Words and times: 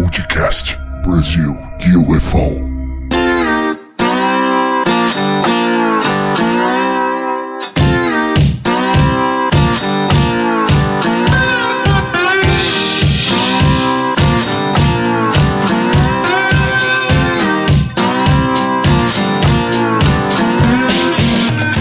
Podcast 0.00 0.78
Brasil 1.02 1.58
UFO. 2.08 2.68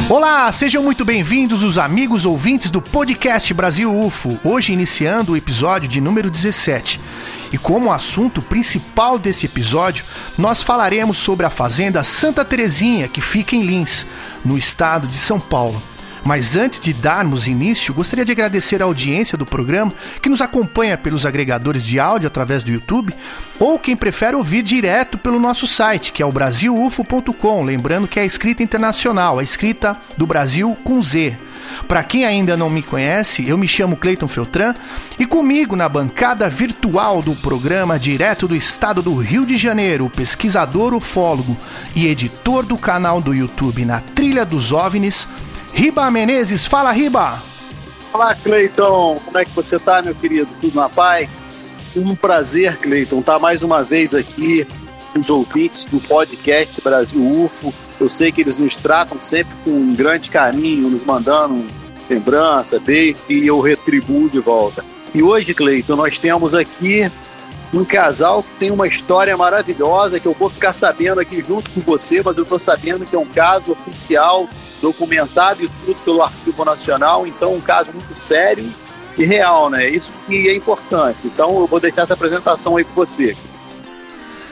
Olá, 0.09 0.52
sejam 0.52 0.81
muito 0.81 1.05
bem-vindos 1.05 1.61
os 1.61 1.77
amigos 1.77 2.25
ouvintes 2.25 2.71
do 2.71 2.81
podcast 2.81 3.54
Brasil 3.54 3.93
UFO. 3.95 4.39
Hoje 4.43 4.73
iniciando 4.73 5.34
o 5.34 5.38
episódio 5.38 5.88
de 5.88 6.02
número 6.02 6.31
17. 6.31 6.99
E 7.52 7.57
como 7.57 7.91
assunto 7.91 8.42
principal 8.42 9.18
deste 9.18 9.46
episódio, 9.46 10.05
nós 10.38 10.61
falaremos 10.61 11.18
sobre 11.18 11.46
a 11.46 11.50
fazenda 11.50 12.04
Santa 12.04 12.43
Terezinha, 12.43 13.07
que 13.07 13.21
fica 13.21 13.55
em 13.55 13.64
Lins, 13.64 14.05
no 14.43 14.57
estado 14.57 15.07
de 15.07 15.15
São 15.15 15.39
Paulo. 15.39 15.82
Mas 16.28 16.57
antes 16.57 16.82
de 16.82 16.91
darmos 16.91 17.47
início, 17.47 17.93
gostaria 17.93 18.25
de 18.25 18.33
agradecer 18.33 18.82
a 18.82 18.86
audiência 18.86 19.38
do 19.38 19.46
programa 19.46 19.93
que 20.21 20.28
nos 20.28 20.41
acompanha 20.41 20.97
pelos 20.97 21.25
agregadores 21.25 21.86
de 21.86 22.02
áudio 22.02 22.28
através 22.28 22.64
do 22.64 22.71
YouTube 22.71 23.14
ou 23.57 23.79
quem 23.79 23.96
prefere 23.96 24.36
ouvir 24.36 24.61
direto 24.61 25.18
pelo 25.18 25.39
nosso 25.39 25.66
site, 25.66 26.11
que 26.11 26.21
é 26.21 26.25
o 26.25 26.32
brasilufo.com, 26.32 27.64
lembrando 27.64 28.10
que 28.10 28.19
é 28.19 28.24
a 28.24 28.25
escrita 28.25 28.61
internacional, 28.61 29.39
a 29.39 29.43
escrita 29.43 29.96
do 30.18 30.27
Brasil 30.27 30.77
com 30.83 31.02
Z. 31.02 31.38
Para 31.87 32.03
quem 32.03 32.25
ainda 32.25 32.57
não 32.57 32.69
me 32.69 32.81
conhece, 32.81 33.47
eu 33.47 33.57
me 33.57 33.67
chamo 33.67 33.97
Cleiton 33.97 34.27
Feltran 34.27 34.75
e 35.17 35.25
comigo 35.25 35.75
na 35.75 35.88
bancada 35.88 36.49
virtual 36.49 37.21
do 37.21 37.35
programa, 37.35 37.99
direto 37.99 38.47
do 38.47 38.55
estado 38.55 39.02
do 39.02 39.16
Rio 39.16 39.45
de 39.45 39.57
Janeiro, 39.57 40.09
pesquisador 40.09 40.93
ufólogo 40.93 41.57
e 41.95 42.07
editor 42.07 42.65
do 42.65 42.77
canal 42.77 43.21
do 43.21 43.33
YouTube 43.33 43.85
Na 43.85 44.01
Trilha 44.01 44.45
dos 44.45 44.71
OVNIs, 44.71 45.27
Riba 45.73 46.09
Menezes. 46.09 46.65
Fala, 46.65 46.91
Riba! 46.91 47.41
Olá, 48.13 48.33
Cleiton. 48.35 49.19
Como 49.23 49.37
é 49.37 49.45
que 49.45 49.52
você 49.52 49.77
tá, 49.77 50.02
meu 50.02 50.15
querido? 50.15 50.49
Tudo 50.59 50.75
na 50.75 50.89
paz? 50.89 51.45
Um 51.95 52.15
prazer, 52.15 52.77
Cleiton, 52.77 53.19
estar 53.19 53.33
tá 53.33 53.39
mais 53.39 53.61
uma 53.61 53.83
vez 53.83 54.15
aqui 54.15 54.65
os 55.17 55.29
ouvintes 55.29 55.85
do 55.85 55.99
podcast 55.99 56.81
Brasil 56.81 57.21
UFO. 57.43 57.73
Eu 57.99 58.09
sei 58.09 58.31
que 58.31 58.41
eles 58.41 58.57
nos 58.57 58.77
tratam 58.77 59.21
sempre 59.21 59.53
com 59.63 59.71
um 59.71 59.95
grande 59.95 60.29
carinho, 60.29 60.89
nos 60.89 61.03
mandando 61.03 61.65
lembrança, 62.09 62.79
beijo, 62.79 63.19
e 63.27 63.45
eu 63.45 63.59
retribuo 63.59 64.29
de 64.29 64.39
volta. 64.39 64.83
E 65.13 65.21
hoje, 65.21 65.53
Cleiton, 65.53 65.95
nós 65.95 66.19
temos 66.19 66.53
aqui 66.53 67.11
um 67.73 67.83
casal 67.83 68.41
que 68.41 68.49
tem 68.59 68.71
uma 68.71 68.87
história 68.87 69.35
maravilhosa 69.35 70.19
que 70.19 70.25
eu 70.25 70.33
vou 70.33 70.49
ficar 70.49 70.73
sabendo 70.73 71.19
aqui 71.19 71.43
junto 71.45 71.69
com 71.71 71.81
você, 71.81 72.21
mas 72.23 72.37
eu 72.37 72.43
estou 72.43 72.59
sabendo 72.59 73.05
que 73.05 73.15
é 73.15 73.19
um 73.19 73.25
caso 73.25 73.73
oficial 73.73 74.47
documentado 74.81 75.63
e 75.63 75.69
tudo 75.85 75.99
pelo 76.02 76.21
Arquivo 76.21 76.63
Nacional, 76.63 77.25
então 77.25 77.55
um 77.55 77.61
caso 77.61 77.91
muito 77.91 78.15
sério 78.15 78.71
e 79.17 79.25
real, 79.25 79.69
né? 79.69 79.89
Isso 79.89 80.13
que 80.27 80.47
é 80.47 80.55
importante. 80.55 81.19
Então 81.25 81.59
eu 81.59 81.67
vou 81.67 81.79
deixar 81.79 82.03
essa 82.03 82.13
apresentação 82.13 82.77
aí 82.77 82.83
com 82.83 82.93
você. 82.93 83.35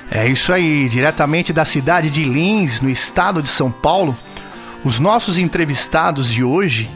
É 0.09 0.27
isso 0.27 0.53
aí, 0.53 0.87
diretamente 0.87 1.51
da 1.51 1.65
cidade 1.65 2.09
de 2.09 2.23
Lins, 2.23 2.79
no 2.81 2.89
estado 2.89 3.41
de 3.41 3.49
São 3.49 3.71
Paulo, 3.71 4.15
os 4.83 4.99
nossos 4.99 5.37
entrevistados 5.37 6.31
de 6.31 6.43
hoje, 6.43 6.89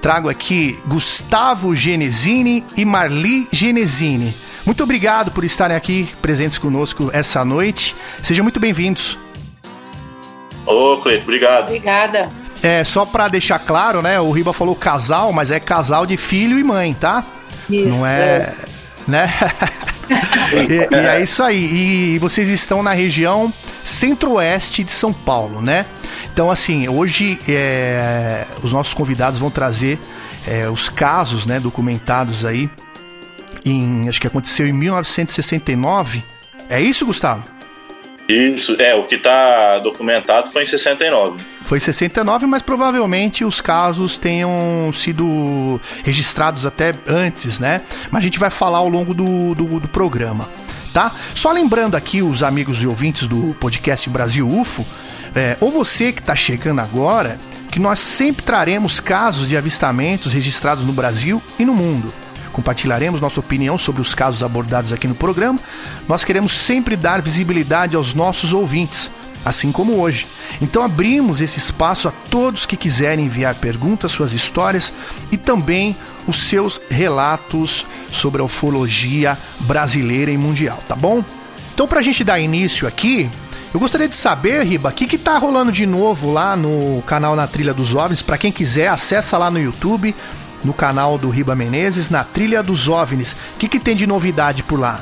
trago 0.00 0.28
aqui 0.28 0.78
Gustavo 0.86 1.74
Genesini 1.74 2.64
e 2.76 2.84
Marli 2.84 3.46
Genesini. 3.52 4.34
Muito 4.64 4.82
obrigado 4.82 5.30
por 5.30 5.44
estarem 5.44 5.76
aqui 5.76 6.08
presentes 6.22 6.56
conosco 6.56 7.10
essa 7.12 7.44
noite. 7.44 7.94
Sejam 8.22 8.42
muito 8.42 8.58
bem-vindos. 8.58 9.18
Ô, 10.66 10.98
Cleito, 11.02 11.24
obrigado. 11.24 11.64
Obrigada. 11.64 12.30
É, 12.62 12.82
só 12.82 13.04
pra 13.04 13.28
deixar 13.28 13.58
claro, 13.58 14.00
né? 14.00 14.18
O 14.18 14.30
Riba 14.30 14.54
falou 14.54 14.74
casal, 14.74 15.34
mas 15.34 15.50
é 15.50 15.60
casal 15.60 16.06
de 16.06 16.16
filho 16.16 16.58
e 16.58 16.64
mãe, 16.64 16.94
tá? 16.98 17.22
Isso, 17.68 17.88
Não 17.88 18.06
é. 18.06 18.54
Né? 19.06 19.32
e, 20.68 20.94
e 20.94 20.98
é 20.98 21.22
isso 21.22 21.42
aí. 21.42 22.14
E 22.14 22.18
vocês 22.18 22.48
estão 22.48 22.82
na 22.82 22.92
região 22.92 23.52
centro-oeste 23.82 24.82
de 24.82 24.92
São 24.92 25.12
Paulo, 25.12 25.60
né? 25.60 25.86
Então, 26.32 26.50
assim, 26.50 26.88
hoje 26.88 27.38
é, 27.48 28.46
os 28.62 28.72
nossos 28.72 28.94
convidados 28.94 29.38
vão 29.38 29.50
trazer 29.50 29.98
é, 30.46 30.68
os 30.68 30.88
casos, 30.88 31.46
né, 31.46 31.60
documentados 31.60 32.44
aí 32.44 32.68
em, 33.64 34.08
acho 34.08 34.20
que 34.20 34.26
aconteceu 34.26 34.66
em 34.66 34.72
1969. 34.72 36.24
É 36.68 36.80
isso, 36.80 37.06
Gustavo? 37.06 37.53
Isso, 38.28 38.80
é, 38.80 38.94
o 38.94 39.02
que 39.02 39.16
está 39.16 39.78
documentado 39.78 40.50
foi 40.50 40.62
em 40.62 40.66
69. 40.66 41.44
Foi 41.62 41.76
em 41.76 41.80
69, 41.80 42.46
mas 42.46 42.62
provavelmente 42.62 43.44
os 43.44 43.60
casos 43.60 44.16
tenham 44.16 44.90
sido 44.94 45.80
registrados 46.02 46.64
até 46.64 46.94
antes, 47.06 47.60
né? 47.60 47.82
Mas 48.10 48.20
a 48.20 48.24
gente 48.24 48.38
vai 48.38 48.48
falar 48.48 48.78
ao 48.78 48.88
longo 48.88 49.12
do, 49.12 49.54
do, 49.54 49.80
do 49.80 49.88
programa, 49.88 50.48
tá? 50.92 51.12
Só 51.34 51.52
lembrando 51.52 51.96
aqui 51.96 52.22
os 52.22 52.42
amigos 52.42 52.82
e 52.82 52.86
ouvintes 52.86 53.26
do 53.26 53.54
podcast 53.60 54.08
Brasil 54.08 54.48
UFO, 54.48 54.86
é, 55.34 55.58
ou 55.60 55.70
você 55.70 56.10
que 56.10 56.20
está 56.20 56.34
chegando 56.34 56.80
agora, 56.80 57.38
que 57.70 57.78
nós 57.78 57.98
sempre 57.98 58.42
traremos 58.42 59.00
casos 59.00 59.48
de 59.48 59.56
avistamentos 59.56 60.32
registrados 60.32 60.84
no 60.84 60.92
Brasil 60.92 61.42
e 61.58 61.64
no 61.64 61.74
mundo 61.74 62.23
compartilharemos 62.54 63.20
nossa 63.20 63.40
opinião 63.40 63.76
sobre 63.76 64.00
os 64.00 64.14
casos 64.14 64.42
abordados 64.42 64.92
aqui 64.92 65.08
no 65.08 65.14
programa. 65.14 65.58
Nós 66.08 66.24
queremos 66.24 66.52
sempre 66.52 66.96
dar 66.96 67.20
visibilidade 67.20 67.96
aos 67.96 68.14
nossos 68.14 68.52
ouvintes, 68.52 69.10
assim 69.44 69.72
como 69.72 70.00
hoje. 70.00 70.24
Então 70.62 70.80
abrimos 70.80 71.40
esse 71.40 71.58
espaço 71.58 72.06
a 72.06 72.12
todos 72.30 72.64
que 72.64 72.76
quiserem 72.76 73.26
enviar 73.26 73.56
perguntas, 73.56 74.12
suas 74.12 74.32
histórias 74.32 74.92
e 75.32 75.36
também 75.36 75.96
os 76.28 76.36
seus 76.36 76.80
relatos 76.88 77.84
sobre 78.12 78.40
a 78.40 78.44
ufologia 78.44 79.36
brasileira 79.60 80.30
e 80.30 80.38
mundial, 80.38 80.80
tá 80.86 80.94
bom? 80.94 81.24
Então, 81.74 81.88
para 81.88 81.98
a 81.98 82.02
gente 82.02 82.22
dar 82.22 82.38
início 82.38 82.86
aqui, 82.86 83.28
eu 83.74 83.80
gostaria 83.80 84.08
de 84.08 84.14
saber, 84.14 84.62
Riba, 84.62 84.90
o 84.90 84.92
que, 84.92 85.08
que 85.08 85.18
tá 85.18 85.36
rolando 85.38 85.72
de 85.72 85.84
novo 85.84 86.32
lá 86.32 86.54
no 86.54 87.02
canal 87.02 87.34
Na 87.34 87.48
Trilha 87.48 87.74
dos 87.74 87.92
OVNIs. 87.92 88.22
Para 88.22 88.38
quem 88.38 88.52
quiser, 88.52 88.86
acessa 88.86 89.36
lá 89.36 89.50
no 89.50 89.60
YouTube 89.60 90.14
no 90.64 90.72
canal 90.72 91.18
do 91.18 91.28
Riba 91.28 91.54
Menezes, 91.54 92.10
na 92.10 92.24
Trilha 92.24 92.62
dos 92.62 92.88
OVNIs. 92.88 93.32
O 93.54 93.58
que, 93.58 93.68
que 93.68 93.78
tem 93.78 93.94
de 93.94 94.06
novidade 94.06 94.62
por 94.62 94.78
lá? 94.78 95.00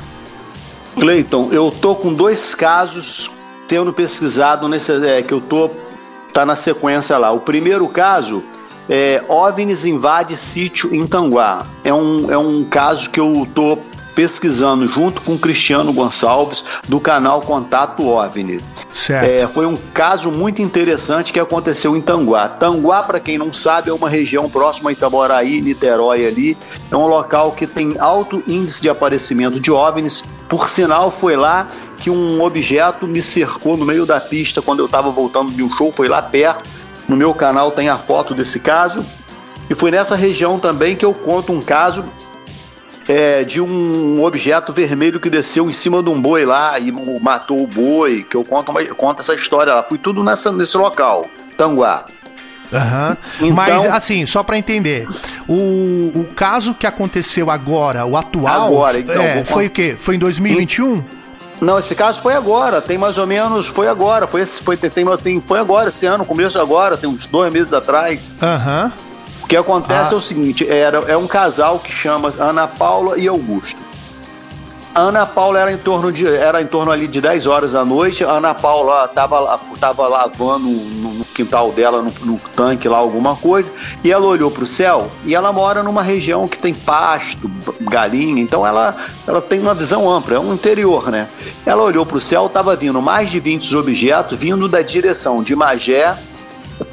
Cleiton, 0.99 1.49
eu 1.51 1.71
tô 1.71 1.95
com 1.95 2.13
dois 2.13 2.53
casos 2.53 3.31
sendo 3.67 3.91
pesquisado 3.91 4.67
nesse 4.67 4.91
é, 4.91 5.21
que 5.21 5.33
eu 5.33 5.41
tô 5.41 5.71
tá 6.33 6.45
na 6.45 6.55
sequência 6.55 7.17
lá. 7.17 7.31
O 7.31 7.39
primeiro 7.39 7.87
caso 7.87 8.43
é 8.89 9.23
OVNIs 9.27 9.85
invade 9.85 10.35
sítio 10.35 10.93
em 10.93 11.05
Tanguá. 11.07 11.65
É 11.83 11.93
um, 11.93 12.31
é 12.31 12.37
um 12.37 12.63
caso 12.65 13.09
que 13.09 13.19
eu 13.19 13.47
tô 13.53 13.77
pesquisando 14.15 14.87
junto 14.87 15.21
com 15.21 15.37
Cristiano 15.37 15.91
Gonçalves 15.91 16.63
do 16.87 16.99
canal 16.99 17.41
Contato 17.41 18.07
OVNI. 18.07 18.61
Certo. 18.93 19.29
É, 19.29 19.47
foi 19.47 19.65
um 19.65 19.75
caso 19.75 20.31
muito 20.31 20.61
interessante 20.61 21.33
que 21.33 21.39
aconteceu 21.39 21.95
em 21.95 22.01
Tanguá. 22.01 22.47
Tanguá, 22.47 23.03
para 23.03 23.19
quem 23.19 23.37
não 23.37 23.51
sabe, 23.51 23.89
é 23.89 23.93
uma 23.93 24.09
região 24.09 24.49
próxima 24.49 24.89
a 24.89 24.93
Itaboraí, 24.93 25.61
Niterói 25.61 26.25
ali. 26.25 26.57
É 26.91 26.95
um 26.95 27.07
local 27.07 27.51
que 27.51 27.65
tem 27.65 27.95
alto 27.99 28.43
índice 28.47 28.81
de 28.81 28.89
aparecimento 28.89 29.59
de 29.59 29.71
OVNIs. 29.71 30.23
Por 30.47 30.69
sinal, 30.69 31.09
foi 31.09 31.35
lá 31.35 31.67
que 31.97 32.09
um 32.09 32.41
objeto 32.41 33.07
me 33.07 33.21
cercou 33.21 33.77
no 33.77 33.85
meio 33.85 34.05
da 34.05 34.19
pista 34.19 34.61
quando 34.61 34.79
eu 34.79 34.85
estava 34.85 35.09
voltando 35.09 35.51
de 35.51 35.63
um 35.63 35.69
show, 35.75 35.91
foi 35.91 36.07
lá 36.07 36.21
perto. 36.21 36.69
No 37.07 37.15
meu 37.15 37.33
canal 37.33 37.71
tem 37.71 37.89
a 37.89 37.97
foto 37.97 38.33
desse 38.33 38.59
caso. 38.59 39.05
E 39.69 39.73
foi 39.73 39.91
nessa 39.91 40.15
região 40.15 40.59
também 40.59 40.95
que 40.95 41.05
eu 41.05 41.13
conto 41.13 41.51
um 41.51 41.61
caso 41.61 42.03
é, 43.07 43.43
de 43.43 43.59
um 43.61 44.23
objeto 44.23 44.71
vermelho 44.73 45.19
que 45.19 45.29
desceu 45.29 45.69
em 45.69 45.73
cima 45.73 46.01
de 46.01 46.09
um 46.09 46.21
boi 46.21 46.45
lá 46.45 46.79
e 46.79 46.91
matou 46.91 47.63
o 47.63 47.67
boi, 47.67 48.23
que 48.23 48.35
eu 48.35 48.43
conto, 48.43 48.71
uma, 48.71 48.83
conto 48.85 49.21
essa 49.21 49.33
história 49.35 49.73
lá. 49.73 49.83
Fui 49.83 49.97
tudo 49.97 50.23
nessa, 50.23 50.51
nesse 50.51 50.77
local, 50.77 51.27
Tanguá. 51.57 52.05
Uhum. 52.71 53.17
Então, 53.35 53.55
Mas, 53.55 53.85
assim, 53.85 54.25
só 54.25 54.41
para 54.41 54.57
entender, 54.57 55.07
o, 55.47 56.11
o 56.15 56.27
caso 56.35 56.73
que 56.73 56.87
aconteceu 56.87 57.51
agora, 57.51 58.05
o 58.05 58.17
atual, 58.17 58.67
agora, 58.67 58.99
então, 58.99 59.21
é, 59.21 59.45
foi 59.45 59.67
o 59.67 59.69
quê? 59.69 59.95
Foi 59.97 60.15
em 60.15 60.19
2021? 60.19 61.03
Não, 61.61 61.77
esse 61.79 61.93
caso 61.95 62.21
foi 62.21 62.33
agora, 62.33 62.81
tem 62.81 62.97
mais 62.97 63.17
ou 63.17 63.27
menos, 63.27 63.67
foi 63.67 63.87
agora, 63.87 64.27
foi, 64.27 64.45
foi, 64.45 64.75
tem, 64.75 64.89
tem, 64.89 65.41
foi 65.41 65.59
agora, 65.59 65.89
esse 65.89 66.05
ano, 66.05 66.25
começo 66.25 66.59
agora, 66.59 66.97
tem 66.97 67.09
uns 67.09 67.27
dois 67.27 67.53
meses 67.53 67.73
atrás. 67.73 68.33
Aham. 68.41 68.85
Uhum. 68.85 69.12
O 69.53 69.55
que 69.55 69.57
acontece 69.57 70.11
ah. 70.11 70.15
é 70.15 70.17
o 70.17 70.21
seguinte: 70.21 70.67
era, 70.67 70.97
é 71.07 71.15
um 71.15 71.27
casal 71.27 71.77
que 71.77 71.91
chama 71.91 72.33
Ana 72.39 72.67
Paula 72.67 73.19
e 73.19 73.27
Augusto. 73.27 73.79
Ana 74.95 75.27
Paula 75.27 75.59
era 75.59 75.71
em 75.71 75.77
torno 75.77 76.11
de 76.11 76.27
era 76.27 76.59
em 76.59 76.65
torno 76.65 76.91
ali 76.91 77.07
de 77.07 77.21
10 77.21 77.45
horas 77.45 77.71
da 77.73 77.85
noite. 77.85 78.23
Ana 78.23 78.55
Paula 78.55 79.05
estava 79.05 79.59
tava 79.79 80.07
lavando 80.07 80.65
no, 80.67 81.23
quintal 81.25 81.71
dela, 81.71 82.01
no, 82.01 82.11
no 82.25 82.39
tanque 82.55 82.87
lá, 82.87 82.97
alguma 82.97 83.35
coisa, 83.35 83.71
e 84.03 84.11
ela 84.11 84.25
olhou 84.25 84.49
para 84.49 84.63
o 84.63 84.67
céu 84.67 85.11
e 85.23 85.35
ela 85.35 85.51
mora 85.51 85.83
numa 85.83 86.01
região 86.01 86.47
que 86.47 86.57
tem 86.57 86.73
pasto, 86.73 87.51
galinha, 87.81 88.41
então 88.41 88.65
ela, 88.65 88.95
ela 89.27 89.41
tem 89.41 89.59
uma 89.59 89.73
visão 89.73 90.09
ampla, 90.09 90.35
é 90.35 90.39
um 90.39 90.53
interior, 90.53 91.11
né? 91.11 91.27
Ela 91.65 91.81
olhou 91.81 92.05
para 92.05 92.17
o 92.17 92.21
céu, 92.21 92.45
estava 92.45 92.75
vindo 92.75 93.01
mais 93.01 93.31
de 93.31 93.39
20 93.39 93.75
objetos 93.75 94.37
vindo 94.37 94.67
da 94.67 94.81
direção 94.81 95.41
de 95.41 95.55
Magé, 95.55 96.15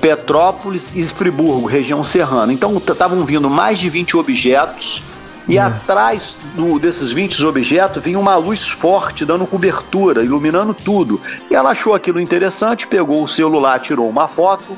Petrópolis 0.01 0.95
e 0.95 1.05
Friburgo, 1.05 1.67
região 1.67 2.03
serrana. 2.05 2.53
Então 2.53 2.77
estavam 2.77 3.25
vindo 3.25 3.49
mais 3.49 3.79
de 3.79 3.89
20 3.89 4.17
objetos 4.17 5.03
e 5.49 5.59
hum. 5.59 5.63
atrás 5.63 6.39
do, 6.55 6.79
desses 6.79 7.11
20 7.11 7.45
objetos 7.45 8.03
vinha 8.03 8.19
uma 8.19 8.37
luz 8.37 8.69
forte, 8.69 9.25
dando 9.25 9.47
cobertura, 9.47 10.23
iluminando 10.23 10.75
tudo. 10.75 11.21
E 11.51 11.55
ela 11.55 11.71
achou 11.71 11.95
aquilo 11.95 12.21
interessante, 12.21 12.87
pegou 12.87 13.23
o 13.23 13.29
celular, 13.29 13.81
tirou 13.81 14.09
uma 14.09 14.29
foto. 14.29 14.77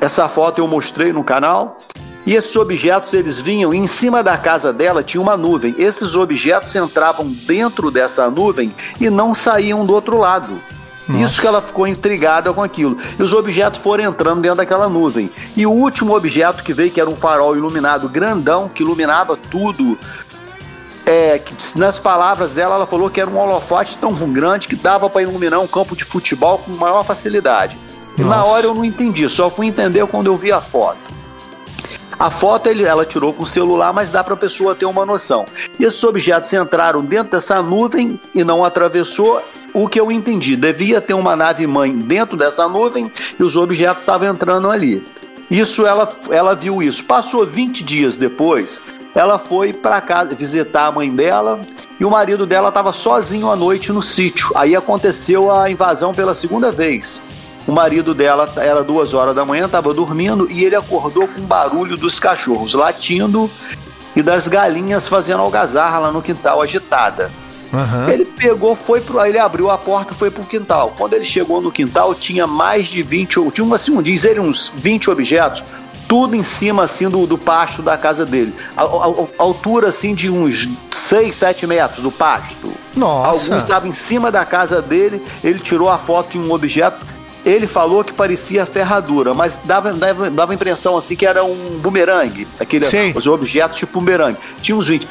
Essa 0.00 0.28
foto 0.28 0.60
eu 0.60 0.68
mostrei 0.68 1.12
no 1.12 1.24
canal. 1.24 1.78
E 2.26 2.34
esses 2.34 2.56
objetos 2.56 3.14
eles 3.14 3.38
vinham 3.38 3.72
em 3.72 3.86
cima 3.86 4.20
da 4.20 4.36
casa 4.36 4.72
dela 4.72 5.02
tinha 5.02 5.20
uma 5.20 5.36
nuvem. 5.36 5.74
Esses 5.78 6.16
objetos 6.16 6.74
entravam 6.74 7.28
dentro 7.28 7.88
dessa 7.88 8.28
nuvem 8.28 8.74
e 9.00 9.08
não 9.08 9.32
saíam 9.32 9.86
do 9.86 9.92
outro 9.92 10.18
lado. 10.18 10.60
Nossa. 11.08 11.24
Isso 11.24 11.40
que 11.40 11.46
ela 11.46 11.60
ficou 11.60 11.86
intrigada 11.86 12.52
com 12.52 12.62
aquilo. 12.62 12.96
E 13.18 13.22
os 13.22 13.32
objetos 13.32 13.80
foram 13.80 14.04
entrando 14.04 14.40
dentro 14.40 14.58
daquela 14.58 14.88
nuvem. 14.88 15.30
E 15.56 15.66
o 15.66 15.70
último 15.70 16.14
objeto 16.16 16.62
que 16.62 16.72
veio, 16.72 16.90
que 16.90 17.00
era 17.00 17.08
um 17.08 17.16
farol 17.16 17.56
iluminado 17.56 18.08
grandão, 18.08 18.68
que 18.68 18.82
iluminava 18.82 19.36
tudo. 19.36 19.98
É, 21.08 21.40
nas 21.76 22.00
palavras 22.00 22.52
dela, 22.52 22.74
ela 22.74 22.86
falou 22.86 23.08
que 23.08 23.20
era 23.20 23.30
um 23.30 23.38
holofote 23.38 23.96
tão 23.96 24.12
grande 24.32 24.66
que 24.66 24.74
dava 24.74 25.08
para 25.08 25.22
iluminar 25.22 25.60
um 25.60 25.66
campo 25.68 25.94
de 25.94 26.04
futebol 26.04 26.58
com 26.58 26.74
maior 26.74 27.04
facilidade. 27.04 27.78
E 28.18 28.24
na 28.24 28.44
hora 28.44 28.66
eu 28.66 28.74
não 28.74 28.84
entendi, 28.84 29.28
só 29.28 29.50
fui 29.50 29.66
entender 29.66 30.04
quando 30.06 30.26
eu 30.26 30.36
vi 30.36 30.50
a 30.50 30.60
foto. 30.60 30.98
A 32.18 32.30
foto 32.30 32.66
ele, 32.66 32.82
ela 32.82 33.04
tirou 33.04 33.32
com 33.32 33.42
o 33.42 33.46
celular, 33.46 33.92
mas 33.92 34.08
dá 34.08 34.24
para 34.24 34.32
a 34.32 34.38
pessoa 34.38 34.74
ter 34.74 34.86
uma 34.86 35.04
noção. 35.04 35.44
E 35.78 35.84
esses 35.84 36.02
objetos 36.02 36.50
entraram 36.52 37.04
dentro 37.04 37.32
dessa 37.32 37.62
nuvem 37.62 38.18
e 38.34 38.42
não 38.42 38.64
atravessou 38.64 39.42
o 39.76 39.86
que 39.86 40.00
eu 40.00 40.10
entendi, 40.10 40.56
devia 40.56 41.02
ter 41.02 41.12
uma 41.12 41.36
nave 41.36 41.66
mãe 41.66 41.94
dentro 41.94 42.34
dessa 42.34 42.66
nuvem 42.66 43.12
e 43.38 43.42
os 43.42 43.56
objetos 43.56 44.02
estavam 44.02 44.26
entrando 44.26 44.70
ali. 44.70 45.06
Isso 45.50 45.84
ela, 45.84 46.10
ela 46.30 46.54
viu 46.54 46.82
isso. 46.82 47.04
Passou 47.04 47.44
20 47.44 47.84
dias 47.84 48.16
depois, 48.16 48.80
ela 49.14 49.38
foi 49.38 49.74
para 49.74 50.00
casa 50.00 50.34
visitar 50.34 50.86
a 50.86 50.92
mãe 50.92 51.14
dela 51.14 51.60
e 52.00 52.06
o 52.06 52.10
marido 52.10 52.46
dela 52.46 52.70
estava 52.70 52.90
sozinho 52.90 53.50
à 53.50 53.54
noite 53.54 53.92
no 53.92 54.02
sítio. 54.02 54.50
Aí 54.54 54.74
aconteceu 54.74 55.52
a 55.52 55.70
invasão 55.70 56.14
pela 56.14 56.32
segunda 56.32 56.72
vez. 56.72 57.22
O 57.68 57.72
marido 57.72 58.14
dela 58.14 58.50
era 58.56 58.82
duas 58.82 59.12
horas 59.12 59.34
da 59.34 59.44
manhã, 59.44 59.66
estava 59.66 59.92
dormindo 59.92 60.50
e 60.50 60.64
ele 60.64 60.74
acordou 60.74 61.28
com 61.28 61.42
o 61.42 61.44
barulho 61.44 61.98
dos 61.98 62.18
cachorros 62.18 62.72
latindo 62.72 63.50
e 64.14 64.22
das 64.22 64.48
galinhas 64.48 65.06
fazendo 65.06 65.40
algazarra 65.40 65.98
lá 65.98 66.10
no 66.10 66.22
quintal 66.22 66.62
agitada. 66.62 67.30
Uhum. 67.76 68.08
Ele 68.08 68.24
pegou, 68.24 68.74
foi 68.74 69.00
pro. 69.00 69.24
Ele 69.24 69.38
abriu 69.38 69.70
a 69.70 69.76
porta 69.76 70.14
foi 70.14 70.30
pro 70.30 70.42
quintal. 70.44 70.94
Quando 70.96 71.12
ele 71.12 71.24
chegou 71.24 71.60
no 71.60 71.70
quintal, 71.70 72.14
tinha 72.14 72.46
mais 72.46 72.86
de 72.86 73.02
20. 73.02 73.50
Tinha 73.52 73.74
assim, 73.74 74.02
diz 74.02 74.24
ele, 74.24 74.40
uns 74.40 74.72
20 74.74 75.10
objetos, 75.10 75.62
tudo 76.08 76.34
em 76.34 76.42
cima 76.42 76.84
assim 76.84 77.08
do, 77.08 77.26
do 77.26 77.36
pasto 77.36 77.82
da 77.82 77.98
casa 77.98 78.24
dele. 78.24 78.54
A, 78.76 78.82
a, 78.82 78.86
a, 78.86 79.26
altura 79.38 79.88
assim 79.88 80.14
de 80.14 80.30
uns 80.30 80.68
6, 80.90 81.34
7 81.34 81.66
metros 81.66 82.02
do 82.02 82.10
pasto. 82.10 82.72
Nossa. 82.94 83.28
Alguns 83.28 83.62
estavam 83.62 83.88
em 83.88 83.92
cima 83.92 84.30
da 84.30 84.44
casa 84.44 84.80
dele, 84.80 85.22
ele 85.44 85.58
tirou 85.58 85.88
a 85.90 85.98
foto 85.98 86.30
de 86.30 86.38
um 86.38 86.52
objeto. 86.52 87.04
Ele 87.44 87.68
falou 87.68 88.02
que 88.02 88.12
parecia 88.12 88.66
ferradura, 88.66 89.32
mas 89.32 89.60
dava, 89.64 89.92
dava, 89.92 90.28
dava 90.28 90.52
impressão 90.52 90.96
assim 90.96 91.14
que 91.14 91.24
era 91.24 91.44
um 91.44 91.78
bumerangue, 91.78 92.48
aquele, 92.58 92.84
os 93.14 93.26
objetos 93.28 93.78
tipo 93.78 94.00
bumerangue. 94.00 94.36
Tinha 94.60 94.76
uns 94.76 94.88
20 94.88 95.06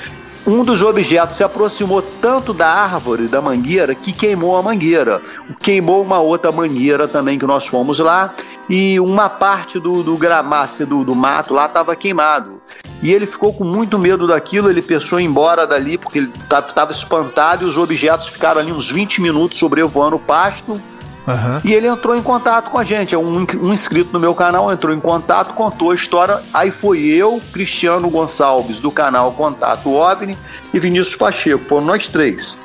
um 0.48 0.64
dos 0.64 0.82
objetos 0.84 1.38
se 1.38 1.44
aproximou 1.44 2.02
tanto 2.02 2.54
da 2.54 2.68
árvore 2.68 3.28
da 3.28 3.42
mangueira 3.42 3.96
que 3.96 4.14
queimou 4.14 4.56
a 4.56 4.62
mangueira. 4.62 5.22
Queimou 5.60 6.02
uma 6.04 6.20
outra 6.20 6.52
mangueira 6.52 7.08
também 7.08 7.40
que 7.40 7.46
nós 7.46 7.66
fomos 7.66 8.00
lá 8.00 8.34
e 8.70 9.00
uma 9.00 9.30
parte 9.30 9.80
do, 9.80 10.04
do 10.04 10.16
do, 10.16 11.04
do 11.04 11.16
mato 11.16 11.54
lá 11.54 11.66
estava 11.66 11.96
queimado. 11.96 12.62
E 13.02 13.12
ele 13.12 13.26
ficou 13.26 13.54
com 13.54 13.64
muito 13.64 13.98
medo 14.00 14.28
daquilo, 14.28 14.70
ele 14.70 14.82
pensou 14.82 15.20
em 15.20 15.26
embora 15.26 15.68
dali 15.68 15.98
porque 15.98 16.20
ele 16.20 16.32
estava 16.44 16.92
espantado 16.92 17.66
e 17.66 17.68
os 17.68 17.78
objetos 17.78 18.28
ficaram 18.28 18.62
ali 18.62 18.72
uns 18.72 18.90
20 18.90 19.22
minutos 19.22 19.58
sobrevoando 19.58 20.16
o 20.16 20.20
pasto 20.20 20.80
Uhum. 21.28 21.62
E 21.64 21.74
ele 21.74 21.88
entrou 21.88 22.16
em 22.16 22.22
contato 22.22 22.70
com 22.70 22.78
a 22.78 22.84
gente. 22.84 23.16
Um, 23.16 23.46
um 23.62 23.74
inscrito 23.74 24.14
no 24.14 24.20
meu 24.20 24.36
canal 24.36 24.72
entrou 24.72 24.94
em 24.94 25.00
contato, 25.00 25.54
contou 25.54 25.92
a 25.92 25.96
história. 25.96 26.42
Aí 26.54 26.70
foi 26.72 27.00
eu, 27.00 27.42
Cristiano 27.52 28.10
Gonçalves, 28.10 28.80
do 28.80 28.92
canal 28.92 29.32
Contato 29.32 29.92
OVNI, 29.92 30.38
e 30.74 30.80
Vinícius 30.80 31.16
Pacheco. 31.16 31.66
Foram 31.66 31.88
nós 31.88 32.08
três. 32.08 32.60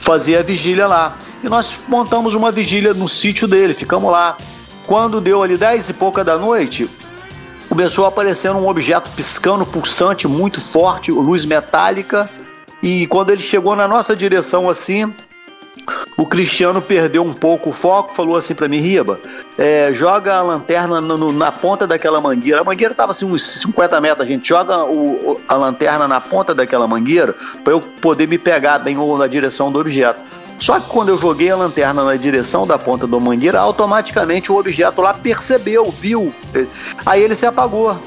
Fazer 0.00 0.36
a 0.36 0.42
vigília 0.42 0.86
lá. 0.86 1.16
E 1.42 1.48
nós 1.48 1.78
montamos 1.88 2.34
uma 2.34 2.52
vigília 2.52 2.94
no 2.94 3.08
sítio 3.08 3.48
dele, 3.48 3.74
ficamos 3.74 4.10
lá. 4.10 4.36
Quando 4.86 5.20
deu 5.20 5.42
ali 5.42 5.56
10 5.56 5.88
e 5.88 5.92
pouca 5.94 6.22
da 6.22 6.38
noite, 6.38 6.88
começou 7.68 8.04
a 8.04 8.08
aparecer 8.08 8.50
um 8.50 8.68
objeto 8.68 9.10
piscando, 9.16 9.66
pulsante, 9.66 10.28
muito 10.28 10.60
forte, 10.60 11.10
luz 11.10 11.44
metálica. 11.44 12.30
E 12.82 13.06
quando 13.06 13.30
ele 13.30 13.42
chegou 13.42 13.74
na 13.74 13.88
nossa 13.88 14.14
direção 14.14 14.68
assim, 14.68 15.12
o 16.16 16.26
Cristiano 16.26 16.80
perdeu 16.80 17.22
um 17.22 17.32
pouco 17.32 17.70
o 17.70 17.72
foco, 17.72 18.14
falou 18.14 18.36
assim 18.36 18.54
para 18.54 18.68
mim, 18.68 18.78
Riba, 18.78 19.20
é, 19.58 19.92
joga 19.92 20.36
a 20.36 20.42
lanterna 20.42 21.00
no, 21.00 21.18
no, 21.18 21.32
na 21.32 21.50
ponta 21.50 21.86
daquela 21.86 22.20
mangueira. 22.20 22.60
A 22.60 22.64
mangueira 22.64 22.94
tava 22.94 23.12
assim 23.12 23.24
uns 23.24 23.42
50 23.60 24.00
metros, 24.00 24.26
a 24.26 24.28
gente 24.28 24.48
joga 24.48 24.84
o, 24.84 25.40
a 25.48 25.54
lanterna 25.54 26.06
na 26.06 26.20
ponta 26.20 26.54
daquela 26.54 26.86
mangueira 26.86 27.34
para 27.62 27.72
eu 27.72 27.80
poder 27.80 28.28
me 28.28 28.38
pegar 28.38 28.78
bem 28.78 28.96
na 29.18 29.26
direção 29.26 29.70
do 29.70 29.78
objeto. 29.78 30.20
Só 30.58 30.78
que 30.78 30.88
quando 30.88 31.08
eu 31.08 31.18
joguei 31.18 31.50
a 31.50 31.56
lanterna 31.56 32.04
na 32.04 32.16
direção 32.16 32.66
da 32.66 32.78
ponta 32.78 33.06
da 33.06 33.18
mangueira, 33.18 33.58
automaticamente 33.58 34.52
o 34.52 34.56
objeto 34.56 35.02
lá 35.02 35.12
percebeu, 35.12 35.90
viu. 35.90 36.32
Aí 37.04 37.22
ele 37.22 37.34
se 37.34 37.44
apagou. 37.44 37.98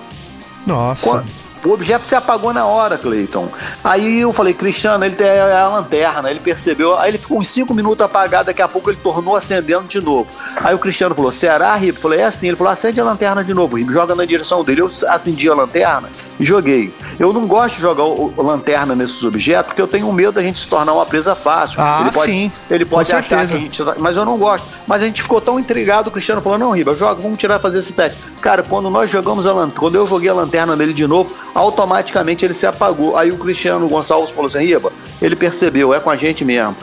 Nossa. 0.66 1.04
Quando, 1.04 1.26
o 1.68 1.74
objeto 1.74 2.06
se 2.06 2.16
apagou 2.16 2.54
na 2.54 2.66
hora, 2.66 2.98
Cleiton. 2.98 3.50
Aí 3.84 4.22
eu 4.22 4.32
falei, 4.34 4.54
Cristiano, 4.54 5.04
ele 5.04 5.16
tem 5.16 5.40
a 5.40 5.68
lanterna, 5.68 6.30
ele 6.30 6.40
percebeu. 6.40 6.98
Aí 6.98 7.12
ele 7.12 7.18
ficou 7.18 7.40
uns 7.40 7.50
5 7.50 7.74
minutos 7.74 8.04
apagado, 8.04 8.46
daqui 8.46 8.62
a 8.62 8.68
pouco 8.68 8.90
ele 8.90 8.98
tornou 9.02 9.36
acendendo 9.36 9.88
de 9.88 10.02
novo. 10.02 10.28
Aí 10.58 10.74
o 10.74 10.80
Cristiano 10.80 11.14
falou, 11.14 11.32
será, 11.32 11.76
Rip? 11.76 11.96
Eu 11.98 12.02
falei, 12.02 12.20
é 12.22 12.26
assim. 12.26 12.48
Ele 12.48 12.58
falou, 12.58 12.72
acende 12.72 13.00
a 13.00 13.04
lanterna 13.04 13.44
de 13.44 13.54
novo, 13.54 13.78
Rip, 13.78 13.92
joga 13.92 14.16
na 14.16 14.26
direção 14.26 14.64
dele. 14.64 14.82
Eu 14.82 14.92
acendi 15.10 15.50
a 15.50 15.54
lanterna 15.54 16.10
joguei. 16.46 16.94
Eu 17.20 17.34
não 17.34 17.48
gosto 17.48 17.76
de 17.76 17.82
jogar 17.82 18.04
o, 18.04 18.34
o 18.36 18.42
lanterna 18.42 18.96
nesses 18.96 19.24
objetos, 19.24 19.68
porque 19.68 19.82
eu 19.82 19.88
tenho 19.88 20.12
medo 20.12 20.34
da 20.34 20.44
gente 20.44 20.60
se 20.60 20.68
tornar 20.68 20.94
uma 20.94 21.06
presa 21.06 21.36
fácil. 21.36 21.80
Ah, 21.80 22.00
ele 22.02 22.12
pode, 22.12 22.32
sim. 22.32 22.52
Ele 22.70 22.86
pode 22.86 23.12
achar 23.12 23.28
certeza. 23.28 23.52
que 23.52 23.56
a 23.56 23.60
gente. 23.60 23.84
Tá, 23.84 23.96
mas 23.98 24.16
eu 24.16 24.26
não 24.26 24.38
gosto. 24.38 24.68
Mas 24.86 25.02
a 25.02 25.06
gente 25.06 25.22
ficou 25.22 25.42
tão 25.42 25.60
intrigado, 25.60 26.10
o 26.10 26.12
Cristiano 26.12 26.42
falou, 26.42 26.58
não, 26.58 26.72
Riba, 26.72 26.96
joga, 26.96 27.22
vamos 27.22 27.38
tirar 27.40 27.60
fazer 27.60 27.80
esse 27.80 27.94
teste. 27.94 28.18
Cara, 28.42 28.64
quando 28.64 28.90
nós 28.90 29.10
jogamos 29.10 29.48
a 29.48 29.52
lanterna, 29.52 29.80
quando 29.80 29.96
eu 29.96 30.08
joguei 30.08 30.30
a 30.30 30.34
lanterna 30.34 30.76
dele 30.76 30.94
de 30.94 31.08
novo, 31.08 31.36
automaticamente 31.54 32.46
ele 32.46 32.54
se 32.54 32.66
apagou. 32.66 33.18
Aí 33.18 33.32
o 33.32 33.38
Cristiano 33.38 33.88
Gonçalves 33.88 34.32
falou 34.32 34.48
assim: 34.48 34.60
Riba, 34.60 34.92
ele 35.22 35.36
percebeu, 35.36 35.94
é 35.94 36.00
com 36.00 36.10
a 36.10 36.16
gente 36.16 36.46
mesmo. 36.46 36.76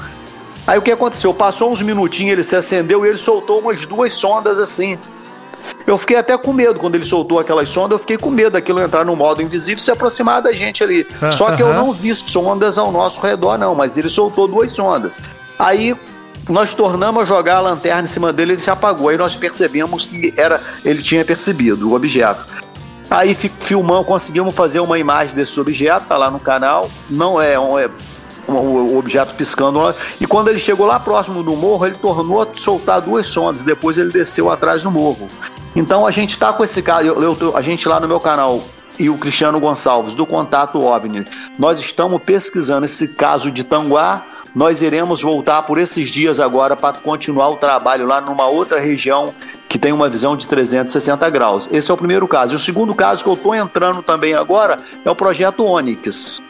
Aí 0.67 0.79
o 0.79 0.83
que 0.83 0.91
aconteceu? 0.91 1.35
Passou 1.35 1.71
uns 1.71 1.83
minutinhos, 1.83 2.33
ele 2.33 2.43
se 2.43 2.57
acendeu 2.57 3.05
e 3.05 3.09
ele 3.11 3.19
soltou 3.19 3.61
umas 3.61 3.85
duas 3.85 4.15
sondas 4.15 4.59
assim. 4.59 4.99
Eu 5.87 5.99
fiquei 5.99 6.17
até 6.17 6.37
com 6.37 6.53
medo 6.53 6.79
quando 6.79 6.95
ele 6.95 7.05
soltou 7.05 7.39
aquelas 7.39 7.69
sondas, 7.69 7.93
eu 7.93 7.99
fiquei 7.99 8.17
com 8.17 8.31
medo 8.31 8.53
daquilo 8.53 8.81
entrar 8.81 9.05
no 9.05 9.15
modo 9.15 9.43
invisível 9.43 9.81
e 9.81 9.85
se 9.85 9.91
aproximar 9.91 10.41
da 10.41 10.53
gente 10.53 10.83
ali. 10.83 11.07
Só 11.33 11.55
que 11.55 11.63
eu 11.63 11.73
não 11.75 11.93
vi 11.93 12.15
sondas 12.15 12.79
ao 12.79 12.91
nosso 12.91 13.21
redor, 13.21 13.59
não, 13.59 13.75
mas 13.75 13.99
ele 13.99 14.09
soltou 14.09 14.49
duas 14.49 14.71
sondas. 14.71 15.19
Aí 15.59 15.97
nós 16.49 16.75
tornamos 16.75 17.23
a 17.23 17.27
jogar 17.27 17.57
a 17.57 17.61
lanterna 17.61 18.05
em 18.05 18.07
cima 18.07 18.33
dele, 18.33 18.53
ele 18.53 18.61
se 18.61 18.71
apagou. 18.71 19.09
Aí 19.09 19.17
nós 19.17 19.35
percebemos 19.37 20.07
que 20.07 20.33
era, 20.37 20.61
ele 20.85 21.03
tinha 21.03 21.25
percebido 21.25 21.89
o 21.89 21.95
objeto. 21.95 22.45
Aí 23.11 23.35
filmamos, 23.35 24.07
conseguimos 24.07 24.55
fazer 24.55 24.81
uma 24.81 24.99
imagem 24.99 25.35
desse 25.35 25.59
objeto, 25.61 26.07
tá 26.07 26.17
lá 26.17 26.31
no 26.31 26.41
canal. 26.41 26.91
Não 27.11 27.41
é 27.41 27.59
um, 27.59 27.79
é 27.79 27.89
um, 28.49 28.97
objeto 28.97 29.35
piscando 29.35 29.81
lá. 29.81 29.95
E 30.21 30.27
quando 30.27 30.49
ele 30.49 30.59
chegou 30.59 30.87
lá 30.87 30.99
próximo 31.01 31.43
do 31.43 31.55
morro, 31.57 31.87
ele 31.87 31.97
tornou 31.97 32.43
a 32.43 32.47
soltar 32.55 33.01
duas 33.01 33.27
sondas. 33.27 33.63
Depois 33.63 33.99
ele 33.99 34.11
desceu 34.11 34.51
atrás 34.51 34.83
do 34.83 34.91
morro. 34.91 35.29
Então 35.77 36.07
a 36.07 36.11
gente 36.11 36.39
tá 36.39 36.53
com 36.53 36.63
esse 36.63 36.81
caso, 36.83 37.09
eu, 37.09 37.37
eu, 37.41 37.57
a 37.57 37.61
gente 37.61 37.89
lá 37.89 37.99
no 37.99 38.07
meu 38.07 38.21
canal 38.21 38.63
e 38.99 39.11
o 39.11 39.19
Cristiano 39.19 39.59
Gonçalves 39.59 40.15
do 40.15 40.25
Contato 40.25 40.81
OVNI, 40.81 41.27
nós 41.59 41.81
estamos 41.81 42.23
pesquisando 42.23 42.85
esse 42.85 43.09
caso 43.09 43.51
de 43.51 43.65
Tanguá. 43.65 44.25
Nós 44.55 44.83
iremos 44.83 45.21
voltar 45.21 45.63
por 45.63 45.79
esses 45.79 46.09
dias 46.09 46.39
agora 46.39 46.77
para 46.77 46.97
continuar 46.97 47.49
o 47.49 47.57
trabalho 47.57 48.07
lá 48.07 48.21
numa 48.21 48.47
outra 48.47 48.79
região 48.79 49.35
que 49.69 49.81
tem 49.81 49.93
uma 49.93 50.09
visão 50.09 50.37
de 50.37 50.47
360 50.47 51.29
graus. 51.31 51.69
Esse 51.73 51.91
é 51.91 51.95
o 51.95 51.97
primeiro 51.97 52.29
caso. 52.29 52.55
O 52.55 52.59
segundo 52.61 52.95
caso 52.95 53.25
que 53.25 53.29
eu 53.29 53.35
estou 53.35 53.53
entrando 53.53 54.01
também 54.01 54.33
agora 54.33 54.79
é 55.05 55.11
o 55.11 55.17
projeto 55.17 55.65
Onix. 55.65 56.41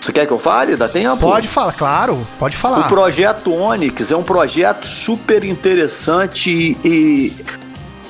Você 0.00 0.12
quer 0.12 0.26
que 0.26 0.32
eu 0.32 0.38
fale? 0.38 0.76
Dá 0.76 0.88
tempo? 0.88 1.18
Pode 1.18 1.46
falar, 1.46 1.72
claro, 1.74 2.20
pode 2.38 2.56
falar. 2.56 2.80
O 2.80 2.88
projeto 2.88 3.52
Onix 3.52 4.10
é 4.10 4.16
um 4.16 4.22
projeto 4.22 4.86
super 4.86 5.44
interessante 5.44 6.76
e 6.82 7.32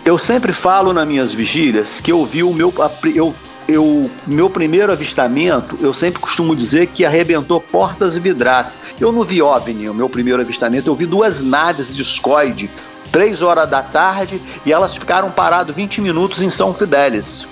Eu 0.05 0.17
sempre 0.17 0.53
falo 0.53 0.93
nas 0.93 1.07
minhas 1.07 1.33
vigílias 1.33 2.01
que 2.01 2.11
eu 2.11 2.25
vi 2.25 2.43
o 2.43 2.53
meu. 2.55 2.73
Eu, 3.15 3.35
eu, 3.69 4.11
meu 4.27 4.49
primeiro 4.49 4.91
avistamento, 4.93 5.77
eu 5.81 5.93
sempre 5.93 6.21
costumo 6.21 6.57
dizer 6.57 6.87
que 6.87 7.05
arrebentou 7.05 7.61
portas 7.61 8.17
e 8.17 8.21
vidraças. 8.21 8.79
Eu 9.01 9.13
não 9.13 9.23
vi 9.23 9.43
OVNI, 9.43 9.89
o 9.91 9.95
meu 9.95 10.09
primeiro 10.09 10.41
avistamento, 10.41 10.89
eu 10.89 10.95
vi 10.95 11.07
duas 11.07 11.41
naves 11.43 11.95
discoide, 11.95 12.71
três 13.13 13.43
horas 13.43 13.69
da 13.69 13.83
tarde, 13.83 14.41
e 14.65 14.73
elas 14.73 14.97
ficaram 14.97 15.31
paradas 15.31 15.75
20 15.75 16.01
minutos 16.01 16.43
em 16.43 16.51
São 16.51 16.73
Fidélis. 16.73 17.47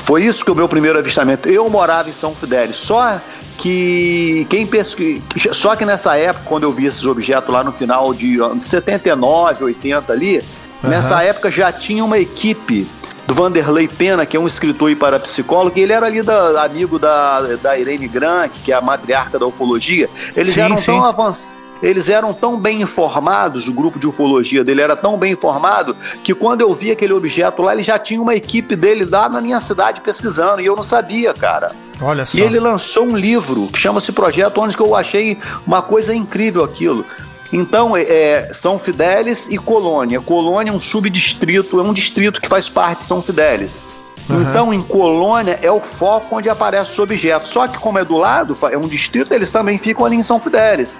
Foi 0.00 0.24
isso 0.24 0.44
que 0.44 0.50
o 0.50 0.54
meu 0.54 0.68
primeiro 0.68 0.98
avistamento. 0.98 1.48
Eu 1.48 1.68
morava 1.70 2.08
em 2.08 2.12
São 2.12 2.34
Fidélis, 2.34 2.76
só 2.76 3.20
que 3.56 4.46
quem 4.50 4.66
pesqui... 4.66 5.22
só 5.52 5.76
que 5.76 5.84
nessa 5.84 6.16
época, 6.16 6.46
quando 6.46 6.64
eu 6.64 6.72
vi 6.72 6.86
esses 6.86 7.06
objetos 7.06 7.52
lá 7.52 7.62
no 7.62 7.72
final 7.72 8.12
de 8.12 8.36
79, 8.60 9.64
80 9.64 10.12
ali, 10.12 10.38
uhum. 10.82 10.90
nessa 10.90 11.22
época 11.22 11.50
já 11.50 11.72
tinha 11.72 12.04
uma 12.04 12.18
equipe 12.18 12.88
do 13.26 13.34
Vanderlei 13.34 13.88
Pena, 13.88 14.26
que 14.26 14.36
é 14.36 14.40
um 14.40 14.46
escritor 14.46 14.90
e 14.90 14.96
parapsicólogo, 14.96 15.78
e 15.78 15.82
ele 15.82 15.92
era 15.92 16.06
ali 16.06 16.22
da, 16.22 16.62
amigo 16.62 16.98
da, 16.98 17.40
da 17.62 17.78
Irene 17.78 18.06
Grank, 18.06 18.60
que 18.60 18.72
é 18.72 18.74
a 18.74 18.80
matriarca 18.80 19.38
da 19.38 19.46
ufologia. 19.46 20.10
Eles 20.36 20.54
sim, 20.54 20.60
eram 20.60 20.76
sim. 20.76 20.86
tão 20.86 21.04
avançados 21.04 21.63
eles 21.84 22.08
eram 22.08 22.32
tão 22.32 22.58
bem 22.58 22.80
informados, 22.80 23.68
o 23.68 23.72
grupo 23.72 23.98
de 23.98 24.06
ufologia 24.06 24.64
dele 24.64 24.80
era 24.80 24.96
tão 24.96 25.18
bem 25.18 25.34
informado, 25.34 25.94
que 26.22 26.34
quando 26.34 26.62
eu 26.62 26.74
vi 26.74 26.90
aquele 26.90 27.12
objeto 27.12 27.60
lá, 27.60 27.74
ele 27.74 27.82
já 27.82 27.98
tinha 27.98 28.20
uma 28.20 28.34
equipe 28.34 28.74
dele 28.74 29.04
lá 29.04 29.28
na 29.28 29.40
minha 29.40 29.60
cidade 29.60 30.00
pesquisando, 30.00 30.62
e 30.62 30.66
eu 30.66 30.74
não 30.74 30.82
sabia, 30.82 31.34
cara. 31.34 31.72
Olha 32.00 32.24
só. 32.24 32.38
E 32.38 32.40
ele 32.40 32.58
lançou 32.58 33.04
um 33.04 33.14
livro 33.14 33.68
que 33.68 33.78
chama-se 33.78 34.10
Projeto 34.12 34.60
onde 34.62 34.74
que 34.74 34.82
eu 34.82 34.96
achei 34.96 35.38
uma 35.66 35.82
coisa 35.82 36.14
incrível 36.14 36.64
aquilo. 36.64 37.04
Então, 37.52 37.94
é, 37.94 38.02
é, 38.02 38.50
São 38.52 38.78
Fidélis 38.78 39.48
e 39.50 39.58
Colônia. 39.58 40.20
Colônia 40.22 40.70
é 40.70 40.74
um 40.74 40.80
subdistrito, 40.80 41.78
é 41.78 41.82
um 41.82 41.92
distrito 41.92 42.40
que 42.40 42.48
faz 42.48 42.68
parte 42.68 42.98
de 42.98 43.04
São 43.04 43.22
Fidélis. 43.22 43.84
Uhum. 44.28 44.42
Então, 44.42 44.74
em 44.74 44.82
Colônia 44.82 45.58
é 45.60 45.70
o 45.70 45.80
foco 45.80 46.36
onde 46.36 46.48
aparece 46.48 46.92
os 46.92 46.98
objetos. 46.98 47.50
Só 47.50 47.68
que, 47.68 47.76
como 47.76 47.98
é 47.98 48.04
do 48.04 48.16
lado, 48.16 48.56
é 48.72 48.78
um 48.78 48.88
distrito, 48.88 49.34
eles 49.34 49.52
também 49.52 49.76
ficam 49.76 50.06
ali 50.06 50.16
em 50.16 50.22
São 50.22 50.40
Fidélis. 50.40 50.98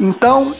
Então, 0.00 0.54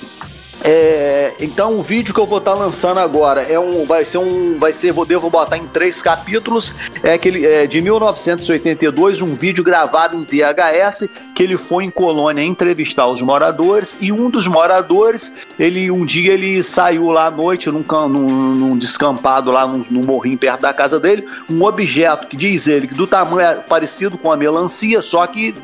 é, 0.67 1.35
então 1.41 1.79
o 1.79 1.83
vídeo 1.83 2.15
que 2.15 2.21
eu 2.21 2.27
vou 2.27 2.39
estar 2.39 2.53
tá 2.53 2.57
lançando 2.57 2.99
agora 2.99 3.43
é 3.43 3.61
um, 3.61 3.85
vai 3.85 4.03
ser 4.03 4.17
um, 4.17 4.59
vai 4.59 4.73
ser, 4.73 4.93
vou 4.93 5.05
devo 5.05 5.29
botar 5.29 5.59
em 5.59 5.67
três 5.67 6.01
capítulos, 6.01 6.75
é 7.03 7.13
aquele 7.13 7.45
é, 7.45 7.67
de 7.67 7.83
1982, 7.83 9.21
um 9.21 9.35
vídeo 9.35 9.63
gravado 9.63 10.17
em 10.17 10.25
VHS 10.25 11.07
que 11.35 11.43
ele 11.43 11.59
foi 11.59 11.85
em 11.85 11.91
Colônia 11.91 12.43
entrevistar 12.43 13.07
os 13.09 13.21
moradores. 13.21 13.97
E 14.01 14.11
um 14.11 14.31
dos 14.31 14.47
moradores, 14.47 15.33
ele 15.59 15.91
um 15.91 16.07
dia 16.07 16.33
ele 16.33 16.63
saiu 16.63 17.09
lá 17.11 17.27
à 17.27 17.31
noite 17.31 17.71
num, 17.71 17.85
num, 18.09 18.55
num 18.55 18.79
descampado 18.79 19.51
lá 19.51 19.67
num, 19.67 19.85
num 19.91 20.03
morrinho 20.03 20.39
perto 20.39 20.63
da 20.63 20.73
casa 20.73 20.99
dele, 20.99 21.27
um 21.51 21.63
objeto 21.63 22.27
que 22.27 22.39
diz 22.39 22.69
ele 22.69 22.87
que 22.87 22.95
do 22.95 23.07
tamanho 23.07 23.41
é 23.41 23.55
parecido 23.57 24.17
com 24.17 24.33
a 24.33 24.37
melancia, 24.37 25.03
só 25.03 25.27
que 25.27 25.55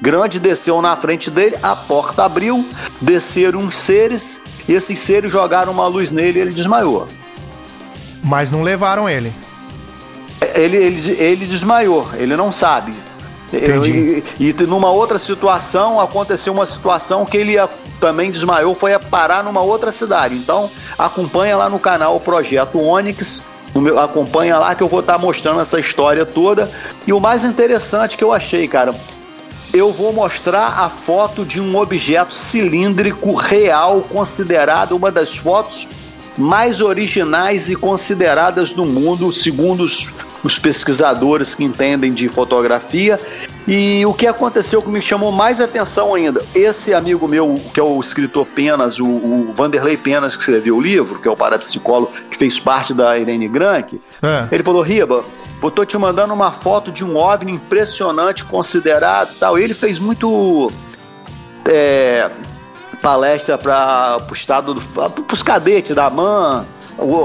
grande 0.00 0.38
desceu 0.38 0.80
na 0.80 0.96
frente 0.96 1.30
dele, 1.30 1.56
a 1.62 1.74
porta 1.74 2.24
abriu, 2.24 2.66
desceram 3.00 3.60
uns 3.60 3.76
seres, 3.76 4.40
e 4.68 4.72
esses 4.72 4.98
seres 5.00 5.30
jogaram 5.30 5.72
uma 5.72 5.86
luz 5.86 6.10
nele 6.10 6.38
e 6.38 6.42
ele 6.42 6.52
desmaiou. 6.52 7.06
Mas 8.24 8.50
não 8.50 8.62
levaram 8.62 9.08
ele. 9.08 9.32
Ele, 10.54 10.76
ele, 10.76 11.10
ele 11.10 11.46
desmaiou, 11.46 12.08
ele 12.14 12.36
não 12.36 12.52
sabe. 12.52 12.92
E, 13.52 14.22
e, 14.38 14.52
numa 14.64 14.90
outra 14.90 15.18
situação, 15.18 15.98
aconteceu 15.98 16.52
uma 16.52 16.66
situação 16.66 17.24
que 17.24 17.36
ele 17.36 17.56
também 17.98 18.30
desmaiou, 18.30 18.74
foi 18.74 18.92
a 18.92 19.00
parar 19.00 19.42
numa 19.42 19.62
outra 19.62 19.90
cidade. 19.90 20.34
Então, 20.34 20.70
acompanha 20.98 21.56
lá 21.56 21.68
no 21.70 21.78
canal 21.78 22.14
o 22.14 22.20
Projeto 22.20 22.78
Onix, 22.78 23.42
meu, 23.74 23.98
acompanha 23.98 24.58
lá 24.58 24.74
que 24.74 24.82
eu 24.82 24.88
vou 24.88 25.00
estar 25.00 25.18
mostrando 25.18 25.60
essa 25.60 25.80
história 25.80 26.24
toda. 26.26 26.70
E 27.06 27.12
o 27.12 27.20
mais 27.20 27.44
interessante 27.44 28.16
que 28.16 28.24
eu 28.24 28.32
achei, 28.32 28.66
cara, 28.68 28.94
eu 29.72 29.92
vou 29.92 30.12
mostrar 30.12 30.80
a 30.80 30.88
foto 30.88 31.44
de 31.44 31.60
um 31.60 31.76
objeto 31.76 32.34
cilíndrico 32.34 33.34
real, 33.34 34.00
considerado 34.02 34.92
uma 34.92 35.10
das 35.10 35.36
fotos 35.36 35.88
mais 36.38 36.80
originais 36.80 37.68
e 37.68 37.74
consideradas 37.74 38.72
do 38.72 38.84
mundo, 38.84 39.32
segundo 39.32 39.82
os, 39.82 40.14
os, 40.44 40.56
pesquisadores 40.56 41.54
que 41.54 41.64
entendem 41.64 42.12
de 42.12 42.28
fotografia. 42.28 43.18
E 43.66 44.06
o 44.06 44.14
que 44.14 44.26
aconteceu 44.26 44.80
que 44.80 44.88
me 44.88 45.02
chamou 45.02 45.32
mais 45.32 45.60
atenção 45.60 46.14
ainda, 46.14 46.42
esse 46.54 46.94
amigo 46.94 47.26
meu, 47.26 47.60
que 47.74 47.80
é 47.80 47.82
o 47.82 48.00
escritor 48.00 48.46
Penas, 48.46 49.00
o, 49.00 49.06
o 49.06 49.52
Vanderlei 49.52 49.96
Penas, 49.96 50.36
que 50.36 50.42
escreveu 50.42 50.76
o 50.76 50.80
livro, 50.80 51.18
que 51.18 51.26
é 51.26 51.30
o 51.30 51.36
parapsicólogo 51.36 52.12
que 52.30 52.38
fez 52.38 52.58
parte 52.58 52.94
da 52.94 53.18
Irene 53.18 53.48
Grank, 53.48 54.00
é. 54.22 54.48
ele 54.52 54.62
falou: 54.62 54.80
Riba, 54.80 55.24
eu 55.62 55.70
tô 55.70 55.84
te 55.84 55.96
mandando 55.98 56.32
uma 56.32 56.52
foto 56.52 56.92
de 56.92 57.04
um 57.04 57.16
OVNI 57.16 57.52
impressionante, 57.52 58.44
considerado 58.44 59.36
tal. 59.38 59.58
Ele 59.58 59.74
fez 59.74 59.98
muito 59.98 60.70
é, 61.66 62.30
palestra 63.02 63.58
para 63.58 64.18
o 64.28 64.32
estado 64.32 64.74
do. 64.74 64.80
para 64.80 65.32
os 65.32 65.42
cadetes 65.42 65.94
da 65.94 66.08
MAN. 66.08 66.64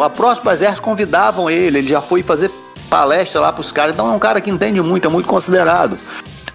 A 0.03 0.09
próxima 0.09 0.53
exército 0.53 0.81
convidavam 0.81 1.49
ele, 1.49 1.79
ele 1.79 1.87
já 1.87 2.01
foi 2.01 2.21
fazer 2.21 2.51
palestra 2.89 3.41
lá 3.41 3.51
para 3.51 3.61
os 3.61 3.71
caras. 3.71 3.93
Então 3.93 4.11
é 4.11 4.15
um 4.15 4.19
cara 4.19 4.39
que 4.39 4.49
entende 4.49 4.81
muito, 4.81 5.07
é 5.07 5.11
muito 5.11 5.27
considerado. 5.27 5.97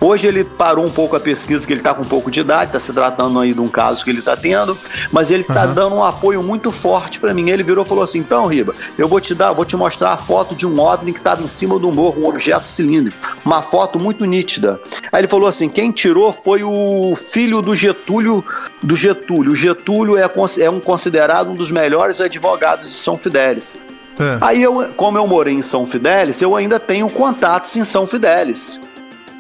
Hoje 0.01 0.29
ele 0.29 0.45
parou 0.45 0.85
um 0.85 0.91
pouco 0.91 1.17
a 1.17 1.21
pesquisa, 1.21 1.67
que 1.67 1.73
ele 1.73 1.81
está 1.81 1.93
com 1.93 2.03
um 2.03 2.09
pouco 2.09 2.31
de 2.31 2.41
idade, 2.41 2.67
está 2.67 2.79
se 2.79 2.93
tratando 2.93 3.41
aí 3.41 3.53
de 3.53 3.61
um 3.61 3.67
caso 3.67 4.05
que 4.05 4.11
ele 4.11 4.21
está 4.21 4.37
tendo, 4.37 4.79
mas 5.11 5.31
ele 5.31 5.43
está 5.43 5.67
uhum. 5.67 5.75
dando 5.75 5.97
um 5.97 6.05
apoio 6.05 6.41
muito 6.41 6.71
forte 6.71 7.19
para 7.19 7.35
mim. 7.35 7.51
Ele 7.51 7.65
virou 7.65 7.85
e 7.85 7.89
falou 7.89 8.05
assim: 8.05 8.21
então, 8.21 8.47
Riba, 8.47 8.73
eu 8.97 9.09
vou 9.09 9.21
te 9.21 9.35
dar, 9.35 9.53
vou 9.53 9.65
te 9.65 9.77
mostrar 9.77 10.13
a 10.13 10.17
foto 10.17 10.55
de 10.55 10.65
um 10.65 10.79
OVNI 10.79 11.13
que 11.13 11.19
estava 11.19 11.43
em 11.43 11.49
cima 11.49 11.79
do 11.79 11.91
morro, 11.91 12.23
um 12.23 12.29
objeto 12.29 12.67
cilíndrico, 12.67 13.19
uma 13.45 13.61
foto 13.61 13.99
muito 13.99 14.25
nítida. 14.25 14.81
Aí 15.11 15.21
ele 15.21 15.29
falou 15.29 15.49
assim: 15.49 15.69
quem 15.69 15.91
tirou 15.91 16.33
foi 16.33 16.63
o 16.63 17.17
filho 17.17 17.61
do 17.61 17.75
Getúlio, 17.75 18.45
do 18.81 18.95
Getúlio. 18.95 19.53
O 19.53 19.57
Getúlio 19.57 20.17
é, 20.17 20.31
é 20.61 20.71
um 20.71 20.79
considerado 20.79 21.51
um 21.51 21.57
dos 21.57 21.73
melhores 21.73 22.21
advogados 22.21 22.89
de 22.89 22.95
São 22.95 23.19
Fidélis. 23.19 23.77
É. 24.19 24.39
Aí 24.41 24.63
eu, 24.63 24.91
como 24.97 25.19
eu 25.19 25.27
morei 25.27 25.55
em 25.55 25.63
São 25.63 25.87
Fidélis, 25.87 26.41
eu 26.41 26.55
ainda 26.55 26.79
tenho 26.79 27.09
contatos 27.11 27.77
em 27.77 27.85
São 27.85 28.07
Fidélis. 28.07 28.81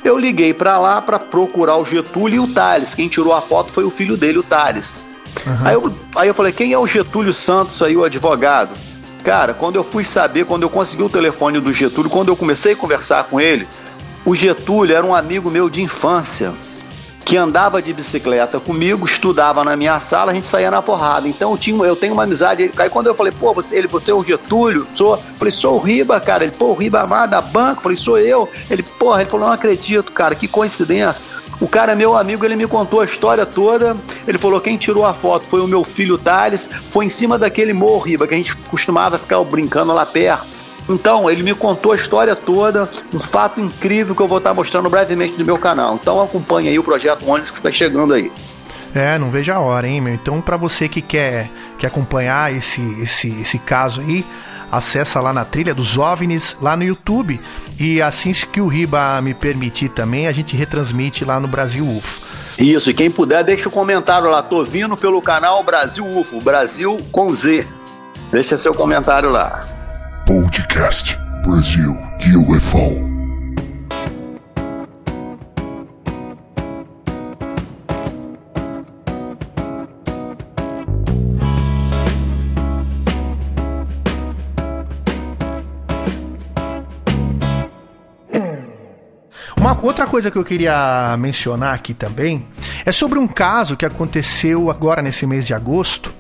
Eu 0.05 0.17
liguei 0.17 0.55
para 0.55 0.79
lá 0.79 1.03
para 1.03 1.19
procurar 1.19 1.77
o 1.77 1.85
Getúlio 1.85 2.37
e 2.37 2.39
o 2.41 2.53
Thales. 2.53 2.95
Quem 2.95 3.09
tirou 3.09 3.35
a 3.35 3.41
foto 3.41 3.73
foi 3.73 3.85
o 3.85 3.91
filho 3.91 4.17
dele, 4.17 4.39
o 4.39 4.43
Thales. 4.43 5.03
Uhum. 5.47 5.67
Aí, 5.67 5.75
eu, 5.75 5.95
aí 6.17 6.29
eu 6.29 6.35
falei, 6.35 6.53
quem 6.53 6.73
é 6.73 6.79
o 6.79 6.87
Getúlio 6.87 7.33
Santos 7.33 7.83
aí, 7.83 7.97
o 7.97 8.05
advogado? 8.05 8.71
Cara, 9.25 9.53
quando 9.53 9.77
eu 9.77 9.85
fui 9.85 10.05
saber, 10.05 10.47
quando 10.47 10.63
eu 10.63 10.71
consegui 10.71 11.03
o 11.03 11.09
telefone 11.09 11.61
do 11.61 11.73
Getúlio, 11.73 12.11
quando 12.11 12.29
eu 12.29 12.37
comecei 12.37 12.73
a 12.73 12.77
conversar 12.77 13.25
com 13.25 13.41
ele, 13.41 13.67
o 14.25 14.35
Getúlio 14.35 14.95
era 14.95 15.05
um 15.05 15.15
amigo 15.15 15.51
meu 15.51 15.69
de 15.69 15.83
infância 15.83 16.55
que 17.29 17.37
andava 17.37 17.83
de 17.83 17.93
bicicleta 17.93 18.59
comigo, 18.59 19.05
estudava 19.05 19.63
na 19.63 19.77
minha 19.77 20.01
sala, 20.01 20.31
a 20.31 20.35
gente 20.35 20.49
saía 20.49 20.71
na 20.71 20.81
porrada. 20.81 21.29
Então 21.29 21.51
eu, 21.51 21.59
tinha, 21.59 21.85
eu 21.85 21.95
tenho 21.95 22.15
uma 22.15 22.23
amizade. 22.23 22.73
Aí 22.79 22.89
quando 22.89 23.09
eu 23.09 23.15
falei, 23.15 23.31
pô, 23.39 23.53
você, 23.53 23.77
ele, 23.77 23.87
você 23.87 24.11
é 24.11 24.15
o 24.15 24.23
Getúlio? 24.23 24.87
Sou. 24.95 25.15
Falei, 25.37 25.53
sou 25.53 25.75
o 25.75 25.79
Riba, 25.79 26.19
cara. 26.23 26.45
Ele, 26.45 26.55
pô, 26.57 26.69
o 26.69 26.75
Riba 26.75 27.03
Amado 27.03 27.33
da 27.33 27.43
banca. 27.43 27.83
Falei, 27.83 27.99
sou 27.99 28.19
eu. 28.19 28.49
Ele, 28.71 28.83
porra, 28.83 29.21
ele 29.21 29.29
falou, 29.29 29.47
não 29.47 29.53
acredito, 29.53 30.11
cara, 30.11 30.35
que 30.35 30.49
coincidência. 30.49 31.23
O 31.61 31.69
cara 31.69 31.93
é 31.93 31.95
meu 31.95 32.17
amigo, 32.17 32.47
ele 32.47 32.57
me 32.57 32.67
contou 32.67 33.03
a 33.03 33.05
história 33.05 33.45
toda. 33.45 33.95
Ele 34.27 34.39
falou: 34.39 34.59
quem 34.59 34.79
tirou 34.79 35.05
a 35.05 35.13
foto 35.13 35.45
foi 35.45 35.61
o 35.61 35.69
meu 35.69 35.85
filho 35.85 36.17
Thales. 36.17 36.67
Foi 36.91 37.05
em 37.05 37.11
cima 37.11 37.37
daquele 37.37 37.75
morro, 37.75 38.05
Riba, 38.05 38.27
que 38.27 38.33
a 38.33 38.39
gente 38.39 38.57
costumava 38.57 39.19
ficar 39.19 39.45
brincando 39.45 39.93
lá 39.93 40.07
perto. 40.07 40.58
Então, 40.89 41.31
ele 41.31 41.43
me 41.43 41.55
contou 41.55 41.93
a 41.93 41.95
história 41.95 42.35
toda, 42.35 42.89
um 43.13 43.21
fato 43.21 43.61
incrível 43.61 44.15
que 44.15 44.23
eu 44.23 44.29
vou 44.29 44.39
estar 44.39 44.55
mostrando 44.55 44.89
brevemente 44.89 45.39
no 45.39 45.45
meu 45.45 45.59
canal. 45.59 45.95
Então, 46.01 46.23
acompanhe 46.23 46.69
aí 46.69 46.79
o 46.79 46.83
projeto 46.83 47.29
Onix 47.29 47.51
que 47.51 47.59
está 47.59 47.71
chegando 47.71 48.15
aí. 48.15 48.33
É, 48.95 49.19
não 49.19 49.31
vejo 49.31 49.53
a 49.53 49.59
hora, 49.59 49.87
hein, 49.87 50.01
meu? 50.01 50.15
Então, 50.15 50.41
para 50.41 50.57
você 50.57 50.89
que 50.89 51.03
quer, 51.03 51.51
quer 51.77 51.89
acompanhar 51.89 52.55
esse, 52.55 52.81
esse, 53.03 53.29
esse 53.41 53.59
caso 53.59 54.01
aí, 54.01 54.25
acessa 54.73 55.21
lá 55.21 55.33
na 55.33 55.45
trilha 55.45 55.75
dos 55.75 55.99
OVNIs, 55.99 56.57
lá 56.61 56.77
no 56.77 56.85
YouTube. 56.85 57.41
E 57.79 58.01
assim 58.01 58.33
que 58.33 58.61
o 58.61 58.67
Riba 58.67 59.21
me 59.21 59.35
permitir 59.35 59.91
também, 59.91 60.27
a 60.27 60.33
gente 60.33 60.57
retransmite 60.57 61.25
lá 61.25 61.39
no 61.39 61.49
Brasil 61.49 61.87
UFO. 61.87 62.23
Isso, 62.59 62.91
e 62.91 62.95
quem 62.95 63.11
puder, 63.11 63.45
deixa 63.45 63.69
o 63.69 63.73
um 63.73 63.75
comentário 63.75 64.31
lá. 64.31 64.43
Tô 64.43 64.65
vindo 64.65 64.97
pelo 64.97 65.21
canal 65.21 65.63
Brasil 65.63 66.05
UFO, 66.05 66.41
Brasil 66.41 66.99
com 67.13 67.33
Z. 67.35 67.67
Deixa 68.33 68.57
seu 68.57 68.75
comentário 68.75 69.31
lá. 69.31 69.78
Podcast 70.29 71.19
Brasil 71.43 71.97
UFO. 72.51 72.79
Uma 89.57 89.79
outra 89.83 90.07
coisa 90.07 90.31
que 90.31 90.37
eu 90.37 90.45
queria 90.45 91.17
mencionar 91.19 91.73
aqui 91.73 91.95
também 91.95 92.47
é 92.85 92.93
sobre 92.93 93.19
um 93.19 93.27
caso 93.27 93.79
que 93.79 93.87
aconteceu 93.87 94.71
agora 94.71 95.01
nesse 95.01 95.27
mês 95.27 95.47
de 95.47 95.55
agosto, 95.55 96.13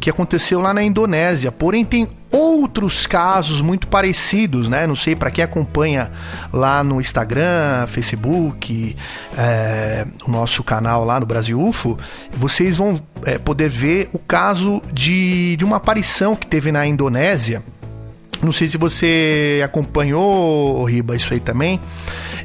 que 0.00 0.10
aconteceu 0.10 0.58
lá 0.58 0.74
na 0.74 0.82
Indonésia. 0.82 1.52
Porém, 1.52 1.84
tem 1.84 2.23
outros 2.34 3.06
casos 3.06 3.60
muito 3.60 3.86
parecidos, 3.86 4.68
né? 4.68 4.86
Não 4.86 4.96
sei 4.96 5.14
para 5.14 5.30
quem 5.30 5.44
acompanha 5.44 6.10
lá 6.52 6.82
no 6.82 7.00
Instagram, 7.00 7.86
Facebook, 7.86 8.96
é, 9.38 10.04
o 10.26 10.30
nosso 10.30 10.64
canal 10.64 11.04
lá 11.04 11.20
no 11.20 11.26
Brasil 11.26 11.60
UFO, 11.60 11.96
vocês 12.32 12.76
vão 12.76 13.00
é, 13.24 13.38
poder 13.38 13.68
ver 13.68 14.08
o 14.12 14.18
caso 14.18 14.82
de, 14.92 15.54
de 15.56 15.64
uma 15.64 15.76
aparição 15.76 16.34
que 16.34 16.46
teve 16.46 16.72
na 16.72 16.84
Indonésia. 16.84 17.62
Não 18.42 18.52
sei 18.52 18.66
se 18.66 18.76
você 18.76 19.62
acompanhou, 19.64 20.82
Riba, 20.84 21.14
isso 21.14 21.32
aí 21.32 21.40
também 21.40 21.80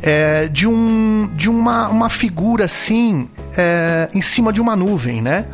é, 0.01 0.47
de, 0.47 0.67
um, 0.67 1.29
de 1.33 1.49
uma, 1.49 1.89
uma 1.89 2.09
figura 2.09 2.65
assim 2.65 3.29
é, 3.57 4.09
em 4.13 4.21
cima 4.21 4.53
de 4.53 4.61
uma 4.61 4.75
nuvem, 4.75 5.21
né? 5.21 5.45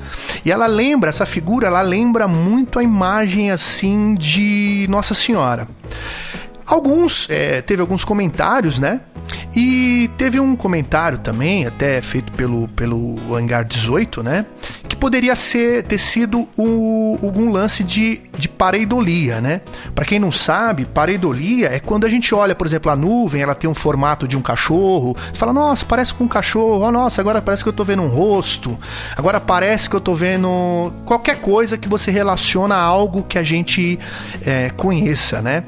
E 0.44 0.52
ela 0.52 0.68
lembra, 0.68 1.10
essa 1.10 1.26
figura, 1.26 1.68
ela 1.68 1.82
lembra 1.82 2.28
muito 2.28 2.80
a 2.80 2.84
imagem 2.84 3.52
assim 3.52 4.16
de 4.16 4.86
Nossa 4.90 5.14
Senhora. 5.14 5.68
Alguns, 6.66 7.30
é, 7.30 7.62
teve 7.62 7.82
alguns 7.82 8.04
comentários, 8.04 8.80
né? 8.80 9.02
E 9.56 10.10
teve 10.18 10.40
um 10.40 10.56
comentário 10.56 11.18
também, 11.18 11.66
até 11.66 12.02
feito 12.02 12.32
pelo, 12.32 12.68
pelo 12.70 13.36
Hangar 13.36 13.64
18, 13.64 14.24
né? 14.24 14.46
Que 14.96 15.00
poderia 15.00 15.36
ser 15.36 15.84
ter 15.84 15.98
sido 15.98 16.48
um, 16.58 17.18
algum 17.22 17.52
lance 17.52 17.84
de, 17.84 18.22
de 18.38 18.48
pareidolia, 18.48 19.42
né? 19.42 19.60
Para 19.94 20.06
quem 20.06 20.18
não 20.18 20.32
sabe, 20.32 20.86
pareidolia 20.86 21.68
é 21.68 21.82
quando 21.82 22.06
a 22.06 22.10
gente 22.10 22.34
olha, 22.34 22.56
por 22.56 22.66
exemplo, 22.66 22.90
a 22.90 22.96
nuvem, 22.96 23.42
ela 23.42 23.54
tem 23.54 23.70
um 23.70 23.76
formato 23.76 24.26
de 24.26 24.38
um 24.38 24.42
cachorro. 24.42 25.16
Você 25.18 25.38
fala, 25.38 25.52
nossa, 25.52 25.86
parece 25.86 26.14
com 26.14 26.24
um 26.24 26.28
cachorro. 26.30 26.86
Oh, 26.88 26.92
nossa, 26.94 27.20
agora 27.20 27.42
parece 27.42 27.62
que 27.62 27.68
eu 27.68 27.74
tô 27.74 27.84
vendo 27.84 28.04
um 28.04 28.08
rosto. 28.08 28.80
Agora 29.18 29.42
parece 29.42 29.90
que 29.90 29.96
eu 29.98 30.00
tô 30.00 30.16
vendo 30.16 30.94
qualquer 31.06 31.42
coisa 31.42 31.78
que 31.78 31.90
você 31.90 32.10
relaciona 32.10 32.76
a 32.76 32.82
algo 32.82 33.24
que 33.24 33.38
a 33.38 33.44
gente 33.44 34.00
é, 34.46 34.70
conheça, 34.78 35.42
né? 35.42 35.66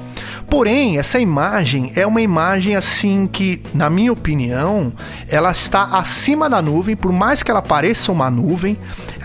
Porém, 0.49 0.97
essa 0.97 1.19
imagem 1.19 1.91
é 1.95 2.07
uma 2.07 2.21
imagem 2.21 2.77
assim 2.77 3.27
que, 3.27 3.61
na 3.73 3.89
minha 3.89 4.13
opinião, 4.13 4.93
ela 5.27 5.51
está 5.51 5.83
acima 5.97 6.49
da 6.49 6.61
nuvem, 6.61 6.95
por 6.95 7.11
mais 7.11 7.43
que 7.43 7.51
ela 7.51 7.61
pareça 7.61 8.13
uma 8.13 8.31
nuvem, 8.31 8.77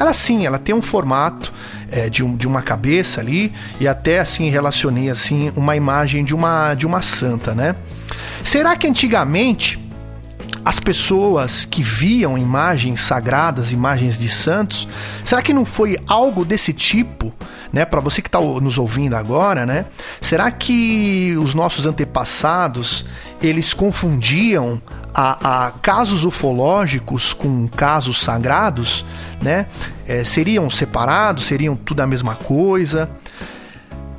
ela 0.02 0.12
sim, 0.12 0.44
ela 0.44 0.58
tem 0.58 0.74
um 0.74 0.82
formato 0.82 1.52
é, 1.90 2.10
de, 2.10 2.24
um, 2.24 2.36
de 2.36 2.46
uma 2.46 2.60
cabeça 2.60 3.20
ali 3.20 3.52
e 3.80 3.86
até 3.86 4.18
assim 4.18 4.48
relacionei 4.50 5.08
assim 5.08 5.52
uma 5.56 5.76
imagem 5.76 6.24
de 6.24 6.34
uma 6.34 6.74
de 6.74 6.86
uma 6.86 7.00
santa, 7.00 7.54
né? 7.54 7.76
Será 8.42 8.76
que 8.76 8.86
antigamente 8.86 9.78
as 10.64 10.78
pessoas 10.78 11.64
que 11.64 11.82
viam 11.82 12.36
imagens 12.36 13.00
sagradas, 13.00 13.72
imagens 13.72 14.18
de 14.18 14.28
santos, 14.28 14.88
será 15.24 15.42
que 15.42 15.52
não 15.52 15.64
foi 15.64 15.98
algo 16.06 16.44
desse 16.44 16.72
tipo? 16.72 17.32
né? 17.72 17.86
Para 17.86 18.00
você 18.00 18.20
que 18.20 18.28
está 18.28 18.38
nos 18.38 18.76
ouvindo 18.76 19.16
agora, 19.16 19.64
né? 19.64 19.86
Será 20.20 20.50
que 20.50 21.34
os 21.38 21.54
nossos 21.54 21.86
antepassados 21.86 23.06
eles 23.40 23.72
confundiam 23.72 24.80
a, 25.14 25.66
a 25.66 25.70
casos 25.72 26.24
ufológicos 26.24 27.32
com 27.32 27.68
casos 27.68 28.20
sagrados, 28.20 29.04
né? 29.42 29.66
É, 30.06 30.24
seriam 30.24 30.68
separados? 30.70 31.44
Seriam 31.44 31.76
tudo 31.76 32.00
a 32.00 32.06
mesma 32.06 32.34
coisa? 32.34 33.10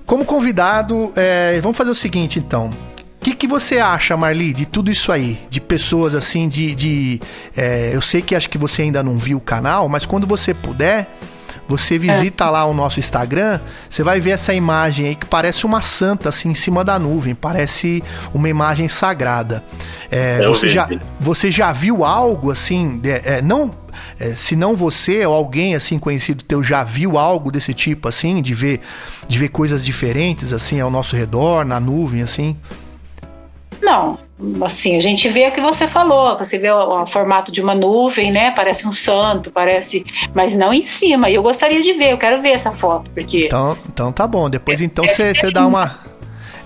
Como 0.06 0.26
convidado, 0.26 1.12
é, 1.16 1.60
vamos 1.62 1.78
fazer 1.78 1.92
o 1.92 1.96
seguinte 1.96 2.40
então. 2.40 2.70
O 2.70 3.24
que, 3.24 3.34
que 3.34 3.48
você 3.48 3.80
acha, 3.80 4.18
Marli, 4.18 4.54
de 4.54 4.66
tudo 4.66 4.92
isso 4.92 5.12
aí? 5.12 5.40
De 5.50 5.62
pessoas 5.62 6.14
assim, 6.14 6.50
de. 6.50 6.76
de 6.76 7.22
é, 7.56 7.92
eu 7.94 8.02
sei 8.02 8.22
que 8.22 8.36
acho 8.36 8.50
que 8.50 8.58
você 8.58 8.82
ainda 8.82 9.02
não 9.02 9.16
viu 9.16 9.38
o 9.38 9.42
canal, 9.42 9.88
mas 9.88 10.06
quando 10.06 10.28
você 10.28 10.54
puder, 10.54 11.16
você 11.68 11.98
visita 11.98 12.46
é. 12.46 12.50
lá 12.50 12.66
o 12.66 12.74
nosso 12.74 13.00
Instagram, 13.00 13.60
você 13.90 14.04
vai 14.04 14.20
ver 14.20 14.32
essa 14.32 14.54
imagem 14.54 15.08
aí 15.08 15.16
que 15.16 15.26
parece 15.26 15.66
uma 15.66 15.82
santa 15.82 16.30
assim 16.30 16.50
em 16.50 16.56
cima 16.56 16.84
da 16.84 17.00
nuvem, 17.00 17.34
parece 17.34 18.04
uma 18.34 18.50
imagem 18.50 18.88
sagrada. 18.88 19.64
É, 20.12 20.46
você, 20.48 20.70
já, 20.70 20.90
você 21.20 21.50
já 21.50 21.72
viu 21.72 22.04
algo 22.04 22.52
assim? 22.52 23.00
É, 23.04 23.38
é, 23.38 23.42
não, 23.42 23.72
é, 24.20 24.36
se 24.36 24.56
não 24.56 24.76
você 24.76 25.26
ou 25.26 25.34
alguém 25.34 25.76
assim 25.76 25.98
conhecido 25.98 26.44
teu 26.44 26.64
já 26.64 26.84
viu 26.84 27.18
algo 27.18 27.52
desse 27.52 27.74
tipo 27.74 28.08
assim, 28.08 28.42
de 28.42 28.54
ver, 28.54 28.82
de 29.28 29.38
ver 29.38 29.50
coisas 29.50 29.84
diferentes 29.84 30.52
assim 30.52 30.80
ao 30.80 30.92
nosso 30.92 31.16
redor, 31.16 31.66
na 31.66 31.80
nuvem 31.80 32.22
assim? 32.22 32.58
Não, 33.82 34.18
assim, 34.64 34.98
a 34.98 35.00
gente 35.00 35.30
vê 35.30 35.48
o 35.48 35.52
que 35.52 35.62
você 35.62 35.88
falou, 35.88 36.38
você 36.38 36.58
vê 36.58 36.70
o, 36.72 37.04
o, 37.04 37.08
formato 37.08 37.52
de 37.52 37.62
uma 37.62 37.76
nuvem, 37.76 38.32
né? 38.32 38.52
Parece 38.52 38.88
um 38.88 38.94
santo, 38.94 39.52
parece, 39.52 40.06
mas 40.34 40.54
não 40.56 40.74
em 40.74 40.84
cima. 40.84 41.30
E 41.30 41.36
eu 41.36 41.44
gostaria 41.44 41.82
de 41.82 41.94
ver, 41.94 42.12
eu 42.12 42.18
quero 42.18 42.42
ver 42.42 42.50
essa 42.50 42.72
foto, 42.72 43.10
porque 43.12 43.46
Então, 43.46 43.78
então 43.88 44.12
tá 44.12 44.28
bom. 44.28 44.50
Depois 44.50 44.82
então 44.82 45.06
você 45.08 45.32
é, 45.32 45.52
dá 45.52 45.66
uma 45.66 46.00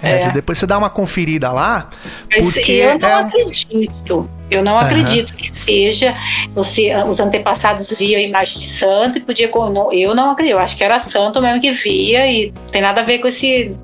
é, 0.02 0.24
é. 0.24 0.32
depois 0.32 0.58
você 0.58 0.68
dá 0.68 0.78
uma 0.78 0.90
conferida 0.90 1.52
lá, 1.52 1.90
porque 2.30 2.72
eu 2.72 3.00
não 3.00 3.10
é 3.10 3.14
acredito. 3.14 4.30
Eu 4.50 4.64
não 4.64 4.74
uhum. 4.74 4.80
acredito 4.80 5.34
que 5.34 5.50
seja 5.50 6.16
você, 6.54 6.96
os 7.04 7.20
antepassados 7.20 7.94
viam 7.98 8.20
a 8.20 8.24
imagem 8.24 8.60
de 8.60 8.68
santo 8.68 9.18
e 9.18 9.22
podia 9.22 9.50
eu 9.92 10.16
não 10.16 10.32
acredito. 10.32 10.54
Eu 10.54 10.60
acho 10.60 10.78
que 10.78 10.84
era 10.84 11.00
santo 11.00 11.42
mesmo 11.42 11.60
que 11.60 11.72
via 11.72 12.32
e 12.32 12.54
tem 12.72 12.82
nada 12.82 13.02
a 13.02 13.04
ver 13.04 13.20
com 13.20 13.28
esse 13.28 13.76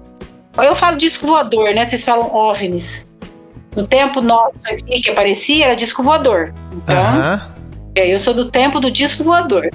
eu 0.56 0.76
falo 0.76 0.98
disco 0.98 1.26
voador, 1.26 1.74
né? 1.74 1.84
Vocês 1.84 2.06
falam 2.06 2.34
OVNIs. 2.34 3.08
No 3.76 3.88
tempo 3.88 4.22
nosso 4.22 4.60
aqui 4.66 5.02
que 5.02 5.10
aparecia 5.10 5.66
era 5.66 5.76
disco 5.76 6.04
voador. 6.04 6.54
Então, 6.72 6.96
uhum. 6.96 7.40
eu 7.96 8.20
sou 8.20 8.34
do 8.34 8.50
tempo 8.52 8.80
do 8.80 8.92
disco 8.92 9.24
voador. 9.24 9.70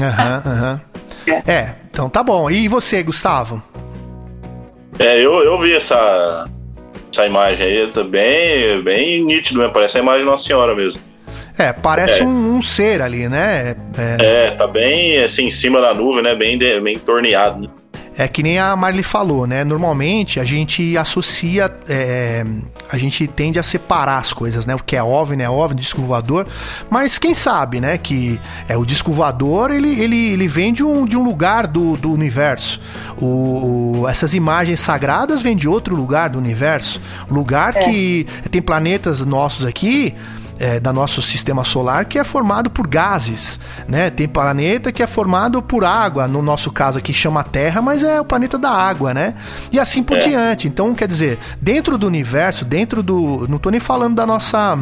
Aham, 0.00 0.42
uhum, 0.44 0.52
aham. 0.52 0.80
É. 1.26 1.52
é. 1.52 1.74
então 1.90 2.08
tá 2.08 2.22
bom. 2.22 2.50
E 2.50 2.68
você, 2.68 3.02
Gustavo? 3.02 3.62
É, 4.98 5.18
eu, 5.18 5.42
eu 5.42 5.58
vi 5.58 5.74
essa, 5.74 6.44
essa 7.12 7.26
imagem 7.26 7.66
aí 7.66 7.86
também, 7.92 8.82
bem 8.82 9.24
nítido, 9.24 9.60
né? 9.60 9.68
Parece 9.68 9.98
a 9.98 10.00
imagem 10.00 10.20
de 10.20 10.26
Nossa 10.26 10.44
Senhora 10.44 10.74
mesmo. 10.74 11.00
É, 11.58 11.72
parece 11.72 12.22
é. 12.22 12.24
Um, 12.24 12.56
um, 12.56 12.62
ser 12.62 13.00
ali, 13.00 13.28
né? 13.28 13.74
É... 13.98 14.46
é, 14.46 14.50
tá 14.52 14.66
bem 14.66 15.22
assim, 15.22 15.46
em 15.46 15.50
cima 15.50 15.80
da 15.80 15.94
nuvem, 15.94 16.22
né? 16.22 16.34
Bem, 16.34 16.58
bem 16.58 16.98
torneado, 16.98 17.60
né? 17.62 17.68
É 18.18 18.26
que 18.26 18.42
nem 18.42 18.58
a 18.58 18.74
Marli 18.74 19.02
falou, 19.02 19.46
né? 19.46 19.62
Normalmente 19.62 20.40
a 20.40 20.44
gente 20.44 20.96
associa, 20.96 21.70
é, 21.86 22.44
a 22.90 22.96
gente 22.96 23.26
tende 23.26 23.58
a 23.58 23.62
separar 23.62 24.18
as 24.18 24.32
coisas, 24.32 24.64
né? 24.64 24.74
O 24.74 24.78
que 24.78 24.96
é 24.96 25.02
OVNI 25.02 25.42
é 25.42 25.50
OVNI, 25.50 25.78
disco 25.78 26.00
voador, 26.00 26.46
mas 26.88 27.18
quem 27.18 27.34
sabe, 27.34 27.78
né? 27.78 27.98
Que 27.98 28.40
é, 28.68 28.76
o 28.76 28.86
disco 28.86 29.12
voador, 29.12 29.70
ele, 29.70 30.00
ele, 30.00 30.30
ele 30.30 30.48
vem 30.48 30.72
de 30.72 30.82
um, 30.82 31.04
de 31.04 31.14
um 31.14 31.22
lugar 31.22 31.66
do, 31.66 31.94
do 31.98 32.10
universo. 32.10 32.80
O, 33.20 34.00
o 34.00 34.08
essas 34.08 34.32
imagens 34.32 34.80
sagradas 34.80 35.42
vêm 35.42 35.54
de 35.54 35.68
outro 35.68 35.94
lugar 35.94 36.30
do 36.30 36.38
universo. 36.38 37.02
Lugar 37.30 37.76
é. 37.76 37.80
que 37.80 38.26
tem 38.50 38.62
planetas 38.62 39.20
nossos 39.20 39.66
aqui 39.66 40.14
é, 40.58 40.80
da 40.80 40.92
nosso 40.92 41.20
sistema 41.22 41.64
solar 41.64 42.04
que 42.04 42.18
é 42.18 42.24
formado 42.24 42.70
por 42.70 42.86
gases, 42.86 43.58
né? 43.88 44.10
Tem 44.10 44.26
planeta 44.26 44.92
que 44.92 45.02
é 45.02 45.06
formado 45.06 45.60
por 45.62 45.84
água, 45.84 46.26
no 46.26 46.42
nosso 46.42 46.70
caso 46.70 46.98
aqui 46.98 47.12
chama 47.12 47.42
Terra, 47.44 47.82
mas 47.82 48.02
é 48.02 48.20
o 48.20 48.24
planeta 48.24 48.58
da 48.58 48.70
água, 48.70 49.12
né? 49.12 49.34
E 49.70 49.78
assim 49.78 50.02
por 50.02 50.16
é. 50.16 50.20
diante. 50.20 50.68
Então, 50.68 50.94
quer 50.94 51.08
dizer, 51.08 51.38
dentro 51.60 51.98
do 51.98 52.06
universo, 52.06 52.64
dentro 52.64 53.02
do, 53.02 53.46
não 53.48 53.58
tô 53.58 53.70
nem 53.70 53.80
falando 53.80 54.16
da 54.16 54.26
nossa 54.26 54.78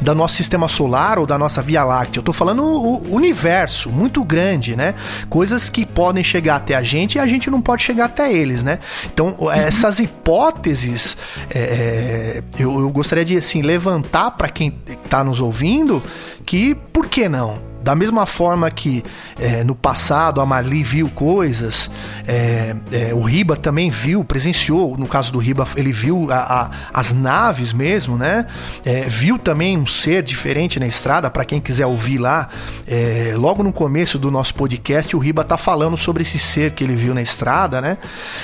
da 0.00 0.14
nosso 0.14 0.34
sistema 0.34 0.68
solar 0.68 1.18
ou 1.18 1.26
da 1.26 1.38
nossa 1.38 1.62
Via 1.62 1.84
Láctea. 1.84 2.20
Eu 2.20 2.24
tô 2.24 2.32
falando 2.32 2.62
o 2.62 3.14
universo 3.14 3.90
muito 3.90 4.22
grande, 4.24 4.76
né? 4.76 4.94
Coisas 5.28 5.68
que 5.68 5.84
podem 5.84 6.22
chegar 6.22 6.56
até 6.56 6.74
a 6.74 6.82
gente 6.82 7.16
e 7.16 7.18
a 7.18 7.26
gente 7.26 7.50
não 7.50 7.60
pode 7.60 7.82
chegar 7.82 8.06
até 8.06 8.32
eles, 8.32 8.62
né? 8.62 8.78
Então, 9.04 9.34
uhum. 9.38 9.50
essas 9.50 9.98
hipóteses, 10.00 11.16
é, 11.50 11.58
é, 11.58 12.42
eu, 12.58 12.80
eu 12.80 12.90
gostaria 12.90 13.24
de 13.24 13.36
assim 13.36 13.62
levantar 13.62 14.32
para 14.32 14.48
quem 14.48 14.74
está 15.04 15.22
nos 15.22 15.40
ouvindo 15.40 16.02
que 16.44 16.74
por 16.92 17.06
que 17.06 17.28
não? 17.28 17.75
Da 17.86 17.94
mesma 17.94 18.26
forma 18.26 18.68
que 18.68 19.00
é, 19.38 19.62
no 19.62 19.72
passado 19.72 20.40
a 20.40 20.44
Marli 20.44 20.82
viu 20.82 21.08
coisas, 21.08 21.88
é, 22.26 22.74
é, 22.90 23.14
o 23.14 23.20
Riba 23.20 23.54
também 23.54 23.90
viu, 23.90 24.24
presenciou, 24.24 24.96
no 24.98 25.06
caso 25.06 25.32
do 25.32 25.38
Riba, 25.38 25.64
ele 25.76 25.92
viu 25.92 26.26
a, 26.32 26.36
a, 26.64 26.70
as 26.92 27.12
naves 27.12 27.72
mesmo, 27.72 28.18
né? 28.18 28.48
É, 28.84 29.02
viu 29.02 29.38
também 29.38 29.78
um 29.78 29.86
ser 29.86 30.24
diferente 30.24 30.80
na 30.80 30.86
estrada, 30.88 31.30
para 31.30 31.44
quem 31.44 31.60
quiser 31.60 31.86
ouvir 31.86 32.18
lá. 32.18 32.48
É, 32.88 33.34
logo 33.36 33.62
no 33.62 33.72
começo 33.72 34.18
do 34.18 34.32
nosso 34.32 34.56
podcast, 34.56 35.14
o 35.14 35.20
Riba 35.20 35.44
tá 35.44 35.56
falando 35.56 35.96
sobre 35.96 36.24
esse 36.24 36.40
ser 36.40 36.72
que 36.72 36.82
ele 36.82 36.96
viu 36.96 37.14
na 37.14 37.22
estrada, 37.22 37.80
né? 37.80 37.98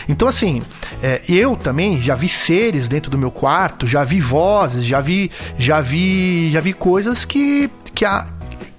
Então, 0.08 0.28
assim, 0.28 0.62
é, 1.02 1.20
eu 1.28 1.56
também 1.56 2.00
já 2.00 2.14
vi 2.14 2.28
seres 2.28 2.86
dentro 2.86 3.10
do 3.10 3.18
meu 3.18 3.32
quarto, 3.32 3.88
já 3.88 4.04
vi 4.04 4.20
vozes, 4.20 4.84
já 4.84 5.00
vi, 5.00 5.32
já 5.58 5.80
vi, 5.80 6.48
já 6.52 6.60
vi 6.60 6.72
coisas 6.72 7.24
que, 7.24 7.68
que 7.92 8.04
a 8.04 8.24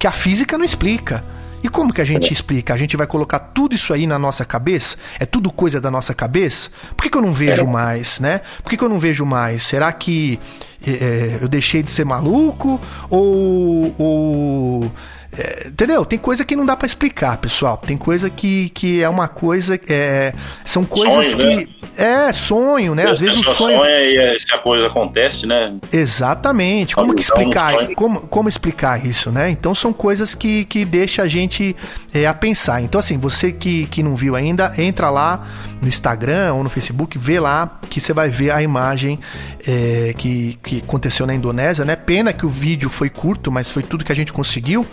que 0.04 0.08
a 0.08 0.12
física 0.12 0.58
não 0.58 0.66
explica. 0.66 1.24
E 1.62 1.68
como 1.70 1.90
que 1.90 2.02
a 2.02 2.04
gente 2.04 2.30
explica? 2.30 2.74
A 2.74 2.76
gente 2.76 2.94
vai 2.94 3.06
colocar 3.06 3.38
tudo 3.38 3.74
isso 3.74 3.90
aí 3.94 4.06
na 4.06 4.18
nossa 4.18 4.44
cabeça? 4.44 4.98
É 5.18 5.24
tudo 5.24 5.50
coisa 5.50 5.80
da 5.80 5.90
nossa 5.90 6.12
cabeça? 6.12 6.68
Por 6.94 7.02
que, 7.04 7.08
que 7.08 7.16
eu 7.16 7.22
não 7.22 7.32
vejo 7.32 7.66
mais, 7.66 8.20
né? 8.20 8.42
Por 8.62 8.68
que, 8.68 8.76
que 8.76 8.84
eu 8.84 8.88
não 8.90 8.98
vejo 8.98 9.24
mais? 9.24 9.62
Será 9.62 9.90
que 9.92 10.38
é, 10.86 11.38
eu 11.40 11.48
deixei 11.48 11.82
de 11.82 11.90
ser 11.90 12.04
maluco? 12.04 12.78
Ou, 13.08 13.94
ou 13.98 14.92
é, 15.38 15.68
Entendeu? 15.68 16.04
Tem 16.04 16.18
coisa 16.18 16.44
que 16.44 16.54
não 16.54 16.64
dá 16.64 16.76
para 16.76 16.86
explicar, 16.86 17.36
pessoal. 17.38 17.76
Tem 17.76 17.96
coisa 17.96 18.30
que, 18.30 18.70
que 18.70 19.02
é 19.02 19.08
uma 19.08 19.28
coisa. 19.28 19.78
É, 19.88 20.32
são 20.64 20.84
coisas 20.84 21.26
sonho, 21.26 21.36
que. 21.36 21.56
Né? 21.56 21.68
É, 21.96 22.32
sonho, 22.32 22.94
né? 22.94 23.08
Às 23.08 23.20
vezes 23.20 23.38
o 23.38 23.44
sonho. 23.44 23.78
sonha 23.78 24.00
e 24.00 24.36
a 24.52 24.58
coisa 24.58 24.86
acontece, 24.86 25.46
né? 25.46 25.74
Exatamente. 25.92 26.94
Como 26.94 27.14
que 27.14 27.22
explicar? 27.22 27.72
Como, 27.94 28.26
como 28.26 28.48
explicar 28.48 29.04
isso, 29.04 29.30
né? 29.30 29.50
Então 29.50 29.74
são 29.74 29.92
coisas 29.92 30.34
que, 30.34 30.64
que 30.64 30.84
deixa 30.84 31.22
a 31.22 31.28
gente 31.28 31.76
é, 32.12 32.26
a 32.26 32.34
pensar. 32.34 32.80
Então, 32.80 32.98
assim, 32.98 33.18
você 33.18 33.52
que, 33.52 33.86
que 33.86 34.02
não 34.02 34.16
viu 34.16 34.34
ainda, 34.34 34.72
entra 34.76 35.08
lá 35.10 35.46
no 35.80 35.88
Instagram 35.88 36.54
ou 36.54 36.64
no 36.64 36.70
Facebook, 36.70 37.16
vê 37.18 37.38
lá 37.38 37.78
que 37.88 38.00
você 38.00 38.12
vai 38.12 38.28
ver 38.28 38.50
a 38.50 38.62
imagem 38.62 39.20
é, 39.66 40.14
que, 40.16 40.58
que 40.64 40.78
aconteceu 40.78 41.26
na 41.26 41.34
Indonésia, 41.34 41.84
né? 41.84 41.94
Pena 41.94 42.32
que 42.32 42.46
o 42.46 42.48
vídeo 42.48 42.90
foi 42.90 43.08
curto, 43.08 43.52
mas 43.52 43.70
foi 43.70 43.82
tudo 43.82 44.04
que 44.04 44.12
a 44.12 44.16
gente 44.16 44.32
conseguiu. 44.32 44.84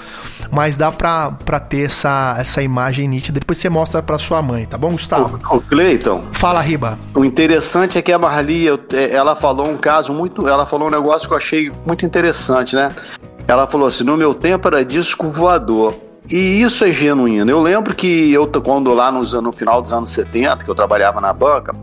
Mas 0.51 0.75
dá 0.75 0.91
pra, 0.91 1.31
pra 1.31 1.59
ter 1.59 1.85
essa, 1.85 2.35
essa 2.37 2.61
imagem 2.61 3.07
nítida. 3.07 3.39
Depois 3.39 3.57
você 3.57 3.69
mostra 3.69 4.01
pra 4.01 4.17
sua 4.17 4.41
mãe, 4.41 4.65
tá 4.65 4.77
bom, 4.77 4.91
Gustavo? 4.91 5.39
Cleiton. 5.61 6.25
Fala, 6.31 6.61
Riba. 6.61 6.97
O 7.15 7.23
interessante 7.23 7.97
é 7.97 8.01
que 8.01 8.11
a 8.11 8.19
Marli, 8.19 8.67
é, 8.67 9.11
ela 9.11 9.35
falou 9.35 9.69
um 9.69 9.77
caso 9.77 10.13
muito. 10.13 10.47
Ela 10.47 10.65
falou 10.65 10.87
um 10.87 10.91
negócio 10.91 11.27
que 11.27 11.33
eu 11.33 11.37
achei 11.37 11.71
muito 11.85 12.05
interessante, 12.05 12.75
né? 12.75 12.89
Ela 13.47 13.67
falou 13.67 13.87
assim: 13.87 14.03
no 14.03 14.17
meu 14.17 14.33
tempo 14.33 14.67
era 14.67 14.83
disco 14.83 15.27
voador. 15.27 15.93
E 16.29 16.61
isso 16.61 16.85
é 16.85 16.91
genuíno. 16.91 17.49
Eu 17.49 17.61
lembro 17.61 17.95
que 17.95 18.31
eu, 18.31 18.47
quando 18.47 18.93
lá 18.93 19.11
nos, 19.11 19.33
no 19.33 19.51
final 19.51 19.81
dos 19.81 19.91
anos 19.91 20.11
70, 20.11 20.63
que 20.63 20.69
eu 20.69 20.75
trabalhava 20.75 21.19
na 21.19 21.33
banca, 21.33 21.75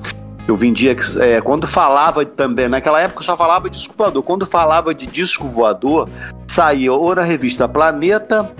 eu 0.48 0.56
vendia. 0.56 0.96
É, 1.20 1.40
quando 1.40 1.66
falava 1.66 2.24
também, 2.24 2.68
naquela 2.68 3.00
época 3.00 3.22
só 3.22 3.36
falava 3.36 3.68
de 3.68 3.76
disco 3.76 3.94
voador. 3.96 4.22
Quando 4.22 4.46
falava 4.46 4.94
de 4.94 5.06
disco 5.06 5.46
voador, 5.48 6.08
saía 6.48 6.92
ou 6.92 7.14
na 7.14 7.22
revista 7.22 7.68
Planeta 7.68 8.50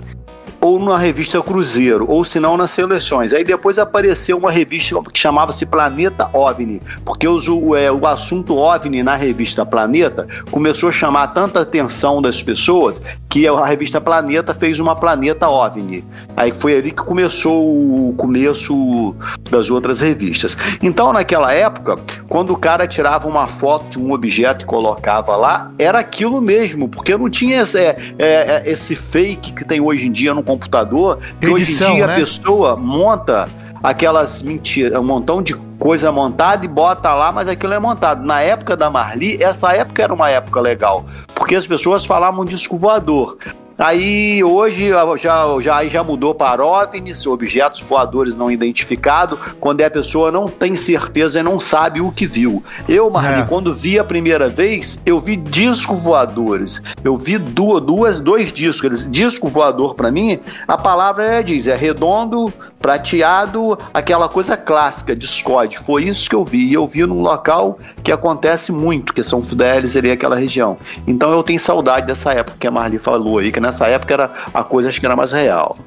ou 0.61 0.79
na 0.79 0.97
revista 0.97 1.41
Cruzeiro, 1.43 2.07
ou 2.09 2.25
se 2.25 2.41
não 2.41 2.57
nas 2.57 2.71
seleções. 2.71 3.33
Aí 3.33 3.45
depois 3.45 3.79
apareceu 3.79 4.37
uma 4.37 4.51
revista 4.51 5.01
que 5.13 5.19
chamava-se 5.19 5.67
Planeta 5.67 6.29
OVNI, 6.33 6.83
porque 7.05 7.29
o, 7.29 7.77
é, 7.77 7.91
o 7.91 8.07
assunto 8.07 8.57
OVNI 8.57 9.03
na 9.03 9.15
revista 9.15 9.65
Planeta 9.65 10.27
começou 10.51 10.89
a 10.89 10.93
chamar 10.93 11.29
tanta 11.29 11.61
atenção 11.61 12.21
das 12.21 12.43
pessoas 12.43 13.01
que 13.29 13.47
a 13.47 13.65
revista 13.65 14.01
Planeta 14.01 14.53
fez 14.55 14.81
uma 14.81 14.97
Planeta 14.97 15.49
OVNI. 15.49 16.05
Aí 16.37 16.53
foi 16.53 16.77
ali 16.77 16.91
que 16.91 17.03
começou 17.03 18.09
o 18.09 18.15
começo 18.17 19.15
das 19.51 19.71
outras 19.71 20.01
revistas. 20.01 20.57
Então, 20.83 21.13
naquela 21.13 21.53
época, 21.53 21.97
quando 22.29 22.53
o 22.53 22.57
cara 22.57 22.87
tirava 22.87 23.29
uma 23.29 23.47
foto 23.47 23.91
de 23.91 23.99
um 23.99 24.13
objeto 24.13 24.63
e 24.63 24.67
colocava 24.67 25.37
lá, 25.37 25.73
era 25.79 25.99
aquilo 25.99 26.41
mesmo, 26.41 26.89
porque 26.89 27.17
não 27.17 27.31
tinha 27.31 27.63
esse, 27.63 27.79
é, 27.79 27.97
é, 28.19 28.63
esse 28.67 28.95
fake 28.95 29.53
que 29.53 29.65
tem 29.65 29.81
hoje 29.81 30.07
em 30.07 30.13
dia 30.13 30.35
no 30.35 30.43
computador, 30.49 31.19
que 31.39 31.47
Edição, 31.47 31.89
hoje 31.89 31.93
em 31.93 31.97
dia 31.97 32.07
né? 32.07 32.15
a 32.15 32.17
pessoa 32.17 32.75
monta 32.75 33.47
aquelas 33.83 34.41
mentiras, 34.41 34.99
um 34.99 35.05
montão 35.05 35.43
de 35.43 35.55
coisa 35.79 36.11
montada 36.11 36.65
e 36.65 36.69
bota 36.69 37.13
lá, 37.15 37.31
mas 37.31 37.49
aquilo 37.49 37.75
é 37.75 37.79
montado. 37.79 38.25
Na 38.25 38.41
época 38.41 38.75
da 38.75 38.89
Marli, 38.89 39.43
essa 39.43 39.73
época 39.75 40.03
era 40.03 40.13
uma 40.13 40.31
época 40.31 40.59
legal, 40.61 41.05
porque 41.35 41.55
as 41.55 41.67
pessoas 41.67 42.07
falavam 42.07 42.45
disco 42.45 42.79
voador. 42.79 43.37
Aí 43.79 44.43
hoje 44.43 44.89
já, 45.23 45.61
já, 45.61 45.85
já 45.85 46.03
mudou 46.03 46.35
para 46.35 46.67
OVNIs, 46.67 47.25
objetos 47.29 47.81
voadores 47.81 48.35
não 48.35 48.51
identificados, 48.51 49.39
quando 49.61 49.81
é 49.83 49.85
a 49.85 49.91
pessoa 49.91 50.33
não 50.33 50.49
tem 50.49 50.75
certeza 50.75 51.39
e 51.39 51.43
não 51.45 51.61
sabe 51.61 52.01
o 52.01 52.11
que 52.11 52.27
viu. 52.27 52.63
Eu, 52.89 53.09
Marli, 53.09 53.43
é. 53.43 53.47
quando 53.47 53.73
vi 53.73 53.97
a 53.97 54.03
primeira 54.03 54.49
vez, 54.49 55.01
eu 55.07 55.21
vi 55.21 55.37
disco 55.37 55.95
voadores. 55.95 56.83
Eu 57.05 57.17
vi 57.17 57.39
duas, 57.39 57.81
duas 57.81 58.19
dois 58.19 58.53
discos. 58.53 59.09
Disco 59.09 59.47
voador, 59.47 59.95
para 59.95 60.11
mim, 60.11 60.41
a 60.67 60.77
palavra 60.77 61.25
é, 61.25 61.43
diz, 61.43 61.69
é 61.69 61.77
redondo, 61.77 62.53
prateado, 62.81 63.79
aquela 63.93 64.29
coisa 64.29 64.57
clássica, 64.57 65.15
discorde. 65.15 65.79
Foi 65.79 66.05
isso 66.05 66.29
que 66.29 66.35
eu 66.35 66.45
vi. 66.45 66.65
E 66.67 66.75
eu 66.75 66.87
vi 66.87 67.05
num 67.07 67.23
local 67.23 67.79
que 68.03 68.11
acontece 68.11 68.73
muito, 68.73 69.13
que 69.13 69.23
São 69.23 69.43
Fidélis 69.43 69.97
ali, 69.97 70.11
aquela 70.11 70.37
região. 70.37 70.79
Então 71.07 71.31
eu 71.31 71.43
tenho 71.43 71.61
saudade 71.61 72.07
dessa 72.07 72.33
época 72.33 72.57
que 72.59 72.67
a 72.67 72.71
Marli 72.71 72.99
falou 72.99 73.39
aí, 73.39 73.53
que 73.53 73.61
nessa 73.69 73.87
época 73.87 74.15
era 74.15 74.33
a 74.53 74.65
coisa 74.65 74.89
acho 74.89 74.99
que 74.99 75.07
era 75.07 75.17
mais 75.17 75.33
real. 75.33 75.79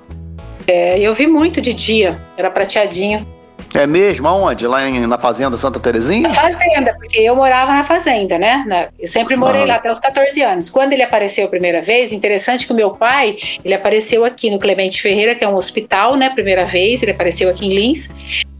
É, 0.67 0.99
eu 0.99 1.13
vi 1.13 1.27
muito 1.27 1.59
de 1.59 1.73
dia, 1.73 2.19
era 2.37 2.49
prateadinho. 2.49 3.27
É 3.73 3.87
mesmo? 3.87 4.27
Aonde? 4.27 4.67
Lá 4.67 4.85
em, 4.87 5.07
na 5.07 5.17
Fazenda 5.17 5.55
Santa 5.55 5.79
Terezinha? 5.79 6.27
Na 6.27 6.33
Fazenda, 6.33 6.93
porque 6.99 7.19
eu 7.19 7.35
morava 7.35 7.71
na 7.71 7.83
Fazenda, 7.83 8.37
né? 8.37 8.89
Eu 8.99 9.07
sempre 9.07 9.35
morei 9.35 9.63
ah. 9.63 9.65
lá 9.65 9.75
até 9.75 9.89
os 9.89 9.99
14 9.99 10.41
anos. 10.41 10.69
Quando 10.69 10.93
ele 10.93 11.03
apareceu 11.03 11.45
a 11.45 11.47
primeira 11.47 11.81
vez, 11.81 12.11
interessante 12.11 12.65
que 12.67 12.73
o 12.73 12.75
meu 12.75 12.91
pai, 12.91 13.37
ele 13.63 13.73
apareceu 13.73 14.25
aqui 14.25 14.51
no 14.51 14.59
Clemente 14.59 15.01
Ferreira, 15.01 15.35
que 15.35 15.43
é 15.43 15.47
um 15.47 15.55
hospital, 15.55 16.15
né? 16.15 16.29
Primeira 16.29 16.65
vez, 16.65 17.01
ele 17.01 17.11
apareceu 17.11 17.49
aqui 17.49 17.65
em 17.65 17.73
Lins 17.73 18.09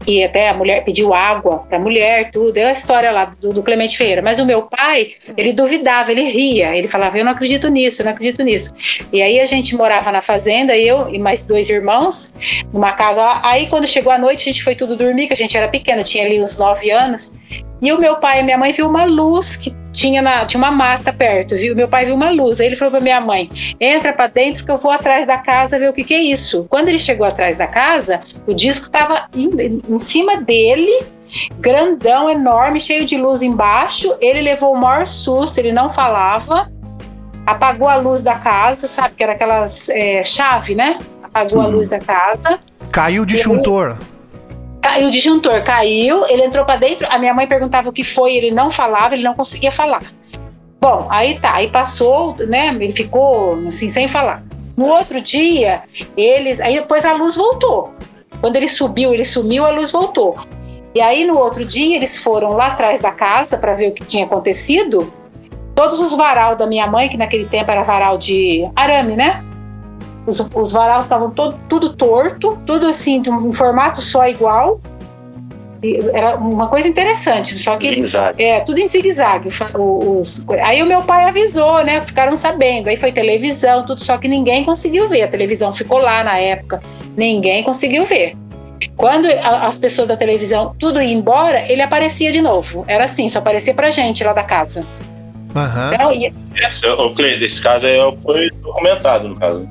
e 0.06 0.22
até 0.24 0.48
a 0.48 0.54
mulher 0.54 0.84
pediu 0.84 1.14
água 1.14 1.58
para 1.68 1.76
a 1.76 1.80
mulher, 1.80 2.30
tudo. 2.30 2.56
É 2.56 2.66
a 2.66 2.72
história 2.72 3.10
lá 3.10 3.26
do, 3.26 3.52
do, 3.52 3.62
Clemente 3.62 3.96
Ferreira. 3.96 4.22
Mas 4.22 4.38
o 4.38 4.46
meu 4.46 4.62
pai, 4.62 5.14
ele 5.36 5.52
duvidava, 5.52 6.10
ele 6.10 6.22
ria, 6.22 6.76
ele 6.76 6.88
falava: 6.88 7.18
Eu 7.18 7.24
não 7.24 7.32
acredito 7.32 7.68
nisso, 7.68 8.02
eu 8.02 8.06
não 8.06 8.12
acredito 8.12 8.42
nisso. 8.42 8.72
E 9.12 9.22
aí 9.22 9.40
a 9.40 9.46
gente 9.46 9.76
morava 9.76 10.10
na 10.10 10.20
fazenda, 10.20 10.76
eu 10.76 11.12
e 11.12 11.18
mais 11.18 11.42
dois 11.42 11.70
irmãos, 11.70 12.32
numa 12.72 12.92
casa. 12.92 13.40
Aí 13.42 13.66
quando 13.66 13.86
chegou 13.86 14.12
a 14.12 14.18
noite, 14.18 14.48
a 14.48 14.52
gente 14.52 14.64
foi 14.64 14.74
tudo 14.74 14.96
dormir, 14.96 15.26
que 15.26 15.32
a 15.32 15.36
gente 15.36 15.56
era 15.56 15.68
pequeno, 15.68 16.02
tinha 16.02 16.24
ali 16.24 16.42
uns 16.42 16.56
nove 16.56 16.90
anos. 16.90 17.32
E 17.82 17.92
o 17.92 17.98
meu 17.98 18.16
pai 18.16 18.40
e 18.40 18.42
minha 18.44 18.56
mãe 18.56 18.72
viu 18.72 18.88
uma 18.88 19.04
luz 19.04 19.56
que 19.56 19.74
tinha, 19.92 20.22
na, 20.22 20.46
tinha 20.46 20.58
uma 20.58 20.70
mata 20.70 21.12
perto, 21.12 21.56
viu? 21.56 21.74
Meu 21.74 21.88
pai 21.88 22.06
viu 22.06 22.14
uma 22.14 22.30
luz. 22.30 22.60
Aí 22.60 22.68
ele 22.68 22.76
falou 22.76 22.92
para 22.92 23.00
minha 23.00 23.20
mãe: 23.20 23.50
entra 23.80 24.12
para 24.12 24.28
dentro 24.28 24.64
que 24.64 24.70
eu 24.70 24.76
vou 24.76 24.92
atrás 24.92 25.26
da 25.26 25.36
casa 25.36 25.78
ver 25.80 25.90
o 25.90 25.92
que, 25.92 26.04
que 26.04 26.14
é 26.14 26.20
isso. 26.20 26.64
Quando 26.70 26.88
ele 26.88 26.98
chegou 26.98 27.26
atrás 27.26 27.56
da 27.56 27.66
casa, 27.66 28.22
o 28.46 28.54
disco 28.54 28.86
estava 28.86 29.26
em, 29.34 29.82
em 29.88 29.98
cima 29.98 30.40
dele 30.40 31.04
grandão, 31.58 32.30
enorme, 32.30 32.80
cheio 32.80 33.04
de 33.04 33.16
luz 33.16 33.42
embaixo. 33.42 34.14
Ele 34.20 34.40
levou 34.40 34.72
o 34.72 34.76
maior 34.78 35.06
susto, 35.06 35.58
ele 35.58 35.72
não 35.72 35.90
falava. 35.90 36.70
Apagou 37.44 37.88
a 37.88 37.96
luz 37.96 38.22
da 38.22 38.36
casa, 38.36 38.86
sabe? 38.86 39.16
Que 39.16 39.22
era 39.24 39.32
aquelas 39.32 39.88
é, 39.88 40.22
chave, 40.22 40.74
né? 40.74 40.98
Apagou 41.22 41.58
hum. 41.58 41.62
a 41.62 41.66
luz 41.66 41.88
da 41.88 41.98
casa. 41.98 42.60
Caiu 42.92 43.22
o 43.22 43.26
disjuntor. 43.26 43.98
Caiu 44.82 45.06
o 45.06 45.10
disjuntor, 45.12 45.62
caiu, 45.62 46.26
ele 46.26 46.42
entrou 46.42 46.64
para 46.64 46.76
dentro. 46.76 47.06
A 47.08 47.18
minha 47.18 47.32
mãe 47.32 47.46
perguntava 47.46 47.88
o 47.88 47.92
que 47.92 48.02
foi, 48.02 48.34
ele 48.34 48.50
não 48.50 48.68
falava, 48.70 49.14
ele 49.14 49.22
não 49.22 49.32
conseguia 49.32 49.70
falar. 49.70 50.02
Bom, 50.80 51.06
aí 51.08 51.38
tá, 51.38 51.54
aí 51.54 51.68
passou, 51.68 52.36
né? 52.48 52.68
Ele 52.68 52.90
ficou 52.90 53.64
assim, 53.68 53.88
sem 53.88 54.08
falar. 54.08 54.42
No 54.76 54.86
outro 54.86 55.20
dia, 55.20 55.84
eles. 56.16 56.60
Aí 56.60 56.74
depois 56.74 57.04
a 57.04 57.12
luz 57.12 57.36
voltou. 57.36 57.94
Quando 58.40 58.56
ele 58.56 58.66
subiu, 58.66 59.14
ele 59.14 59.24
sumiu, 59.24 59.64
a 59.64 59.70
luz 59.70 59.92
voltou. 59.92 60.36
E 60.92 61.00
aí 61.00 61.24
no 61.24 61.38
outro 61.38 61.64
dia, 61.64 61.94
eles 61.94 62.18
foram 62.18 62.50
lá 62.50 62.68
atrás 62.68 63.00
da 63.00 63.12
casa 63.12 63.56
para 63.56 63.74
ver 63.74 63.90
o 63.90 63.92
que 63.92 64.04
tinha 64.04 64.24
acontecido. 64.24 65.12
Todos 65.76 66.00
os 66.00 66.12
varal 66.16 66.56
da 66.56 66.66
minha 66.66 66.86
mãe, 66.88 67.08
que 67.08 67.16
naquele 67.16 67.44
tempo 67.44 67.70
era 67.70 67.84
varal 67.84 68.18
de 68.18 68.68
arame, 68.74 69.14
né? 69.14 69.44
Os, 70.26 70.40
os 70.54 70.72
varais 70.72 71.04
estavam 71.04 71.30
todo, 71.30 71.58
tudo 71.68 71.94
torto, 71.94 72.58
tudo 72.66 72.86
assim, 72.86 73.20
de 73.20 73.30
um 73.30 73.52
formato 73.52 74.00
só 74.00 74.28
igual. 74.28 74.80
E 75.82 75.98
era 76.12 76.36
uma 76.36 76.68
coisa 76.68 76.88
interessante, 76.88 77.58
só 77.58 77.76
que 77.76 78.04
é 78.38 78.60
tudo 78.60 78.78
em 78.78 78.86
zigue-zague. 78.86 79.48
Os, 79.74 80.46
aí 80.62 80.80
o 80.80 80.86
meu 80.86 81.02
pai 81.02 81.24
avisou, 81.24 81.84
né? 81.84 82.00
Ficaram 82.00 82.36
sabendo. 82.36 82.88
Aí 82.88 82.96
foi 82.96 83.10
televisão, 83.10 83.84
tudo, 83.84 84.04
só 84.04 84.16
que 84.16 84.28
ninguém 84.28 84.64
conseguiu 84.64 85.08
ver. 85.08 85.22
A 85.22 85.28
televisão 85.28 85.74
ficou 85.74 85.98
lá 85.98 86.22
na 86.22 86.38
época, 86.38 86.80
ninguém 87.16 87.64
conseguiu 87.64 88.04
ver. 88.04 88.36
Quando 88.96 89.26
a, 89.26 89.66
as 89.66 89.76
pessoas 89.76 90.06
da 90.06 90.16
televisão 90.16 90.74
tudo 90.78 91.02
ia 91.02 91.12
embora, 91.12 91.60
ele 91.68 91.82
aparecia 91.82 92.30
de 92.30 92.40
novo. 92.40 92.84
Era 92.86 93.04
assim, 93.04 93.28
só 93.28 93.40
aparecia 93.40 93.74
pra 93.74 93.90
gente 93.90 94.22
lá 94.22 94.32
da 94.32 94.44
casa. 94.44 94.86
Uhum. 95.54 95.94
Então, 95.94 96.12
e... 96.12 96.32
esse, 96.64 97.44
esse 97.44 97.62
caso 97.62 97.86
aí 97.88 97.98
foi 98.22 98.48
documentado, 98.62 99.28
no 99.28 99.36
caso. 99.36 99.68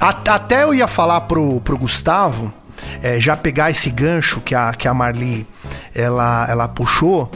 Até 0.00 0.62
eu 0.62 0.74
ia 0.74 0.86
falar 0.86 1.22
pro, 1.22 1.60
pro 1.60 1.76
Gustavo, 1.76 2.52
é, 3.02 3.20
já 3.20 3.36
pegar 3.36 3.70
esse 3.70 3.90
gancho 3.90 4.40
que 4.40 4.54
a, 4.54 4.72
que 4.72 4.88
a 4.88 4.94
Marli 4.94 5.46
ela, 5.94 6.46
ela 6.48 6.68
puxou, 6.68 7.30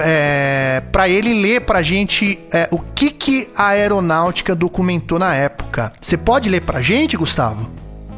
é, 0.00 0.82
para 0.92 1.08
ele 1.08 1.32
ler 1.40 1.62
pra 1.62 1.82
gente 1.82 2.38
é, 2.52 2.68
o 2.70 2.78
que, 2.78 3.10
que 3.10 3.48
a 3.56 3.68
aeronáutica 3.68 4.54
documentou 4.54 5.18
na 5.18 5.34
época. 5.34 5.92
Você 6.00 6.16
pode 6.16 6.48
ler 6.48 6.60
pra 6.62 6.82
gente, 6.82 7.16
Gustavo? 7.16 7.70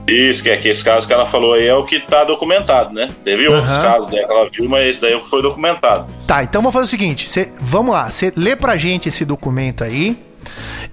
Isso, 0.09 0.43
que 0.43 0.51
é 0.51 0.57
que 0.57 0.69
esse 0.69 0.85
caso 0.85 1.07
que 1.07 1.13
ela 1.13 1.27
falou 1.27 1.55
aí 1.55 1.67
é 1.67 1.75
o 1.75 1.85
que 1.85 1.97
está 1.97 2.25
documentado, 2.25 2.93
né? 2.93 3.09
Teve 3.23 3.47
uhum. 3.47 3.57
outros 3.57 3.79
casos 3.79 4.11
né, 4.11 4.25
que 4.25 4.33
ela 4.33 4.49
viu, 4.51 4.69
mas 4.69 4.89
esse 4.89 5.01
daí 5.01 5.13
é 5.13 5.17
o 5.17 5.23
que 5.23 5.31
foi 5.31 5.41
documentado. 5.41 6.13
Tá, 6.27 6.43
então 6.43 6.61
vamos 6.61 6.73
fazer 6.73 6.87
o 6.87 6.89
seguinte: 6.89 7.29
cê, 7.29 7.49
vamos 7.61 7.95
lá, 7.95 8.11
você 8.11 8.33
lê 8.37 8.57
pra 8.57 8.77
gente 8.77 9.09
esse 9.09 9.25
documento 9.25 9.85
aí. 9.85 10.17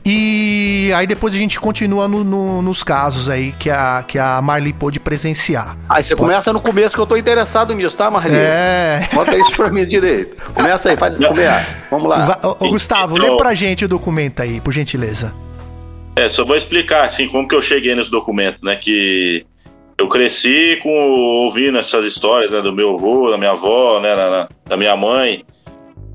E 0.09 0.89
aí 0.95 1.05
depois 1.05 1.33
a 1.33 1.37
gente 1.37 1.59
continua 1.59 2.07
no, 2.07 2.23
no, 2.23 2.61
nos 2.61 2.81
casos 2.81 3.29
aí 3.29 3.51
que 3.51 3.69
a, 3.69 4.01
que 4.07 4.17
a 4.17 4.41
Marli 4.41 4.71
pôde 4.71 5.01
presenciar. 5.01 5.77
Aí 5.89 6.01
você 6.01 6.15
Pode... 6.15 6.29
começa 6.29 6.53
no 6.53 6.61
começo 6.61 6.95
que 6.95 7.01
eu 7.01 7.05
tô 7.05 7.17
interessado 7.17 7.75
nisso, 7.75 7.97
tá, 7.97 8.09
Marli? 8.09 8.33
É. 8.33 9.09
Bota 9.13 9.35
isso 9.37 9.53
pra 9.53 9.69
mim 9.69 9.85
direito. 9.85 10.41
Começa 10.53 10.91
aí, 10.91 10.95
faz 10.95 11.17
o 11.17 11.27
começo. 11.27 11.77
Vamos 11.91 12.07
lá. 12.07 12.39
Ô, 12.41 12.69
Gustavo, 12.69 13.17
então... 13.17 13.31
lê 13.31 13.37
pra 13.37 13.53
gente 13.53 13.83
o 13.83 13.87
documento 13.89 14.41
aí, 14.41 14.61
por 14.61 14.71
gentileza. 14.71 15.33
É, 16.15 16.29
só 16.29 16.45
vou 16.45 16.55
explicar 16.55 17.03
assim 17.03 17.27
como 17.27 17.45
que 17.45 17.53
eu 17.53 17.61
cheguei 17.61 17.93
nesse 17.93 18.09
documento, 18.09 18.63
né? 18.63 18.77
Que 18.77 19.45
eu 19.97 20.07
cresci 20.07 20.79
com 20.81 20.89
ouvindo 20.89 21.77
essas 21.79 22.05
histórias 22.05 22.51
né, 22.51 22.61
do 22.61 22.71
meu 22.71 22.93
avô, 22.93 23.29
da 23.29 23.37
minha 23.37 23.51
avó, 23.51 23.99
né, 23.99 24.15
da, 24.15 24.47
da 24.67 24.77
minha 24.77 24.95
mãe. 24.95 25.43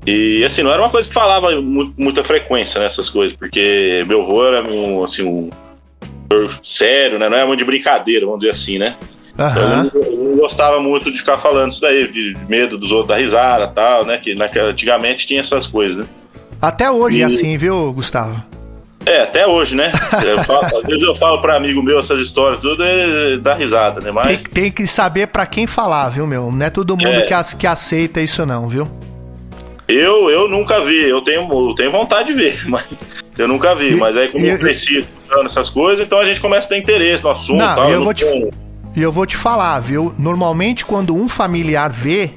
E 0.05 0.43
assim, 0.43 0.63
não 0.63 0.71
era 0.71 0.81
uma 0.81 0.89
coisa 0.89 1.07
que 1.07 1.13
falava 1.13 1.49
muito, 1.61 1.93
muita 1.97 2.23
frequência 2.23 2.81
nessas 2.81 3.07
né, 3.07 3.13
coisas, 3.13 3.37
porque 3.37 4.03
meu 4.05 4.21
avô 4.21 4.45
era 4.45 4.61
um, 4.63 5.03
assim, 5.03 5.23
um 5.23 5.49
sério, 6.61 7.19
né? 7.19 7.29
Não 7.29 7.37
era 7.37 7.45
muito 7.45 7.59
de 7.59 7.65
brincadeira, 7.65 8.25
vamos 8.25 8.41
dizer 8.41 8.51
assim, 8.51 8.77
né? 8.77 8.95
Uhum. 9.37 9.85
Então, 9.85 10.01
eu, 10.01 10.17
não, 10.17 10.37
gostava 10.37 10.79
muito 10.79 11.11
de 11.11 11.17
ficar 11.17 11.37
falando 11.37 11.71
isso 11.71 11.81
daí, 11.81 12.07
de 12.07 12.37
medo 12.47 12.77
dos 12.77 12.91
outros 12.91 13.07
da 13.07 13.17
risada 13.17 13.67
tal, 13.67 14.05
né? 14.05 14.17
Que 14.17 14.35
naquela, 14.35 14.69
antigamente 14.69 15.25
tinha 15.25 15.39
essas 15.39 15.67
coisas, 15.67 15.97
né? 15.97 16.05
Até 16.61 16.89
hoje 16.89 17.17
é 17.17 17.19
e... 17.19 17.23
é 17.23 17.25
assim, 17.25 17.57
viu, 17.57 17.91
Gustavo? 17.93 18.43
É, 19.05 19.21
até 19.21 19.45
hoje, 19.45 19.75
né? 19.75 19.91
Falo, 20.45 20.77
às 20.77 20.83
vezes 20.85 21.03
eu 21.03 21.13
falo 21.15 21.41
pra 21.41 21.57
amigo 21.57 21.83
meu 21.83 21.99
essas 21.99 22.21
histórias, 22.21 22.61
tudo 22.61 22.83
é 22.83 23.37
dá 23.37 23.53
risada, 23.53 23.99
né? 23.99 24.11
Mas... 24.11 24.43
Tem, 24.43 24.63
tem, 24.63 24.71
que 24.71 24.87
saber 24.87 25.27
pra 25.27 25.45
quem 25.45 25.67
falar, 25.67 26.09
viu, 26.09 26.25
meu? 26.25 26.51
Não 26.51 26.65
é 26.65 26.69
todo 26.69 26.95
mundo 26.95 27.07
é. 27.07 27.21
que, 27.23 27.55
que 27.57 27.67
aceita 27.67 28.21
isso, 28.21 28.45
não, 28.45 28.67
viu? 28.67 28.89
Eu, 29.87 30.29
eu 30.29 30.47
nunca 30.47 30.79
vi, 30.81 31.09
eu 31.09 31.21
tenho, 31.21 31.41
eu 31.41 31.75
tenho 31.75 31.91
vontade 31.91 32.31
de 32.31 32.33
ver, 32.33 32.63
mas 32.69 32.85
eu 33.37 33.47
nunca 33.47 33.75
vi. 33.75 33.93
E, 33.93 33.95
mas 33.95 34.15
aí, 34.17 34.29
como 34.29 34.45
eu 34.45 34.57
cresci 34.57 35.05
essas 35.45 35.69
coisas, 35.69 36.05
então 36.05 36.19
a 36.19 36.25
gente 36.25 36.39
começa 36.39 36.67
a 36.67 36.69
ter 36.69 36.77
interesse 36.77 37.23
no 37.23 37.31
assunto. 37.31 37.57
Não, 37.57 37.75
tal, 37.75 37.89
eu 37.89 38.03
vou 38.03 38.13
te, 38.13 38.25
e 38.95 39.01
eu 39.01 39.11
vou 39.11 39.25
te 39.25 39.35
falar, 39.35 39.79
viu? 39.79 40.13
Normalmente, 40.17 40.85
quando 40.85 41.15
um 41.15 41.27
familiar 41.27 41.89
vê, 41.89 42.31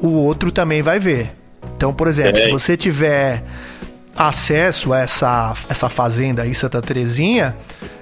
o 0.00 0.08
outro 0.08 0.52
também 0.52 0.82
vai 0.82 0.98
ver. 0.98 1.32
Então, 1.76 1.92
por 1.92 2.06
exemplo, 2.06 2.38
é. 2.38 2.42
se 2.42 2.50
você 2.50 2.76
tiver 2.76 3.42
acesso 4.16 4.92
a 4.92 5.00
essa, 5.00 5.54
essa 5.68 5.88
fazenda 5.88 6.42
aí, 6.42 6.54
Santa 6.54 6.80
Terezinha, 6.80 7.56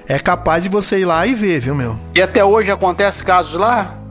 é 0.07 0.19
capaz 0.19 0.63
de 0.63 0.69
você 0.69 1.01
ir 1.01 1.05
lá 1.07 1.27
e 1.27 1.35
ver, 1.35 1.61
viu, 1.61 1.75
meu? 1.75 1.99
E 2.15 2.21
até 2.21 2.45
hoje 2.45 2.71
acontece 2.71 3.25
casos 3.25 3.59
lá? 3.59 4.02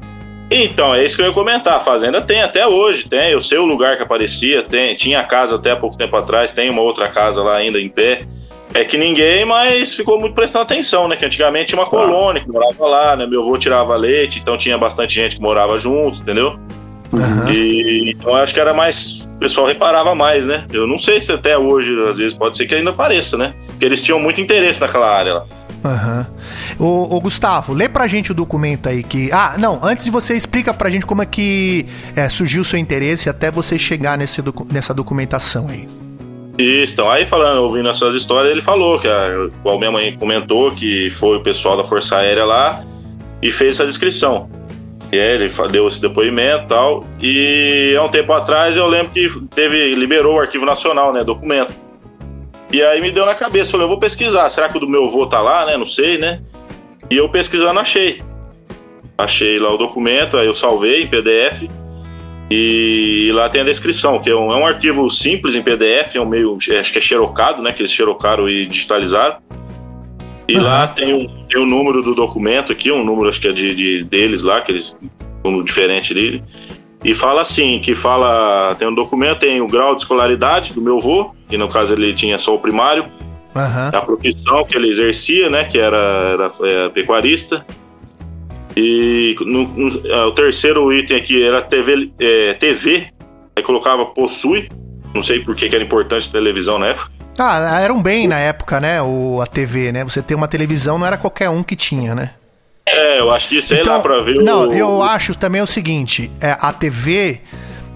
Então, 0.54 0.94
é 0.94 1.06
isso 1.06 1.16
que 1.16 1.22
eu 1.22 1.28
ia 1.28 1.34
comentar. 1.34 1.76
A 1.76 1.80
fazenda 1.80 2.22
tem 2.22 2.42
até 2.42 2.68
hoje, 2.68 3.08
tem. 3.08 3.32
Eu 3.32 3.40
sei 3.40 3.58
o 3.58 3.66
lugar 3.66 3.96
que 3.96 4.04
aparecia, 4.04 4.62
tem. 4.62 4.94
Tinha 4.96 5.24
casa 5.24 5.56
até 5.56 5.74
pouco 5.74 5.98
tempo 5.98 6.14
atrás, 6.18 6.52
tem 6.52 6.70
uma 6.70 6.82
outra 6.82 7.08
casa 7.08 7.42
lá 7.42 7.56
ainda 7.56 7.80
em 7.80 7.88
pé. 7.88 8.24
É 8.74 8.84
que 8.84 8.98
ninguém 8.98 9.46
mais 9.46 9.96
ficou 9.96 10.20
muito 10.20 10.34
prestando 10.34 10.64
atenção, 10.64 11.08
né? 11.08 11.16
Que 11.16 11.26
antigamente 11.26 11.68
tinha 11.68 11.80
uma 11.80 11.90
colônia 11.90 12.42
que 12.42 12.50
morava 12.50 12.86
lá, 12.86 13.16
né? 13.16 13.26
Meu 13.26 13.42
avô 13.42 13.58
tirava 13.58 13.96
leite, 13.96 14.40
então 14.40 14.58
tinha 14.58 14.78
bastante 14.78 15.14
gente 15.14 15.38
que 15.38 15.42
morava 15.42 15.80
junto, 15.80 16.20
entendeu? 16.20 16.60
Uhum. 17.14 17.50
E 17.50 18.12
então 18.12 18.36
acho 18.36 18.54
que 18.54 18.60
era 18.60 18.74
mais. 18.74 19.30
O 19.36 19.40
pessoal 19.40 19.68
reparava 19.68 20.14
mais, 20.14 20.48
né? 20.48 20.66
Eu 20.72 20.86
não 20.86 20.98
sei 20.98 21.20
se 21.20 21.32
até 21.32 21.58
hoje, 21.58 21.92
às 22.10 22.18
vezes, 22.18 22.38
pode 22.38 22.58
ser 22.58 22.66
que 22.66 22.76
ainda 22.76 22.92
apareça, 22.92 23.38
né? 23.38 23.54
Porque 23.68 23.86
eles 23.86 24.04
tinham 24.04 24.20
muito 24.20 24.40
interesse 24.40 24.80
naquela 24.82 25.10
área 25.10 25.34
lá. 25.34 25.46
Aham. 25.84 26.28
Uhum. 26.80 27.16
Ô, 27.16 27.20
Gustavo, 27.20 27.74
lê 27.74 27.90
pra 27.90 28.08
gente 28.08 28.32
o 28.32 28.36
documento 28.36 28.88
aí 28.88 29.04
que. 29.04 29.32
Ah, 29.32 29.56
não, 29.58 29.80
antes 29.84 30.06
de 30.06 30.12
você 30.12 30.36
explica 30.36 30.74
pra 30.74 30.90
gente 30.90 31.06
como 31.06 31.22
é 31.22 31.26
que 31.26 31.88
é, 32.16 32.30
surgiu 32.30 32.62
o 32.62 32.66
seu 32.66 32.78
interesse 32.78 33.30
até 33.30 33.50
você 33.50 33.80
chegar 33.80 34.18
nesse 34.18 34.42
docu 34.42 34.68
nessa 34.72 34.94
documentação 34.94 35.68
aí. 35.68 35.88
Isso, 36.58 36.94
então, 36.94 37.10
aí 37.10 37.26
falando, 37.26 37.64
ouvindo 37.64 37.90
essas 37.90 38.14
histórias, 38.14 38.52
ele 38.52 38.62
falou 38.62 39.00
que 39.00 39.08
a, 39.08 39.50
qual 39.64 39.80
minha 39.80 39.92
mãe 39.92 40.16
comentou 40.18 40.72
que 40.72 41.10
foi 41.10 41.38
o 41.38 41.42
pessoal 41.42 41.76
da 41.76 41.84
Força 41.84 42.18
Aérea 42.18 42.46
lá 42.46 42.84
e 43.42 43.50
fez 43.50 43.78
essa 43.78 43.88
descrição. 43.88 44.50
E 45.12 45.20
aí 45.20 45.36
ele 45.36 45.52
deu 45.72 45.88
esse 45.88 46.00
depoimento 46.00 46.64
e 46.64 46.68
tal. 46.68 47.06
E 47.20 47.96
há 47.98 48.04
um 48.04 48.10
tempo 48.10 48.32
atrás 48.32 48.78
eu 48.78 48.88
lembro 48.88 49.12
que 49.12 49.28
teve, 49.54 49.94
liberou 49.96 50.36
o 50.36 50.40
Arquivo 50.40 50.66
Nacional, 50.66 51.12
né? 51.12 51.24
Documento. 51.24 51.74
E 52.72 52.82
aí 52.82 53.02
me 53.02 53.12
deu 53.12 53.26
na 53.26 53.36
cabeça, 53.36 53.72
falei, 53.72 53.86
eu 53.86 53.90
vou 53.90 54.00
pesquisar, 54.00 54.50
será 54.50 54.70
que 54.70 54.78
o 54.78 54.80
do 54.80 54.88
meu 54.88 55.06
avô 55.06 55.28
tá 55.28 55.42
lá, 55.42 55.66
né? 55.66 55.76
Não 55.76 55.86
sei, 55.86 56.18
né? 56.18 56.42
E 57.10 57.18
eu 57.18 57.28
pesquisando 57.28 57.80
achei. 57.80 58.22
Achei 59.18 59.60
lá 59.60 59.74
o 59.74 59.78
documento, 59.78 60.38
aí 60.38 60.48
eu 60.48 60.56
salvei 60.56 61.04
em 61.04 61.08
PDF. 61.08 61.68
E 62.50 63.32
lá 63.34 63.50
tem 63.50 63.62
a 63.62 63.66
descrição, 63.66 64.20
que 64.20 64.30
é 64.30 64.36
um, 64.36 64.52
é 64.52 64.56
um 64.56 64.66
arquivo 64.66 65.10
simples 65.10 65.56
em 65.56 65.62
PDF, 65.62 66.16
é 66.16 66.22
um 66.22 66.26
meio, 66.26 66.58
acho 66.58 66.92
que 66.92 66.98
é 66.98 67.02
xerocado, 67.02 67.62
né? 67.62 67.72
Que 67.72 67.82
eles 67.82 67.92
xerocaram 67.92 68.50
e 68.50 68.66
digitalizaram. 68.66 69.38
E 70.48 70.58
uhum. 70.58 70.64
lá 70.64 70.88
tem 70.88 71.14
o, 71.14 71.30
tem 71.48 71.62
o 71.62 71.66
número 71.66 72.02
do 72.02 72.14
documento 72.14 72.72
aqui, 72.72 72.92
um 72.92 73.04
número 73.04 73.30
acho 73.30 73.40
que 73.40 73.48
é 73.48 73.52
de, 73.52 73.74
de 73.74 74.04
deles 74.04 74.44
lá, 74.44 74.60
que 74.62 74.72
eles 74.72 74.98
um 75.44 75.64
diferente 75.64 76.14
dele. 76.14 76.44
E 77.04 77.14
fala 77.14 77.42
assim, 77.42 77.80
que 77.80 77.96
fala, 77.96 78.76
tem 78.76 78.88
um 78.88 78.94
documento, 78.94 79.40
tem 79.40 79.60
o 79.62 79.68
grau 79.68 79.96
de 79.96 80.02
escolaridade 80.02 80.74
do 80.74 80.82
meu 80.82 80.98
avô, 80.98 81.34
que 81.52 81.58
no 81.58 81.68
caso 81.68 81.94
ele 81.94 82.14
tinha 82.14 82.40
só 82.40 82.56
o 82.56 82.60
primário, 82.60 83.04
uhum. 83.54 83.90
a 83.94 84.02
profissão 84.02 84.64
que 84.64 84.78
ele 84.78 84.90
exercia, 84.90 85.50
né, 85.50 85.66
que 85.66 85.78
era, 85.78 85.98
era 85.98 86.48
é, 86.62 86.90
pecuarista. 86.90 87.66
E 88.76 89.36
no, 89.42 89.68
no, 89.68 90.08
é, 90.08 90.26
o 90.26 90.32
terceiro 90.32 90.94
item 90.94 91.18
aqui 91.18 91.44
era 91.44 91.62
TV, 91.62 92.10
é, 92.18 92.54
TV, 92.54 93.08
aí 93.54 93.62
colocava 93.62 94.06
possui, 94.06 94.70
não 95.14 95.22
sei 95.22 95.42
por 95.42 95.58
que, 95.58 95.68
que 95.68 95.76
era 95.76 95.84
importante 95.84 96.32
televisão 96.32 96.80
na 96.80 96.88
época. 96.88 97.12
Ah, 97.38 97.82
era 97.82 97.92
um 97.92 98.02
bem 98.02 98.30
na 98.30 98.40
época, 98.40 98.80
né? 98.80 99.02
O, 99.02 99.42
a 99.42 99.46
TV, 99.46 99.92
né? 99.92 100.04
Você 100.06 100.22
ter 100.22 100.36
uma 100.36 100.48
televisão 100.48 100.98
não 100.98 101.06
era 101.06 101.18
qualquer 101.18 101.50
um 101.50 101.64
que 101.64 101.76
tinha, 101.76 102.16
né? 102.16 102.32
É, 102.88 103.20
eu 103.20 103.32
acho 103.32 103.50
que 103.50 103.62
sei 103.62 103.82
então, 103.82 103.98
lá 103.98 104.00
pra 104.02 104.22
ver 104.22 104.36
Não, 104.36 104.70
o... 104.70 104.74
eu 104.74 105.02
acho 105.02 105.36
também 105.36 105.62
o 105.62 105.68
seguinte: 105.68 106.32
é, 106.40 106.56
a 106.60 106.72
TV. 106.72 107.42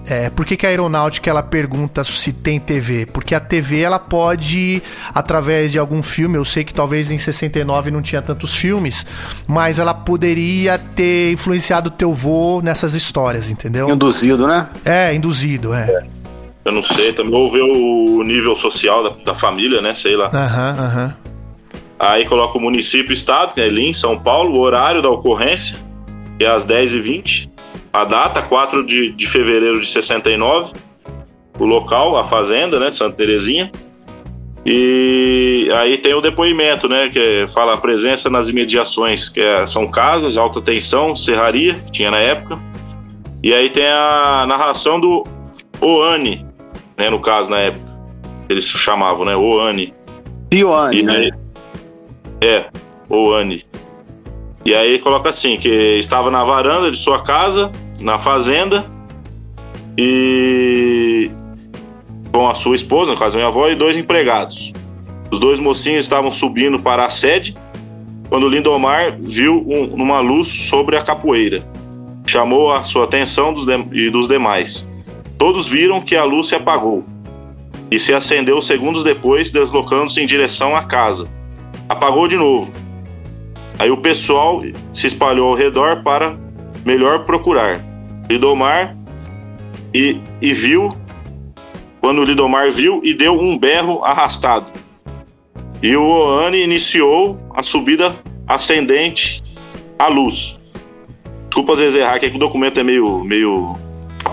É, 0.08 0.30
por 0.30 0.46
que, 0.46 0.56
que 0.56 0.64
a 0.64 0.68
aeronáutica 0.68 1.28
ela 1.28 1.42
pergunta 1.42 2.04
se 2.04 2.32
tem 2.32 2.60
TV? 2.60 3.06
Porque 3.06 3.34
a 3.34 3.40
TV 3.40 3.80
ela 3.80 3.98
pode, 3.98 4.80
através 5.12 5.72
de 5.72 5.78
algum 5.78 6.02
filme, 6.02 6.36
eu 6.38 6.44
sei 6.44 6.62
que 6.62 6.72
talvez 6.72 7.10
em 7.10 7.18
69 7.18 7.90
não 7.90 8.00
tinha 8.00 8.22
tantos 8.22 8.54
filmes, 8.54 9.04
mas 9.46 9.80
ela 9.80 9.92
poderia 9.92 10.78
ter 10.78 11.32
influenciado 11.32 11.88
o 11.88 11.90
teu 11.90 12.14
voo 12.14 12.62
nessas 12.62 12.94
histórias, 12.94 13.50
entendeu? 13.50 13.90
Induzido, 13.90 14.46
né? 14.46 14.68
É, 14.84 15.12
induzido, 15.12 15.74
é. 15.74 15.90
é. 15.90 16.16
Eu 16.64 16.72
não 16.72 16.82
sei, 16.82 17.12
também 17.12 17.34
ou 17.34 17.50
ver 17.50 17.62
o 17.62 18.22
nível 18.22 18.54
social 18.54 19.02
da, 19.02 19.24
da 19.24 19.34
família, 19.34 19.80
né? 19.80 19.94
Sei 19.94 20.16
lá. 20.16 20.30
Aham, 20.32 20.76
uhum, 20.78 20.84
aham. 20.84 21.04
Uhum. 21.04 21.26
Aí 21.98 22.26
coloca 22.26 22.58
o 22.58 22.60
município 22.60 23.12
e 23.12 23.14
estado, 23.14 23.54
que 23.54 23.60
é 23.60 23.64
ali 23.64 23.86
em 23.86 23.94
São 23.94 24.18
Paulo, 24.18 24.54
o 24.54 24.60
horário 24.60 25.00
da 25.00 25.08
ocorrência, 25.08 25.78
que 26.38 26.44
é 26.44 26.48
às 26.48 26.66
10h20. 26.66 27.55
A 27.96 28.04
data, 28.04 28.42
4 28.42 28.84
de, 28.84 29.10
de 29.12 29.26
fevereiro 29.26 29.80
de 29.80 29.86
69. 29.86 30.74
O 31.58 31.64
local, 31.64 32.18
a 32.18 32.24
fazenda, 32.24 32.78
né? 32.78 32.92
Santa 32.92 33.16
Terezinha. 33.16 33.72
E 34.66 35.70
aí 35.74 35.96
tem 35.96 36.12
o 36.12 36.20
depoimento, 36.20 36.90
né? 36.90 37.08
Que 37.08 37.18
é, 37.18 37.46
fala 37.46 37.72
a 37.72 37.78
presença 37.78 38.28
nas 38.28 38.50
imediações, 38.50 39.30
que 39.30 39.40
é, 39.40 39.64
são 39.64 39.90
casas, 39.90 40.36
alta 40.36 40.60
tensão, 40.60 41.16
serraria, 41.16 41.72
que 41.72 41.90
tinha 41.90 42.10
na 42.10 42.18
época. 42.18 42.60
E 43.42 43.54
aí 43.54 43.70
tem 43.70 43.86
a 43.86 44.44
narração 44.46 45.00
do 45.00 45.24
Oane, 45.80 46.44
né, 46.98 47.08
no 47.08 47.20
caso, 47.20 47.50
na 47.50 47.60
época. 47.60 47.86
Eles 48.46 48.66
chamavam, 48.66 49.24
né? 49.24 49.34
Oane. 49.34 49.94
Ioane, 50.52 51.02
né? 51.02 51.30
É, 52.42 52.66
Oane. 53.08 53.64
E 54.66 54.74
aí 54.74 54.98
coloca 54.98 55.30
assim, 55.30 55.56
que 55.56 55.96
estava 55.98 56.30
na 56.30 56.44
varanda 56.44 56.90
de 56.90 56.98
sua 56.98 57.22
casa, 57.22 57.72
na 58.00 58.18
fazenda, 58.18 58.84
e 59.96 61.30
com 62.32 62.48
a 62.48 62.54
sua 62.54 62.76
esposa, 62.76 63.12
no 63.12 63.18
caso 63.18 63.36
minha 63.36 63.48
avó, 63.48 63.68
e 63.68 63.74
dois 63.74 63.96
empregados. 63.96 64.72
Os 65.30 65.40
dois 65.40 65.58
mocinhos 65.58 66.04
estavam 66.04 66.30
subindo 66.30 66.78
para 66.78 67.06
a 67.06 67.10
sede 67.10 67.56
quando 68.28 68.48
Lindomar 68.48 69.16
viu 69.18 69.64
um, 69.66 69.94
uma 69.94 70.20
luz 70.20 70.46
sobre 70.46 70.96
a 70.96 71.02
capoeira. 71.02 71.66
Chamou 72.26 72.72
a 72.72 72.84
sua 72.84 73.04
atenção 73.04 73.52
dos 73.52 73.66
e 73.92 74.10
dos 74.10 74.28
demais. 74.28 74.88
Todos 75.38 75.68
viram 75.68 76.00
que 76.00 76.16
a 76.16 76.24
luz 76.24 76.48
se 76.48 76.54
apagou 76.54 77.04
e 77.90 77.98
se 77.98 78.12
acendeu 78.12 78.60
segundos 78.60 79.04
depois, 79.04 79.50
deslocando-se 79.50 80.20
em 80.20 80.26
direção 80.26 80.74
à 80.74 80.82
casa. 80.82 81.28
Apagou 81.88 82.26
de 82.26 82.36
novo. 82.36 82.72
Aí 83.78 83.90
o 83.90 83.96
pessoal 83.96 84.62
se 84.92 85.06
espalhou 85.06 85.50
ao 85.50 85.54
redor 85.54 86.02
para 86.02 86.36
melhor 86.86 87.24
procurar. 87.24 87.78
Lidomar 88.30 88.96
e, 89.92 90.20
e 90.40 90.52
viu, 90.52 90.96
quando 92.00 92.24
Lidomar 92.24 92.70
viu 92.70 93.00
e 93.04 93.12
deu 93.12 93.38
um 93.38 93.58
berro 93.58 94.04
arrastado. 94.04 94.66
E 95.82 95.94
o 95.96 96.02
Oane 96.02 96.62
iniciou 96.62 97.38
a 97.54 97.62
subida 97.62 98.16
ascendente 98.46 99.42
à 99.98 100.06
luz. 100.06 100.58
Desculpa 101.48 101.74
às 101.74 101.80
vezes 101.80 102.00
errar, 102.00 102.18
que, 102.18 102.26
é 102.26 102.30
que 102.30 102.36
o 102.36 102.38
documento 102.38 102.80
é 102.80 102.82
meio, 102.82 103.22
meio 103.24 103.74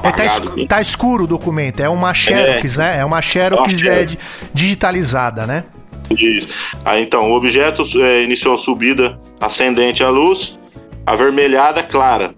é, 0.02 0.12
tá, 0.12 0.26
esc 0.26 0.68
tá, 0.68 0.82
escuro 0.82 1.26
o 1.26 1.28
documento, 1.28 1.82
é 1.82 1.90
uma 1.90 2.14
Xerox, 2.14 2.78
é. 2.78 2.82
né? 2.82 2.98
É 3.00 3.06
uma 3.06 3.22
Xerox 3.22 3.86
é, 3.86 4.02
é 4.02 4.08
digitalizada, 4.54 5.46
né? 5.46 5.64
Isso. 6.10 6.50
Aí, 6.84 7.02
então, 7.02 7.32
o 7.32 7.36
objeto 7.36 7.84
é, 8.02 8.24
iniciou 8.24 8.56
a 8.56 8.58
subida 8.58 9.20
ascendente 9.40 10.04
à 10.04 10.10
luz, 10.10 10.60
avermelhada 11.06 11.84
clara. 11.84 12.34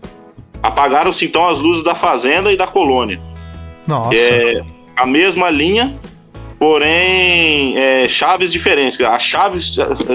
Apagaram-se 0.61 1.25
então 1.25 1.47
as 1.47 1.59
luzes 1.59 1.83
da 1.83 1.93
fazenda 1.93 2.51
e 2.51 2.57
da 2.57 2.67
colônia. 2.67 3.19
Nossa. 3.87 4.15
É 4.15 4.63
a 4.95 5.05
mesma 5.05 5.49
linha 5.49 5.99
porém 6.59 7.77
é, 7.77 8.07
chaves 8.07 8.51
diferentes. 8.51 8.99
A 9.01 9.19
chave 9.19 9.59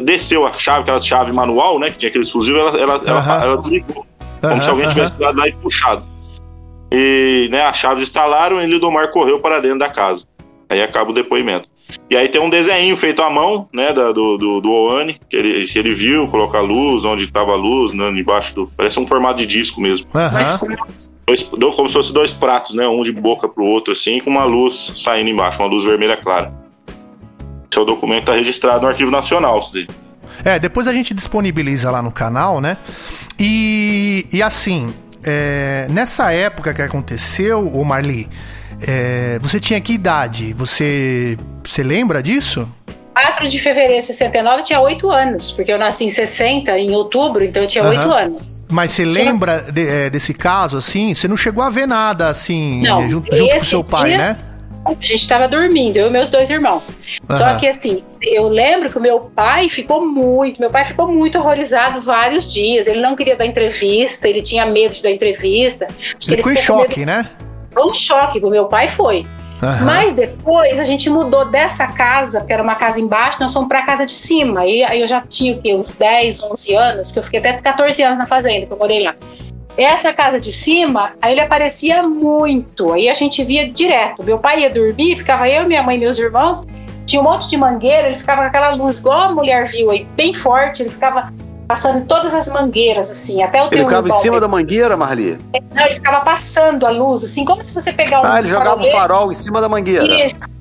desceu 0.02 0.46
a 0.46 0.52
chave, 0.54 0.82
aquela 0.82 1.00
chave 1.00 1.32
manual, 1.32 1.78
né? 1.78 1.90
Que 1.90 1.98
tinha 1.98 2.08
aqueles 2.10 2.30
fuzil, 2.30 2.56
ela, 2.56 2.78
ela, 2.78 3.00
ela, 3.06 3.44
ela 3.44 3.56
desligou. 3.56 4.06
Como 4.40 4.60
se 4.60 4.70
alguém 4.70 4.88
tivesse 4.88 5.16
dado 5.18 5.38
lá 5.38 5.48
e 5.48 5.52
puxado. 5.52 6.02
E 6.90 7.48
né, 7.52 7.62
as 7.66 7.76
chaves 7.76 8.02
instalaram 8.02 8.60
e 8.60 8.66
Lidomar 8.66 9.12
correu 9.12 9.38
para 9.38 9.60
dentro 9.60 9.78
da 9.78 9.88
casa. 9.88 10.24
Aí 10.68 10.82
acaba 10.82 11.10
o 11.10 11.14
depoimento. 11.14 11.68
E 12.08 12.16
aí 12.16 12.28
tem 12.28 12.40
um 12.40 12.50
desenho 12.50 12.96
feito 12.96 13.22
à 13.22 13.30
mão, 13.30 13.68
né, 13.72 13.92
da- 13.92 14.12
do, 14.12 14.36
do, 14.36 14.60
do 14.60 14.70
Oane, 14.70 15.20
que 15.28 15.36
ele, 15.36 15.66
que 15.66 15.78
ele 15.78 15.94
viu, 15.94 16.26
colocar 16.28 16.58
a 16.58 16.62
luz, 16.62 17.04
onde 17.04 17.24
estava 17.24 17.52
a 17.52 17.56
luz, 17.56 17.92
né, 17.92 18.08
embaixo 18.10 18.54
do. 18.54 18.70
Parece 18.76 18.98
um 19.00 19.06
formato 19.06 19.38
de 19.38 19.46
disco 19.46 19.80
mesmo. 19.80 20.06
Aham. 20.14 20.30
Mas 20.32 21.10
Dois, 21.26 21.42
do- 21.44 21.70
como 21.70 21.86
se 21.88 21.94
fosse 21.94 22.12
dois 22.12 22.32
pratos, 22.32 22.74
né? 22.74 22.88
Um 22.88 23.02
de 23.02 23.12
boca 23.12 23.48
pro 23.48 23.62
outro, 23.64 23.92
assim, 23.92 24.18
com 24.18 24.28
uma 24.30 24.44
luz 24.44 24.92
saindo 24.96 25.30
embaixo, 25.30 25.62
uma 25.62 25.68
luz 25.68 25.84
vermelha 25.84 26.16
clara. 26.16 26.52
Esse 27.70 27.78
é 27.78 27.82
o 27.82 27.84
documento 27.84 28.20
que 28.20 28.26
tá 28.26 28.32
registrado 28.34 28.82
no 28.82 28.88
Arquivo 28.88 29.12
Nacional. 29.12 29.60
Isso 29.60 29.72
daí. 29.72 29.86
É, 30.44 30.58
depois 30.58 30.88
a 30.88 30.92
gente 30.92 31.14
disponibiliza 31.14 31.88
lá 31.90 32.02
no 32.02 32.10
canal, 32.10 32.60
né? 32.60 32.78
E, 33.38 34.26
e 34.32 34.42
assim, 34.42 34.88
é, 35.24 35.86
nessa 35.88 36.32
época 36.32 36.74
que 36.74 36.82
aconteceu, 36.82 37.70
ô 37.74 37.84
Marli, 37.84 38.28
é, 38.86 39.38
você 39.40 39.58
tinha 39.60 39.80
que 39.80 39.92
idade? 39.92 40.52
Você, 40.54 41.36
você 41.64 41.82
lembra 41.82 42.22
disso? 42.22 42.68
4 43.14 43.48
de 43.48 43.58
fevereiro 43.58 44.00
de 44.00 44.06
69 44.06 44.60
eu 44.60 44.64
tinha 44.64 44.80
8 44.80 45.10
anos, 45.10 45.50
porque 45.50 45.70
eu 45.72 45.78
nasci 45.78 46.04
em 46.04 46.10
60, 46.10 46.78
em 46.78 46.90
outubro, 46.92 47.44
então 47.44 47.62
eu 47.62 47.68
tinha 47.68 47.84
Aham. 47.84 47.90
8 47.90 48.12
anos. 48.12 48.64
Mas 48.68 48.92
você 48.92 49.10
Sim. 49.10 49.24
lembra 49.24 49.60
de- 49.72 49.86
é, 49.86 50.08
desse 50.10 50.32
caso, 50.32 50.76
assim? 50.78 51.14
Você 51.14 51.26
não 51.28 51.36
chegou 51.36 51.62
a 51.62 51.68
ver 51.68 51.86
nada, 51.86 52.28
assim, 52.28 52.80
Não, 52.82 53.08
junto, 53.10 53.34
junto 53.36 53.54
com 53.54 53.60
seu 53.64 53.82
pai, 53.84 54.10
dia- 54.10 54.18
né? 54.18 54.36
A 54.86 54.90
gente 54.94 55.16
estava 55.16 55.46
dormindo, 55.46 55.98
eu 55.98 56.06
e 56.06 56.10
meus 56.10 56.30
dois 56.30 56.48
irmãos. 56.48 56.90
Só 57.36 57.44
Aham. 57.44 57.58
que 57.58 57.66
assim, 57.68 58.02
eu 58.22 58.48
lembro 58.48 58.88
que 58.88 58.96
o 58.96 59.00
meu 59.00 59.20
pai 59.20 59.68
ficou 59.68 60.06
muito, 60.06 60.58
meu 60.58 60.70
pai 60.70 60.86
ficou 60.86 61.06
muito 61.06 61.36
horrorizado 61.38 62.00
vários 62.00 62.50
dias. 62.50 62.86
Ele 62.86 63.00
não 63.00 63.14
queria 63.14 63.36
dar 63.36 63.44
entrevista, 63.44 64.26
ele 64.26 64.40
tinha 64.40 64.64
medo 64.64 64.94
de 64.94 65.02
dar 65.02 65.10
entrevista. 65.10 65.86
Que 66.18 66.30
Ele 66.30 66.36
ficou 66.38 66.52
em 66.52 66.56
choque, 66.56 67.04
né? 67.04 67.28
Foi 67.72 67.84
um 67.84 67.94
choque, 67.94 68.38
o 68.38 68.50
meu 68.50 68.66
pai 68.66 68.88
foi. 68.88 69.24
Aham. 69.62 69.84
Mas 69.84 70.14
depois 70.14 70.78
a 70.78 70.84
gente 70.84 71.10
mudou 71.10 71.44
dessa 71.44 71.86
casa, 71.86 72.40
porque 72.40 72.52
era 72.52 72.62
uma 72.62 72.74
casa 72.74 73.00
embaixo, 73.00 73.40
nós 73.40 73.52
fomos 73.52 73.68
para 73.68 73.80
a 73.80 73.86
casa 73.86 74.06
de 74.06 74.14
cima. 74.14 74.66
E 74.66 74.82
aí 74.82 75.00
eu 75.00 75.06
já 75.06 75.20
tinha 75.20 75.54
o 75.54 75.60
quê? 75.60 75.74
uns 75.74 75.96
10, 75.96 76.42
11 76.44 76.74
anos, 76.74 77.12
que 77.12 77.18
eu 77.18 77.22
fiquei 77.22 77.40
até 77.40 77.52
14 77.54 78.02
anos 78.02 78.18
na 78.18 78.26
fazenda, 78.26 78.66
que 78.66 78.72
eu 78.72 78.78
morei 78.78 79.02
lá. 79.02 79.14
Essa 79.76 80.12
casa 80.12 80.40
de 80.40 80.52
cima, 80.52 81.12
aí 81.20 81.32
ele 81.32 81.40
aparecia 81.40 82.02
muito. 82.02 82.92
Aí 82.92 83.08
a 83.08 83.14
gente 83.14 83.44
via 83.44 83.70
direto. 83.70 84.22
Meu 84.22 84.38
pai 84.38 84.60
ia 84.60 84.70
dormir, 84.70 85.16
ficava 85.16 85.48
eu, 85.48 85.66
minha 85.66 85.82
mãe 85.82 85.96
e 85.96 86.00
meus 86.00 86.18
irmãos. 86.18 86.66
Tinha 87.06 87.20
um 87.20 87.24
monte 87.24 87.48
de 87.48 87.56
mangueira, 87.56 88.08
ele 88.08 88.16
ficava 88.16 88.42
com 88.42 88.48
aquela 88.48 88.70
luz, 88.70 88.98
igual 88.98 89.30
a 89.30 89.34
mulher 89.34 89.68
viu 89.68 89.90
aí, 89.90 90.04
bem 90.16 90.32
forte. 90.34 90.82
Ele 90.82 90.90
ficava 90.90 91.32
passando 91.70 91.98
em 91.98 92.04
todas 92.04 92.34
as 92.34 92.48
mangueiras, 92.52 93.08
assim, 93.12 93.44
até 93.44 93.62
o 93.62 93.68
Ele 93.70 93.84
ficava 93.84 94.08
em 94.08 94.12
cima 94.14 94.40
da 94.40 94.48
mangueira, 94.48 94.96
Marli? 94.96 95.38
Não, 95.72 95.84
ele 95.86 95.94
ficava 95.94 96.24
passando 96.24 96.84
a 96.84 96.90
luz, 96.90 97.22
assim, 97.22 97.44
como 97.44 97.62
se 97.62 97.72
você 97.72 97.92
pegar 97.92 98.22
um 98.22 98.26
Ah, 98.26 98.40
ele 98.40 98.48
jogava 98.48 98.70
o 98.82 98.90
farolete 98.90 98.96
farol 98.96 99.30
em 99.30 99.34
cima 99.36 99.60
da 99.60 99.68
mangueira. 99.68 100.04
isso. 100.26 100.58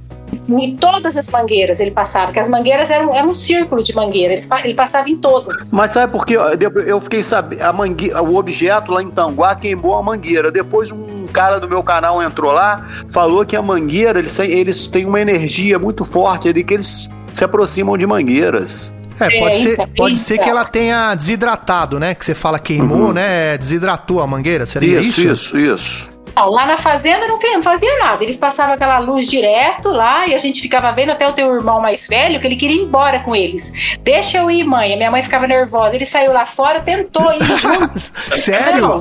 Em 0.48 0.76
todas 0.78 1.18
as 1.18 1.28
mangueiras 1.32 1.80
ele 1.80 1.90
passava, 1.90 2.26
porque 2.28 2.40
as 2.40 2.48
mangueiras 2.48 2.92
eram, 2.92 3.12
eram 3.16 3.30
um 3.30 3.34
círculo 3.36 3.82
de 3.82 3.96
mangueira, 3.96 4.34
ele, 4.34 4.46
pa- 4.46 4.62
ele 4.64 4.76
passava 4.76 5.10
em 5.10 5.18
todas. 5.18 5.72
Mas 5.72 5.90
sabe 5.90 6.12
por 6.12 6.28
quê? 6.28 6.36
Eu- 6.38 6.82
Eu 6.84 7.02
fiquei 7.02 7.24
sabendo, 7.24 7.64
a 7.64 7.74
mangue... 7.74 8.14
o 8.14 8.36
objeto 8.36 8.92
lá 8.92 9.02
em 9.02 9.10
Tanguá 9.10 9.56
queimou 9.56 9.96
a 9.98 10.04
mangueira. 10.04 10.52
Depois 10.52 10.92
um 10.92 11.26
cara 11.34 11.60
do 11.60 11.68
meu 11.68 11.82
canal 11.82 12.22
entrou 12.22 12.52
lá, 12.52 12.86
falou 13.10 13.44
que 13.44 13.56
a 13.56 13.62
mangueira, 13.64 14.20
eles 14.20 14.36
têm, 14.36 14.52
eles 14.52 14.88
têm 14.88 15.06
uma 15.08 15.20
energia 15.20 15.80
muito 15.80 16.06
forte 16.06 16.48
ali, 16.48 16.64
que 16.64 16.76
eles 16.76 17.10
se 17.34 17.44
aproximam 17.44 17.98
de 17.98 18.06
mangueiras. 18.06 18.94
É, 19.20 19.40
pode, 19.40 19.56
É, 19.56 19.60
ser, 19.60 19.88
pode 19.96 20.18
ser 20.18 20.38
que 20.38 20.50
ela 20.50 20.66
tenha 20.66 21.14
desidratado, 21.16 22.00
né? 22.00 22.14
Que 22.16 22.24
você 22.26 22.34
fala 22.34 22.58
queimou, 22.60 23.08
Uhum. 23.08 23.14
né? 23.14 23.58
Desidratou 23.58 24.22
a 24.22 24.28
mangueira, 24.28 24.66
seria 24.66 25.00
Isso, 25.00 25.22
isso? 25.22 25.56
isso, 25.56 25.60
isso. 25.60 26.20
Não, 26.36 26.50
lá 26.52 26.66
na 26.66 26.78
fazenda 26.78 27.28
não 27.28 27.38
fazia 27.62 27.98
nada, 27.98 28.24
eles 28.24 28.38
passavam 28.38 28.76
aquela 28.76 29.00
luz 29.00 29.28
direto 29.30 29.90
lá 29.90 30.26
e 30.28 30.34
a 30.34 30.38
gente 30.38 30.62
ficava 30.62 30.90
vendo 30.92 31.10
até 31.12 31.28
o 31.28 31.34
teu 31.34 31.54
irmão 31.54 31.82
mais 31.82 32.08
velho 32.08 32.40
que 32.40 32.48
ele 32.48 32.56
queria 32.56 32.78
ir 32.78 32.84
embora 32.84 33.20
com 33.20 33.36
eles. 33.36 33.74
Deixa 34.04 34.38
eu 34.38 34.50
ir, 34.50 34.64
mãe. 34.64 34.94
A 34.94 34.96
minha 34.96 35.12
mãe 35.12 35.22
ficava 35.22 35.46
nervosa, 35.48 35.96
ele 35.96 36.06
saiu 36.06 36.32
lá 36.32 36.46
fora, 36.46 36.80
tentou 36.80 37.34
ir 37.34 37.44
junto. 37.58 38.00
Sério? 38.38 39.00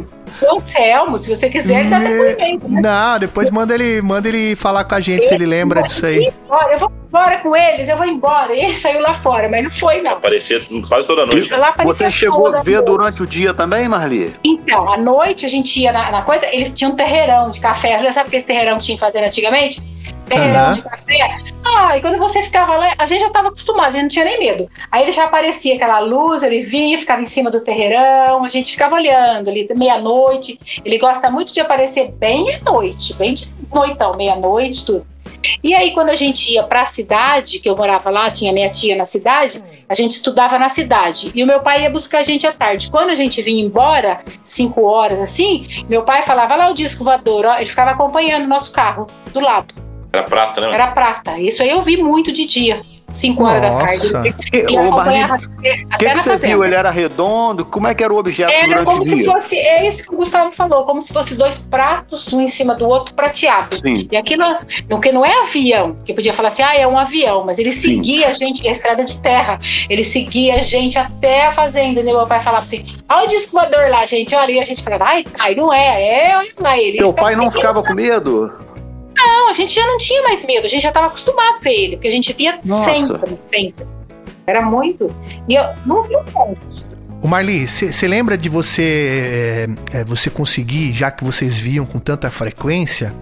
Anselmo, 0.53 1.19
se 1.19 1.35
você 1.35 1.49
quiser, 1.51 1.81
ele 1.81 1.91
dá 1.91 1.99
Me- 2.01 2.09
depoimento. 2.09 2.69
né? 2.69 2.81
Não, 2.81 3.19
depois 3.19 3.51
manda 3.51 3.75
ele, 3.75 4.01
manda 4.03 4.29
ele 4.29 4.55
falar 4.55 4.85
com 4.85 4.95
a 4.95 5.01
gente 5.01 5.27
se 5.27 5.35
ele 5.35 5.47
lembra 5.47 5.83
disso 5.83 6.07
aí. 6.07 6.31
Eu 6.71 6.79
vou 6.79 6.91
embora 7.09 7.39
com 7.39 7.57
eles, 7.57 7.89
eu 7.89 7.97
vou 7.97 8.07
embora. 8.07 8.55
E 8.55 8.61
ele 8.65 8.77
saiu 8.77 9.01
lá 9.01 9.15
fora, 9.15 9.49
mas 9.49 9.65
não 9.65 9.71
foi, 9.71 10.01
não. 10.03 10.13
Aparecia 10.13 10.63
quase 10.89 11.07
toda 11.07 11.25
noite. 11.27 11.51
Você 11.85 12.11
chegou 12.11 12.49
a 12.55 12.63
ver 12.63 12.75
noite. 12.77 12.87
durante 12.87 13.23
o 13.23 13.27
dia 13.27 13.53
também, 13.55 13.89
Marli? 13.89 14.33
Então, 14.45 14.93
à 14.93 14.97
noite 14.97 15.47
a 15.47 15.49
gente 15.49 15.81
ia 15.81 15.93
na, 15.93 16.11
na 16.11 16.23
coisa, 16.23 16.47
ele 16.53 16.71
tinha 16.71 16.91
um 16.91 16.95
terreirão 16.97 17.51
de 17.51 17.61
café. 17.61 17.99
Sabe 18.13 18.29
o 18.29 18.31
que 18.31 18.37
esse 18.37 18.47
terreirão 18.47 18.79
tinha 18.79 18.97
que 18.97 19.01
fazer 19.01 19.25
antigamente? 19.25 19.83
Terreirão 20.29 20.61
Aham. 20.61 20.75
de 20.75 20.83
café. 20.83 21.39
Ah, 21.65 21.97
e 21.97 22.01
quando 22.01 22.19
você 22.19 22.43
ficava 22.43 22.77
lá, 22.77 22.93
a 22.99 23.07
gente 23.07 23.21
já 23.21 23.27
estava 23.27 23.49
acostumado, 23.49 23.89
a 23.89 23.91
gente 23.91 24.03
não 24.03 24.09
tinha 24.09 24.25
nem 24.25 24.39
medo. 24.39 24.71
Aí 24.91 25.03
ele 25.03 25.13
já 25.13 25.25
aparecia 25.25 25.75
aquela 25.75 25.99
luz, 26.01 26.43
ele 26.43 26.63
vinha, 26.63 26.99
ficava 26.99 27.21
em 27.21 27.27
cima 27.27 27.51
do 27.51 27.61
terreirão, 27.61 28.45
a 28.45 28.49
gente 28.49 28.73
ficava 28.73 28.95
olhando 28.95 29.51
ali, 29.51 29.69
meia-noite. 29.77 30.59
Ele 30.85 30.99
gosta 30.99 31.31
muito 31.31 31.53
de 31.53 31.61
aparecer 31.61 32.13
bem 32.13 32.55
à 32.55 32.71
noite, 32.71 33.15
bem 33.15 33.35
de 33.35 33.49
noitão, 33.73 34.13
meia-noite, 34.17 34.85
tudo. 34.85 35.07
E 35.63 35.75
aí, 35.75 35.93
quando 35.93 36.11
a 36.11 36.17
gente 36.17 36.53
ia 36.53 36.63
para 36.63 36.83
a 36.83 36.87
cidade, 36.87 37.61
que 37.61 37.69
eu 37.69 37.77
morava 37.77 38.11
lá, 38.11 38.31
tinha 38.31 38.53
minha 38.53 38.71
tia 38.71 38.97
na 38.97 39.05
cidade, 39.05 39.63
a 39.89 39.95
gente 39.95 40.13
estudava 40.13 40.59
na 40.59 40.69
cidade. 40.69 41.31
E 41.35 41.43
o 41.43 41.47
meu 41.47 41.61
pai 41.61 41.83
ia 41.83 41.91
buscar 41.91 42.19
a 42.19 42.23
gente 42.23 42.47
à 42.47 42.53
tarde. 42.53 42.91
Quando 42.91 43.11
a 43.11 43.15
gente 43.15 43.41
vinha 43.41 43.65
embora, 43.65 44.21
cinco 44.43 44.83
horas 44.85 45.21
assim, 45.21 45.85
meu 45.89 46.03
pai 46.03 46.23
falava 46.23 46.57
lá 46.57 46.71
o 46.71 46.75
disco 46.75 47.05
voador, 47.05 47.47
ó, 47.47 47.57
ele 47.59 47.71
ficava 47.71 47.93
acompanhando 47.93 48.45
o 48.45 48.49
nosso 48.49 48.73
carro 48.73 49.07
do 49.33 49.41
lado. 49.41 49.88
Era 50.13 50.23
prata, 50.23 50.61
né? 50.61 50.75
Era 50.75 50.87
prata. 50.89 51.39
Isso 51.39 51.63
aí 51.63 51.71
eu 51.71 51.83
vi 51.83 52.03
muito 52.03 52.33
de 52.33 52.47
dia. 52.47 52.83
5 53.11 53.43
horas 53.43 53.63
da 53.63 53.79
tarde. 53.79 54.35
E, 54.53 54.63
Marli, 54.63 54.89
acompanhava 54.89 55.37
o 55.37 55.99
que, 55.99 56.11
que 56.11 56.19
você 56.19 56.37
viu? 56.37 56.65
Ele 56.65 56.75
era 56.75 56.91
redondo? 56.91 57.65
Como 57.65 57.87
é 57.87 57.95
que 57.95 58.05
era 58.05 58.13
o 58.13 58.19
objeto 58.19 58.53
Era 58.53 58.67
durante 58.67 58.85
como 58.85 59.01
o 59.01 59.05
se 59.05 59.25
fosse, 59.25 59.57
é 59.57 59.89
isso 59.89 60.07
que 60.07 60.15
o 60.15 60.19
Gustavo 60.19 60.53
falou, 60.53 60.85
como 60.85 61.01
se 61.01 61.13
fosse 61.13 61.35
dois 61.35 61.59
pratos, 61.59 62.33
um 62.33 62.43
em 62.43 62.49
cima 62.49 62.75
do 62.75 62.87
outro, 62.87 63.15
prateado. 63.15 63.75
Sim. 63.75 64.07
E 64.11 64.17
aquilo, 64.17 64.45
porque 64.89 65.11
não 65.11 65.25
é 65.25 65.43
avião, 65.43 65.97
que 66.05 66.13
podia 66.13 66.33
falar 66.35 66.49
assim, 66.49 66.63
ah, 66.63 66.75
é 66.75 66.87
um 66.87 66.99
avião, 66.99 67.45
mas 67.45 67.59
ele 67.59 67.73
Sim. 67.73 67.97
seguia 67.97 68.29
a 68.29 68.35
gente 68.35 68.63
na 68.63 68.71
estrada 68.71 69.05
de 69.05 69.21
terra, 69.23 69.59
ele 69.89 70.05
seguia 70.05 70.57
a 70.57 70.63
gente 70.63 70.99
até 70.99 71.47
a 71.47 71.53
fazenda, 71.53 72.01
e 72.01 72.05
meu 72.05 72.27
pai 72.27 72.41
falava 72.41 72.65
assim, 72.65 72.85
olha 73.09 73.25
o 73.25 73.29
disco 73.29 73.53
voador 73.53 73.89
lá, 73.89 74.05
gente, 74.05 74.35
olha, 74.35 74.53
e 74.53 74.61
a 74.61 74.65
gente 74.65 74.83
falava, 74.83 75.05
ai, 75.05 75.25
pai, 75.25 75.55
não 75.55 75.73
é, 75.73 76.29
é, 76.29 76.37
olha 76.37 76.49
lá 76.61 76.79
ele. 76.79 76.99
Teu 76.99 77.09
Ele 77.09 77.17
pai 77.17 77.35
não 77.35 77.45
seguindo. 77.45 77.53
ficava 77.53 77.83
com 77.83 77.95
medo? 77.95 78.53
Não, 79.19 79.51
a 79.51 79.53
gente 79.53 79.75
já 79.75 79.85
não 79.87 79.99
tinha 79.99 80.23
mais 80.23 80.45
medo, 80.45 80.67
a 80.67 80.69
gente 80.69 80.83
já 80.83 80.89
estava 80.89 81.09
acostumado 81.09 81.61
com 81.61 81.69
ele, 81.69 81.97
porque 81.97 82.09
a 82.09 82.13
gente 82.13 82.33
via 82.33 82.59
Nossa. 82.65 82.95
sempre, 82.95 83.39
sempre. 83.49 83.87
Era 84.47 84.63
muito. 84.63 85.15
E 85.49 85.55
eu 85.55 85.65
não 85.85 86.03
vi 86.03 86.17
um 86.17 86.25
ponto. 86.25 86.61
O 87.21 87.27
Marli, 87.27 87.67
você 87.67 88.07
lembra 88.07 88.39
de 88.39 88.49
você 88.49 89.69
é, 89.93 90.05
você 90.05 90.31
conseguir, 90.31 90.93
já 90.93 91.11
que 91.11 91.25
vocês 91.25 91.59
viam 91.59 91.85
com 91.85 91.99
tanta 91.99 92.31
frequência, 92.31 93.13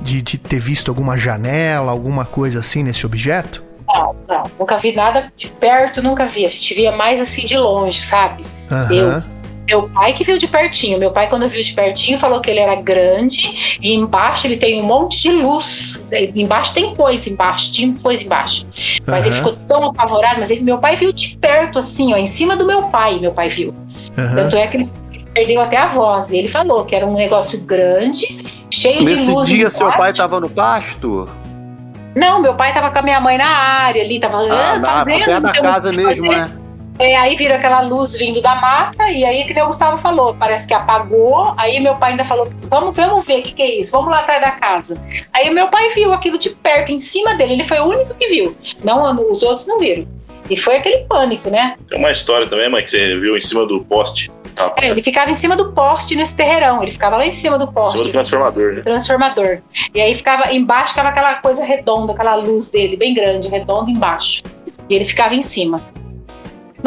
de, 0.00 0.22
de 0.22 0.38
ter 0.38 0.58
visto 0.58 0.90
alguma 0.90 1.18
janela, 1.18 1.92
alguma 1.92 2.24
coisa 2.24 2.60
assim 2.60 2.82
nesse 2.82 3.04
objeto? 3.04 3.62
Não, 3.86 4.16
não, 4.26 4.42
nunca 4.58 4.78
vi 4.78 4.92
nada 4.92 5.32
de 5.36 5.48
perto, 5.48 6.02
nunca 6.02 6.26
vi. 6.26 6.46
A 6.46 6.48
gente 6.48 6.74
via 6.74 6.92
mais 6.92 7.20
assim 7.20 7.46
de 7.46 7.56
longe, 7.56 8.00
sabe? 8.00 8.42
Aham. 8.70 9.35
Meu 9.68 9.88
pai 9.88 10.12
que 10.12 10.22
viu 10.24 10.38
de 10.38 10.46
pertinho. 10.46 10.98
Meu 10.98 11.10
pai, 11.10 11.28
quando 11.28 11.48
viu 11.48 11.62
de 11.62 11.72
pertinho, 11.72 12.18
falou 12.18 12.40
que 12.40 12.50
ele 12.50 12.60
era 12.60 12.74
grande 12.76 13.78
e 13.82 13.94
embaixo 13.94 14.46
ele 14.46 14.56
tem 14.56 14.80
um 14.80 14.84
monte 14.84 15.20
de 15.22 15.30
luz. 15.30 16.08
Embaixo 16.34 16.72
tem 16.74 16.94
coisa 16.94 17.28
embaixo, 17.28 17.72
tinha 17.72 17.94
coisa 18.02 18.22
embaixo. 18.22 18.66
Mas 19.06 19.26
ele 19.26 19.34
Aham. 19.36 19.44
ficou 19.50 19.58
tão 19.68 19.88
apavorado, 19.90 20.38
mas 20.40 20.50
ele, 20.50 20.60
meu 20.62 20.78
pai 20.78 20.94
viu 20.96 21.12
de 21.12 21.36
perto, 21.38 21.78
assim, 21.78 22.14
ó, 22.14 22.16
em 22.16 22.26
cima 22.26 22.56
do 22.56 22.64
meu 22.64 22.84
pai, 22.84 23.18
meu 23.18 23.32
pai 23.32 23.48
viu. 23.48 23.74
aham. 24.16 24.34
Tanto 24.36 24.56
é 24.56 24.66
que 24.68 24.76
ele 24.76 24.90
perdeu 25.34 25.60
até 25.60 25.76
a 25.76 25.88
voz. 25.88 26.30
E 26.32 26.38
ele 26.38 26.48
falou 26.48 26.84
que 26.84 26.94
era 26.94 27.04
um 27.04 27.14
negócio 27.14 27.60
grande, 27.62 28.44
cheio 28.72 28.98
de 28.98 29.04
Nesse 29.04 29.30
luz. 29.32 29.48
dia, 29.48 29.58
embaixo. 29.58 29.76
seu 29.78 29.92
pai 29.92 30.10
estava 30.12 30.38
no 30.40 30.48
pasto? 30.48 31.28
Não, 32.14 32.40
meu 32.40 32.54
pai 32.54 32.72
tava 32.72 32.90
com 32.90 32.98
a 32.98 33.02
minha 33.02 33.20
mãe 33.20 33.36
na 33.36 33.46
área 33.46 34.02
ali, 34.02 34.18
tava 34.18 34.38
Ah, 34.50 34.72
ah, 34.74 34.78
na, 34.78 34.88
fazendo. 35.00 35.24
perto 35.26 35.42
da 35.42 35.50
um- 35.50 35.62
casa 35.62 35.92
mesmo, 35.92 36.30
né? 36.32 36.50
É, 36.98 37.16
aí 37.16 37.36
vira 37.36 37.56
aquela 37.56 37.80
luz 37.80 38.16
vindo 38.16 38.40
da 38.40 38.54
mata, 38.54 39.10
e 39.10 39.24
aí, 39.24 39.44
que 39.44 39.52
nem 39.52 39.62
o 39.62 39.66
Gustavo 39.66 39.98
falou, 39.98 40.34
parece 40.34 40.66
que 40.66 40.74
apagou. 40.74 41.54
Aí 41.56 41.78
meu 41.80 41.96
pai 41.96 42.12
ainda 42.12 42.24
falou: 42.24 42.48
vamos, 42.68 42.96
vamos 42.96 43.26
ver 43.26 43.40
o 43.40 43.42
que, 43.42 43.52
que 43.52 43.62
é 43.62 43.80
isso, 43.80 43.92
vamos 43.92 44.10
lá 44.10 44.20
atrás 44.20 44.40
da 44.40 44.52
casa. 44.52 45.00
Aí 45.32 45.50
meu 45.50 45.68
pai 45.68 45.90
viu 45.94 46.12
aquilo 46.12 46.38
de 46.38 46.50
perto, 46.50 46.92
em 46.92 46.98
cima 46.98 47.34
dele, 47.34 47.54
ele 47.54 47.64
foi 47.64 47.78
o 47.78 47.84
único 47.86 48.14
que 48.14 48.28
viu. 48.28 48.56
Não, 48.82 49.30
os 49.30 49.42
outros 49.42 49.66
não 49.66 49.78
viram. 49.78 50.06
E 50.48 50.56
foi 50.56 50.76
aquele 50.76 50.98
pânico, 51.04 51.50
né? 51.50 51.76
Tem 51.88 51.98
uma 51.98 52.10
história 52.10 52.46
também, 52.46 52.70
mãe, 52.70 52.84
que 52.84 52.90
você 52.90 53.16
viu 53.16 53.36
em 53.36 53.40
cima 53.40 53.66
do 53.66 53.84
poste. 53.84 54.30
É, 54.80 54.88
ele 54.88 55.02
ficava 55.02 55.30
em 55.30 55.34
cima 55.34 55.56
do 55.56 55.72
poste 55.72 56.14
nesse 56.14 56.36
terreirão. 56.36 56.82
Ele 56.82 56.92
ficava 56.92 57.16
lá 57.16 57.26
em 57.26 57.32
cima 57.32 57.58
do 57.58 57.70
poste. 57.70 57.98
Sou 57.98 58.08
transformador, 58.10 58.74
né? 58.74 58.82
Transformador. 58.82 59.58
E 59.94 60.00
aí 60.00 60.14
ficava 60.14 60.52
embaixo, 60.52 60.90
ficava 60.90 61.08
aquela 61.08 61.34
coisa 61.36 61.64
redonda, 61.64 62.12
aquela 62.12 62.36
luz 62.36 62.70
dele, 62.70 62.96
bem 62.96 63.12
grande, 63.12 63.48
redonda 63.48 63.90
embaixo. 63.90 64.42
E 64.88 64.94
ele 64.94 65.04
ficava 65.04 65.34
em 65.34 65.42
cima. 65.42 65.82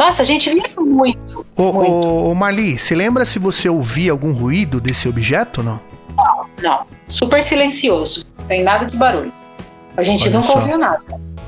Nossa, 0.00 0.22
a 0.22 0.24
gente 0.24 0.48
via 0.48 0.62
muito. 0.78 1.46
Ô, 1.54 1.72
muito. 1.74 1.92
ô, 1.92 2.30
ô, 2.30 2.34
Mali, 2.34 2.78
se 2.78 2.94
lembra 2.94 3.26
se 3.26 3.38
você 3.38 3.68
ouvia 3.68 4.12
algum 4.12 4.32
ruído 4.32 4.80
desse 4.80 5.06
objeto, 5.06 5.62
não? 5.62 5.78
Não, 6.62 6.86
super 7.06 7.42
silencioso. 7.42 8.24
Não 8.38 8.46
tem 8.46 8.62
nada 8.62 8.86
de 8.86 8.96
barulho. 8.96 9.30
A 9.98 10.02
gente 10.02 10.22
Olha 10.22 10.38
nunca 10.38 10.52
só. 10.54 10.58
ouviu 10.58 10.78
nada. 10.78 11.02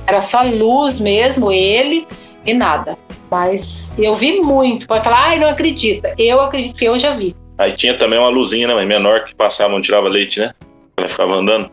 Era 0.06 0.20
só 0.20 0.42
luz 0.42 1.00
mesmo, 1.00 1.50
ele 1.50 2.06
e 2.44 2.52
nada. 2.52 2.98
Mas 3.30 3.96
eu 3.98 4.14
vi 4.14 4.38
muito. 4.42 4.86
Pode 4.86 5.02
falar, 5.02 5.28
ai, 5.28 5.38
não 5.38 5.48
acredita. 5.48 6.14
Eu 6.18 6.38
acredito 6.42 6.76
que 6.76 6.84
eu 6.84 6.98
já 6.98 7.12
vi. 7.12 7.34
Aí 7.56 7.72
tinha 7.72 7.96
também 7.96 8.18
uma 8.18 8.28
luzinha, 8.28 8.68
né? 8.68 8.84
Menor 8.84 9.24
que 9.24 9.34
passava, 9.34 9.72
onde 9.72 9.86
tirava 9.86 10.10
leite, 10.10 10.40
né? 10.40 10.52
Ela 10.98 11.08
ficava 11.08 11.36
andando. 11.36 11.70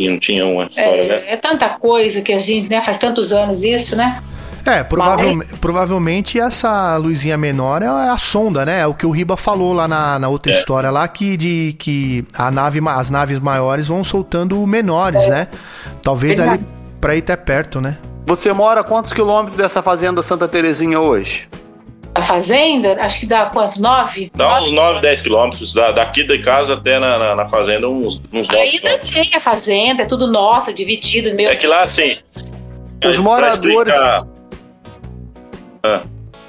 E 0.00 0.08
não 0.08 0.18
tinha 0.18 0.44
uma 0.44 0.64
história, 0.64 1.06
né? 1.06 1.22
É, 1.24 1.34
é 1.34 1.36
tanta 1.36 1.68
coisa 1.68 2.20
que 2.20 2.32
a 2.32 2.38
gente, 2.40 2.68
né, 2.68 2.80
faz 2.80 2.98
tantos 2.98 3.32
anos 3.32 3.62
isso, 3.62 3.94
né? 3.94 4.20
É, 4.66 4.82
provavelme- 4.82 5.44
provavelmente 5.60 6.40
essa 6.40 6.96
luzinha 6.96 7.36
menor 7.36 7.82
é 7.82 7.86
a 7.86 8.16
sonda, 8.18 8.64
né? 8.64 8.80
É 8.80 8.86
o 8.86 8.94
que 8.94 9.04
o 9.04 9.10
Riba 9.10 9.36
falou 9.36 9.72
lá 9.74 9.86
na, 9.86 10.18
na 10.18 10.28
outra 10.28 10.52
É. 10.52 10.54
história 10.54 10.90
lá, 10.90 11.06
que, 11.06 11.36
de, 11.36 11.76
que 11.78 12.24
a 12.36 12.50
nave, 12.50 12.80
as 12.88 13.10
naves 13.10 13.38
maiores 13.40 13.86
vão 13.88 14.02
soltando 14.02 14.66
menores, 14.66 15.28
né? 15.28 15.48
Talvez 16.02 16.40
ali 16.40 16.60
pra 17.00 17.14
ir 17.14 17.18
até 17.18 17.36
perto, 17.36 17.80
né? 17.80 17.98
Você 18.26 18.52
mora 18.54 18.80
a 18.80 18.84
quantos 18.84 19.12
quilômetros 19.12 19.56
dessa 19.56 19.82
fazenda 19.82 20.22
Santa 20.22 20.48
Terezinha 20.48 20.98
hoje? 20.98 21.46
A 22.14 22.22
fazenda, 22.22 22.96
acho 23.02 23.20
que 23.20 23.26
dá 23.26 23.46
quanto? 23.46 23.78
Nove? 23.82 24.30
Dá 24.34 24.62
uns 24.62 24.70
9, 24.70 25.00
10 25.00 25.20
quilômetros. 25.20 25.74
Da, 25.74 25.90
daqui 25.90 26.22
de 26.24 26.38
casa 26.38 26.74
até 26.74 26.98
na, 26.98 27.18
na, 27.18 27.34
na 27.34 27.44
fazenda, 27.44 27.88
uns, 27.88 28.22
uns 28.32 28.48
9 28.48 28.56
Ainda 28.56 28.78
quilômetros. 28.78 29.10
tem 29.10 29.30
a 29.34 29.40
fazenda, 29.40 30.02
é 30.04 30.06
tudo 30.06 30.26
nosso, 30.26 30.72
dividido. 30.72 31.34
Meu, 31.34 31.50
É 31.50 31.56
que 31.56 31.66
lá, 31.66 31.82
assim. 31.82 32.16
Os 33.06 33.18
moradores- 33.18 33.92
explicar- 33.94 34.26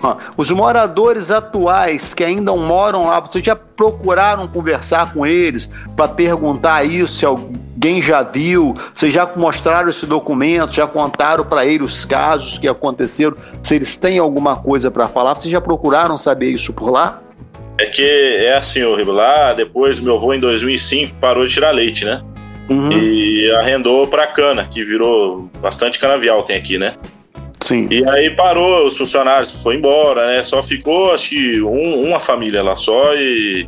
Ó, 0.02 0.18
Os 0.38 0.52
moradores 0.52 1.32
atuais 1.32 2.14
que 2.14 2.24
ainda 2.24 2.54
moram 2.56 3.08
lá, 3.08 3.20
vocês 3.20 3.44
já 3.44 3.56
procuraram 3.56 4.48
conversar 4.48 5.14
com 5.14 5.26
eles 5.26 5.70
para 5.96 6.08
perguntar 6.08 6.84
isso, 6.84 7.18
se 7.18 7.26
alguém 7.26 8.02
já 8.02 8.22
viu, 8.22 8.74
vocês 8.94 9.14
já 9.14 9.30
mostraram 9.36 9.90
esse 9.90 10.06
documento, 10.06 10.74
já 10.74 10.86
contaram 10.86 11.46
para 11.46 11.66
eles 11.66 11.94
os 11.94 12.06
casos 12.06 12.58
que 12.58 12.68
aconteceram, 12.68 13.36
se 13.64 13.76
eles 13.76 13.96
têm 13.96 14.20
alguma 14.20 14.56
coisa 14.58 14.92
para 14.92 15.08
falar, 15.08 15.36
vocês 15.36 15.52
já 15.52 15.62
procuraram 15.62 16.18
saber 16.18 16.52
isso 16.52 16.74
por 16.74 16.90
lá? 16.90 17.22
É 17.78 17.86
que 17.88 18.04
é 18.04 18.56
assim, 18.56 18.80
Ribo, 18.96 19.12
lá 19.12 19.54
depois 19.54 20.00
meu 20.00 20.16
avô 20.16 20.34
em 20.34 20.40
2005 20.40 21.16
parou 21.20 21.46
de 21.46 21.54
tirar 21.54 21.72
leite, 21.72 22.06
né? 22.06 22.22
Uhum, 22.70 22.92
E 22.92 23.52
arrendou 23.52 24.08
pra 24.08 24.26
cana, 24.28 24.66
que 24.66 24.84
virou 24.84 25.50
bastante 25.62 26.00
canavial 26.00 26.42
tem 26.44 26.56
aqui, 26.58 26.78
né? 26.78 26.96
Sim. 27.62 27.88
E 27.90 28.08
aí 28.10 28.30
parou, 28.36 28.86
os 28.86 28.98
funcionários 28.98 29.52
foi 29.64 29.76
embora, 29.76 30.28
né? 30.28 30.44
Só 30.44 30.62
ficou, 30.62 31.14
acho 31.14 31.30
que 31.30 31.62
um- 31.62 32.02
uma 32.04 32.20
família 32.20 32.62
lá 32.62 32.76
só 32.76 33.14
e, 33.16 33.68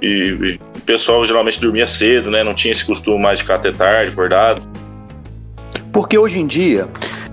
e- 0.00 0.06
e 0.06 0.60
o 0.78 0.80
pessoal 0.86 1.24
geralmente 1.26 1.60
dormia 1.60 1.86
cedo, 1.86 2.30
né? 2.30 2.42
Não 2.44 2.54
tinha 2.54 2.72
esse 2.72 2.84
costume 2.86 3.18
mais 3.18 3.38
de 3.38 3.44
ficar 3.44 3.56
até 3.56 3.72
tarde, 3.72 4.12
acordado. 4.12 4.62
Porque 5.92 6.16
hoje 6.16 6.38
em 6.38 6.46
dia, 6.46 6.86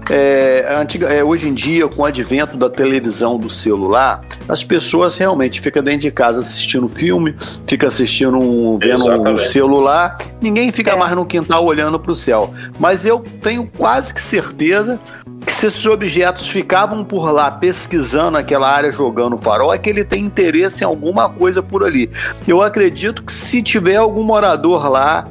é, 0.09 0.75
antiga- 0.79 1.07
é, 1.07 1.23
hoje 1.23 1.47
em 1.47 1.53
dia, 1.53 1.87
com 1.87 2.01
o 2.01 2.05
advento 2.05 2.57
da 2.57 2.69
televisão, 2.69 3.37
do 3.37 3.49
celular, 3.49 4.21
as 4.47 4.63
pessoas 4.63 5.17
realmente 5.17 5.61
ficam 5.61 5.81
dentro 5.83 6.01
de 6.01 6.11
casa 6.11 6.39
assistindo 6.39 6.87
filme, 6.89 7.35
fica 7.67 7.87
assistindo, 7.87 8.37
um, 8.37 8.77
vendo 8.77 9.09
um 9.31 9.37
celular, 9.39 10.17
ninguém 10.41 10.71
fica 10.71 10.91
É. 10.91 10.95
mais 10.95 11.15
no 11.15 11.25
quintal 11.25 11.65
olhando 11.65 11.99
para 11.99 12.11
o 12.11 12.15
céu. 12.15 12.53
Mas 12.79 13.05
eu 13.05 13.23
tenho 13.41 13.69
quase 13.77 14.13
que 14.13 14.21
certeza 14.21 14.99
que 15.45 15.51
se 15.53 15.67
esses 15.67 15.85
objetos 15.85 16.47
ficavam 16.47 17.03
por 17.03 17.29
lá 17.31 17.51
pesquisando 17.51 18.37
aquela 18.37 18.69
área, 18.69 18.91
jogando 18.93 19.37
farol, 19.37 19.73
é 19.73 19.77
que 19.77 19.89
ele 19.89 20.03
tem 20.05 20.23
interesse 20.23 20.83
em 20.83 20.87
alguma 20.87 21.29
coisa 21.29 21.61
por 21.61 21.83
ali. 21.83 22.09
Eu 22.47 22.61
acredito 22.61 23.23
que 23.23 23.33
se 23.33 23.61
tiver 23.61 23.97
algum 23.97 24.23
morador 24.23 24.89
lá 24.89 25.27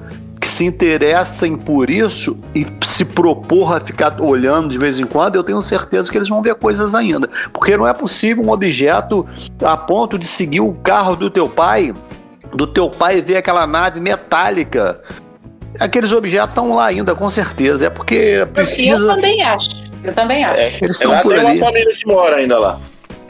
se 0.53 0.65
interessem 0.67 1.57
por 1.57 1.89
isso 1.89 2.39
e 2.55 2.67
se 2.85 3.05
propor 3.05 3.75
a 3.75 3.81
ficar 3.81 4.21
olhando 4.21 4.69
de 4.69 4.77
vez 4.77 4.99
em 4.99 5.07
quando, 5.07 5.37
eu 5.37 5.43
tenho 5.43 5.63
certeza 5.63 6.11
que 6.13 6.19
eles 6.19 6.29
vão 6.29 6.43
ver 6.43 6.55
coisas 6.57 6.95
ainda. 6.95 7.29
Porque 7.53 7.75
não 7.77 7.89
é 7.89 7.95
possível 7.95 8.45
um 8.45 8.51
objeto 8.51 9.27
a 9.65 9.77
ponto 9.77 10.19
de 10.19 10.27
seguir 10.27 10.61
o 10.61 10.73
carro 10.75 11.17
do 11.17 11.31
teu 11.31 11.49
pai, 11.49 11.95
do 12.53 12.67
teu 12.67 12.91
pai 12.91 13.23
ver 13.23 13.39
aquela 13.39 13.67
nave 13.67 13.99
metálica. 13.99 15.01
Aqueles 15.81 16.13
objetos 16.13 16.51
estão 16.51 16.75
lá 16.75 16.85
ainda, 16.87 17.15
com 17.15 17.31
certeza. 17.31 17.87
É 17.87 17.91
porque 17.91 18.15
Eu 18.15 18.47
precisa. 18.49 19.15
também 19.15 19.43
acho. 19.43 19.71
Eu 20.05 20.13
também 20.13 20.45
acho. 20.45 20.61
É, 20.61 20.67
Eles 20.67 20.83
é 20.83 21.05
estão 21.05 21.19
por 21.21 21.33
tem 21.35 21.47
ali. 21.47 21.59
uma 21.59 21.67
família 21.67 21.95
que 21.97 22.07
mora 22.07 22.37
ainda 22.37 22.59
lá. 22.59 22.79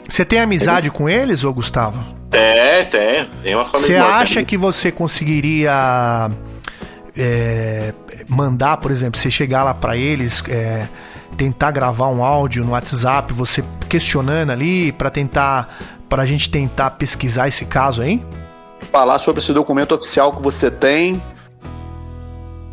Você 0.09 0.25
tem 0.25 0.41
amizade 0.41 0.91
com 0.91 1.07
eles, 1.07 1.45
ô 1.45 1.53
Gustavo? 1.53 2.03
É, 2.33 2.83
tem. 2.83 3.29
Tem 3.41 3.55
uma 3.55 3.63
família 3.63 3.87
Você 3.87 3.93
que 3.93 3.99
mora 3.99 4.13
acha 4.15 4.43
que 4.43 4.57
você 4.57 4.91
conseguiria 4.91 6.29
é, 7.17 7.93
mandar, 8.27 8.77
por 8.77 8.91
exemplo, 8.91 9.19
você 9.19 9.29
chegar 9.29 9.63
lá 9.63 9.73
pra 9.73 9.95
eles, 9.97 10.43
é, 10.49 10.87
tentar 11.37 11.71
gravar 11.71 12.07
um 12.07 12.23
áudio 12.23 12.63
no 12.63 12.71
WhatsApp, 12.71 13.33
você 13.33 13.63
questionando 13.89 14.51
ali 14.51 14.91
pra 14.91 15.09
tentar, 15.09 15.77
pra 16.09 16.25
gente 16.25 16.49
tentar 16.49 16.91
pesquisar 16.91 17.47
esse 17.47 17.65
caso 17.65 18.01
aí? 18.01 18.21
Falar 18.91 19.17
sobre 19.19 19.41
esse 19.41 19.53
documento 19.53 19.95
oficial 19.95 20.31
que 20.35 20.41
você 20.41 20.69
tem. 20.69 21.21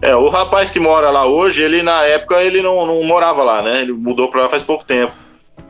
É, 0.03 0.17
o 0.17 0.29
rapaz 0.29 0.71
que 0.71 0.81
mora 0.81 1.11
lá 1.11 1.27
hoje, 1.27 1.63
ele 1.63 1.83
na 1.83 2.03
época 2.05 2.37
ele 2.43 2.63
não, 2.63 2.87
não 2.87 3.03
morava 3.05 3.43
lá, 3.43 3.63
né? 3.63 3.83
Ele 3.83 3.93
mudou 3.93 4.31
pra 4.31 4.43
lá 4.43 4.49
faz 4.49 4.63
pouco 4.63 4.85
tempo. 4.85 5.13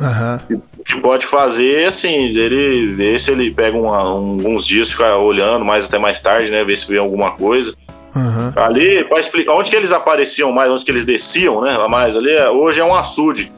Aham. 0.01 0.41
O 0.79 0.85
que 0.85 0.99
pode 1.01 1.27
fazer, 1.27 1.87
assim, 1.87 2.27
ele 2.27 2.95
ver 2.95 3.21
se 3.21 3.33
ele 3.33 3.51
pega 3.51 3.77
uma- 3.77 4.15
um- 4.15 4.55
uns 4.55 4.65
dias, 4.67 4.91
ficar 4.91 5.17
olhando 5.17 5.65
mais 5.65 5.87
até 5.87 5.99
mais 5.99 6.21
tarde, 6.21 6.51
né? 6.51 6.65
Ver 6.65 6.79
se 6.79 6.89
vê 6.89 6.97
alguma 6.99 7.33
coisa. 7.33 7.75
Aham. 8.15 8.53
Ali, 8.57 9.05
pra 9.05 9.21
explicar 9.21 9.53
onde 9.55 9.71
que 9.71 9.77
eles 9.77 9.93
apareciam 9.93 10.51
mais, 10.53 10.71
onde 10.71 10.85
que 10.85 10.91
eles 10.91 11.05
desciam, 11.05 11.61
né? 11.61 11.77
Mais 11.89 12.17
ali, 12.17 12.31
é- 12.31 12.49
hoje 12.51 12.81
é 12.81 12.85
um 12.85 12.95
açude. 12.95 13.51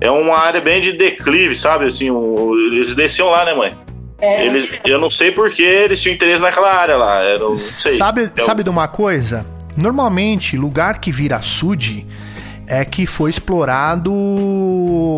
É 0.00 0.10
uma 0.10 0.38
área 0.38 0.60
bem 0.60 0.80
de 0.80 0.92
declive, 0.92 1.54
sabe? 1.54 1.86
Assim, 1.86 2.10
um- 2.10 2.54
eles 2.72 2.94
desciam 2.94 3.28
lá, 3.30 3.44
né, 3.44 3.54
mãe? 3.54 3.76
É, 4.20 4.46
Eles, 4.46 4.68
eu 4.84 4.98
não 4.98 5.08
sei 5.08 5.30
por 5.30 5.50
que 5.50 5.62
eles 5.62 6.00
tinham 6.02 6.14
interesse 6.14 6.42
naquela 6.42 6.72
área 6.72 6.96
lá. 6.96 7.22
Eu 7.24 7.50
não 7.50 7.58
sei. 7.58 7.92
Sabe, 7.96 8.30
É 8.36 8.40
sabe 8.40 8.62
de 8.64 8.70
uma 8.70 8.88
coisa? 8.88 9.46
Normalmente, 9.76 10.56
lugar 10.56 10.98
que 11.00 11.12
vira 11.12 11.36
açude 11.36 12.04
é 12.66 12.84
que 12.84 13.06
foi 13.06 13.30
explorado, 13.30 14.12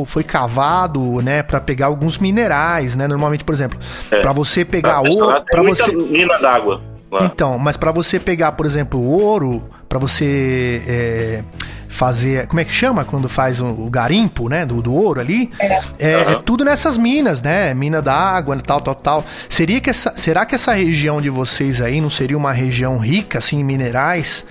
foi 0.07 0.23
cavado, 0.23 1.01
né, 1.23 1.43
Pra 1.43 1.61
pegar 1.61 1.87
alguns 1.87 2.19
minerais, 2.19 2.95
né? 2.95 3.07
Normalmente, 3.09 3.43
por 3.45 3.53
exemplo, 3.55 3.79
É. 4.11 4.21
pra 4.21 4.33
você 4.33 4.65
pegar 4.65 5.01
ouro, 5.01 5.43
para 5.51 5.63
você 5.63 5.95
mina 5.97 6.39
d'água. 6.39 6.83
Lá. 7.11 7.25
Então, 7.25 7.59
mas 7.59 7.77
pra 7.77 7.93
você 7.93 8.19
pegar, 8.19 8.53
por 8.53 8.67
exemplo, 8.67 9.03
ouro, 9.03 9.69
pra 9.89 9.99
você 9.99 10.83
é, 10.87 11.45
fazer, 11.89 12.47
como 12.47 12.61
é 12.61 12.65
que 12.65 12.73
chama 12.73 13.05
quando 13.05 13.29
faz 13.29 13.61
o, 13.61 13.67
o 13.67 13.91
garimpo, 13.91 14.49
né, 14.49 14.65
do, 14.65 14.81
do 14.81 14.95
ouro 14.95 15.21
ali? 15.21 15.51
É, 15.59 15.81
é 15.99 16.15
Aham. 16.15 16.43
tudo 16.43 16.65
nessas 16.65 16.97
minas, 16.97 17.43
né? 17.43 17.75
Mina 17.75 18.01
d'água, 18.01 18.57
tal, 18.65 18.81
tal, 18.81 18.95
tal. 18.95 19.25
Seria 19.49 19.81
que 19.81 19.91
essa, 19.91 20.15
será 20.17 20.47
que 20.47 20.55
essa 20.55 20.73
região 20.73 21.21
de 21.21 21.29
vocês 21.29 21.81
aí 21.81 22.01
não 22.01 22.11
seria 22.11 22.37
uma 22.37 22.53
região 22.53 22.99
rica 22.99 23.39
assim 23.39 23.61
em 23.61 23.65
minerais 23.65 24.45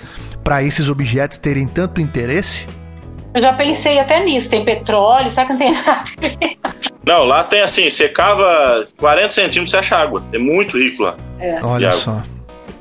pra 0.44 0.62
esses 0.64 0.90
objetos 0.90 1.38
terem 1.38 1.68
tanto 1.68 2.02
interesse? 2.02 2.68
Eu 3.34 3.42
já 3.42 3.54
pensei 3.54 4.00
até 4.00 4.24
nisso. 4.24 4.50
Tem 4.50 4.66
petróleo, 4.66 5.30
sabe 5.32 5.48
que 5.48 5.54
não 5.54 5.60
tem 5.60 5.72
nada? 5.74 6.04
Não, 7.06 7.24
lá 7.24 7.44
tem 7.44 7.62
assim, 7.62 7.90
você 7.90 8.10
cava 8.10 8.88
40 8.98 9.30
centímetros, 9.30 9.72
você 9.72 9.78
acha 9.78 9.96
água. 9.96 10.24
É 10.34 10.38
muito 10.38 10.78
rico 10.78 11.04
lá. 11.04 11.16
Olha 11.64 11.86
Iago. 11.86 11.98
só. 11.98 12.24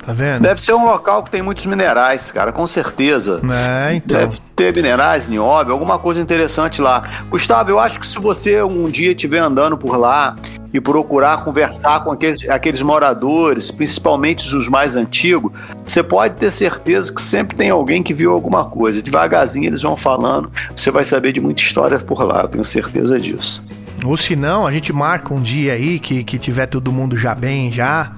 Tá 0.09 0.15
vendo? 0.15 0.41
Deve 0.41 0.59
ser 0.63 0.73
um 0.73 0.87
local 0.87 1.23
que 1.23 1.31
tem 1.31 1.43
muitos 1.43 1.67
minerais, 1.67 2.31
cara, 2.31 2.51
com 2.51 2.67
certeza. 2.67 3.43
É, 3.45 3.95
então. 3.97 4.19
Deve 4.19 4.39
ter 4.57 4.75
minerais, 4.75 5.29
nióbio, 5.29 5.75
alguma 5.75 5.99
coisa 5.99 6.19
interessante 6.19 6.81
lá. 6.81 7.27
Gustavo, 7.29 7.69
eu 7.69 7.79
acho 7.79 8.01
que 8.01 8.07
se 8.07 8.19
você 8.19 8.63
um 8.63 8.87
dia 8.87 9.13
estiver 9.13 9.41
andando 9.41 9.77
por 9.77 9.99
lá 9.99 10.35
e 10.73 10.81
procurar 10.81 11.45
conversar 11.45 12.05
com 12.05 12.11
aqueles, 12.11 12.49
aqueles 12.49 12.81
moradores, 12.81 13.71
principalmente 13.71 14.57
os 14.57 14.67
mais 14.67 14.97
antigos, 14.97 15.53
você 15.85 16.03
pode 16.03 16.37
ter 16.37 16.51
certeza 16.51 17.13
que 17.13 17.21
sempre 17.21 17.55
tem 17.55 17.69
alguém 17.69 18.03
que 18.03 18.15
viu 18.15 18.33
alguma 18.33 18.65
coisa. 18.65 19.03
Devagarzinho 19.03 19.67
eles 19.67 19.83
vão 19.83 19.95
falando, 19.95 20.51
você 20.75 20.91
vai 20.91 21.05
saber 21.05 21.33
de 21.33 21.41
muita 21.43 21.61
história 21.61 21.99
por 21.99 22.23
lá, 22.23 22.41
eu 22.41 22.49
tenho 22.49 22.65
certeza 22.65 23.21
disso. 23.21 23.63
Ou 24.03 24.17
se 24.17 24.35
não, 24.35 24.67
a 24.67 24.73
gente 24.73 24.91
marca 24.91 25.35
um 25.35 25.43
dia 25.43 25.75
aí 25.75 25.99
que, 25.99 26.25
que 26.25 26.39
tiver 26.39 26.65
todo 26.65 26.91
mundo 26.91 27.15
já 27.15 27.35
bem 27.35 27.71
já 27.71 28.13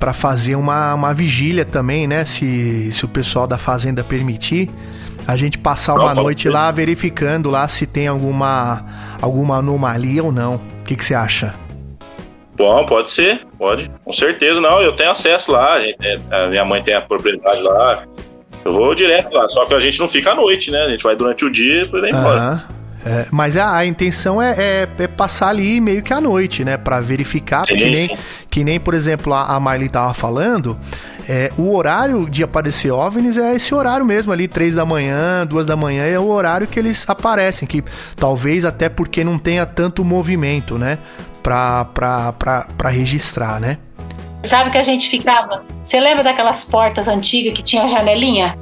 pra 0.00 0.14
fazer 0.14 0.56
uma, 0.56 0.94
uma 0.94 1.12
vigília 1.12 1.64
também, 1.64 2.06
né? 2.06 2.24
Se, 2.24 2.90
se 2.90 3.04
o 3.04 3.08
pessoal 3.08 3.46
da 3.46 3.58
fazenda 3.58 4.02
permitir, 4.02 4.70
a 5.26 5.36
gente 5.36 5.58
passar 5.58 5.94
uma 5.94 6.14
Não, 6.14 6.22
noite 6.22 6.48
lá 6.48 6.70
verificando 6.70 7.50
lá 7.50 7.68
se 7.68 7.86
tem 7.86 8.08
alguma 8.08 8.84
alguma 9.20 9.58
anomalia 9.58 10.24
ou 10.24 10.32
não. 10.32 10.54
O 10.54 10.84
que 10.84 10.96
que 10.96 11.04
você 11.04 11.14
acha? 11.14 11.54
Bom, 12.56 12.84
pode 12.86 13.10
ser, 13.10 13.46
pode. 13.58 13.90
Com 14.04 14.12
certeza, 14.12 14.60
não. 14.60 14.80
Eu 14.80 14.94
tenho 14.94 15.10
acesso 15.10 15.52
lá. 15.52 15.74
A, 15.74 15.80
gente, 15.80 15.96
a 16.30 16.46
minha 16.48 16.64
mãe 16.64 16.82
tem 16.82 16.94
a 16.94 17.00
propriedade 17.00 17.62
lá. 17.62 18.04
Eu 18.64 18.72
vou 18.72 18.94
direto 18.94 19.32
lá. 19.32 19.48
Só 19.48 19.66
que 19.66 19.74
a 19.74 19.80
gente 19.80 20.00
não 20.00 20.08
fica 20.08 20.32
à 20.32 20.34
noite, 20.34 20.70
né? 20.70 20.82
A 20.82 20.90
gente 20.90 21.02
vai 21.02 21.14
durante 21.14 21.44
o 21.44 21.50
dia 21.50 21.82
e 21.82 21.84
depois 21.84 22.02
vai 22.02 22.10
embora. 22.10 22.64
É, 23.04 23.26
mas 23.30 23.56
a, 23.56 23.76
a 23.76 23.86
intenção 23.86 24.40
é, 24.42 24.50
é- 24.58 24.88
é 24.98 25.06
passar 25.08 25.48
ali 25.48 25.80
meio 25.80 26.02
que 26.02 26.12
à 26.12 26.20
noite, 26.20 26.64
né? 26.64 26.76
Pra 26.76 27.00
verificar, 27.00 27.64
Sim, 27.66 27.74
porque 27.76 27.90
nem, 27.90 28.18
que 28.50 28.64
nem, 28.64 28.78
por 28.78 28.92
exemplo, 28.94 29.32
a, 29.32 29.54
a 29.56 29.60
Miley 29.60 29.88
tava 29.88 30.12
falando. 30.12 30.78
é, 31.28 31.50
o 31.56 31.74
horário 31.74 32.28
de 32.28 32.42
aparecer 32.42 32.90
OVNIs 32.90 33.36
é 33.38 33.54
esse 33.54 33.74
horário 33.74 34.04
mesmo 34.04 34.32
ali, 34.32 34.46
três 34.48 34.74
da 34.74 34.84
manhã, 34.84 35.46
duas 35.46 35.64
da 35.66 35.76
manhã, 35.76 36.04
é 36.04 36.18
o 36.18 36.28
horário 36.28 36.66
que 36.66 36.78
eles 36.78 37.08
aparecem, 37.08 37.66
que 37.68 37.82
talvez 38.16 38.64
até 38.64 38.88
porque 38.88 39.22
não 39.24 39.38
tenha 39.38 39.64
tanto 39.64 40.04
movimento, 40.04 40.76
né? 40.76 40.98
Pra, 41.42 41.86
pra, 41.86 42.32
pra, 42.34 42.66
pra 42.76 42.90
registrar, 42.90 43.58
né? 43.60 43.78
Sabe 44.42 44.70
que 44.70 44.78
a 44.78 44.82
gente 44.82 45.08
ficava. 45.08 45.62
Você 45.82 45.98
lembra 46.00 46.22
daquelas 46.24 46.64
portas 46.64 47.08
antigas 47.08 47.54
que 47.54 47.62
tinha 47.62 47.88
janelinha? 47.88 48.56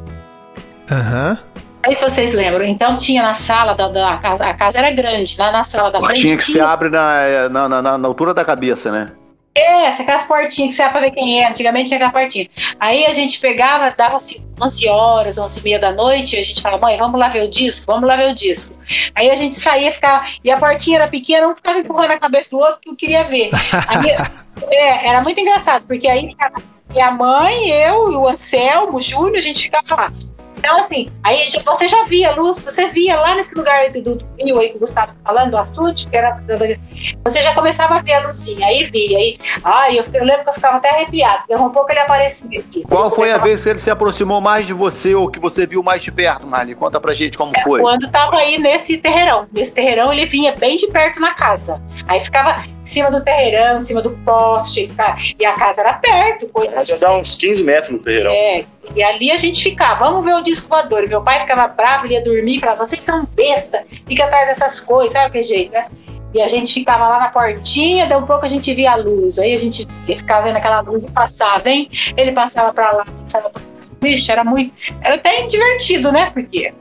Aham. 0.90 1.38
Não 1.40 1.47
sei 1.84 1.94
se 1.94 2.00
vocês 2.02 2.32
lembram. 2.32 2.64
Então 2.64 2.98
tinha 2.98 3.22
na 3.22 3.34
sala 3.34 3.74
da, 3.74 3.88
da 3.88 4.16
casa, 4.18 4.46
a 4.46 4.54
casa 4.54 4.78
era 4.78 4.90
grande, 4.90 5.36
lá 5.38 5.50
na 5.50 5.64
sala 5.64 5.90
da 5.90 5.98
frente. 6.00 6.12
Portinha 6.12 6.36
que 6.36 6.44
se 6.44 6.52
tinha- 6.52 6.66
abre 6.66 6.88
na, 6.88 7.48
na, 7.48 7.68
na, 7.68 7.98
na 7.98 8.08
altura 8.08 8.34
da 8.34 8.44
cabeça, 8.44 8.90
né? 8.90 9.12
É, 9.54 9.88
aquelas 9.88 10.24
portinhas 10.24 10.70
que 10.70 10.72
você 10.76 10.82
ia 10.82 10.88
pra 10.90 11.00
ver 11.00 11.10
quem 11.10 11.42
é. 11.42 11.48
Antigamente 11.48 11.86
tinha 11.88 11.96
aquela 11.96 12.12
portinha. 12.12 12.48
Aí 12.78 13.06
a 13.06 13.12
gente 13.12 13.40
pegava, 13.40 13.92
dava 13.96 14.16
assim, 14.16 14.46
11 14.60 14.88
horas, 14.88 15.36
11 15.38 15.58
e 15.58 15.62
meia 15.64 15.78
da 15.80 15.90
noite, 15.90 16.36
e 16.36 16.38
a 16.38 16.42
gente 16.42 16.62
falava, 16.62 16.82
mãe, 16.82 16.96
vamos 16.96 17.18
lá 17.18 17.28
ver 17.28 17.42
o 17.42 17.50
disco, 17.50 17.90
vamos 17.92 18.08
lá 18.08 18.16
ver 18.16 18.30
o 18.30 18.34
disco. 18.34 18.76
Aí 19.16 19.28
a 19.30 19.34
gente 19.34 19.58
saía, 19.58 19.90
ficava, 19.90 20.24
e 20.44 20.50
a 20.50 20.56
portinha 20.56 20.98
era 20.98 21.08
pequena, 21.08 21.48
um 21.48 21.56
ficava 21.56 21.78
empurrando 21.80 22.12
a 22.12 22.18
cabeça 22.20 22.50
do 22.50 22.58
outro 22.58 22.78
que 22.80 22.90
eu 22.90 22.94
queria 22.96 23.24
ver. 23.24 23.50
Aí, 23.88 24.10
é, 24.70 25.08
era 25.08 25.22
muito 25.22 25.40
engraçado, 25.40 25.84
porque 25.88 26.06
aí 26.06 26.36
minha 26.90 27.10
mãe, 27.10 27.68
eu 27.70 28.12
e 28.12 28.16
o 28.16 28.28
Anselmo, 28.28 28.98
o 28.98 29.00
Júnior, 29.02 29.38
a 29.38 29.42
gente 29.42 29.62
ficava 29.62 29.94
lá. 29.94 30.12
Então, 30.58 30.80
assim, 30.80 31.08
aí 31.22 31.48
você 31.64 31.86
já 31.86 32.04
via 32.04 32.32
a 32.32 32.34
luz, 32.34 32.64
você 32.64 32.88
via 32.88 33.18
lá 33.18 33.34
nesse 33.34 33.54
lugar 33.54 33.90
do, 33.90 34.16
do 34.16 34.26
rio 34.36 34.58
aí 34.58 34.70
que 34.70 34.76
o 34.76 34.80
Gustavo 34.80 35.12
tá 35.12 35.32
falando, 35.32 35.50
do 35.52 35.56
açude, 35.56 36.08
que 36.08 36.16
era. 36.16 36.42
Você 37.24 37.42
já 37.42 37.54
começava 37.54 37.96
a 37.96 38.02
ver 38.02 38.14
a 38.14 38.26
luzinha, 38.26 38.66
aí 38.66 38.84
via. 38.84 39.18
Aí, 39.18 39.38
ai, 39.64 39.98
eu, 39.98 40.04
eu 40.12 40.24
lembro 40.24 40.42
que 40.42 40.50
eu 40.50 40.54
ficava 40.54 40.78
até 40.78 40.90
arrepiado, 40.90 41.38
porque 41.46 41.54
um 41.54 41.70
pouco 41.70 41.90
ele 41.92 42.00
aparecia 42.00 42.58
aqui. 42.58 42.82
Qual 42.88 43.10
foi 43.10 43.30
a 43.30 43.38
vez 43.38 43.62
que 43.62 43.70
ele 43.70 43.78
se 43.78 43.90
aproximou 43.90 44.40
mais 44.40 44.66
de 44.66 44.72
você 44.72 45.14
ou 45.14 45.30
que 45.30 45.38
você 45.38 45.64
viu 45.64 45.82
mais 45.82 46.02
de 46.02 46.10
perto, 46.10 46.46
Marli? 46.46 46.74
Conta 46.74 47.00
pra 47.00 47.14
gente 47.14 47.38
como 47.38 47.52
foi. 47.60 47.80
Quando 47.80 48.10
tava 48.10 48.36
aí 48.36 48.58
nesse 48.58 48.98
terreirão. 48.98 49.46
Nesse 49.52 49.74
terreirão 49.74 50.12
ele 50.12 50.26
vinha 50.26 50.54
bem 50.58 50.76
de 50.76 50.88
perto 50.88 51.20
na 51.20 51.34
casa. 51.34 51.80
Aí 52.08 52.20
ficava 52.20 52.56
cima 52.88 53.10
do 53.10 53.22
terreirão, 53.22 53.78
em 53.78 53.80
cima 53.82 54.02
do 54.02 54.10
poste. 54.24 54.88
ficava- 54.88 55.16
E 55.38 55.44
a 55.44 55.52
casa 55.54 55.80
era 55.82 55.92
perto, 55.94 56.46
coisa 56.48 56.84
Já 56.84 56.96
dá 56.96 57.16
uns 57.16 57.36
15 57.36 57.62
metros 57.62 57.92
no 57.92 57.98
terreirão. 57.98 58.30
É, 58.32 58.64
e 58.96 59.02
ali 59.02 59.30
a 59.30 59.36
gente 59.36 59.62
ficava, 59.62 60.06
vamos 60.06 60.24
ver 60.24 60.34
o 60.34 60.42
disco 60.42 60.68
voador. 60.68 61.04
E 61.04 61.08
meu 61.08 61.22
pai 61.22 61.40
ficava 61.40 61.68
bravo, 61.68 62.06
ele 62.06 62.14
ia 62.14 62.24
dormir 62.24 62.56
e 62.56 62.60
falava, 62.60 62.84
vocês 62.84 63.02
são 63.02 63.24
besta, 63.34 63.84
fica 64.06 64.24
atrás 64.24 64.46
dessas 64.48 64.80
coisas, 64.80 65.12
sabe 65.12 65.32
que 65.32 65.42
jeito, 65.42 65.72
né? 65.72 65.86
E 66.34 66.42
a 66.42 66.48
gente 66.48 66.74
ficava 66.74 67.08
lá 67.08 67.20
na 67.20 67.28
portinha, 67.30 68.06
daí 68.06 68.18
um 68.18 68.26
pouco 68.26 68.44
a 68.44 68.48
gente 68.48 68.74
via 68.74 68.92
a 68.92 68.96
luz. 68.96 69.38
Aí 69.38 69.54
a 69.54 69.58
gente 69.58 69.86
ficava 70.06 70.42
vendo 70.46 70.56
aquela 70.58 70.80
luz 70.80 71.06
e 71.06 71.12
passava, 71.12 71.68
hein? 71.70 71.88
Ele 72.16 72.32
passava 72.32 72.72
pra 72.72 72.92
lá, 72.92 73.06
passava 73.22 73.48
pra 73.48 73.62
lá. 73.62 73.68
Vixe, 74.00 74.30
era 74.30 74.44
muito. 74.44 74.72
Era 75.02 75.14
até 75.14 75.42
divertido, 75.46 76.12
né? 76.12 76.30
Porque 76.32 76.72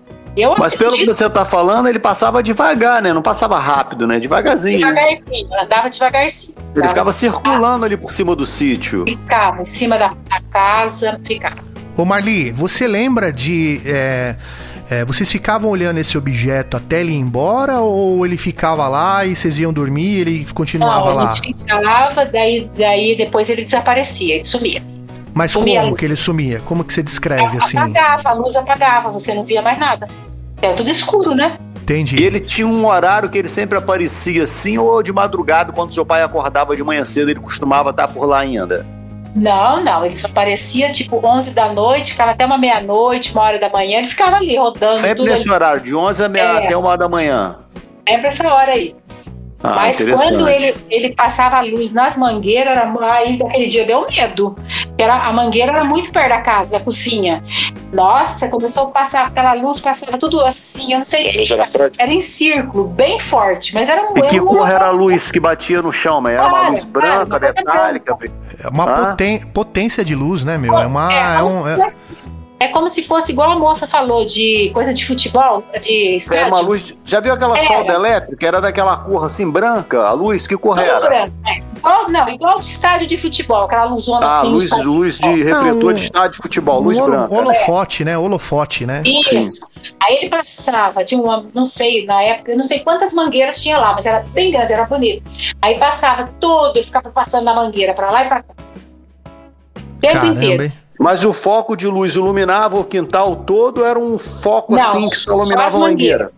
eu 0.41 0.55
Mas 0.57 0.75
pelo 0.75 0.91
que 0.93 1.05
você 1.05 1.29
tá 1.29 1.45
falando, 1.45 1.87
ele 1.87 1.99
passava 1.99 2.41
devagar, 2.43 3.01
né? 3.01 3.13
Não 3.13 3.21
passava 3.21 3.59
rápido, 3.59 4.05
né? 4.05 4.19
Devagarzinho. 4.19 4.79
né? 4.79 4.93
devagarzinho, 4.93 5.49
andava 5.61 5.89
devagarzinho. 5.89 6.55
Ele 6.57 6.69
Andava- 6.71 6.89
ficava 6.89 7.11
circulando 7.11 7.85
ali 7.85 7.97
por 7.97 8.11
cima 8.11 8.35
do 8.35 8.45
sítio. 8.45 9.03
Ficava 9.07 9.61
em 9.61 9.65
cima 9.65 9.97
da, 9.97 10.13
casa, 10.51 11.19
ficava. 11.23 11.57
Ô 11.95 12.05
Marli, 12.05 12.51
você 12.51 12.87
lembra 12.87 13.33
de. 13.33 13.81
é, 13.85 14.35
é, 14.89 15.03
vocês 15.03 15.29
ficavam 15.29 15.69
olhando 15.69 15.97
esse 15.97 16.17
objeto 16.17 16.77
até 16.77 17.01
ele 17.01 17.11
ir 17.11 17.15
embora 17.17 17.79
ou 17.79 18.25
ele 18.25 18.37
ficava 18.37 18.87
lá 18.87 19.25
e 19.25 19.35
vocês 19.35 19.59
iam 19.59 19.73
dormir 19.73 20.01
e 20.17 20.21
ele 20.21 20.47
continuava 20.53 21.09
Não, 21.09 21.15
lá? 21.15 21.31
a 21.31 21.35
gente 21.35 21.55
ficava, 21.57 22.25
daí, 22.25 22.69
daí 22.77 23.15
depois 23.15 23.49
ele 23.49 23.63
desaparecia, 23.63 24.35
ele 24.35 24.45
sumia. 24.45 24.81
Mas 25.33 25.51
sumia. 25.51 25.81
como 25.81 25.95
que 25.95 26.05
ele 26.05 26.15
sumia? 26.15 26.61
Como 26.61 26.83
que 26.83 26.93
você 26.93 27.03
descreve 27.03 27.57
assim? 27.57 27.77
Apagava, 27.77 28.29
a 28.29 28.33
luz 28.33 28.55
apagava, 28.55 29.11
você 29.11 29.33
não 29.35 29.43
via 29.43 29.61
mais 29.61 29.77
nada. 29.77 30.07
É 30.61 30.73
tudo 30.73 30.89
escuro, 30.89 31.35
né? 31.35 31.57
E 31.75 31.81
Entendi. 31.83 32.21
ele 32.21 32.39
tinha 32.39 32.67
um 32.67 32.85
horário 32.85 33.29
que 33.29 33.37
ele 33.37 33.47
sempre 33.47 33.77
aparecia 33.77 34.43
assim, 34.43 34.77
ou 34.77 35.01
de 35.01 35.11
madrugada, 35.13 35.71
quando 35.71 35.93
seu 35.93 36.05
pai 36.05 36.21
acordava 36.21 36.75
de 36.75 36.83
manhã 36.83 37.03
cedo, 37.05 37.29
ele 37.31 37.39
costumava 37.39 37.91
estar 37.91 38.07
por 38.09 38.25
lá 38.25 38.39
ainda. 38.39 38.85
Não, 39.35 39.83
não, 39.83 40.05
ele 40.05 40.17
só 40.17 40.27
aparecia 40.27 40.91
tipo 40.91 41.25
11 41.25 41.53
da 41.53 41.71
noite, 41.71 42.11
ficava 42.11 42.31
até 42.31 42.45
uma 42.45 42.57
meia-noite, 42.57 43.31
uma 43.33 43.43
hora 43.43 43.59
da 43.59 43.69
manhã, 43.69 43.99
ele 43.99 44.07
ficava 44.07 44.37
ali 44.37 44.57
rodando 44.57 44.97
Sempre 44.99 45.19
tudo 45.19 45.29
nesse 45.31 45.49
horário, 45.49 45.81
de 45.81 45.93
11 45.95 46.23
a 46.23 46.27
meia- 46.29 46.43
É. 46.61 46.65
até 46.65 46.75
uma 46.75 46.89
hora 46.89 46.97
da 46.97 47.07
manhã. 47.09 47.55
sempre 48.07 48.27
essa 48.27 48.51
hora 48.51 48.71
aí. 48.71 48.95
Ah, 49.63 49.73
Mas 49.75 49.97
quando 50.11 50.47
ele, 50.47 50.75
ele 50.89 51.15
passava 51.15 51.57
a 51.57 51.61
luz 51.61 51.91
nas 51.91 52.15
mangueiras, 52.15 52.77
era, 52.77 52.93
aí 53.13 53.37
daquele 53.37 53.65
dia 53.67 53.85
deu 53.85 54.05
medo. 54.07 54.55
Porque 54.87 55.01
Era, 55.03 55.15
a 55.15 55.33
mangueira 55.33 55.71
era 55.71 55.83
muito 55.83 56.11
perto 56.11 56.29
da 56.29 56.41
casa, 56.41 56.71
da 56.73 56.79
cozinha. 56.79 57.43
Nossa, 57.91 58.49
começou 58.49 58.83
a 58.83 58.87
passar 58.91 59.25
aquela 59.27 59.53
luz, 59.53 59.79
passava 59.79 60.17
tudo 60.17 60.45
assim, 60.45 60.93
eu 60.93 60.99
não 60.99 61.05
sei. 61.05 61.27
Era. 61.27 61.91
Era 61.97 62.11
em 62.13 62.21
círculo, 62.21 62.87
bem 62.87 63.19
forte, 63.19 63.73
mas 63.73 63.89
era 63.89 64.03
um 64.11 64.17
E 64.17 64.21
que 64.27 64.39
cor 64.39 64.69
era 64.69 64.87
a 64.87 64.91
luz 64.91 65.31
que 65.31 65.39
batia 65.39 65.81
no 65.81 65.91
chão, 65.91 66.21
mas 66.21 66.35
era 66.35 66.47
uma 66.47 66.69
luz 66.69 66.83
branca, 66.83 67.25
uma 67.25 67.39
coisa 67.39 67.53
metálica. 67.57 68.17
É 68.63 68.67
uma 68.69 68.83
Ah. 68.83 69.05
poten- 69.07 69.39
potência 69.53 70.05
de 70.05 70.13
luz, 70.13 70.43
né, 70.43 70.57
meu? 70.57 70.77
É 70.77 70.85
uma. 70.85 71.11
É, 71.11 71.35
É 71.37 71.43
um, 71.43 71.67
é- 71.67 71.87
é 72.59 72.67
como 72.69 72.89
se 72.89 73.03
fosse 73.03 73.31
igual 73.31 73.51
a 73.51 73.55
moça 73.59 73.87
falou, 73.87 74.25
de 74.25 74.71
coisa 74.73 74.93
de 74.93 75.05
futebol, 75.05 75.63
de 75.81 76.07
Era 76.07 76.15
estádio. 76.17 76.47
uma 76.47 76.61
luz. 76.61 76.93
Já 77.05 77.19
viu 77.19 77.33
aquela 77.33 77.57
Era. 77.57 77.67
solda 77.67 77.93
elétrica? 77.93 78.47
Era 78.47 78.59
daquela 78.59 78.97
cor 78.97 79.25
assim, 79.25 79.49
branca? 79.49 80.03
A 80.07 80.11
luz, 80.13 80.47
que 80.47 80.57
cor 80.57 80.75
Tudo 80.75 80.85
era? 80.89 80.99
branco, 80.99 81.33
é. 81.45 81.67
Igual, 81.77 82.09
não, 82.09 82.27
igual 82.27 82.55
de 82.55 82.65
estádio 82.65 83.05
de 83.05 83.17
futebol, 83.17 83.65
aquela 83.65 83.85
luzona 83.85 84.25
Ah, 84.25 84.39
assim, 84.41 84.49
luz, 84.49 84.63
estádio. 84.63 84.91
luz 84.91 85.17
de 85.19 85.43
refletor 85.43 85.91
um- 85.91 85.93
de 85.93 86.03
estádio 86.03 86.31
de 86.31 86.37
futebol, 86.37 86.81
luz 86.81 86.97
holo- 86.97 87.11
branca. 87.11 87.33
holofote, 87.35 88.03
né? 88.03 88.17
Holofote, 88.17 88.85
né? 88.87 89.03
Isso. 89.05 89.61
Aí 90.01 90.15
ele 90.17 90.29
passava 90.29 91.03
de 91.05 91.15
uma, 91.15 91.45
não 91.53 91.65
sei, 91.65 92.05
na 92.05 92.21
época, 92.23 92.51
eu 92.51 92.57
não 92.57 92.63
sei 92.63 92.79
quantas 92.79 93.13
mangueiras 93.13 93.61
tinha 93.61 93.77
lá, 93.77 93.93
mas 93.93 94.07
era 94.07 94.21
bem 94.33 94.51
grande, 94.51 94.73
era 94.73 94.85
bonito. 94.85 95.21
Aí 95.61 95.77
passava 95.77 96.27
tudo, 96.39 96.75
ele 96.77 96.85
ficava 96.85 97.09
passando 97.11 97.43
na 97.45 97.53
mangueira 97.53 97.93
pra 97.93 98.09
lá 98.11 98.23
e 98.25 98.27
pra 98.27 98.41
cá. 98.43 98.53
O 99.75 99.99
tempo 99.99 100.13
Caramba, 100.13 100.33
inteiro. 100.43 100.63
hein? 100.63 100.73
Mas 100.99 101.23
o 101.25 101.31
foco 101.31 101.75
de 101.75 101.87
luz 101.87 102.15
iluminava 102.15 102.77
o 102.79 102.83
quintal 102.83 103.35
todo, 103.35 103.85
era 103.85 103.99
um 103.99 104.17
foco 104.17 104.75
Não, 104.75 104.81
assim 104.81 105.09
que 105.09 105.15
só 105.15 105.31
só 105.31 105.35
iluminava 105.37 105.67
as 105.67 105.75
a 105.75 105.79
mangueira. 105.79 106.31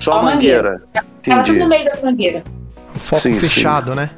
Só 0.00 0.10
a 0.10 0.14
Só 0.14 0.20
a 0.20 0.22
mangueira. 0.22 0.82
Ficava 0.86 1.06
tudo 1.20 1.38
Entendi. 1.40 1.58
no 1.58 1.68
meio 1.68 1.84
das 1.84 2.02
mangueiras. 2.02 2.42
Um 2.94 2.98
foco 2.98 3.22
Sim, 3.22 3.34
sim. 3.34 3.40
fechado, 3.40 3.94
né? 3.94 4.10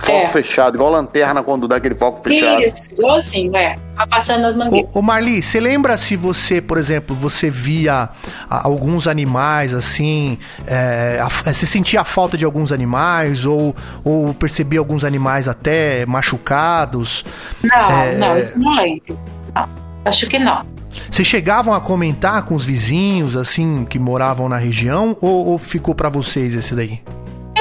Foco 0.00 0.12
É. 0.12 0.26
fechado, 0.26 0.76
igual 0.76 0.90
lanterna 0.90 1.42
quando 1.42 1.66
dá 1.66 1.76
aquele 1.76 1.94
foco 1.94 2.22
fechado. 2.22 2.62
Isso, 2.62 2.94
igualzinho, 2.98 3.56
é. 3.56 3.74
Vai 3.96 4.06
passando 4.06 4.42
nas 4.42 4.56
mangueiras. 4.56 4.94
Ô, 4.94 5.00
ô 5.00 5.02
Marli, 5.02 5.42
você 5.42 5.58
lembra 5.58 5.96
se 5.96 6.14
você, 6.14 6.60
por 6.60 6.78
exemplo, 6.78 7.16
você 7.16 7.50
via 7.50 8.08
a- 8.48 8.66
alguns 8.66 9.08
animais 9.08 9.74
assim, 9.74 10.38
é, 10.66 11.20
você 11.44 11.66
sentia 11.66 12.02
a 12.02 12.04
falta 12.04 12.38
de 12.38 12.44
alguns 12.44 12.70
animais 12.70 13.44
ou, 13.44 13.74
ou 14.04 14.32
percebia 14.34 14.78
alguns 14.78 15.04
animais 15.04 15.48
até 15.48 16.06
machucados? 16.06 17.24
Não, 17.62 17.90
É. 18.02 18.16
não, 18.16 18.38
isso 18.38 18.58
não 18.58 18.74
lembro. 18.76 19.18
Não, 19.54 19.68
acho 20.04 20.28
que 20.28 20.38
não. 20.38 20.64
Vocês 21.10 21.26
chegavam 21.28 21.74
a 21.74 21.80
comentar 21.80 22.42
com 22.44 22.54
os 22.54 22.64
vizinhos 22.64 23.36
assim 23.36 23.84
que 23.84 23.98
moravam 23.98 24.48
na 24.48 24.56
região 24.56 25.16
ou, 25.20 25.48
ou 25.48 25.58
ficou 25.58 25.94
pra 25.94 26.08
vocês 26.08 26.54
esse 26.54 26.74
daí? 26.74 27.00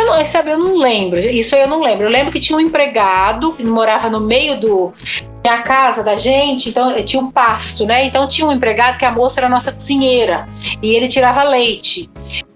Eu 0.07 0.17
não, 0.17 0.25
sabe, 0.25 0.51
eu 0.51 0.57
não 0.57 0.77
lembro. 0.77 1.19
Isso 1.19 1.53
aí 1.55 1.61
eu 1.61 1.67
não 1.67 1.81
lembro. 1.81 2.05
Eu 2.05 2.09
lembro 2.09 2.31
que 2.31 2.39
tinha 2.39 2.57
um 2.57 2.61
empregado 2.61 3.53
que 3.53 3.63
morava 3.63 4.09
no 4.09 4.21
meio 4.21 4.59
do. 4.59 4.93
Tinha 5.43 5.55
a 5.55 5.61
casa 5.61 6.03
da 6.03 6.15
gente, 6.15 6.69
então 6.69 6.91
eh, 6.91 7.03
tinha 7.03 7.21
um 7.21 7.29
pasto, 7.29 7.85
né? 7.85 8.05
Então 8.05 8.27
tinha 8.27 8.47
um 8.47 8.51
empregado 8.51 8.97
que 8.97 9.05
a 9.05 9.11
moça 9.11 9.39
era 9.39 9.49
nossa 9.49 9.71
cozinheira. 9.71 10.47
E 10.81 10.95
ele 10.95 11.07
tirava 11.07 11.43
leite, 11.43 12.09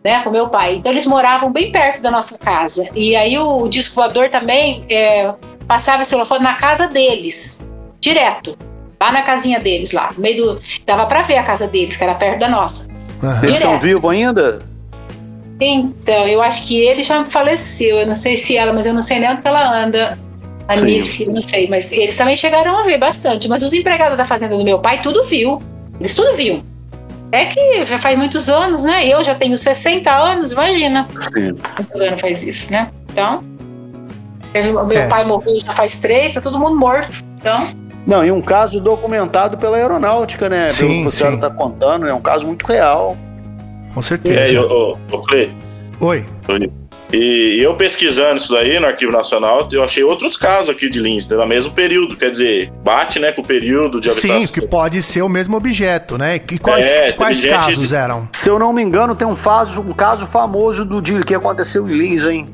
né, 0.04 0.22
com 0.24 0.30
meu 0.30 0.49
pai. 0.49 0.76
Então 0.76 0.91
eles 0.91 1.06
moravam 1.06 1.52
bem 1.52 1.72
perto 1.72 2.02
da 2.02 2.10
nossa 2.10 2.38
casa. 2.38 2.89
E 2.95 3.16
aí 3.16 3.38
o 3.38 3.68
disco 3.68 3.95
voador 3.95 4.30
também 4.30 4.86
é, 4.89 5.34
passava 5.68 6.04
esse 6.04 6.16
holofone 6.16 6.43
na 6.43 6.56
casa 6.56 6.88
deles, 6.88 7.62
direto. 7.99 8.58
Lá 8.99 9.12
na 9.12 9.24
casinha 9.24 9.60
deles, 9.60 9.91
lá. 9.91 10.10
No 10.16 10.22
meio 10.22 10.45
do. 10.45 10.62
Dava 10.86 11.06
pra 11.06 11.24
ver 11.24 11.38
a 11.38 11.43
casa 11.43 11.68
deles, 11.68 11.97
que 11.97 12.04
era 12.04 12.14
perto 12.14 12.39
da 12.39 12.47
nossa. 12.47 12.88
Aham. 13.24 13.43
Eles 13.43 13.60
são 13.60 13.80
vivos 13.80 14.12
ainda? 14.12 14.70
Então, 15.64 16.28
eu 16.28 16.41
acho 16.41 16.68
que 16.68 16.82
ele 16.82 17.03
já 17.03 17.24
faleceu. 17.26 17.97
Eu 17.99 18.07
não 18.07 18.16
sei 18.16 18.38
se 18.38 18.57
ela, 18.57 18.74
mas 18.74 18.86
eu 18.86 18.93
não 18.93 19.03
sei 19.03 19.20
nem 19.20 19.30
onde 19.30 19.41
que 19.41 19.47
ela 19.47 19.84
anda. 19.84 20.18
A 20.68 20.74
Sim. 20.74 20.86
Nice, 20.86 21.32
não 21.32 21.41
sei. 21.41 21.68
Mas 21.68 21.91
eles 21.91 22.18
também 22.18 22.36
chegaram 22.36 22.78
a 22.78 22.84
ver 22.84 22.97
bastante. 22.97 23.47
Mas 23.47 23.62
os 23.64 23.74
empregados 23.74 24.18
da 24.18 24.26
fazenda 24.26 24.57
do 24.57 24.64
meu 24.64 24.80
pai, 24.80 25.01
tudo 25.01 25.26
viu. 25.26 25.62
Eles 25.99 26.16
tudo 26.16 26.36
viam. 26.36 26.59
É 27.32 27.45
que 27.45 27.86
já 27.86 27.97
faz 27.97 28.18
muitos 28.18 28.49
anos, 28.49 28.84
né? 28.84 29.07
Eu 29.07 29.24
já 29.24 29.36
tenho 29.36 29.57
60 29.57 30.12
anos, 30.12 30.51
imagina. 30.51 31.07
Sim. 31.34 31.53
Quantos 31.76 32.01
anos 32.01 32.20
faz 32.20 32.43
isso, 32.43 32.72
né? 32.74 32.89
Então, 33.12 33.41
Meu 34.53 34.91
É. 34.91 35.07
pai 35.07 35.24
morreu 35.24 35.57
já 35.66 35.72
faz 35.74 35.99
três, 36.01 36.34
tá 36.34 36.41
todo 36.41 36.59
mundo 36.59 36.76
morto. 36.78 37.14
Então, 37.39 37.68
Não, 38.05 38.26
e 38.26 38.32
um 38.32 38.41
caso 38.41 38.82
documentado 38.82 39.57
pela 39.57 39.78
aeronáutica, 39.78 40.49
né? 40.49 40.68
Sim, 40.68 40.88
Pelo 40.88 41.01
que 41.03 41.07
a 41.07 41.12
senhora 41.12 41.36
sim. 41.38 41.41
está 41.43 41.49
contando, 41.55 42.07
é 42.07 42.14
um 42.14 42.20
caso 42.20 42.45
muito 42.47 42.66
real. 42.66 43.16
Com 43.94 44.00
É, 44.00 44.04
certeza. 44.04 44.54
e, 44.54 44.58
ô, 44.58 44.98
ô, 45.12 45.16
ô, 45.16 45.22
Clay, 45.24 45.52
Oi. 46.00 46.26
E 47.14 47.60
eu 47.62 47.76
pesquisando 47.76 48.38
isso 48.38 48.54
daí 48.54 48.80
no 48.80 48.88
Arquivo 48.88 49.12
Nacional, 49.12 49.68
eu 49.72 49.84
achei 49.84 50.02
outros 50.02 50.38
casos 50.38 50.70
aqui 50.70 50.89
de 50.89 51.00
Lins, 51.00 51.28
né, 51.28 51.36
no 51.36 51.46
mesmo 51.46 51.72
período. 51.74 52.16
Quer 52.16 52.32
dizer, 52.32 52.72
bate 52.84 53.20
né, 53.20 53.34
com 53.34 53.42
o 53.42 53.46
período 53.46 54.00
de 54.00 54.10
Sim, 54.10 54.32
habitação. 54.32 54.54
que 54.54 54.66
pode 54.66 55.02
ser 55.04 55.22
o 55.22 55.28
mesmo 55.28 55.58
objeto, 55.58 56.18
né? 56.18 56.38
E 56.50 56.58
quais, 56.58 56.92
É, 56.94 57.12
quais 57.12 57.46
casos 57.46 57.89
de- 57.89 57.96
eram? 57.96 58.30
Se 58.32 58.50
eu 58.50 58.58
não 58.58 58.72
me 58.72 58.82
engano, 58.82 59.14
tem 59.14 59.28
um, 59.28 59.36
faso, 59.36 59.82
um 59.82 59.92
caso 59.92 60.26
famoso 60.26 60.86
do 60.86 61.02
dia 61.02 61.20
que 61.20 61.36
aconteceu 61.36 61.88
em 61.88 61.92
Lins, 61.92 62.26
hein? 62.26 62.50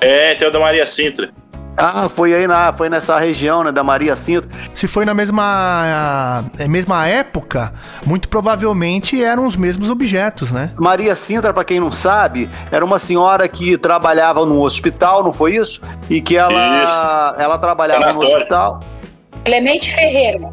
É, 0.00 0.34
tem 0.34 0.46
o 0.46 0.50
da 0.50 0.60
Maria 0.60 0.84
Sintra. 0.86 1.30
Ah, 1.76 2.08
foi 2.08 2.32
aí 2.34 2.46
na, 2.46 2.72
foi 2.72 2.88
nessa 2.88 3.18
região, 3.18 3.64
né, 3.64 3.72
da 3.72 3.82
Maria 3.82 4.14
Cinto. 4.14 4.48
Se 4.74 4.86
foi 4.86 5.04
na 5.04 5.12
mesma, 5.12 6.44
eh, 6.58 6.68
mesma 6.68 7.06
época, 7.06 7.72
muito 8.06 8.28
provavelmente 8.28 9.22
eram 9.22 9.46
os 9.46 9.56
mesmos 9.56 9.90
objetos, 9.90 10.52
né? 10.52 10.70
Maria 10.78 11.16
Sintra, 11.16 11.52
para 11.52 11.64
quem 11.64 11.80
não 11.80 11.90
sabe, 11.90 12.48
era 12.70 12.84
uma 12.84 12.98
senhora 12.98 13.48
que 13.48 13.76
trabalhava 13.76 14.46
no 14.46 14.62
hospital, 14.62 15.24
não 15.24 15.32
foi 15.32 15.56
isso? 15.56 15.82
E 16.08 16.20
que 16.20 16.36
ela, 16.36 17.34
ela 17.38 17.58
trabalhava 17.58 18.12
no 18.12 18.20
hospital. 18.22 18.80
Clemente 19.44 19.92
Ferreira. 19.92 20.50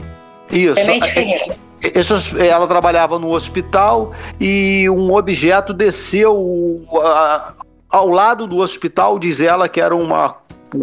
Isso. 0.51 0.74
Clemente 0.76 1.07
É, 1.07 1.11
Ferreira. 1.11 1.55
Essas- 1.95 2.36
ela 2.38 2.67
trabalhava 2.67 3.17
no 3.17 3.32
hospital 3.34 4.11
e 4.39 4.88
um 4.89 5.13
objeto 5.13 5.74
desceu 5.74 6.84
ao 7.89 8.07
lado 8.07 8.47
do 8.47 8.57
hospital, 8.59 9.17
diz 9.19 9.39
ela 9.41 9.67
que 9.67 9.82
era 9.82 9.95
uma 9.95 10.36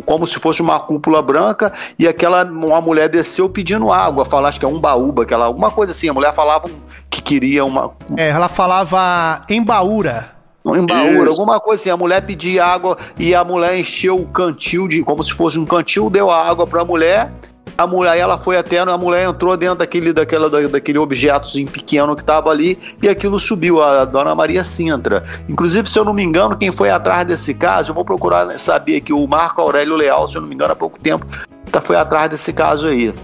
como 0.04 0.26
se 0.26 0.38
fosse 0.38 0.60
uma 0.60 0.78
cúpula 0.80 1.22
branca 1.22 1.72
e 1.98 2.06
aquela 2.06 2.44
uma 2.44 2.80
mulher 2.80 3.08
desceu 3.08 3.48
pedindo 3.48 3.92
água, 3.92 4.24
falar 4.24 4.48
acho 4.48 4.58
que 4.58 4.64
é 4.64 4.68
um 4.68 4.80
baúba, 4.80 5.22
aquela 5.22 5.46
alguma 5.46 5.70
coisa 5.70 5.92
assim, 5.92 6.08
a 6.08 6.14
mulher 6.14 6.32
falava 6.34 6.68
que 7.10 7.22
queria 7.22 7.64
uma 7.64 7.92
É, 8.16 8.28
ela 8.28 8.48
falava 8.48 9.42
embaúra. 9.48 10.32
embaúra, 10.64 11.30
Isso. 11.30 11.40
alguma 11.40 11.58
coisa 11.60 11.82
assim, 11.82 11.90
a 11.90 11.96
mulher 11.96 12.22
pedia 12.22 12.64
água 12.64 12.98
e 13.18 13.34
a 13.34 13.42
mulher 13.42 13.78
encheu 13.78 14.16
o 14.16 14.26
cantil 14.26 14.86
de 14.86 15.02
como 15.02 15.22
se 15.22 15.32
fosse 15.32 15.58
um 15.58 15.64
cantil, 15.64 16.10
deu 16.10 16.30
a 16.30 16.46
água 16.46 16.66
para 16.66 16.82
a 16.82 16.84
mulher. 16.84 17.32
A 17.80 17.86
mulher, 17.86 18.10
aí 18.14 18.20
ela 18.20 18.36
foi 18.36 18.56
até, 18.56 18.80
a 18.80 18.98
mulher 18.98 19.28
entrou 19.28 19.56
dentro 19.56 19.76
daquele, 19.76 20.12
daquela, 20.12 20.50
da- 20.50 20.66
daquele 20.66 20.98
objetozinho 20.98 21.70
pequeno 21.70 22.16
que 22.16 22.22
estava 22.22 22.50
ali 22.50 22.76
e 23.00 23.08
aquilo 23.08 23.38
subiu, 23.38 23.80
a 23.80 24.04
dona 24.04 24.34
Maria 24.34 24.64
Sintra. 24.64 25.24
Inclusive, 25.48 25.88
se 25.88 25.96
eu 25.96 26.04
não 26.04 26.12
me 26.12 26.24
engano, 26.24 26.56
quem 26.58 26.72
foi 26.72 26.90
atrás 26.90 27.24
desse 27.24 27.54
caso, 27.54 27.90
eu 27.90 27.94
vou 27.94 28.04
procurar 28.04 28.58
saber 28.58 29.00
que 29.00 29.12
o 29.12 29.24
Marco 29.28 29.60
Aurélio 29.62 29.94
Leal, 29.94 30.26
se 30.26 30.34
eu 30.36 30.40
não 30.40 30.48
me 30.48 30.56
engano, 30.56 30.72
há 30.72 30.76
pouco 30.76 30.98
tempo, 30.98 31.24
tá, 31.70 31.80
foi 31.80 31.94
atrás 31.94 32.28
desse 32.28 32.52
caso 32.52 32.88
aí. 32.88 33.14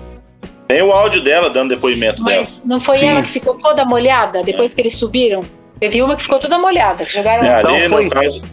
Tem 0.68 0.80
o 0.82 0.92
áudio 0.92 1.20
dela 1.24 1.50
dando 1.50 1.70
depoimento 1.70 2.22
dela. 2.22 2.38
Mas 2.38 2.62
não 2.64 2.78
foi 2.78 2.94
Sim. 2.94 3.06
ela 3.08 3.22
que 3.22 3.30
ficou 3.30 3.58
toda 3.58 3.84
molhada 3.84 4.40
depois 4.44 4.72
que 4.72 4.80
eles 4.82 4.96
subiram? 4.96 5.40
Teve 5.80 6.00
uma 6.00 6.14
que 6.14 6.22
ficou 6.22 6.38
toda 6.38 6.56
molhada, 6.58 7.04
que 7.04 7.12
jogaram. 7.12 7.44
É, 7.44 7.58
Então 7.60 7.88
foi- 7.90 8.08
caso. 8.08 8.46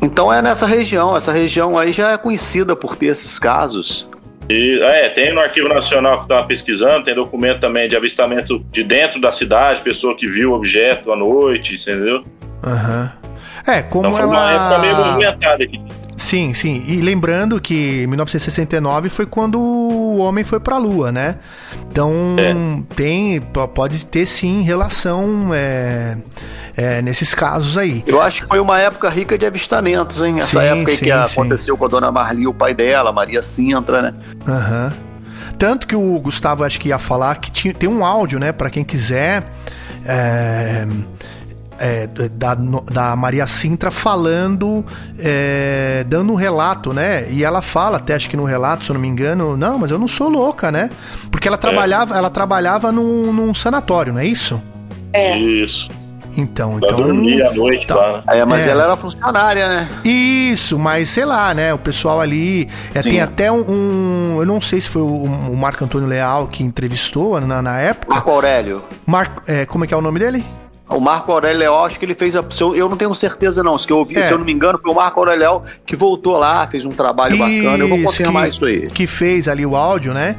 Então 0.00 0.32
é 0.32 0.40
nessa 0.40 0.64
região, 0.64 1.16
essa 1.16 1.32
região 1.32 1.76
aí 1.76 1.90
já 1.90 2.12
é 2.12 2.16
conhecida 2.16 2.76
por 2.76 2.94
ter 2.94 3.06
esses 3.06 3.36
casos. 3.40 4.08
E, 4.52 4.82
é, 4.82 5.08
tem 5.08 5.32
no 5.32 5.40
Arquivo 5.40 5.68
Nacional 5.68 6.18
que 6.18 6.24
estava 6.24 6.46
pesquisando, 6.46 7.04
tem 7.04 7.14
documento 7.14 7.60
também 7.60 7.88
de 7.88 7.96
avistamento 7.96 8.58
de 8.70 8.84
dentro 8.84 9.18
da 9.20 9.32
cidade, 9.32 9.80
pessoa 9.80 10.14
que 10.14 10.28
viu 10.28 10.50
o 10.50 10.54
objeto 10.54 11.10
à 11.10 11.16
noite, 11.16 11.74
entendeu? 11.76 12.22
Aham. 12.62 13.10
É, 13.66 13.80
como 13.82 14.08
Então 14.08 14.16
foi 14.18 14.26
uma 14.26 14.52
época 14.52 14.78
meio 14.80 14.94
ela. 14.94 15.06
movimentada 15.06 15.64
aqui. 15.64 15.80
Sim, 16.22 16.54
sim. 16.54 16.84
E 16.86 17.00
lembrando 17.00 17.60
que 17.60 18.06
1969 18.06 19.08
foi 19.08 19.26
quando 19.26 19.58
o 19.58 20.18
homem 20.18 20.44
foi 20.44 20.60
pra 20.60 20.78
Lua, 20.78 21.10
né? 21.10 21.36
Então 21.90 22.12
É. 22.38 22.54
tem. 22.94 23.40
Pode 23.74 24.06
ter 24.06 24.26
sim 24.26 24.62
relação 24.62 25.50
é, 25.52 26.16
é, 26.76 27.02
nesses 27.02 27.34
casos 27.34 27.76
aí. 27.76 28.04
Eu 28.06 28.20
acho 28.22 28.42
que 28.42 28.48
foi 28.48 28.60
uma 28.60 28.78
época 28.80 29.08
rica 29.10 29.36
de 29.36 29.44
avistamentos, 29.44 30.22
hein? 30.22 30.36
Essa 30.38 30.60
Sim, 30.60 30.66
época 30.66 30.90
aí 30.92 30.96
sim, 30.96 31.04
que 31.06 31.10
sim. 31.28 31.40
aconteceu 31.40 31.76
com 31.76 31.84
a 31.84 31.88
dona 31.88 32.12
Marli, 32.12 32.46
o 32.46 32.54
pai 32.54 32.72
dela, 32.72 33.12
Maria 33.12 33.42
Sintra, 33.42 34.00
né? 34.02 34.14
Aham. 34.46 34.92
Tanto 35.58 35.86
que 35.86 35.94
o 35.96 36.18
Gustavo 36.20 36.62
acho 36.64 36.78
que 36.80 36.88
ia 36.88 36.98
falar 36.98 37.36
que 37.36 37.50
tinha, 37.50 37.74
tem 37.74 37.88
um 37.88 38.04
áudio, 38.04 38.38
né, 38.38 38.52
Pra 38.52 38.70
quem 38.70 38.84
quiser. 38.84 39.42
é, 40.04 40.86
é, 41.82 42.06
da, 42.28 42.54
da 42.90 43.16
Maria 43.16 43.46
Sintra 43.46 43.90
falando, 43.90 44.84
é, 45.18 46.04
dando 46.08 46.32
um 46.32 46.36
relato, 46.36 46.92
né? 46.92 47.26
E 47.30 47.42
ela 47.44 47.60
fala, 47.60 47.96
até 47.96 48.14
acho 48.14 48.30
que 48.30 48.36
no 48.36 48.44
relato, 48.44 48.84
se 48.84 48.90
eu 48.90 48.94
não 48.94 49.00
me 49.00 49.08
engano, 49.08 49.56
não, 49.56 49.78
mas 49.78 49.90
eu 49.90 49.98
não 49.98 50.06
sou 50.08 50.28
louca, 50.28 50.70
né? 50.70 50.88
Porque 51.30 51.48
ela 51.48 51.58
trabalhava, 51.58 52.16
ela 52.16 52.30
trabalhava 52.30 52.92
num, 52.92 53.32
num 53.32 53.52
sanatório, 53.54 54.12
não 54.12 54.20
é 54.20 54.26
isso? 54.26 54.62
É. 55.12 55.36
Isso. 55.38 55.88
Então, 56.34 56.78
Pra 56.78 56.88
então. 56.88 57.02
dormir 57.02 57.42
à 57.42 57.52
noite 57.52 57.86
tá. 57.86 57.94
lá, 57.94 58.12
né? 58.18 58.22
É, 58.28 58.44
mas 58.46 58.66
É. 58.66 58.70
ela 58.70 58.84
era 58.84 58.96
funcionária, 58.96 59.68
né? 59.68 59.88
Isso, 60.02 60.78
mas 60.78 61.10
sei 61.10 61.26
lá, 61.26 61.52
né? 61.52 61.74
O 61.74 61.78
pessoal 61.78 62.22
ali. 62.22 62.68
é, 62.94 63.00
tem 63.02 63.20
até 63.20 63.52
um, 63.52 63.60
um- 63.68 64.36
Eu 64.38 64.46
não 64.46 64.58
sei 64.58 64.80
se 64.80 64.88
foi 64.88 65.02
o, 65.02 65.24
o 65.24 65.56
Marco 65.56 65.84
Antônio 65.84 66.08
Leal 66.08 66.46
que 66.46 66.62
entrevistou 66.62 67.38
na, 67.38 67.60
na 67.60 67.78
época. 67.80 68.14
Marco 68.14 68.30
Aurélio. 68.30 68.82
Marco, 69.04 69.42
é, 69.46 69.66
como 69.66 69.84
é 69.84 69.86
que 69.86 69.92
é 69.92 69.96
o 69.96 70.00
nome 70.00 70.20
dele? 70.20 70.42
O 70.94 71.00
Marco 71.00 71.32
Aurélio, 71.32 71.74
acho 71.80 71.98
que 71.98 72.04
ele 72.04 72.14
fez 72.14 72.36
a. 72.36 72.44
Eu 72.74 72.88
não 72.88 72.96
tenho 72.96 73.14
certeza, 73.14 73.62
não. 73.62 73.76
Se, 73.78 73.90
eu, 73.90 73.98
ouvi, 73.98 74.16
É. 74.18 74.22
se 74.22 74.32
eu 74.32 74.38
não 74.38 74.44
me 74.44 74.52
engano, 74.52 74.78
foi 74.80 74.90
o 74.92 74.94
Marco 74.94 75.18
Aurélio 75.20 75.62
que 75.86 75.96
voltou 75.96 76.36
lá, 76.36 76.66
fez 76.68 76.84
um 76.84 76.90
trabalho 76.90 77.36
bacana. 77.38 77.78
Eu 77.84 77.88
vou 77.88 77.98
Isso, 77.98 78.06
confirmar 78.06 78.42
que- 78.44 78.48
isso 78.50 78.64
aí. 78.64 78.86
Que 78.88 79.06
fez 79.06 79.48
ali 79.48 79.64
o 79.66 79.74
áudio, 79.76 80.12
né? 80.14 80.36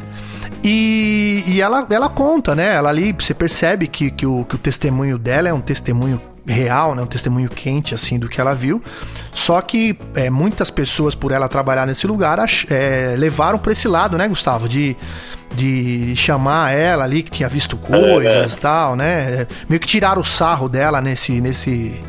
E, 0.64 1.44
e 1.48 1.62
ela, 1.62 1.86
ela 1.90 2.10
conta, 2.10 2.56
né? 2.56 2.74
Ela 2.76 2.90
ali, 2.90 3.14
você 3.18 3.34
percebe 3.34 3.88
que, 3.88 4.10
que, 4.12 4.26
o, 4.26 4.46
que 4.46 4.56
o 4.56 4.58
testemunho 4.58 5.18
dela 5.18 5.50
é 5.50 5.54
um 5.54 5.60
testemunho 5.62 6.22
real, 6.46 6.94
né? 6.96 7.02
Um 7.02 7.08
testemunho 7.08 7.50
quente, 7.50 7.94
assim, 7.94 8.20
do 8.20 8.28
que 8.28 8.40
ela 8.40 8.54
viu. 8.54 8.82
Só 9.32 9.62
que 9.62 9.98
é, 10.16 10.30
muitas 10.30 10.70
pessoas, 10.70 11.16
por 11.16 11.32
ela 11.32 11.48
trabalhar 11.48 11.86
nesse 11.86 12.06
lugar, 12.06 12.40
é, 12.70 13.16
levaram 13.18 13.58
pra 13.58 13.72
esse 13.72 13.88
lado, 13.88 14.18
né, 14.18 14.28
Gustavo? 14.28 14.68
De, 14.68 14.96
de 15.56 16.16
chamar 16.16 16.72
ela 16.72 17.04
ali, 17.04 17.24
que 17.24 17.32
tinha 17.32 17.50
visto 17.50 17.78
coisas 17.78 18.54
e 18.54 18.60
tal, 18.60 18.96
né? 18.96 19.48
Meio 19.70 19.80
que 19.80 19.88
tiraram 19.88 20.22
o 20.22 20.26
sarro 20.26 20.68
dela 20.68 21.02
nesse, 21.02 21.40
nesse, 21.40 22.02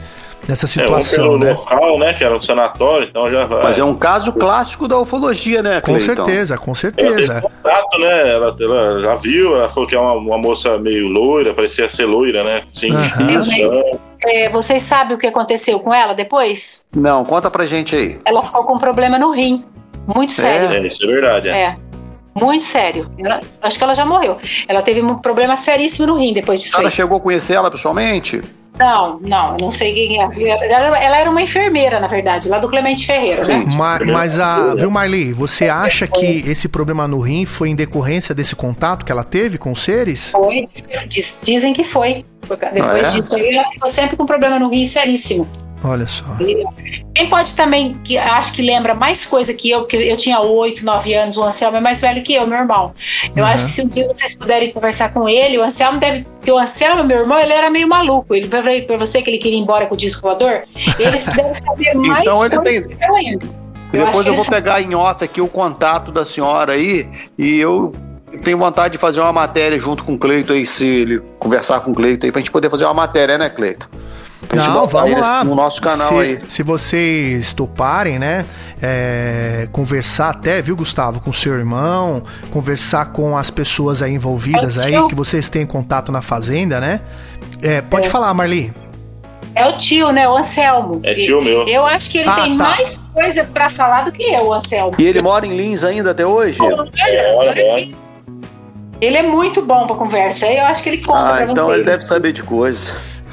nessa 0.49 0.67
É, 0.67 0.69
um 0.69 0.69
situação, 0.69 1.25
pelo 1.25 1.39
né? 1.39 1.53
local, 1.53 1.99
né? 1.99 2.15
Que 2.15 2.25
era 2.25 2.37
um 2.37 2.41
sanatório, 2.41 3.09
então 3.09 3.31
já 3.31 3.45
vai. 3.47 3.63
Mas 3.63 3.79
é 3.79 3.85
um 3.85 3.95
caso 3.95 4.33
clássico 4.33 4.87
da 4.89 4.99
ufologia, 4.99 5.63
né, 5.63 5.81
Com 5.81 5.95
Cleiton? 5.95 6.15
certeza, 6.25 6.57
com 6.59 6.71
Ela 6.71 6.75
certeza. 6.75 7.35
teve 7.35 7.41
contato, 7.41 7.99
né? 7.99 8.31
Ela, 8.31 8.57
ela 8.61 9.01
já 9.01 9.15
viu, 9.17 9.57
ela 9.57 9.69
falou 9.69 9.89
que 9.89 9.95
é 9.95 10.01
uma, 10.01 10.13
uma 10.13 10.39
moça 10.39 10.79
meio 10.79 11.09
loira, 11.09 11.53
parecia 11.55 11.89
ser 11.89 12.07
loira, 12.07 12.43
né? 12.43 12.63
Sim, 12.73 12.93
distinção. 12.95 13.99
É, 14.27 14.49
vocês 14.49 14.83
sabem 14.85 15.17
o 15.17 15.19
que 15.19 15.27
aconteceu 15.27 15.79
com 15.81 15.93
ela 15.93 16.15
depois? 16.15 16.85
Não, 16.97 17.25
conta 17.25 17.51
pra 17.51 17.67
gente 17.67 17.95
aí. 17.95 18.19
Ela 18.25 18.43
ficou 18.43 18.65
com 18.65 18.75
um 18.75 18.79
problema 18.79 19.19
no 19.19 19.31
rim. 19.31 19.65
Muito 20.15 20.33
sério. 20.33 20.75
É, 20.77 20.87
isso 20.87 21.05
é 21.05 21.07
verdade. 21.07 21.49
É. 21.49 21.53
É. 21.53 21.77
Muito 22.35 22.65
sério. 22.65 23.11
Ela- 23.19 23.41
acho 23.63 23.79
que 23.79 23.85
ela 23.85 23.95
já 23.95 24.05
morreu. 24.05 24.39
Ela 24.67 24.83
teve 24.83 25.01
um 25.01 25.17
problema 25.17 25.57
seríssimo 25.57 26.07
no 26.09 26.19
rim 26.19 26.33
depois 26.33 26.61
disso 26.61 26.73
senhora 26.73 26.89
aí. 26.89 26.95
chegou 26.95 27.19
a 27.19 27.21
conhecer 27.21 27.55
ela 27.55 27.71
pessoalmente? 27.71 28.41
Não, 28.77 29.21
não, 29.21 29.53
eu 29.53 29.57
não 29.61 29.71
sei 29.71 29.95
quem 29.95 30.21
é. 30.21 30.27
Ela, 30.69 30.99
ela 30.99 31.17
era 31.17 31.31
uma 31.31 31.41
enfermeira, 31.41 32.01
na 32.01 32.09
verdade, 32.09 32.49
lá 32.49 32.59
do 32.59 32.69
Clemente 32.69 33.07
Ferreira, 33.07 33.45
Sim. 33.45 33.59
né? 33.59 33.67
Ma- 33.77 34.01
Mas, 34.05 34.37
a, 34.41 34.75
viu, 34.75 34.91
Marli, 34.91 35.33
você 35.33 35.69
acha 35.69 36.09
que 36.09 36.43
esse 36.45 36.67
problema 36.67 37.07
no 37.07 37.21
rim 37.21 37.45
foi 37.45 37.69
em 37.69 37.77
decorrência 37.77 38.35
desse 38.35 38.57
contato 38.57 39.05
que 39.07 39.13
ela 39.13 39.23
teve 39.23 39.59
com 39.59 39.71
os 39.71 39.81
seres? 39.81 40.31
Foi. 40.31 40.67
Diz- 41.07 41.39
dizem 41.41 41.73
que 41.73 41.85
foi. 41.85 42.25
Depois 42.41 42.61
Ah, 42.75 42.99
é? 42.99 43.03
disso 43.03 43.37
aí, 43.37 43.55
ela 43.55 43.69
ficou 43.71 43.89
sempre 43.89 44.17
com 44.17 44.27
problema 44.27 44.59
no 44.59 44.69
rim 44.69 44.89
seríssimo. 44.89 45.47
Olha 45.85 46.09
só. 46.09 46.25
Quem 47.15 47.29
pode 47.29 47.55
também, 47.55 47.95
que 48.03 48.17
acho 48.17 48.55
que 48.55 48.63
lembra 48.63 48.95
mais 48.95 49.27
coisa 49.27 49.53
que 49.53 49.71
eu, 49.71 49.81
porque 49.81 49.97
eu 49.97 50.17
tinha 50.17 50.41
8, 50.41 50.85
9 50.85 51.15
anos, 51.15 51.37
o 51.37 51.43
Anselmo 51.43 51.77
é 51.77 51.81
mais 51.81 52.01
velho 52.01 52.23
que 52.23 52.35
eu, 52.35 52.47
meu 52.47 52.59
irmão. 52.59 52.93
Eu 53.37 53.45
Uhum. 53.45 53.51
acho 53.51 53.67
que 53.67 53.71
se 53.71 53.83
um 53.83 53.89
dia 53.89 54.07
vocês 54.07 54.35
puderem 54.37 54.73
conversar 54.73 55.13
com 55.13 55.29
ele, 55.29 55.59
o 55.59 55.63
Anselmo 55.63 55.99
deve. 56.01 56.25
Porque 56.41 56.51
o 56.51 56.59
Anselmo, 56.59 57.05
meu 57.05 57.19
irmão, 57.21 57.39
ele 57.39 57.53
era 57.53 57.69
meio 57.71 57.87
maluco. 57.89 58.35
Ele 58.35 58.49
falei 58.49 58.83
pra 58.83 58.97
você 58.97 59.21
que 59.23 59.29
ele 59.31 59.39
queria 59.39 59.59
ir 59.59 59.61
embora 59.63 59.87
com 59.87 59.95
o 59.95 59.99
disco 59.99 60.23
voador. 60.23 60.65
Ele 60.75 60.95
deve 60.97 61.19
saber 61.19 61.95
mais 61.95 62.25
Então 62.25 62.45
ele 62.47 62.57
coisa 62.57 62.63
tem- 62.63 62.83
que 62.97 63.05
eu 63.05 63.15
ainda. 63.15 63.47
E 63.93 63.97
Eu 63.97 64.07
depois 64.07 64.27
eu 64.27 64.35
vou 64.35 64.45
ele 64.45 64.51
pegar 64.51 64.81
em 64.83 64.95
off 64.95 65.23
aqui 65.23 65.41
o 65.41 65.47
contato 65.49 66.11
da 66.11 66.25
senhora 66.25 66.73
aí 66.73 67.07
e 67.39 67.59
eu 67.61 67.93
tenho 68.43 68.59
vontade 68.59 68.93
de 68.93 68.99
fazer 68.99 69.21
uma 69.21 69.33
matéria 69.33 69.79
junto 69.79 70.03
com 70.03 70.15
o 70.15 70.19
Cleito 70.19 70.53
aí, 70.53 70.67
se 70.67 70.85
ele 70.85 71.23
conversar 71.39 71.79
com 71.81 71.93
o 71.93 71.95
Cleito 71.95 72.27
aí, 72.27 72.33
pra 72.33 72.41
gente 72.41 72.51
poder 72.51 72.69
fazer 72.69 72.85
uma 72.85 72.95
matéria, 72.95 73.39
né, 73.39 73.49
Cleito? 73.49 73.89
Pra 74.49 74.59
gente 74.63 74.71
Não, 74.75 74.87
vamos 74.87 75.21
lá. 75.21 75.43
no 75.45 75.55
nosso 75.55 75.81
canal 75.81 76.09
se, 76.09 76.15
aí. 76.15 76.41
Se 76.49 76.63
vocês 76.63 77.53
toparem, 77.53 78.19
né? 78.19 78.45
é, 78.83 79.67
conversar 79.73 80.31
até, 80.31 80.61
viu, 80.61 80.77
Gustavo, 80.77 81.19
com 81.21 81.33
seu 81.33 81.55
irmão, 81.55 82.23
conversar 82.51 83.07
com 83.13 83.37
as 83.39 83.51
pessoas 83.51 84.03
aí 84.03 84.13
envolvidas 84.13 84.77
aí, 84.77 84.93
que 85.09 85.15
vocês 85.15 85.49
têm 85.49 85.65
contato 85.65 86.13
na 86.13 86.21
fazenda, 86.21 86.79
né? 86.81 87.01
É, 87.63 87.81
pode 87.81 88.09
É. 88.09 88.11
falar, 88.11 88.35
Marli. 88.35 88.75
É 89.55 89.67
o 89.67 89.77
tio, 89.79 90.11
né? 90.13 90.29
O 90.29 90.37
Anselmo. 90.37 91.01
É 91.05 91.15
tio 91.15 91.41
meu. 91.41 91.67
Eu 91.67 91.87
acho 91.87 92.11
que 92.11 92.19
ele 92.19 92.29
Ah, 92.29 92.43
tem 92.43 92.59
tá. 92.59 92.65
mais 92.65 92.99
coisa 93.15 93.45
pra 93.45 93.71
falar 93.71 94.03
do 94.05 94.13
que 94.13 94.23
eu, 94.25 94.49
o 94.49 94.53
Anselmo. 94.53 94.95
E 94.99 95.05
ele 95.07 95.23
mora 95.23 95.47
em 95.47 95.57
Lins 95.57 95.83
ainda 95.85 96.11
até 96.11 96.27
hoje? 96.27 96.59
Olha 96.61 97.53
aqui. 97.53 97.95
Ele 99.01 99.17
é 99.17 99.23
muito 99.23 99.63
bom 99.63 99.87
pra 99.87 99.97
conversa. 99.97 100.47
Eu 100.47 100.67
acho 100.67 100.83
que 100.83 100.89
ele 100.91 100.99
conta 100.99 101.19
Ah, 101.21 101.37
pra 101.37 101.43
então 101.53 101.65
vocês. 101.67 101.79
ele 101.79 101.85
deve 101.87 102.03
saber 102.05 102.33
de 102.33 102.43
coisa. 102.43 102.93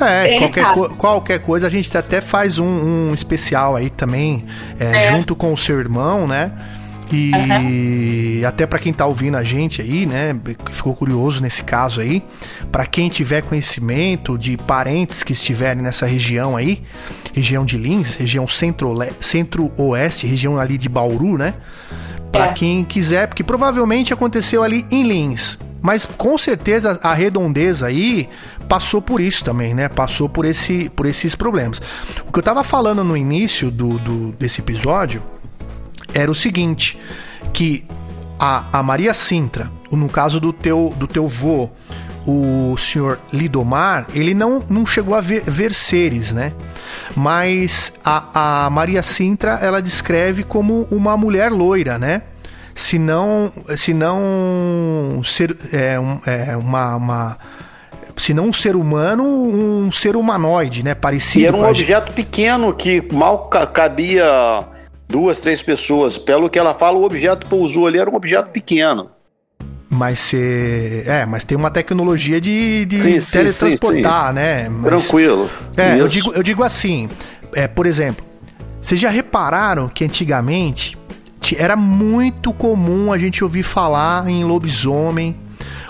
É, 0.09 0.37
qualquer, 0.39 0.73
co- 0.73 0.89
qualquer 0.95 1.39
coisa 1.39 1.67
a 1.67 1.69
gente 1.69 1.95
até 1.97 2.21
faz 2.21 2.57
um, 2.59 2.65
um 3.09 3.13
especial 3.13 3.75
aí 3.75 3.89
também, 3.89 4.45
é, 4.79 5.07
É. 5.07 5.11
junto 5.11 5.35
com 5.35 5.51
o 5.53 5.57
seu 5.57 5.79
irmão, 5.79 6.27
né? 6.27 6.51
E 7.13 8.41
até 8.47 8.65
pra 8.65 8.79
quem 8.79 8.93
tá 8.93 9.05
ouvindo 9.05 9.35
a 9.35 9.43
gente 9.43 9.81
aí, 9.81 10.05
né, 10.05 10.33
ficou 10.71 10.95
curioso 10.95 11.41
nesse 11.41 11.61
caso 11.61 11.99
aí, 11.99 12.23
pra 12.71 12.85
quem 12.85 13.09
tiver 13.09 13.41
conhecimento 13.41 14.37
de 14.37 14.55
parentes 14.55 15.21
que 15.21 15.33
estiverem 15.33 15.83
nessa 15.83 16.05
região 16.05 16.55
aí, 16.55 16.81
região 17.33 17.65
de 17.65 17.77
Lins, 17.77 18.15
região 18.15 18.47
centro-oeste, 18.47 20.25
região 20.25 20.57
ali 20.57 20.77
de 20.77 20.87
Bauru, 20.87 21.37
né? 21.37 21.53
Pra 22.31 22.45
É. 22.45 22.53
quem 22.53 22.83
quiser, 22.85 23.27
porque 23.27 23.43
provavelmente 23.43 24.13
aconteceu 24.13 24.63
ali 24.63 24.85
em 24.89 25.03
Lins. 25.03 25.59
Mas 25.81 26.05
com 26.05 26.37
certeza 26.37 26.99
a 27.01 27.13
redondeza 27.13 27.87
aí 27.87 28.29
passou 28.69 29.01
por 29.01 29.19
isso 29.19 29.43
também, 29.43 29.73
né? 29.73 29.89
Passou 29.89 30.29
por, 30.29 30.45
esse, 30.45 30.89
por 30.89 31.05
esses 31.05 31.35
problemas. 31.35 31.81
O 32.27 32.31
que 32.31 32.39
eu 32.39 32.43
tava 32.43 32.63
falando 32.63 33.03
no 33.03 33.17
início 33.17 33.71
do, 33.71 33.97
do- 33.99 34.31
desse 34.33 34.61
episódio 34.61 35.21
era 36.13 36.29
o 36.29 36.35
seguinte: 36.35 36.97
que 37.51 37.83
a, 38.39 38.65
a 38.79 38.83
Maria 38.83 39.13
Sintra, 39.13 39.71
no 39.91 40.07
caso 40.07 40.39
do 40.39 40.53
teu, 40.53 40.93
do 40.97 41.07
teu 41.07 41.27
vô, 41.27 41.69
o 42.27 42.77
senhor 42.77 43.19
Lidomar, 43.33 44.05
ele 44.13 44.35
não, 44.35 44.63
não 44.69 44.85
chegou 44.85 45.15
a 45.15 45.21
ver, 45.21 45.41
ver 45.41 45.73
seres, 45.73 46.31
né? 46.31 46.53
Mas 47.15 47.91
a, 48.05 48.65
a 48.65 48.69
Maria 48.69 49.01
Sintra, 49.01 49.53
ela 49.61 49.81
descreve 49.81 50.43
como 50.43 50.87
uma 50.91 51.17
mulher 51.17 51.51
loira, 51.51 51.97
né? 51.97 52.21
Se 52.75 52.97
não, 52.97 53.51
se 53.75 53.93
não 53.93 55.21
ser 55.25 55.55
é, 55.71 55.99
um- 55.99 56.19
é, 56.25 56.55
uma, 56.55 56.95
uma 56.95 57.37
se 58.17 58.33
não 58.33 58.47
um 58.47 58.53
ser 58.53 58.75
humano, 58.75 59.23
um 59.23 59.91
ser 59.91 60.15
humanoide, 60.15 60.83
né? 60.83 60.93
Parecido 60.95 61.43
E 61.43 61.47
era 61.47 61.55
um 61.57 61.65
objeto 61.67 62.11
pequeno 62.13 62.73
que 62.73 63.01
mal 63.13 63.47
ca- 63.49 63.65
cabia 63.67 64.65
duas, 65.07 65.39
três 65.39 65.61
pessoas. 65.63 66.17
Pelo 66.17 66.49
que 66.49 66.57
ela 66.59 66.73
fala, 66.73 66.97
o 66.97 67.03
objeto 67.03 67.43
que 67.45 67.49
pousou 67.49 67.87
ali 67.87 67.99
era 67.99 68.09
um 68.09 68.15
objeto 68.15 68.49
pequeno. 68.49 69.09
Mas 69.89 70.19
você. 70.19 71.03
É, 71.05 71.25
mas 71.25 71.43
tem 71.43 71.57
uma 71.57 71.69
tecnologia 71.69 72.39
de, 72.39 72.85
de 72.85 72.99
Sim, 73.01 73.19
sim, 73.19 73.31
teletransportar, 73.31 74.33
né? 74.33 74.69
Mas- 74.69 74.85
Tranquilo. 74.85 75.49
É, 75.75 75.99
eu 75.99 76.07
digo, 76.07 76.31
eu 76.33 76.41
digo 76.41 76.63
assim, 76.63 77.09
é, 77.53 77.67
por 77.67 77.85
exemplo, 77.85 78.25
vocês 78.81 78.99
já 79.01 79.09
repararam 79.09 79.89
que 79.89 80.05
antigamente 80.05 80.91
ti- 80.91 80.97
era 81.57 81.75
muito 81.75 82.53
comum 82.53 83.11
a 83.11 83.17
gente 83.17 83.43
ouvir 83.43 83.63
falar 83.63 84.27
em 84.29 84.43
lobisomem, 84.43 85.35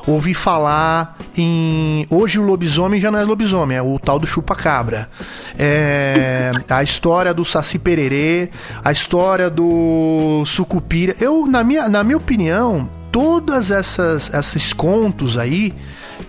ouvir 0.08 0.34
falar 0.34 1.18
em. 1.38 2.06
Hoje 2.10 2.40
o 2.40 2.44
lobisomem 2.44 3.00
já 3.00 3.12
não 3.12 3.20
é 3.20 3.24
lobisomem, 3.24 3.78
é 3.78 3.82
o 3.82 4.00
tal 4.00 4.18
do 4.18 4.26
chupa-cabra. 4.26 5.10
É, 5.58 6.52
a 6.70 6.82
história 6.82 7.34
do 7.34 7.46
Saci 7.46 7.78
Pererê, 7.78 8.50
a 8.84 8.92
história 8.92 9.50
do 9.50 10.44
Sucupira. 10.46 11.16
Eu, 11.20 11.46
na 11.46 11.64
minha, 11.64 11.88
na 11.90 12.04
minha 12.04 12.18
opinião, 12.18 12.90
todas 13.12 13.72
essas 13.72 14.34
esses 14.34 14.74
contos 14.74 15.38
aí 15.38 15.74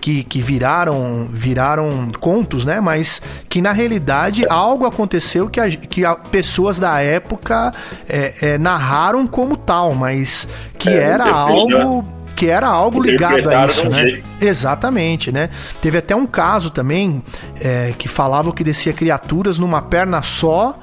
que, 0.01 0.23
que 0.23 0.41
viraram 0.41 1.27
viraram 1.31 2.07
contos, 2.19 2.65
né? 2.65 2.79
Mas 2.81 3.21
que 3.49 3.61
na 3.61 3.71
realidade 3.71 4.45
algo 4.49 4.85
aconteceu 4.85 5.49
que, 5.49 5.59
a- 5.59 5.69
que 5.69 6.03
a- 6.05 6.15
pessoas 6.15 6.77
da 6.79 6.99
época 7.01 7.73
é, 8.09 8.33
é, 8.41 8.57
narraram 8.57 9.25
como 9.27 9.55
tal, 9.57 9.93
mas 9.95 10.47
que 10.77 10.89
É, 10.89 10.93
era 10.97 11.25
algo 11.31 12.05
que 12.35 12.49
era 12.49 12.67
algo 12.67 12.99
ligado 13.01 13.47
a 13.49 13.65
isso, 13.67 13.87
né? 13.89 13.91
jeito. 14.09 14.27
Exatamente, 14.41 15.31
né? 15.31 15.49
Teve 15.79 15.99
até 15.99 16.15
um 16.15 16.25
caso 16.25 16.69
também 16.71 17.21
é, 17.61 17.93
que 17.97 18.07
falavam 18.07 18.51
que 18.51 18.63
descia 18.63 18.91
criaturas 18.91 19.59
numa 19.59 19.81
perna 19.83 20.21
só 20.23 20.77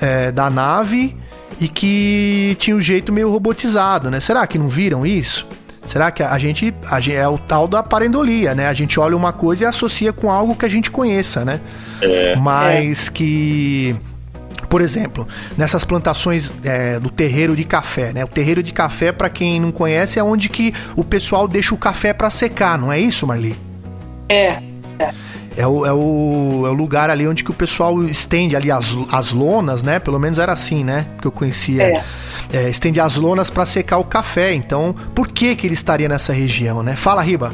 é, 0.00 0.30
da 0.30 0.50
nave 0.50 1.16
e 1.60 1.66
que 1.68 2.54
tinha 2.58 2.76
um 2.76 2.80
jeito 2.80 3.10
meio 3.12 3.30
robotizado, 3.30 4.10
né? 4.10 4.20
Será 4.20 4.46
que 4.46 4.58
não 4.58 4.68
viram 4.68 5.06
isso? 5.06 5.46
Será 5.84 6.10
que 6.10 6.22
a 6.22 6.38
gente, 6.38 6.74
a 6.90 7.00
gente 7.00 7.16
é 7.16 7.26
o 7.26 7.36
tal 7.36 7.66
da 7.66 7.82
parendolia, 7.82 8.54
né? 8.54 8.68
A 8.68 8.72
gente 8.72 8.98
olha 9.00 9.16
uma 9.16 9.32
coisa 9.32 9.64
e 9.64 9.66
associa 9.66 10.12
com 10.12 10.30
algo 10.30 10.54
que 10.54 10.64
a 10.64 10.68
gente 10.68 10.90
conheça, 10.90 11.44
né? 11.44 11.60
É. 12.00 12.36
Mas 12.36 13.08
que 13.08 13.96
por 14.68 14.80
exemplo, 14.80 15.28
nessas 15.58 15.84
plantações 15.84 16.50
é, 16.64 16.98
do 16.98 17.10
terreiro 17.10 17.54
de 17.54 17.62
café, 17.62 18.10
né? 18.10 18.24
O 18.24 18.28
terreiro 18.28 18.62
de 18.62 18.72
café, 18.72 19.12
pra 19.12 19.28
quem 19.28 19.60
não 19.60 19.70
conhece, 19.70 20.18
é 20.18 20.24
onde 20.24 20.48
que 20.48 20.72
o 20.96 21.04
pessoal 21.04 21.46
deixa 21.46 21.74
o 21.74 21.78
café 21.78 22.14
pra 22.14 22.30
secar, 22.30 22.78
não 22.78 22.90
é 22.90 22.98
isso, 22.98 23.26
Marli? 23.26 23.54
É. 24.30 24.62
É 24.98 25.12
o, 25.66 25.84
é, 25.84 25.92
o, 25.92 26.64
é 26.66 26.70
o 26.70 26.72
lugar 26.72 27.10
ali 27.10 27.26
onde 27.26 27.44
que 27.44 27.50
o 27.50 27.54
pessoal 27.54 28.02
estende 28.04 28.56
ali 28.56 28.70
as, 28.70 28.96
as 29.10 29.32
lonas, 29.32 29.82
né? 29.82 29.98
Pelo 29.98 30.18
menos 30.18 30.38
era 30.38 30.52
assim, 30.52 30.82
né? 30.82 31.06
Que 31.20 31.26
eu 31.26 31.32
conhecia. 31.32 31.82
É. 31.82 32.04
É, 32.52 32.68
estende 32.68 33.00
as 33.00 33.16
lonas 33.16 33.50
pra 33.50 33.64
secar 33.66 33.98
o 33.98 34.04
café. 34.04 34.54
Então, 34.54 34.94
por 35.14 35.28
que 35.28 35.54
que 35.56 35.66
ele 35.66 35.74
estaria 35.74 36.08
nessa 36.08 36.32
região, 36.32 36.82
né? 36.82 36.96
Fala, 36.96 37.22
Riba. 37.22 37.52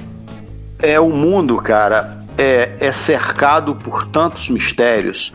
É, 0.78 0.99
o 1.01 1.11
mundo, 1.11 1.57
cara, 1.57 2.18
é, 2.36 2.76
é 2.80 2.92
cercado 2.92 3.74
por 3.74 4.07
tantos 4.07 4.49
mistérios 4.49 5.32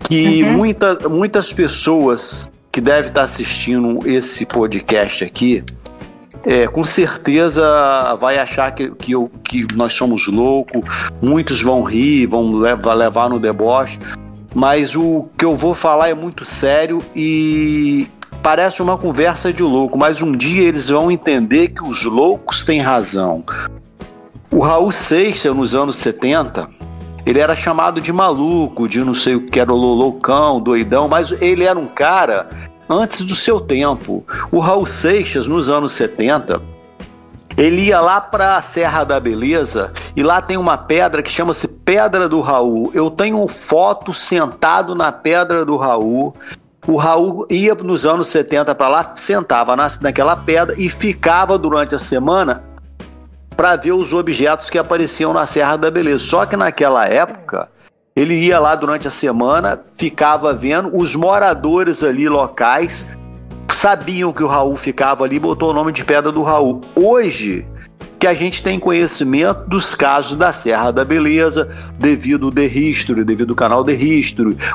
que 0.00 0.42
muita, 0.42 1.08
muitas 1.08 1.52
pessoas 1.52 2.50
que 2.70 2.80
devem 2.80 3.08
estar 3.08 3.22
assistindo 3.22 4.00
esse 4.08 4.44
podcast 4.44 5.24
aqui, 5.24 5.62
é, 6.44 6.66
com 6.66 6.82
certeza 6.84 7.62
vai 8.20 8.38
achar 8.38 8.72
que, 8.72 8.90
que, 8.90 9.12
eu- 9.12 9.30
que 9.44 9.66
nós 9.74 9.92
somos 9.92 10.26
loucos, 10.26 10.82
muitos 11.20 11.62
vão 11.62 11.82
rir, 11.82 12.26
vão 12.26 12.52
levar, 12.56 12.94
levar 12.94 13.28
no 13.30 13.38
deboche, 13.38 13.98
mas 14.54 14.94
o 14.96 15.28
que 15.38 15.44
eu 15.44 15.56
vou 15.56 15.74
falar 15.74 16.08
é 16.08 16.14
muito 16.14 16.44
sério 16.44 16.98
e 17.14 18.06
parece 18.42 18.82
uma 18.82 18.98
conversa 18.98 19.52
de 19.52 19.62
louco, 19.62 19.96
mas 19.96 20.20
um 20.20 20.32
dia 20.32 20.62
eles 20.62 20.88
vão 20.88 21.10
entender 21.10 21.68
que 21.68 21.82
os 21.84 22.02
loucos 22.04 22.64
têm 22.64 22.80
razão. 22.80 23.44
O 24.50 24.58
Raul 24.58 24.90
Seixas, 24.92 25.54
nos 25.54 25.74
anos 25.74 25.96
70, 25.96 26.68
ele 27.24 27.38
era 27.38 27.54
chamado 27.54 28.00
de 28.00 28.12
maluco, 28.12 28.88
de 28.88 28.98
não 29.00 29.14
sei 29.14 29.36
o 29.36 29.46
que 29.46 29.60
era 29.60 29.72
loucão, 29.72 30.60
doidão, 30.60 31.08
mas 31.08 31.32
ele 31.40 31.64
era 31.64 31.78
um 31.78 31.86
cara 31.86 32.50
antes 32.88 33.22
do 33.22 33.34
seu 33.34 33.60
tempo. 33.60 34.24
O 34.50 34.58
Raul 34.58 34.86
Seixas, 34.86 35.46
nos 35.46 35.70
anos 35.70 35.92
70, 35.92 36.60
ele 37.56 37.82
ia 37.82 38.00
lá 38.00 38.20
para 38.20 38.56
a 38.56 38.62
Serra 38.62 39.04
da 39.04 39.20
Beleza 39.20 39.92
e 40.16 40.22
lá 40.22 40.40
tem 40.40 40.56
uma 40.56 40.78
pedra 40.78 41.22
que 41.22 41.30
chama-se 41.30 41.68
Pedra 41.68 42.28
do 42.28 42.40
Raul. 42.40 42.90
Eu 42.94 43.10
tenho 43.10 43.46
foto 43.48 44.14
sentado 44.14 44.94
na 44.94 45.12
Pedra 45.12 45.64
do 45.64 45.76
Raul. 45.76 46.34
O 46.86 46.96
Raul 46.96 47.46
ia 47.48 47.74
nos 47.74 48.06
anos 48.06 48.28
70 48.28 48.74
para 48.74 48.88
lá, 48.88 49.12
sentava 49.16 49.76
na, 49.76 49.86
naquela 50.00 50.36
pedra 50.36 50.74
e 50.76 50.88
ficava 50.88 51.56
durante 51.56 51.94
a 51.94 51.98
semana 51.98 52.64
para 53.56 53.76
ver 53.76 53.92
os 53.92 54.12
objetos 54.12 54.68
que 54.68 54.78
apareciam 54.78 55.32
na 55.32 55.46
Serra 55.46 55.76
da 55.76 55.90
Beleza. 55.90 56.24
Só 56.24 56.44
que 56.46 56.56
naquela 56.56 57.06
época, 57.06 57.68
ele 58.14 58.34
ia 58.34 58.58
lá 58.58 58.74
durante 58.74 59.08
a 59.08 59.10
semana, 59.10 59.80
ficava 59.94 60.52
vendo 60.52 60.96
os 60.96 61.14
moradores 61.14 62.02
ali 62.02 62.28
locais 62.28 63.06
sabiam 63.74 64.32
que 64.32 64.42
o 64.42 64.46
Raul 64.46 64.76
ficava 64.76 65.24
ali, 65.24 65.38
botou 65.38 65.70
o 65.70 65.72
nome 65.72 65.92
de 65.92 66.04
Pedra 66.04 66.30
do 66.30 66.42
Raul. 66.42 66.82
Hoje 66.94 67.66
que 68.18 68.26
a 68.28 68.34
gente 68.34 68.62
tem 68.62 68.78
conhecimento 68.78 69.68
dos 69.68 69.96
casos 69.96 70.38
da 70.38 70.52
Serra 70.52 70.92
da 70.92 71.04
Beleza, 71.04 71.68
devido 71.98 72.46
ao 72.46 72.52
The 72.52 72.68
devido 73.24 73.50
ao 73.50 73.56
canal 73.56 73.82
The. 73.82 73.98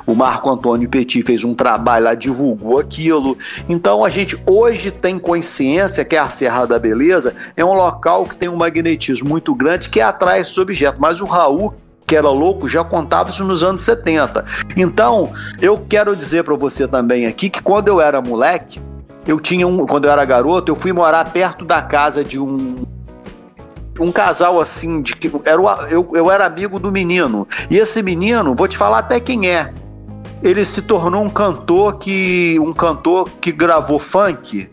O 0.06 0.14
Marco 0.14 0.50
Antônio 0.50 0.90
Petit 0.90 1.22
fez 1.22 1.46
um 1.46 1.56
trabalho 1.56 2.04
lá, 2.04 2.14
divulgou 2.14 2.78
aquilo. 2.78 3.38
Então 3.70 4.04
a 4.04 4.10
gente 4.10 4.38
hoje 4.46 4.92
tem 4.92 5.18
consciência 5.18 6.04
que 6.04 6.18
a 6.18 6.30
Serra 6.30 6.66
da 6.66 6.78
Beleza 6.78 7.34
é 7.56 7.64
um 7.64 7.74
local 7.74 8.26
que 8.26 8.36
tem 8.36 8.50
um 8.50 8.58
magnetismo 8.58 9.30
muito 9.30 9.56
grande 9.56 9.88
que 9.88 10.02
atrai 10.02 10.42
esses 10.42 10.58
objetos. 10.58 11.00
Mas 11.00 11.22
o 11.22 11.26
Raul 11.26 11.74
que 12.08 12.16
era 12.16 12.30
louco, 12.30 12.70
já 12.70 12.86
contava 12.86 13.30
isso 13.30 13.44
nos 13.44 13.62
anos 13.62 13.82
70. 13.82 14.46
Então, 14.78 15.34
eu 15.62 15.78
quero 15.90 16.16
dizer 16.16 16.46
para 16.46 16.56
você 16.56 16.88
também 16.88 17.28
aqui 17.28 17.50
que 17.50 17.62
quando 17.62 17.90
eu 17.90 18.00
era 18.00 18.22
moleque, 18.22 18.80
eu 19.28 19.42
tinha 19.42 19.68
um, 19.68 19.86
quando 19.86 20.06
eu 20.06 20.12
era 20.12 20.24
garoto, 20.24 20.72
eu 20.72 20.76
fui 20.78 20.94
morar 20.94 21.30
perto 21.30 21.66
da 21.66 21.82
casa 21.82 22.24
de 22.24 22.40
um 22.40 22.76
um 24.00 24.12
casal 24.12 24.62
assim 24.62 25.02
de 25.02 25.16
que 25.16 25.30
era 25.44 25.60
o- 25.60 25.70
eu, 25.88 26.12
eu 26.14 26.32
era 26.32 26.46
amigo 26.46 26.80
do 26.80 26.92
menino. 26.92 27.48
E 27.70 27.78
esse 27.78 28.02
menino, 28.04 28.54
vou 28.56 28.68
te 28.68 28.78
falar 28.78 29.00
até 29.00 29.20
quem 29.20 29.50
é. 29.50 29.74
Ele 30.44 30.64
se 30.68 30.84
tornou 30.84 31.24
um 31.24 31.30
cantor 31.30 31.98
que 31.98 32.60
um 32.60 32.72
cantor 32.74 33.28
que 33.42 33.52
gravou 33.52 33.98
funk 33.98 34.70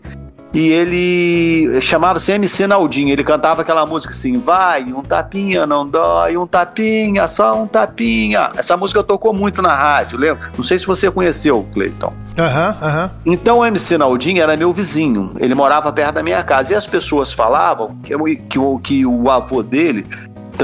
e 0.55 0.69
ele 0.69 1.81
chamava-se 1.81 2.31
MC 2.31 2.65
Naldinho. 2.65 3.11
Ele 3.11 3.25
cantava 3.25 3.61
aquela 3.61 3.85
música 3.85 4.13
assim: 4.13 4.39
vai, 4.39 4.83
um 4.83 5.01
tapinha 5.01 5.67
não 5.67 5.85
dói, 5.85 6.37
um 6.37 6.47
tapinha, 6.47 7.27
só 7.27 7.61
um 7.61 7.67
tapinha. 7.67 8.49
Essa 8.55 8.77
música 8.77 9.03
tocou 9.03 9.33
muito 9.33 9.61
na 9.61 9.75
rádio, 9.75 10.17
lembra? 10.17 10.49
Não 10.55 10.63
sei 10.63 10.79
se 10.79 10.87
você 10.87 11.11
conheceu, 11.11 11.67
Cleiton. 11.73 12.13
Aham, 12.37 12.69
uhum, 12.69 12.87
aham. 12.87 13.11
Uhum. 13.25 13.33
Então 13.33 13.57
o 13.59 13.65
MC 13.65 13.97
Naldinho 13.97 14.41
era 14.41 14.55
meu 14.55 14.71
vizinho. 14.71 15.33
Ele 15.39 15.53
morava 15.53 15.91
perto 15.91 16.15
da 16.15 16.23
minha 16.23 16.41
casa. 16.41 16.71
E 16.71 16.75
as 16.75 16.87
pessoas 16.87 17.33
falavam 17.33 17.97
que, 17.97 18.15
que, 18.35 18.59
que 18.81 19.05
o 19.05 19.29
avô 19.29 19.61
dele 19.61 20.05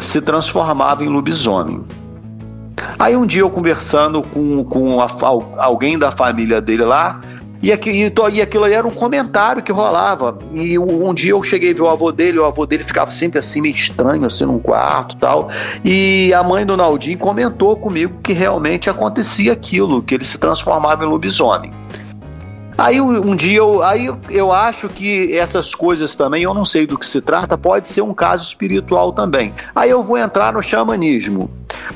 se 0.02 0.22
transformava 0.22 1.04
em 1.04 1.10
lobisomem. 1.10 1.86
Aí 2.98 3.18
um 3.18 3.26
dia 3.26 3.42
eu 3.42 3.50
conversando 3.50 4.22
com, 4.24 4.64
com 4.64 5.02
a, 5.02 5.10
alguém 5.58 6.00
da 6.00 6.12
família 6.12 6.62
dele 6.62 6.84
lá, 6.84 7.20
e, 7.62 7.72
aqui, 7.72 7.91
e, 7.91 8.41
aquilo 8.41 8.64
aí 8.64 8.74
era 8.74 8.88
um 8.88 8.91
comentário 8.91 9.62
que 9.62 9.72
rolava. 9.72 10.38
E 10.53 10.80
um 10.80 11.14
dia 11.14 11.32
eu 11.32 11.43
cheguei 11.43 11.72
a 11.72 11.74
ver 11.74 11.82
o 11.82 11.89
avô 11.89 12.12
dele, 12.12 12.39
o 12.39 12.45
avô 12.45 12.66
dele 12.66 12.84
ficava 12.84 13.12
sempre 13.12 13.38
assim, 13.39 13.62
meio 13.62 13.76
estranho, 13.76 14.26
assim, 14.26 14.45
num 14.45 14.59
quarto 14.59 15.16
tal. 15.18 15.49
E 15.86 16.34
a 16.34 16.43
mãe 16.43 16.66
do 16.66 16.76
Naldinho 16.76 17.18
comentou 17.18 17.76
comigo 17.76 18.20
que 18.24 18.34
realmente 18.34 18.89
acontecia 18.89 19.53
aquilo, 19.53 20.01
que 20.01 20.16
ele 20.16 20.26
se 20.26 20.38
transformava 20.38 21.03
em 21.03 21.07
lobisomem. 21.07 21.72
Aí 22.78 22.99
um 22.99 23.36
dia 23.36 23.59
eu, 23.59 23.84
aí 23.84 24.09
eu 24.30 24.51
acho 24.51 24.88
que 24.88 25.38
essas 25.38 25.76
coisas 25.76 26.16
também, 26.16 26.41
eu 26.41 26.53
não 26.53 26.66
sei 26.66 26.88
do 26.88 26.97
que 26.97 27.05
se 27.05 27.22
trata, 27.22 27.55
pode 27.55 27.88
ser 27.88 28.01
um 28.01 28.12
caso 28.12 28.43
espiritual 28.43 29.12
também. 29.12 29.53
Aí 29.76 29.91
eu 29.91 30.01
vou 30.01 30.18
entrar 30.18 30.53
no 30.53 30.64
xamanismo. 30.64 31.47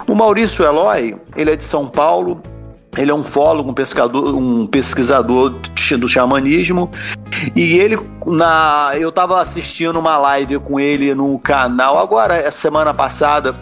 O 0.08 0.14
Maurício 0.14 0.64
Eloy, 0.64 1.18
ele 1.36 1.52
é 1.52 1.56
de 1.56 1.64
São 1.64 1.88
Paulo, 1.88 2.40
ele 2.98 3.12
é 3.12 3.14
um 3.14 3.24
fólogo, 3.24 3.72
um 3.72 3.74
pescador, 3.74 4.36
um 4.36 4.66
pesquisador 4.66 5.50
do 6.00 6.08
xamanismo. 6.08 6.90
E 7.56 7.78
ele, 7.78 8.00
na, 8.26 8.92
eu 8.96 9.10
estava 9.10 9.42
assistindo 9.42 10.00
uma 10.00 10.18
live 10.18 10.60
com 10.60 10.80
ele 10.80 11.14
no 11.14 11.38
canal, 11.40 12.00
agora, 12.00 12.50
semana 12.52 12.94
passada, 12.94 13.56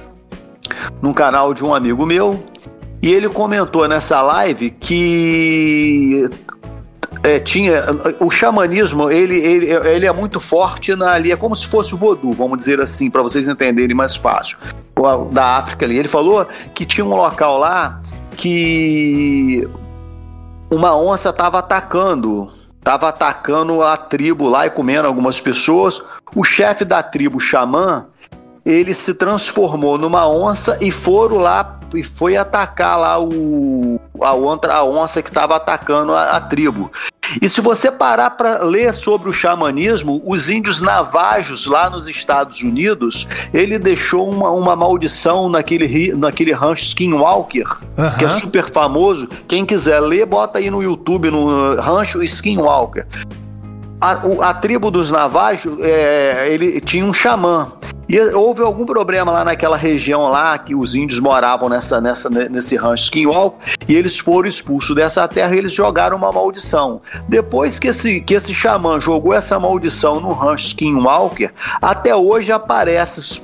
no 1.02 1.14
canal 1.14 1.54
de 1.54 1.64
um 1.64 1.74
amigo 1.74 2.06
meu. 2.06 2.44
E 3.02 3.12
ele 3.12 3.28
comentou 3.28 3.88
nessa 3.88 4.22
live 4.22 4.70
que 4.70 6.30
é, 7.22 7.40
tinha 7.40 7.84
o 8.20 8.32
xamanismo 8.32 9.12
ele, 9.12 9.38
ele, 9.38 9.72
ele 9.72 10.06
é 10.06 10.12
muito 10.12 10.40
forte 10.40 10.96
na, 10.96 11.12
ali 11.12 11.32
é 11.32 11.36
como 11.36 11.56
se 11.56 11.68
fosse 11.68 11.94
o 11.94 11.98
voodoo 11.98 12.32
vamos 12.32 12.58
dizer 12.58 12.80
assim 12.82 13.10
para 13.10 13.22
vocês 13.22 13.48
entenderem 13.48 13.96
mais 13.96 14.16
fácil 14.16 14.58
da 15.32 15.58
África 15.58 15.86
ali 15.86 15.98
ele 15.98 16.08
falou 16.08 16.48
que 16.74 16.86
tinha 16.86 17.06
um 17.06 17.16
local 17.16 17.58
lá 17.58 18.02
que 18.34 19.68
uma 20.70 20.96
onça 20.96 21.30
estava 21.30 21.60
atacando, 21.60 22.52
estava 22.78 23.10
atacando 23.10 23.82
a 23.84 23.96
tribo 23.96 24.50
lá 24.50 24.66
e 24.66 24.70
comendo 24.70 25.08
algumas 25.08 25.40
pessoas. 25.40 26.02
O 26.36 26.44
chefe 26.44 26.84
da 26.84 27.02
tribo, 27.04 27.40
xamã, 27.40 28.08
ele 28.66 28.94
se 28.94 29.14
transformou 29.14 29.98
numa 29.98 30.28
onça 30.28 30.78
e 30.82 30.92
foram 30.92 31.38
lá 31.38 31.80
e 31.94 32.02
foi 32.02 32.36
atacar 32.36 32.98
lá 32.98 33.20
o 33.20 34.00
a 34.22 34.34
outra 34.34 34.76
a 34.76 34.84
onça 34.84 35.22
que 35.22 35.30
estava 35.30 35.56
atacando 35.56 36.14
a, 36.14 36.32
a, 36.32 36.42
tribo. 36.42 36.92
E 37.42 37.50
se 37.50 37.62
você 37.62 37.92
parar 37.92 38.32
para 38.32 38.64
ler 38.64 38.94
sobre 38.94 39.30
o 39.30 39.34
xamanismo, 39.34 40.22
os 40.26 40.50
índios 40.50 40.82
navajos 40.82 41.66
lá 41.66 41.90
nos 41.90 42.08
Estados 42.08 42.62
Unidos, 42.62 43.28
ele 43.54 43.78
deixou 43.80 44.30
uma, 44.30 44.50
uma 44.52 44.76
maldição 44.76 45.50
naquele, 45.50 46.14
naquele 46.14 46.52
rancho 46.52 46.84
Skinwalker, 46.84 47.68
uhum. 47.98 48.18
que 48.18 48.26
é 48.26 48.30
super 48.30 48.70
famoso. 48.72 49.28
Quem 49.48 49.66
quiser 49.66 50.00
ler, 50.00 50.26
bota 50.26 50.60
aí 50.60 50.70
no 50.70 50.82
YouTube, 50.82 51.30
no 51.30 51.76
rancho 51.76 52.24
Skinwalker. 52.24 53.06
A, 54.00 54.50
a, 54.50 54.54
tribo 54.54 54.92
dos 54.92 55.10
navajos, 55.10 55.78
é, 55.80 56.48
ele 56.50 56.82
tinha 56.82 57.06
um 57.06 57.14
xamã. 57.14 57.72
E 58.08 58.20
houve 58.20 58.62
algum 58.62 58.86
problema 58.86 59.32
lá 59.32 59.46
naquela 59.46 59.78
região 59.78 60.28
lá 60.30 60.58
que 60.58 60.76
os 60.76 60.96
índios 60.96 61.20
moravam 61.20 61.70
nessa, 61.70 62.02
nessa, 62.02 62.30
nesse 62.30 62.76
rancho 62.76 63.06
Skinwalker 63.06 63.76
e 63.88 63.96
eles 63.96 64.18
foram 64.18 64.48
expulsos 64.48 64.96
dessa 64.96 65.28
terra 65.28 65.56
e 65.56 65.58
eles 65.58 65.72
jogaram 65.72 66.18
uma 66.18 66.32
maldição. 66.32 67.02
Depois 67.28 67.80
que 67.80 67.88
esse, 67.88 68.22
que 68.22 68.34
esse 68.34 68.54
xamã 68.54 69.00
jogou 69.00 69.34
essa 69.34 69.60
maldição 69.60 70.20
no 70.20 70.34
rancho 70.34 70.68
Skinwalker, 70.68 71.54
até 71.82 72.16
hoje 72.16 72.52
aparece 72.52 73.42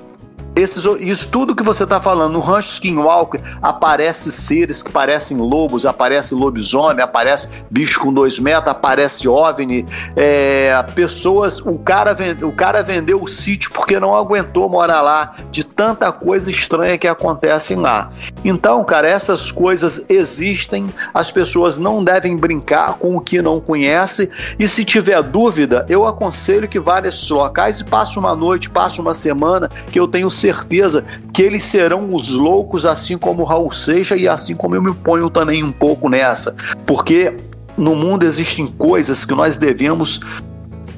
esses, 0.59 0.83
isso 0.99 1.29
tudo 1.29 1.55
que 1.55 1.63
você 1.63 1.83
está 1.83 1.99
falando, 1.99 2.33
no 2.33 2.39
Rancho 2.39 2.73
Skinwalker 2.73 3.41
aparece 3.61 4.31
seres 4.31 4.83
que 4.83 4.91
parecem 4.91 5.37
lobos, 5.37 5.85
aparece 5.85 6.35
lobisomem, 6.35 7.01
aparece 7.01 7.47
bicho 7.69 7.99
com 8.01 8.13
dois 8.13 8.37
metros, 8.37 8.67
aparece 8.67 9.27
OVNI, 9.27 9.85
é, 10.15 10.83
pessoas, 10.93 11.59
o 11.59 11.77
cara, 11.79 12.13
vende, 12.13 12.43
o 12.43 12.51
cara 12.51 12.83
vendeu 12.83 13.21
o 13.21 13.27
sítio 13.27 13.71
porque 13.71 13.99
não 13.99 14.15
aguentou 14.15 14.69
morar 14.69 15.01
lá, 15.01 15.35
de 15.49 15.63
tanta 15.63 16.11
coisa 16.11 16.51
estranha 16.51 16.97
que 16.97 17.07
acontece 17.07 17.75
lá. 17.75 18.11
Então, 18.43 18.83
cara, 18.83 19.07
essas 19.07 19.51
coisas 19.51 20.03
existem, 20.09 20.87
as 21.13 21.31
pessoas 21.31 21.77
não 21.77 22.03
devem 22.03 22.35
brincar 22.35 22.95
com 22.95 23.15
o 23.15 23.21
que 23.21 23.41
não 23.41 23.61
conhece, 23.61 24.29
e 24.57 24.67
se 24.67 24.83
tiver 24.83 25.21
dúvida, 25.23 25.85
eu 25.87 26.05
aconselho 26.05 26.67
que 26.67 26.79
vá 26.79 26.99
nesses 26.99 27.29
locais 27.29 27.79
e 27.79 27.83
passe 27.85 28.19
uma 28.19 28.35
noite, 28.35 28.69
passe 28.69 28.99
uma 28.99 29.13
semana, 29.13 29.69
que 29.91 29.99
eu 29.99 30.07
tenho 30.07 30.29
certeza 30.29 30.48
certeza 30.49 31.05
que 31.31 31.43
eles 31.43 31.63
serão 31.63 32.15
os 32.15 32.29
loucos, 32.29 32.85
assim 32.85 33.17
como 33.17 33.43
Raul 33.43 33.71
Seixas 33.71 34.19
e 34.19 34.27
assim 34.27 34.55
como 34.55 34.75
eu 34.75 34.81
me 34.81 34.93
ponho 34.93 35.29
também 35.29 35.63
um 35.63 35.71
pouco 35.71 36.09
nessa. 36.09 36.55
Porque 36.85 37.35
no 37.77 37.95
mundo 37.95 38.25
existem 38.25 38.67
coisas 38.67 39.23
que 39.23 39.35
nós 39.35 39.57
devemos 39.57 40.19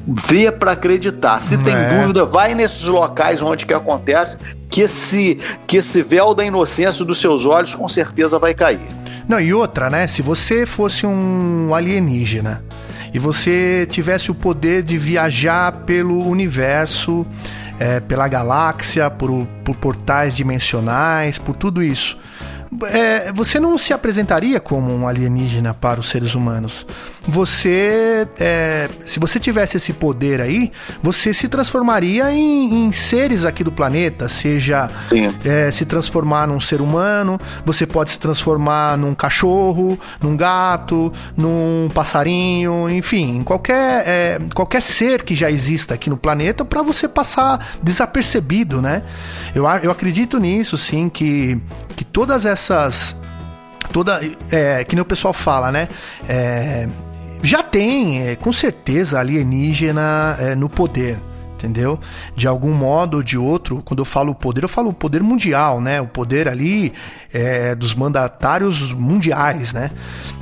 ver 0.08 0.54
para 0.54 0.72
acreditar. 0.72 1.42
Se 1.42 1.58
tem 1.58 1.76
é. 1.76 2.00
dúvida, 2.00 2.26
vai 2.26 2.56
nesses 2.56 2.84
locais 2.84 3.42
onde 3.42 3.66
que 3.66 3.74
acontece, 3.74 4.38
que 4.70 4.82
esse, 4.82 5.38
que 5.68 5.78
esse 5.78 6.02
véu 6.02 6.34
da 6.34 6.44
inocência 6.44 7.04
dos 7.04 7.20
seus 7.20 7.46
olhos 7.46 7.76
com 7.76 7.88
certeza 7.88 8.40
vai 8.40 8.54
cair. 8.54 8.80
Não, 9.28 9.40
e 9.40 9.54
outra, 9.54 9.90
né? 9.90 10.08
Se 10.08 10.22
você 10.22 10.66
fosse 10.66 11.06
um 11.06 11.76
alienígena 11.76 12.64
e 13.14 13.20
você 13.20 13.86
tivesse 13.90 14.32
o 14.32 14.36
poder 14.36 14.82
de 14.82 14.98
viajar 14.98 15.72
pelo 15.86 16.26
universo 16.28 17.26
é, 17.82 18.00
pela 18.00 18.28
galáxia, 18.28 19.10
por, 19.10 19.48
por 19.66 19.76
portais 19.76 20.36
dimensionais, 20.36 21.40
por 21.40 21.56
tudo 21.56 21.82
isso 21.82 22.16
é, 22.86 23.32
você 23.34 23.60
não 23.60 23.78
se 23.78 23.92
apresentaria 23.94 24.60
como 24.60 24.94
um 24.94 25.08
alienígena 25.08 25.74
para 25.74 26.00
os 26.00 26.10
seres 26.10 26.36
humanos. 26.36 26.86
Você, 27.28 28.28
é, 28.40 28.90
se 29.02 29.20
você 29.20 29.40
tivesse 29.40 29.78
esse 29.78 29.94
poder 29.94 30.40
aí, 30.42 30.72
você 31.04 31.34
se 31.34 31.48
transformaria 31.48 32.32
em, 32.32 32.88
em 32.88 32.92
seres 32.92 33.46
aqui 33.46 33.64
do 33.64 33.72
planeta, 33.72 34.30
seja 34.30 34.90
é, 35.46 35.70
se 35.70 35.86
transformar 35.86 36.48
num 36.48 36.60
ser 36.60 36.82
humano, 36.82 37.40
você 37.66 37.86
pode 37.86 38.12
se 38.12 38.20
transformar 38.20 38.98
num 38.98 39.14
cachorro, 39.14 40.00
num 40.22 40.36
gato, 40.36 41.12
num 41.36 41.90
passarinho, 41.94 42.90
enfim, 42.90 43.38
em 43.38 43.44
qualquer, 43.44 44.04
é, 44.08 44.40
qualquer 44.56 44.82
ser 44.82 45.24
que 45.24 45.36
já 45.36 45.52
exista 45.52 45.94
aqui 45.96 46.10
no 46.10 46.18
planeta 46.18 46.64
para 46.64 46.82
você 46.82 47.08
passar 47.08 47.78
desapercebido, 47.84 48.82
né? 48.82 49.04
Eu, 49.54 49.66
eu 49.84 49.92
acredito 49.92 50.40
nisso, 50.40 50.78
sim, 50.78 51.10
que, 51.10 51.62
que 51.96 52.06
todas 52.06 52.46
essas. 52.46 52.61
Toda. 53.92 54.22
É, 54.52 54.84
que 54.84 54.96
nem 54.96 55.02
o 55.02 55.06
pessoal 55.06 55.34
fala, 55.34 55.72
né? 55.72 55.88
É, 56.28 56.88
já 57.44 57.64
tem, 57.64 58.28
é, 58.28 58.36
com 58.36 58.52
certeza, 58.52 59.20
alienígena 59.20 60.38
é, 60.40 60.56
no 60.56 60.70
poder 60.70 61.20
entendeu? 61.62 62.00
De 62.36 62.48
algum 62.48 62.74
modo 62.74 63.18
ou 63.18 63.24
de 63.24 63.38
outro, 63.38 63.82
quando 63.86 64.00
eu 64.00 64.06
falo 64.06 64.34
poder, 64.34 64.64
eu 64.64 64.70
falo 64.70 64.90
o 64.90 64.94
poder 64.94 65.22
mundial, 65.22 65.80
né? 65.80 66.02
O 66.02 66.08
poder 66.08 66.48
ali 66.48 66.92
é, 67.32 67.76
dos 67.76 67.94
mandatários 67.94 68.92
mundiais, 68.94 69.72
né? 69.72 69.92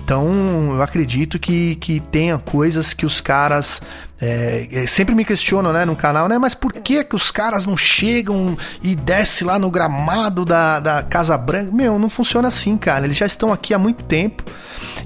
Então 0.10 0.72
eu 0.74 0.82
acredito 0.82 1.38
que, 1.38 1.76
que 1.76 2.00
tenha 2.00 2.40
coisas 2.40 2.96
que 2.96 3.06
os 3.06 3.22
caras 3.22 3.80
é, 4.20 4.68
é, 4.72 4.88
sempre 4.88 5.14
me 5.14 5.24
questionam, 5.24 5.72
né, 5.72 5.86
no 5.86 5.96
canal, 5.96 6.28
né? 6.28 6.36
Mas 6.40 6.56
por 6.56 6.74
que 6.74 7.04
que 7.04 7.16
os 7.16 7.30
caras 7.30 7.64
não 7.64 7.78
chegam 7.78 8.58
e 8.82 8.96
desce 8.96 9.44
lá 9.44 9.60
no 9.60 9.70
gramado 9.70 10.44
da, 10.44 10.80
da 10.80 11.04
Casa 11.04 11.38
Branca? 11.38 11.72
Meu, 11.72 12.00
não 12.00 12.10
funciona 12.10 12.48
assim, 12.48 12.76
cara. 12.76 13.06
Eles 13.06 13.18
já 13.18 13.28
estão 13.28 13.54
aqui 13.54 13.72
há 13.72 13.78
muito 13.78 14.04
tempo 14.04 14.44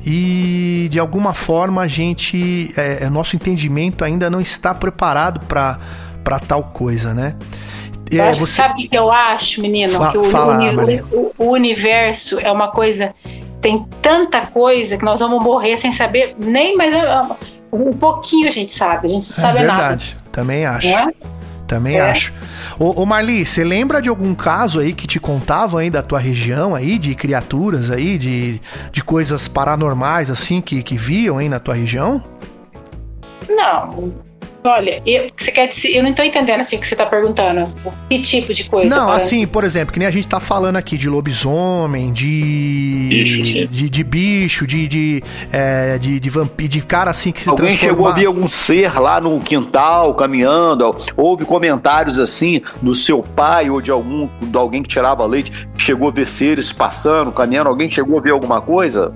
e 0.05 0.87
de 0.89 0.99
alguma 0.99 1.33
forma 1.33 1.81
a 1.81 1.87
gente, 1.89 2.73
é, 2.77 3.03
é 3.03 3.09
nosso 3.09 3.35
entendimento 3.35 4.05
ainda 4.05 4.29
não 4.29 4.39
está 4.39 4.73
preparado 4.73 5.45
para 5.47 5.79
para 6.23 6.39
tal 6.39 6.63
coisa, 6.63 7.13
né? 7.13 7.35
É, 8.19 8.33
você... 8.33 8.53
Sabe 8.53 8.85
o 8.85 8.89
que 8.89 8.97
eu 8.97 9.11
acho, 9.11 9.61
menino? 9.61 9.93
Fa 9.93 10.11
que 10.11 10.17
o, 10.17 10.23
fala, 10.25 10.57
uni 10.57 11.01
o, 11.11 11.31
o, 11.37 11.51
universo 11.51 12.39
é 12.39 12.51
uma 12.51 12.69
coisa. 12.69 13.13
Tem 13.61 13.85
tanta 14.01 14.45
coisa 14.45 14.97
que 14.97 15.05
nós 15.05 15.19
vamos 15.19 15.43
morrer 15.43 15.77
sem 15.77 15.91
saber 15.91 16.35
nem 16.37 16.75
mais. 16.75 16.93
Um 17.71 17.91
pouquinho 17.93 18.47
a 18.47 18.51
gente 18.51 18.71
sabe, 18.71 19.07
a 19.07 19.09
gente 19.09 19.29
não 19.29 19.37
é 19.37 19.41
sabe 19.41 19.59
verdade. 19.59 20.15
nada. 20.15 20.23
Também 20.31 20.65
acho. 20.65 20.87
É? 20.87 21.07
Também 21.67 21.95
é. 21.95 22.01
acho. 22.01 22.33
Ô, 22.77 23.01
ô 23.01 23.05
Marli, 23.05 23.45
você 23.45 23.63
lembra 23.63 24.01
de 24.01 24.09
algum 24.09 24.35
caso 24.35 24.79
aí 24.79 24.93
que 24.93 25.07
te 25.07 25.19
contavam 25.19 25.79
aí 25.79 25.89
da 25.89 26.01
tua 26.01 26.19
região 26.19 26.75
aí, 26.75 26.99
de 26.99 27.15
criaturas 27.15 27.89
aí, 27.89 28.17
de, 28.17 28.61
de 28.91 29.03
coisas 29.03 29.47
paranormais 29.47 30.29
assim 30.29 30.61
que, 30.61 30.83
que 30.83 30.95
viam 30.95 31.37
aí 31.37 31.49
na 31.49 31.59
tua 31.59 31.73
região? 31.73 32.23
Não, 33.49 34.13
Olha, 34.63 35.01
eu, 35.05 35.27
você 35.35 35.51
quer 35.51 35.67
dizer, 35.67 35.89
eu 35.95 36.01
não 36.03 36.13
tô 36.13 36.23
entendendo 36.23 36.61
assim 36.61 36.77
o 36.77 36.79
que 36.79 36.87
você 36.87 36.95
tá 36.95 37.05
perguntando. 37.05 37.63
Que 38.09 38.21
tipo 38.21 38.53
de 38.53 38.63
coisa? 38.65 38.95
Não, 38.95 39.07
para- 39.07 39.15
assim, 39.17 39.45
por 39.45 39.63
exemplo, 39.63 39.91
que 39.93 39.99
nem 39.99 40.07
a 40.07 40.11
gente 40.11 40.27
tá 40.27 40.39
falando 40.39 40.77
aqui 40.77 40.97
de 40.97 41.09
lobisomem, 41.09 42.11
de. 42.13 43.07
Bicho, 43.09 43.45
sim. 43.45 43.67
de, 43.67 43.89
de 43.89 44.03
bicho, 44.03 44.65
de. 44.65 44.87
de, 44.87 45.23
é, 45.51 45.97
de, 45.97 46.19
de 46.19 46.29
vampiro, 46.29 46.69
de 46.69 46.81
cara 46.81 47.11
assim 47.11 47.31
que 47.31 47.41
se 47.41 47.49
Alguém 47.49 47.71
chegou 47.71 48.07
a 48.07 48.13
transforma- 48.13 48.19
ver 48.19 48.25
algum 48.25 48.49
ser 48.49 48.99
lá 48.99 49.19
no 49.19 49.39
quintal 49.39 50.13
caminhando? 50.15 50.95
Houve 51.17 51.45
comentários 51.45 52.19
assim 52.19 52.61
do 52.81 52.95
seu 52.95 53.21
pai 53.21 53.69
ou 53.69 53.81
de 53.81 53.91
algum 53.91 54.29
de 54.41 54.57
alguém 54.57 54.81
que 54.81 54.89
tirava 54.89 55.25
leite? 55.25 55.51
Chegou 55.77 56.07
a 56.07 56.11
ver 56.11 56.27
seres 56.27 56.71
passando, 56.71 57.31
caminhando? 57.31 57.69
Alguém 57.69 57.89
chegou 57.91 58.17
a 58.17 58.21
ver 58.21 58.31
alguma 58.31 58.61
coisa? 58.61 59.13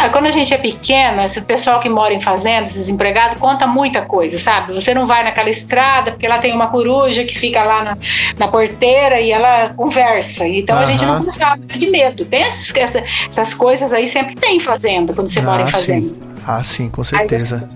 Ah, 0.00 0.08
quando 0.10 0.26
a 0.26 0.30
gente 0.30 0.54
é 0.54 0.58
pequena, 0.58 1.24
esse 1.24 1.40
pessoal 1.42 1.80
que 1.80 1.88
mora 1.88 2.14
em 2.14 2.20
fazendas, 2.20 2.74
desempregado, 2.74 3.38
conta 3.40 3.66
muita 3.66 4.02
coisa, 4.02 4.38
sabe? 4.38 4.72
Você 4.72 4.94
não 4.94 5.06
vai 5.08 5.24
naquela 5.24 5.50
estrada 5.50 6.12
porque 6.12 6.28
lá 6.28 6.38
tem 6.38 6.52
uma 6.54 6.68
coruja 6.68 7.24
que 7.24 7.36
fica 7.36 7.64
lá 7.64 7.82
na, 7.82 7.98
na 8.38 8.46
porteira 8.48 9.20
e 9.20 9.32
ela 9.32 9.70
conversa. 9.76 10.46
Então 10.46 10.78
a 10.78 10.86
gente 10.86 11.04
não 11.04 11.18
começava 11.18 11.56
de 11.58 11.90
medo. 11.90 12.24
Tem 12.24 12.44
essas, 12.44 12.74
essa- 12.76 13.04
essas 13.28 13.52
coisas 13.54 13.92
aí, 13.92 14.06
sempre 14.06 14.36
tem 14.36 14.56
em 14.58 14.60
fazenda, 14.60 15.12
quando 15.12 15.28
você 15.32 15.40
mora 15.40 15.62
em 15.62 15.64
Ah, 15.64 15.68
fazenda. 15.68 16.06
sim. 16.08 16.16
Ah, 16.46 16.62
sim, 16.62 16.88
com 16.88 17.02
certeza. 17.02 17.68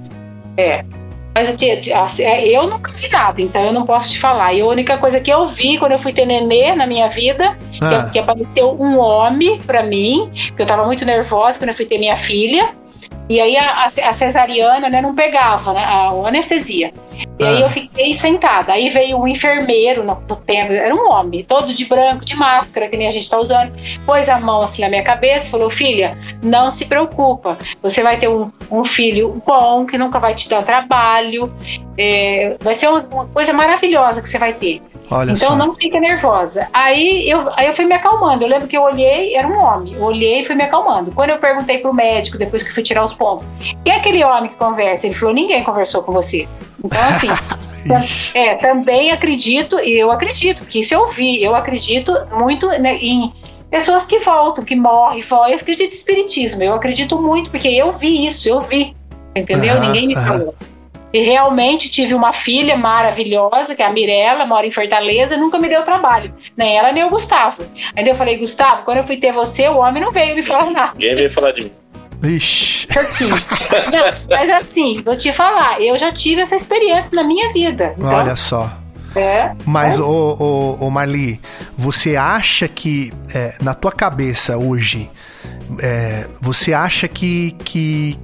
É. 0.56 0.84
Mas 1.34 1.56
tia, 1.56 1.80
assim, 2.02 2.24
é, 2.24 2.46
eu 2.46 2.68
nunca 2.68 2.92
vi 2.92 3.08
nada, 3.08 3.40
então 3.40 3.62
eu 3.62 3.72
não 3.72 3.86
posso 3.86 4.10
te 4.12 4.20
falar. 4.20 4.52
E 4.52 4.60
a 4.60 4.66
única 4.66 4.98
coisa 4.98 5.18
que 5.18 5.30
eu 5.32 5.46
vi 5.46 5.78
quando 5.78 5.92
eu 5.92 5.98
fui 5.98 6.12
ter 6.12 6.26
nenê 6.26 6.74
na 6.74 6.86
minha 6.86 7.08
vida, 7.08 7.56
que, 7.72 7.82
Ah, 7.82 8.10
que 8.12 8.18
apareceu 8.18 8.76
um 8.80 8.98
homem 8.98 9.58
pra 9.58 9.82
mim, 9.82 10.30
que 10.54 10.60
eu 10.60 10.66
tava 10.66 10.84
muito 10.84 11.04
nervosa 11.06 11.58
quando 11.58 11.70
eu 11.70 11.74
fui 11.74 11.86
ter 11.86 11.98
minha 11.98 12.16
filha. 12.16 12.70
E 13.32 13.40
aí 13.40 13.56
a, 13.56 13.86
a 13.86 14.12
cesariana 14.12 14.90
né, 14.90 15.00
não 15.00 15.14
pegava, 15.14 15.72
né, 15.72 15.82
a, 15.82 16.10
a 16.10 16.28
anestesia. 16.28 16.90
E 17.38 17.42
aí 17.44 17.56
Ah. 17.56 17.60
eu 17.60 17.70
fiquei 17.70 18.14
sentada. 18.14 18.74
Aí 18.74 18.90
veio 18.90 19.18
um 19.18 19.26
enfermeiro 19.26 20.04
no, 20.04 20.22
no 20.28 20.36
tempo, 20.36 20.70
era 20.70 20.94
um 20.94 21.10
homem, 21.10 21.42
todo 21.42 21.72
de 21.72 21.86
branco, 21.86 22.26
de 22.26 22.36
máscara, 22.36 22.88
que 22.88 22.96
nem 22.96 23.08
a 23.08 23.10
gente 23.10 23.30
tá 23.30 23.38
usando. 23.38 23.72
Pôs 24.04 24.28
a 24.28 24.38
mão 24.38 24.60
assim 24.60 24.82
na 24.82 24.90
minha 24.90 25.02
cabeça 25.02 25.46
e 25.46 25.50
falou: 25.50 25.70
Filha, 25.70 26.18
não 26.42 26.70
se 26.70 26.84
preocupa. 26.84 27.56
Você 27.82 28.02
vai 28.02 28.18
ter 28.18 28.28
um, 28.28 28.52
um 28.70 28.84
filho 28.84 29.42
bom, 29.46 29.86
que 29.86 29.96
nunca 29.96 30.18
vai 30.18 30.34
te 30.34 30.46
dar 30.50 30.62
trabalho. 30.62 31.50
É, 31.96 32.58
vai 32.60 32.74
ser 32.74 32.88
uma, 32.88 33.00
uma 33.10 33.26
coisa 33.28 33.54
maravilhosa 33.54 34.20
que 34.20 34.28
você 34.28 34.38
vai 34.38 34.52
ter. 34.52 34.82
Olha 35.12 35.32
Então 35.32 35.50
só. 35.50 35.56
não 35.56 35.74
fica 35.74 36.00
nervosa. 36.00 36.68
Aí 36.72 37.28
eu, 37.28 37.48
aí 37.56 37.66
eu 37.66 37.74
fui 37.74 37.84
me 37.84 37.94
acalmando. 37.94 38.44
Eu 38.44 38.48
lembro 38.48 38.66
que 38.68 38.76
eu 38.76 38.82
olhei, 38.82 39.34
era 39.34 39.46
um 39.46 39.58
homem. 39.62 39.94
Eu 39.94 40.02
olhei 40.02 40.40
e 40.40 40.44
fui 40.44 40.54
me 40.54 40.64
acalmando. 40.64 41.12
Quando 41.12 41.30
eu 41.30 41.38
perguntei 41.38 41.78
pro 41.78 41.92
médico, 41.94 42.38
depois 42.38 42.62
que 42.62 42.72
fui 42.72 42.82
tirar 42.82 43.04
os 43.04 43.12
pontos, 43.14 43.46
quem 43.84 43.92
é 43.94 43.96
aquele 43.96 44.24
homem 44.24 44.50
que 44.50 44.56
conversa? 44.56 45.06
Ele 45.06 45.14
falou: 45.14 45.34
ninguém 45.34 45.62
conversou 45.62 46.02
com 46.02 46.12
você. 46.12 46.48
Então, 46.84 47.02
assim, 47.02 47.28
é, 48.34 48.54
também 48.56 49.10
acredito, 49.12 49.78
e 49.80 49.92
eu 49.98 50.10
acredito, 50.10 50.64
que 50.66 50.80
isso 50.80 50.94
eu 50.94 51.08
vi, 51.08 51.42
eu 51.42 51.54
acredito 51.54 52.12
muito 52.38 52.66
né, 52.68 52.96
em 53.00 53.32
pessoas 53.70 54.06
que 54.06 54.18
voltam, 54.18 54.64
que 54.64 54.74
morrem, 54.76 55.22
voltam. 55.22 55.50
Eu 55.50 55.56
acredito 55.56 55.92
em 55.92 55.96
espiritismo, 55.96 56.62
eu 56.62 56.74
acredito 56.74 57.20
muito, 57.20 57.50
porque 57.50 57.68
eu 57.68 57.92
vi 57.92 58.26
isso, 58.26 58.48
eu 58.48 58.60
vi. 58.60 58.94
Entendeu? 59.34 59.74
Aham, 59.76 59.86
Ninguém 59.86 60.06
me 60.08 60.14
aham. 60.14 60.26
falou. 60.38 60.54
E 61.12 61.20
realmente 61.22 61.90
tive 61.90 62.14
uma 62.14 62.32
filha 62.32 62.76
maravilhosa, 62.76 63.74
que 63.76 63.82
é 63.82 63.86
a 63.86 63.92
Mirella, 63.92 64.46
mora 64.46 64.66
em 64.66 64.70
Fortaleza, 64.70 65.36
nunca 65.36 65.58
me 65.58 65.68
deu 65.68 65.82
trabalho. 65.82 66.34
Nem 66.56 66.76
ela, 66.78 66.90
nem 66.92 67.04
o 67.04 67.10
Gustavo. 67.10 67.62
Ainda 67.94 68.10
eu 68.10 68.14
falei, 68.14 68.36
Gustavo, 68.38 68.82
quando 68.84 68.98
eu 68.98 69.04
fui 69.04 69.16
ter 69.16 69.32
você, 69.32 69.68
o 69.68 69.76
homem 69.78 70.02
não 70.02 70.10
veio 70.10 70.34
me 70.34 70.42
falar 70.42 70.70
nada. 70.70 70.92
Ninguém 70.94 71.14
veio 71.16 71.30
falar 71.30 71.52
de 71.52 71.64
mim. 71.64 71.72
Ixi. 72.24 72.86
Não, 73.90 74.28
mas 74.30 74.48
assim, 74.48 74.96
vou 75.04 75.16
te 75.16 75.32
falar, 75.32 75.82
eu 75.82 75.98
já 75.98 76.12
tive 76.12 76.40
essa 76.40 76.54
experiência 76.54 77.16
na 77.16 77.24
minha 77.24 77.52
vida. 77.52 77.94
Então, 77.98 78.08
Olha 78.14 78.36
só. 78.36 78.70
é, 79.16 79.46
Mas, 79.66 79.96
Mas- 79.96 79.98
ô, 79.98 80.36
ô, 80.80 80.86
ô 80.86 80.88
Marli, 80.90 81.40
você 81.76 82.14
acha 82.14 82.68
que 82.68 83.12
é, 83.34 83.54
na 83.60 83.74
tua 83.74 83.90
cabeça 83.90 84.56
hoje, 84.56 85.10
é, 85.82 86.28
você 86.40 86.72
acha 86.72 87.08
que, 87.08 87.56
que 87.64 88.16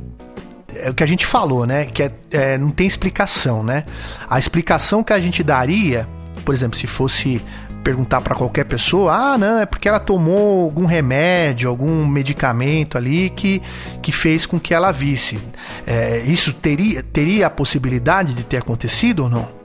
é 0.74 0.90
o 0.90 0.94
que 0.94 1.02
a 1.02 1.06
gente 1.06 1.24
falou, 1.24 1.66
né? 1.66 1.86
Que 1.86 2.02
é, 2.04 2.12
é, 2.30 2.58
não 2.58 2.70
tem 2.70 2.86
explicação, 2.86 3.62
né? 3.62 3.84
A 4.28 4.38
explicação 4.38 5.02
que 5.02 5.12
a 5.12 5.20
gente 5.20 5.42
daria, 5.42 6.08
por 6.44 6.54
exemplo, 6.54 6.78
se 6.78 6.86
fosse 6.86 7.40
perguntar 7.82 8.20
pra 8.20 8.34
qualquer 8.34 8.64
pessoa, 8.64 9.14
ah, 9.14 9.38
não, 9.38 9.60
é 9.60 9.66
porque 9.66 9.88
ela 9.88 10.00
tomou 10.00 10.64
algum 10.64 10.84
remédio, 10.84 11.70
algum 11.70 12.06
medicamento 12.06 12.98
ali 12.98 13.30
que, 13.30 13.62
que 14.02 14.12
fez 14.12 14.44
com 14.44 14.60
que 14.60 14.74
ela 14.74 14.92
visse. 14.92 15.38
É, 15.86 16.20
isso 16.26 16.52
teria, 16.52 17.02
teria 17.02 17.46
a 17.46 17.50
possibilidade 17.50 18.34
de 18.34 18.42
ter 18.42 18.58
acontecido 18.58 19.24
ou 19.24 19.30
não? 19.30 19.57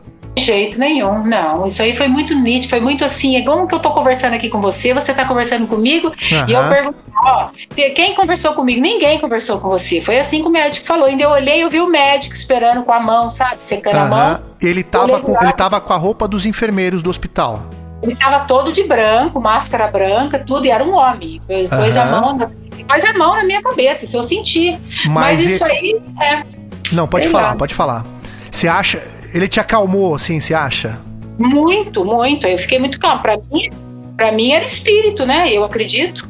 Jeito 0.44 0.80
nenhum, 0.80 1.24
não. 1.24 1.66
Isso 1.66 1.82
aí 1.82 1.96
foi 1.96 2.08
muito 2.08 2.36
nítido, 2.36 2.70
foi 2.70 2.80
muito 2.80 3.04
assim. 3.06 3.36
É 3.38 3.44
como 3.44 3.68
que 3.68 3.74
eu 3.76 3.80
tô 3.80 3.92
conversando 3.92 4.34
aqui 4.34 4.50
com 4.50 4.60
você, 4.62 4.94
você 4.94 5.14
tá 5.14 5.26
conversando 5.26 5.66
comigo, 5.68 6.12
e 6.48 6.52
eu 6.52 6.68
pergunto, 6.70 6.98
ó, 7.18 7.50
quem 7.96 8.14
conversou 8.16 8.54
comigo? 8.54 8.82
Ninguém 8.82 9.20
conversou 9.20 9.60
com 9.60 9.70
você. 9.70 10.02
Foi 10.02 10.20
assim 10.20 10.42
que 10.42 10.48
o 10.48 10.52
médico 10.52 10.86
falou. 10.86 11.06
Ainda 11.06 11.24
eu 11.24 11.30
olhei, 11.30 11.64
eu 11.64 11.70
vi 11.70 11.80
o 11.80 11.88
médico 11.88 12.36
esperando 12.36 12.84
com 12.84 12.92
a 12.92 13.00
mão, 13.00 13.30
sabe? 13.30 13.64
Secando 13.64 13.96
a 13.96 14.06
mão. 14.06 14.40
Ele 14.62 14.84
tava, 14.84 15.20
com, 15.20 15.42
ele 15.42 15.54
tava 15.54 15.80
com 15.82 15.94
a 15.94 15.98
roupa 15.98 16.28
dos 16.28 16.46
enfermeiros 16.46 17.02
do 17.02 17.10
hospital. 17.10 17.62
Ele 18.02 18.16
tava 18.18 18.42
todo 18.42 18.72
de 18.72 18.84
branco, 18.84 19.40
máscara 19.40 19.88
branca, 19.88 20.38
tudo, 20.46 20.66
e 20.66 20.70
era 20.70 20.84
um 20.84 20.94
homem. 20.94 21.42
Pôs 21.48 21.96
a 21.98 22.06
mão, 22.06 22.36
na- 22.36 22.50
pôs 22.88 23.04
a 23.06 23.14
mão 23.14 23.36
na 23.36 23.44
minha 23.46 23.62
cabeça, 23.62 24.04
isso 24.04 24.18
eu 24.18 24.24
senti. 24.24 24.78
Mas, 25.06 25.10
Mas, 25.10 25.46
isso 25.46 25.66
ele- 25.68 26.02
aí 26.20 26.28
é 26.28 26.44
Não, 26.92 27.08
pode 27.08 27.26
sei 27.26 27.32
falar, 27.32 27.48
lá. 27.52 27.56
pode 27.56 27.74
falar. 27.74 28.06
Você 28.52 28.68
acha. 28.68 29.02
Ele 29.34 29.48
te 29.48 29.60
acalmou, 29.60 30.16
assim, 30.16 30.40
você 30.40 30.54
acha? 30.54 31.00
muito, 31.38 32.06
muito. 32.06 32.46
Eu 32.48 32.58
fiquei 32.60 32.78
muito 32.80 33.00
calma. 33.00 33.22
Pra 33.22 33.38
mim, 33.52 33.70
pra 34.16 34.32
mim 34.32 34.52
era 34.52 34.64
espírito, 34.64 35.26
né? 35.26 35.52
Eu 35.52 35.64
acredito. 35.64 36.30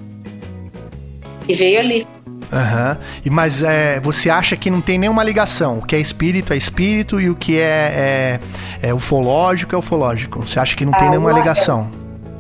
E 1.48 1.54
veio 1.54 1.80
ali. 1.80 2.08
Aham. 2.52 2.98
E 3.26 3.30
Mas 3.30 3.62
é, 3.64 4.00
você 4.00 4.30
acha 4.30 4.56
que 4.56 4.70
não 4.70 4.80
tem 4.80 4.98
nenhuma 4.98 5.24
ligação? 5.24 5.80
O 5.80 5.82
que 5.86 5.96
é 5.96 6.00
espírito 6.00 6.54
é 6.54 6.56
espírito 6.58 7.20
e 7.20 7.30
o 7.30 7.36
que 7.36 7.60
é, 7.60 8.40
é, 8.82 8.88
é 8.90 8.94
ufológico 8.94 9.76
é 9.76 9.78
ufológico. 9.78 10.42
Você 10.42 10.60
acha 10.60 10.76
que 10.76 10.86
não 10.86 10.94
tem 10.94 11.08
Ah, 11.08 11.12
nenhuma 11.12 11.32
não 11.32 11.38
é. 11.38 11.40
ligação? 11.42 11.92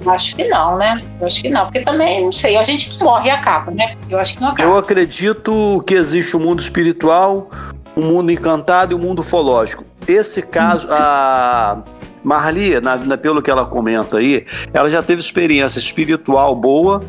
Eu 0.05 0.11
Acho 0.11 0.36
que 0.36 0.43
não, 0.45 0.78
né? 0.78 0.99
Eu 1.20 1.28
acho 1.28 1.41
que 1.41 1.49
não, 1.49 1.64
porque 1.66 1.80
também, 1.82 2.24
não 2.24 2.32
sei, 2.32 2.57
a 2.57 2.64
gente 2.64 3.01
morre 3.01 3.28
e 3.28 3.32
acaba, 3.32 3.72
né? 3.72 3.95
Eu 4.09 4.20
acho 4.20 4.36
que 4.36 4.41
não 4.41 4.49
acaba. 4.49 4.70
Eu 4.70 4.78
acredito 4.78 5.84
que 5.88 5.93
existe 5.93 6.36
o 6.36 6.39
mundo 6.39 6.59
espiritual, 6.59 7.49
o 7.95 8.01
mundo 8.01 8.30
encantado 8.32 8.91
e 8.91 8.95
o 8.95 8.99
mundo 8.99 9.20
ufológico. 9.20 9.84
Esse 10.08 10.41
caso, 10.41 10.88
a 10.91 11.82
Marli, 12.24 12.80
na- 12.82 12.95
na- 12.97 13.18
pelo 13.18 13.41
que 13.41 13.49
ela 13.51 13.66
comenta 13.66 14.18
aí, 14.18 14.45
ela 14.74 14.89
já 14.89 15.01
teve 15.04 15.22
experiência 15.22 15.80
espiritual 15.80 16.56
boa, 16.56 17.01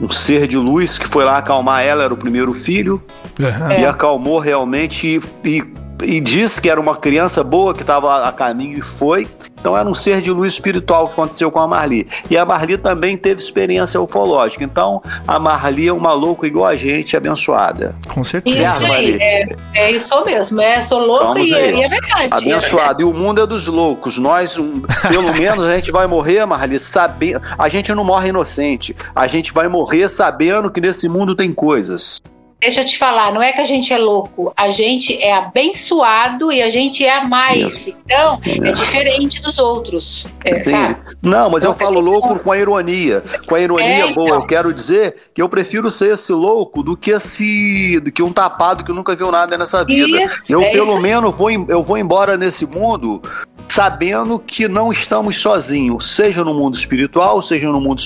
um 0.00 0.10
ser 0.10 0.46
de 0.46 0.56
luz 0.56 0.98
que 0.98 1.06
foi 1.08 1.24
lá 1.24 1.38
acalmar 1.38 1.82
ela, 1.82 2.04
era 2.04 2.12
o 2.12 2.16
primeiro 2.16 2.52
filho. 2.54 3.02
É. 3.38 3.82
e 3.82 3.84
acalmou 3.84 4.38
realmente 4.38 5.20
e, 5.44 5.48
e, 5.48 5.62
e 6.02 6.20
disse 6.20 6.60
que 6.60 6.68
era 6.68 6.80
uma 6.80 6.96
criança 6.96 7.42
boa 7.42 7.74
que 7.74 7.82
estava 7.82 8.26
a 8.26 8.32
caminho 8.32 8.78
e 8.78 8.82
foi. 8.82 9.26
Então 9.58 9.76
era 9.76 9.88
um 9.88 9.94
ser 9.94 10.20
de 10.20 10.30
luz 10.30 10.52
espiritual 10.52 11.08
que 11.08 11.14
aconteceu 11.14 11.50
com 11.50 11.58
a 11.58 11.66
Marli. 11.66 12.06
E 12.30 12.36
a 12.36 12.44
Marli 12.44 12.78
também 12.78 13.16
teve 13.16 13.40
experiência 13.40 14.00
ufológica. 14.00 14.62
Então 14.62 15.02
a 15.26 15.38
Marli 15.38 15.88
é 15.88 15.92
uma 15.92 16.12
louca 16.12 16.46
igual 16.46 16.66
a 16.66 16.76
gente, 16.76 17.16
abençoada. 17.16 17.96
Com 18.08 18.22
certeza. 18.22 18.62
Isso 18.62 18.92
aí, 18.92 19.16
é, 19.20 19.56
é 19.74 19.90
isso 19.90 20.24
mesmo, 20.24 20.60
é, 20.60 20.82
sou 20.82 21.04
louca 21.04 21.24
Somos 21.24 21.48
e, 21.48 21.54
aí. 21.54 21.74
e 21.74 21.82
é 21.82 21.88
verdade. 21.88 22.28
Abençoado. 22.30 23.02
E 23.02 23.04
o 23.04 23.12
mundo 23.12 23.40
é 23.40 23.46
dos 23.46 23.66
loucos. 23.66 24.18
Nós, 24.18 24.56
um, 24.58 24.82
pelo 25.08 25.32
menos, 25.34 25.66
a 25.66 25.74
gente 25.74 25.90
vai 25.90 26.06
morrer, 26.06 26.44
Marli, 26.46 26.78
sabendo. 26.78 27.40
A 27.58 27.68
gente 27.68 27.92
não 27.92 28.04
morre 28.04 28.28
inocente. 28.28 28.94
A 29.14 29.26
gente 29.26 29.52
vai 29.52 29.68
morrer 29.68 30.08
sabendo 30.08 30.70
que 30.70 30.80
nesse 30.80 31.08
mundo 31.08 31.34
tem 31.34 31.52
coisas. 31.52 32.20
Deixa 32.58 32.80
eu 32.80 32.84
te 32.86 32.96
falar, 32.96 33.32
não 33.34 33.42
é 33.42 33.52
que 33.52 33.60
a 33.60 33.64
gente 33.64 33.92
é 33.92 33.98
louco, 33.98 34.52
a 34.56 34.70
gente 34.70 35.20
é 35.22 35.34
abençoado 35.34 36.50
e 36.50 36.62
a 36.62 36.68
gente 36.70 37.04
é 37.04 37.18
a 37.18 37.24
mais. 37.24 37.58
Isso. 37.88 37.98
Então, 38.04 38.40
é 38.44 38.68
É. 38.68 38.72
diferente 38.72 39.42
dos 39.42 39.58
outros, 39.58 40.26
é, 40.44 40.64
sabe? 40.64 40.96
Não, 41.22 41.50
mas 41.50 41.64
eu 41.64 41.72
Então, 41.72 41.86
falo 41.86 42.00
a 42.00 42.02
gente 42.02 42.12
louco 42.12 42.38
com 42.38 42.50
a 42.52 42.58
ironia. 42.58 43.22
Com 43.46 43.54
a 43.54 43.60
ironia 43.60 43.86
É, 44.06 44.12
boa, 44.14 44.28
então. 44.28 44.40
eu 44.40 44.46
quero 44.46 44.72
dizer 44.72 45.16
que 45.34 45.42
eu 45.42 45.48
prefiro 45.50 45.90
ser 45.90 46.14
esse 46.14 46.32
louco 46.32 46.82
do 46.82 46.96
que 46.96 47.10
esse, 47.10 48.00
do 48.00 48.10
que 48.10 48.22
um 48.22 48.32
tapado 48.32 48.84
que 48.84 48.92
nunca 48.92 49.14
viu 49.14 49.30
nada 49.30 49.58
nessa 49.58 49.84
vida. 49.84 50.22
Isso, 50.22 50.40
eu 50.52 50.62
é 50.62 50.70
pelo 50.70 50.92
isso 50.94 51.00
menos 51.00 51.34
vou, 51.34 51.50
eu 51.50 51.82
vou 51.82 51.98
embora 51.98 52.38
nesse 52.38 52.64
mundo 52.64 53.20
sabendo 53.68 54.38
que 54.38 54.66
não 54.68 54.90
estamos 54.92 55.36
sozinhos, 55.40 56.14
seja 56.14 56.42
no 56.42 56.54
mundo 56.54 56.74
espiritual, 56.76 57.42
seja 57.42 57.68
no 57.68 57.80
mundo 57.80 58.00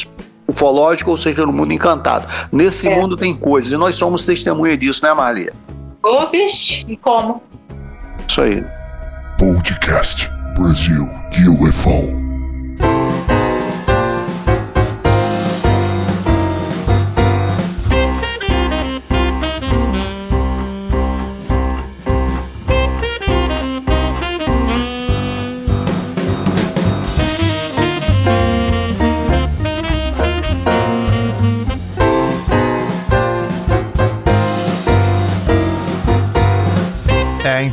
ufológico 0.50 1.10
ou 1.10 1.16
seja 1.16 1.44
no 1.46 1.52
mundo 1.52 1.72
encantado. 1.72 2.26
Nesse 2.52 2.88
É. 2.88 2.94
mundo 2.94 3.16
tem 3.16 3.34
coisas 3.34 3.72
e 3.72 3.76
nós 3.76 3.96
somos 3.96 4.24
testemunha 4.26 4.76
disso, 4.76 5.04
né, 5.04 5.12
Marlia? 5.14 5.52
Ô, 6.02 6.26
bicho, 6.26 6.84
e 6.88 6.96
como? 6.96 7.42
Isso 8.28 8.40
aí. 8.42 8.64
Podcast 9.38 10.30
Brasil 10.56 11.08
UFO. 11.48 12.29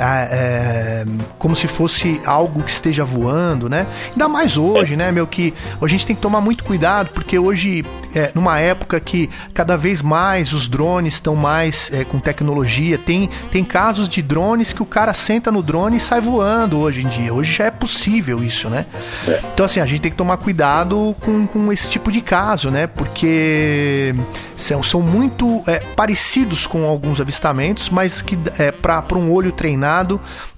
é, 0.00 1.04
como 1.38 1.54
se 1.54 1.68
fosse 1.68 2.20
algo 2.24 2.62
que 2.62 2.70
esteja 2.70 3.04
voando, 3.04 3.68
né? 3.68 3.86
Ainda 4.12 4.28
mais 4.28 4.56
hoje, 4.56 4.96
né, 4.96 5.12
meu, 5.12 5.26
que 5.26 5.52
a 5.80 5.86
gente 5.86 6.06
tem 6.06 6.16
que 6.16 6.22
tomar 6.22 6.40
muito 6.40 6.64
cuidado, 6.64 7.10
porque 7.12 7.38
hoje, 7.38 7.84
é, 8.14 8.30
numa 8.34 8.58
época 8.58 8.98
que 8.98 9.28
cada 9.52 9.76
vez 9.76 10.00
mais 10.00 10.52
os 10.52 10.68
drones 10.68 11.14
estão 11.14 11.36
mais 11.36 11.90
é, 11.92 12.04
com 12.04 12.18
tecnologia, 12.18 12.96
tem, 12.96 13.28
tem 13.52 13.62
casos 13.62 14.08
de 14.08 14.22
drones 14.22 14.72
que 14.72 14.82
o 14.82 14.86
cara 14.86 15.12
senta 15.12 15.52
no 15.52 15.62
drone 15.62 15.98
e 15.98 16.00
sai 16.00 16.20
voando 16.20 16.78
hoje 16.78 17.02
em 17.02 17.08
dia. 17.08 17.34
Hoje 17.34 17.52
já 17.52 17.66
é 17.66 17.70
possível 17.70 18.42
isso, 18.42 18.70
né? 18.70 18.86
É. 19.28 19.40
Então, 19.52 19.66
assim, 19.66 19.80
a 19.80 19.86
gente 19.86 20.00
tem 20.00 20.10
que 20.10 20.16
tomar 20.16 20.38
cuidado 20.38 21.14
com, 21.20 21.46
com 21.46 21.72
esse 21.72 21.90
tipo 21.90 22.10
de 22.10 22.22
caso, 22.22 22.70
né? 22.70 22.86
Porque 22.86 24.14
são, 24.56 24.82
são 24.82 25.02
muito 25.02 25.62
é, 25.66 25.80
parecidos 25.94 26.66
com 26.66 26.86
alguns 26.86 27.20
avistamentos, 27.20 27.90
mas 27.90 28.22
que 28.22 28.38
é, 28.58 28.72
para 28.72 29.18
um 29.18 29.30
olho 29.30 29.52
treinado 29.52 29.89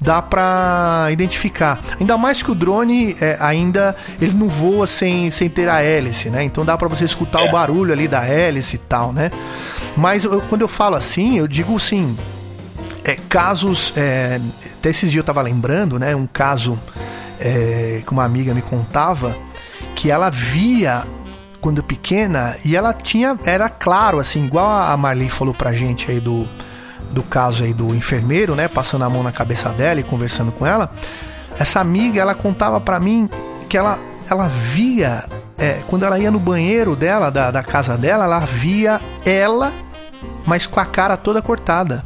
dá 0.01 0.21
para 0.21 1.09
identificar. 1.11 1.81
Ainda 1.99 2.17
mais 2.17 2.43
que 2.43 2.51
o 2.51 2.55
drone 2.55 3.17
é, 3.21 3.37
ainda 3.41 3.97
ele 4.21 4.33
não 4.33 4.49
voa 4.49 4.87
sem, 4.87 5.31
sem 5.31 5.49
ter 5.49 5.69
a 5.69 5.83
hélice, 5.83 6.31
né? 6.31 6.43
Então 6.43 6.65
dá 6.65 6.77
para 6.77 6.89
você 6.89 7.05
escutar 7.05 7.43
é. 7.43 7.49
o 7.49 7.53
barulho 7.53 7.93
ali 7.93 8.07
da 8.07 8.25
hélice 8.25 8.77
e 8.77 8.79
tal, 8.79 9.13
né? 9.13 9.31
Mas 9.97 10.25
eu, 10.25 10.41
quando 10.43 10.63
eu 10.63 10.69
falo 10.69 10.97
assim, 10.97 11.39
eu 11.39 11.47
digo 11.47 11.77
assim, 11.77 12.17
é, 13.05 13.17
casos, 13.29 13.93
é, 13.97 14.41
até 14.75 14.91
esses 14.91 15.11
dias 15.11 15.23
eu 15.23 15.27
tava 15.27 15.43
lembrando, 15.43 15.99
né? 15.99 16.15
Um 16.15 16.27
caso 16.27 16.79
é, 17.41 18.03
que 18.07 18.13
uma 18.13 18.25
amiga 18.25 18.55
me 18.55 18.63
contava 18.63 19.37
que 19.95 20.11
ela 20.11 20.31
via 20.31 21.05
quando 21.61 21.83
pequena 21.83 22.57
e 22.65 22.75
ela 22.75 22.93
tinha, 22.93 23.39
era 23.45 23.69
claro 23.69 24.19
assim, 24.19 24.45
igual 24.45 24.69
a 24.69 24.97
Marli 24.97 25.29
falou 25.29 25.55
pra 25.55 25.73
gente 25.73 26.11
aí 26.11 26.21
do 26.21 26.49
do 27.13 27.23
caso 27.23 27.65
aí 27.65 27.73
do 27.73 27.95
enfermeiro, 27.95 28.55
né, 28.55 28.69
passando 28.69 29.05
a 29.05 29.11
mão 29.11 29.23
na 29.23 29.33
cabeça 29.33 29.69
dela 29.71 30.01
e 30.01 30.03
conversando 30.03 30.51
com 30.53 30.67
ela, 30.67 30.91
essa 31.59 31.81
amiga, 31.81 32.21
ela 32.21 32.35
contava 32.35 32.81
para 32.81 32.99
mim 32.99 33.29
que 33.69 33.77
ela, 33.77 33.99
ela 34.29 34.49
via, 34.49 35.25
é, 35.59 35.81
quando 35.87 36.05
ela 36.05 36.19
ia 36.19 36.31
no 36.31 36.39
banheiro 36.39 36.97
dela, 36.97 37.31
da, 37.31 37.51
da 37.51 37.63
casa 37.63 37.97
dela, 37.97 38.25
ela 38.25 38.41
via 38.41 39.01
ela, 39.25 39.73
mas 40.47 40.67
com 40.67 40.81
a 40.81 40.85
cara 40.85 41.17
toda 41.17 41.43
cortada. 41.43 42.03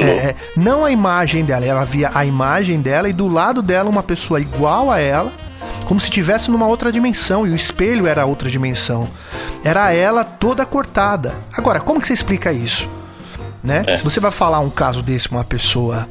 É, 0.00 0.04
é, 0.04 0.36
não 0.56 0.84
a 0.84 0.90
imagem 0.90 1.44
dela, 1.44 1.64
ela 1.64 1.84
via 1.84 2.10
a 2.14 2.24
imagem 2.24 2.80
dela 2.80 3.08
e 3.08 3.12
do 3.12 3.28
lado 3.28 3.60
dela 3.60 3.90
uma 3.90 4.02
pessoa 4.02 4.40
igual 4.40 4.90
a 4.90 4.98
ela, 4.98 5.30
como 5.84 6.00
se 6.00 6.06
estivesse 6.06 6.50
numa 6.50 6.66
outra 6.66 6.90
dimensão 6.90 7.46
e 7.46 7.50
o 7.50 7.54
espelho 7.54 8.06
era 8.06 8.24
outra 8.24 8.50
dimensão. 8.50 9.08
Era 9.62 9.92
ela 9.92 10.24
toda 10.24 10.64
cortada. 10.64 11.34
Agora, 11.56 11.80
como 11.80 12.00
que 12.00 12.06
você 12.06 12.14
explica 12.14 12.52
isso? 12.52 12.88
Né? 13.66 13.84
É. 13.86 13.96
Se 13.96 14.04
você 14.04 14.20
vai 14.20 14.30
falar 14.30 14.60
um 14.60 14.70
caso 14.70 15.02
desse 15.02 15.28
com 15.28 15.34
uma 15.34 15.44
pessoa 15.44 16.08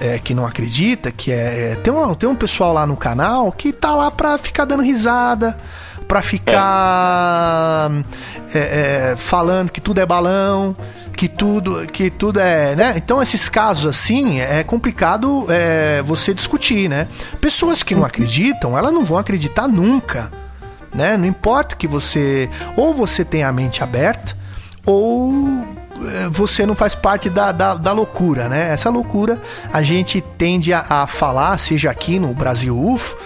é, 0.00 0.18
que 0.18 0.34
não 0.34 0.46
acredita, 0.46 1.12
que 1.12 1.30
é, 1.30 1.72
é. 1.72 1.74
Tem 1.76 1.92
um, 1.92 2.14
tem 2.14 2.28
um 2.28 2.34
pessoal 2.34 2.72
lá 2.72 2.86
no 2.86 2.96
canal 2.96 3.52
que 3.52 3.72
tá 3.72 3.94
lá 3.94 4.10
pra 4.10 4.38
ficar 4.38 4.64
dando 4.64 4.82
risada, 4.82 5.56
pra 6.08 6.22
ficar 6.22 7.90
é, 8.52 9.12
é 9.12 9.16
falando 9.16 9.70
que 9.70 9.80
tudo 9.80 10.00
é 10.00 10.06
balão 10.06 10.74
que 11.16 11.28
tudo 11.28 11.86
que 11.86 12.10
tudo 12.10 12.40
é 12.40 12.74
né 12.74 12.94
então 12.96 13.22
esses 13.22 13.48
casos 13.48 13.86
assim 13.86 14.40
é 14.40 14.64
complicado 14.64 15.46
é, 15.48 16.02
você 16.02 16.34
discutir 16.34 16.88
né 16.88 17.06
pessoas 17.40 17.84
que 17.84 17.94
não 17.94 18.04
acreditam 18.04 18.76
elas 18.76 18.92
não 18.92 19.04
vão 19.04 19.16
acreditar 19.16 19.68
nunca 19.68 20.30
né 20.92 21.16
não 21.16 21.24
importa 21.24 21.76
que 21.76 21.86
você 21.86 22.50
ou 22.76 22.92
você 22.92 23.24
tenha 23.24 23.48
a 23.48 23.52
mente 23.52 23.80
aberta 23.80 24.36
ou 24.84 25.64
você 26.30 26.66
não 26.66 26.74
faz 26.74 26.94
parte 26.94 27.30
da, 27.30 27.52
da, 27.52 27.74
da, 27.74 27.92
loucura, 27.92 28.48
né? 28.48 28.72
Essa 28.72 28.90
loucura 28.90 29.40
a 29.72 29.82
gente 29.82 30.20
tende 30.36 30.72
a, 30.72 30.84
a 30.88 31.06
falar, 31.06 31.58
seja 31.58 31.90
aqui 31.90 32.18
no 32.18 32.34
Brasil 32.34 32.78
UFO, 32.78 33.16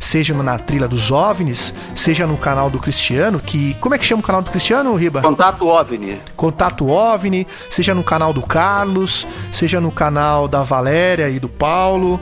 seja 0.00 0.34
na 0.34 0.58
trilha 0.58 0.86
dos 0.86 1.10
OVNIs, 1.10 1.72
seja 1.94 2.26
no 2.26 2.36
canal 2.36 2.70
do 2.70 2.78
Cristiano, 2.78 3.40
que. 3.40 3.74
Como 3.80 3.94
é 3.94 3.98
que 3.98 4.04
chama 4.04 4.20
o 4.20 4.24
canal 4.24 4.42
do 4.42 4.50
Cristiano, 4.50 4.94
Riba? 4.94 5.22
Contato 5.22 5.66
OVNI. 5.66 6.20
Contato 6.36 6.88
OVNI, 6.88 7.46
seja 7.70 7.94
no 7.94 8.02
canal 8.02 8.32
do 8.32 8.42
Carlos, 8.42 9.26
seja 9.52 9.80
no 9.80 9.90
canal 9.90 10.48
da 10.48 10.62
Valéria 10.62 11.28
e 11.28 11.38
do 11.38 11.48
Paulo. 11.48 12.20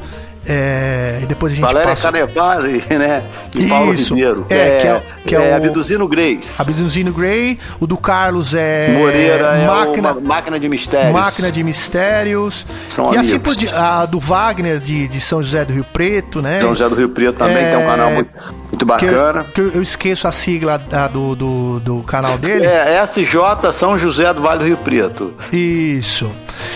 É, 0.48 1.20
e 1.22 1.26
depois 1.26 1.52
a 1.52 1.56
gente 1.56 1.64
Valéria 1.64 1.88
passa... 1.88 2.02
Canevale, 2.02 2.84
né? 2.90 3.24
E 3.54 3.58
Isso, 3.58 3.68
Paulo 3.68 3.92
Ribeiro. 3.92 4.46
É, 4.48 4.54
é, 4.54 4.80
que 4.80 4.86
é, 4.86 5.02
que 5.26 5.36
é, 5.36 5.50
é 5.50 5.52
o... 5.52 5.56
Abduzino 5.56 6.06
Grace. 6.06 6.62
Abduzino 6.62 7.12
Gray. 7.12 7.58
O 7.80 7.86
do 7.86 7.96
Carlos 7.96 8.54
é... 8.54 8.88
Moreira 8.96 9.56
é 9.56 9.66
máquina, 9.66 10.08
é 10.10 10.20
máquina 10.20 10.60
de 10.60 10.68
Mistérios. 10.68 11.12
Máquina 11.12 11.50
de 11.50 11.62
Mistérios. 11.62 12.66
São 12.88 13.06
e 13.06 13.18
assim 13.18 13.30
amigos. 13.30 13.56
assim 13.56 13.66
por 13.66 13.74
a 13.76 14.06
do 14.06 14.20
Wagner 14.20 14.78
de, 14.78 15.08
de 15.08 15.20
São 15.20 15.42
José 15.42 15.64
do 15.64 15.72
Rio 15.72 15.84
Preto, 15.84 16.40
né? 16.40 16.60
São 16.60 16.70
José 16.70 16.88
do 16.88 16.94
Rio 16.94 17.08
Preto 17.08 17.38
também 17.38 17.64
é... 17.64 17.70
tem 17.70 17.78
um 17.78 17.86
canal 17.86 18.10
muito, 18.12 18.30
muito 18.70 18.86
bacana. 18.86 19.44
Que, 19.44 19.60
eu, 19.60 19.70
que 19.70 19.78
eu 19.78 19.82
esqueço 19.82 20.28
a 20.28 20.32
sigla 20.32 20.80
a, 20.92 21.08
do, 21.08 21.34
do, 21.34 21.80
do 21.80 22.02
canal 22.02 22.38
dele. 22.38 22.66
É 22.66 23.02
SJ 23.04 23.72
São 23.72 23.98
José 23.98 24.32
do 24.32 24.42
Vale 24.42 24.60
do 24.60 24.64
Rio 24.64 24.76
Preto. 24.76 25.34
Isso. 25.52 26.30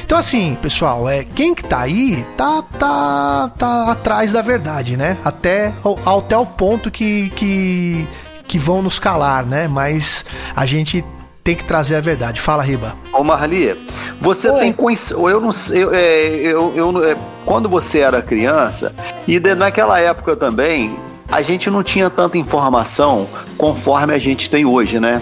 Então 0.04 0.18
assim, 0.18 0.56
pessoal, 0.60 1.08
é, 1.08 1.24
quem 1.24 1.54
que 1.54 1.62
tá 1.62 1.80
aí 1.80 2.24
tá, 2.36 2.62
tá, 2.78 3.52
tá 3.60 3.92
atrás 3.92 4.32
da 4.32 4.40
verdade, 4.40 4.96
né? 4.96 5.18
Até, 5.22 5.70
até 6.06 6.36
o 6.36 6.46
ponto 6.46 6.90
que, 6.90 7.28
que, 7.30 8.08
que 8.48 8.58
vão 8.58 8.80
nos 8.80 8.98
calar, 8.98 9.44
né? 9.44 9.68
Mas 9.68 10.24
a 10.56 10.64
gente 10.64 11.04
tem 11.44 11.54
que 11.54 11.64
trazer 11.64 11.96
a 11.96 12.00
verdade. 12.00 12.40
Fala, 12.40 12.62
Riba. 12.62 12.94
Ô 13.12 13.22
Marli, 13.22 13.76
você 14.18 14.48
Oi. 14.48 14.60
tem 14.60 14.74
eu 15.10 15.40
não 15.40 15.52
sei, 15.52 15.84
eu, 15.84 15.94
é, 15.94 16.26
eu, 16.36 16.72
eu, 16.74 17.04
é, 17.04 17.16
quando 17.44 17.68
você 17.68 17.98
era 17.98 18.22
criança 18.22 18.94
e 19.28 19.38
de, 19.38 19.54
naquela 19.54 20.00
época 20.00 20.34
também, 20.34 20.96
a 21.30 21.42
gente 21.42 21.68
não 21.68 21.82
tinha 21.82 22.08
tanta 22.08 22.38
informação 22.38 23.28
conforme 23.58 24.14
a 24.14 24.18
gente 24.18 24.48
tem 24.48 24.64
hoje, 24.64 24.98
né? 24.98 25.20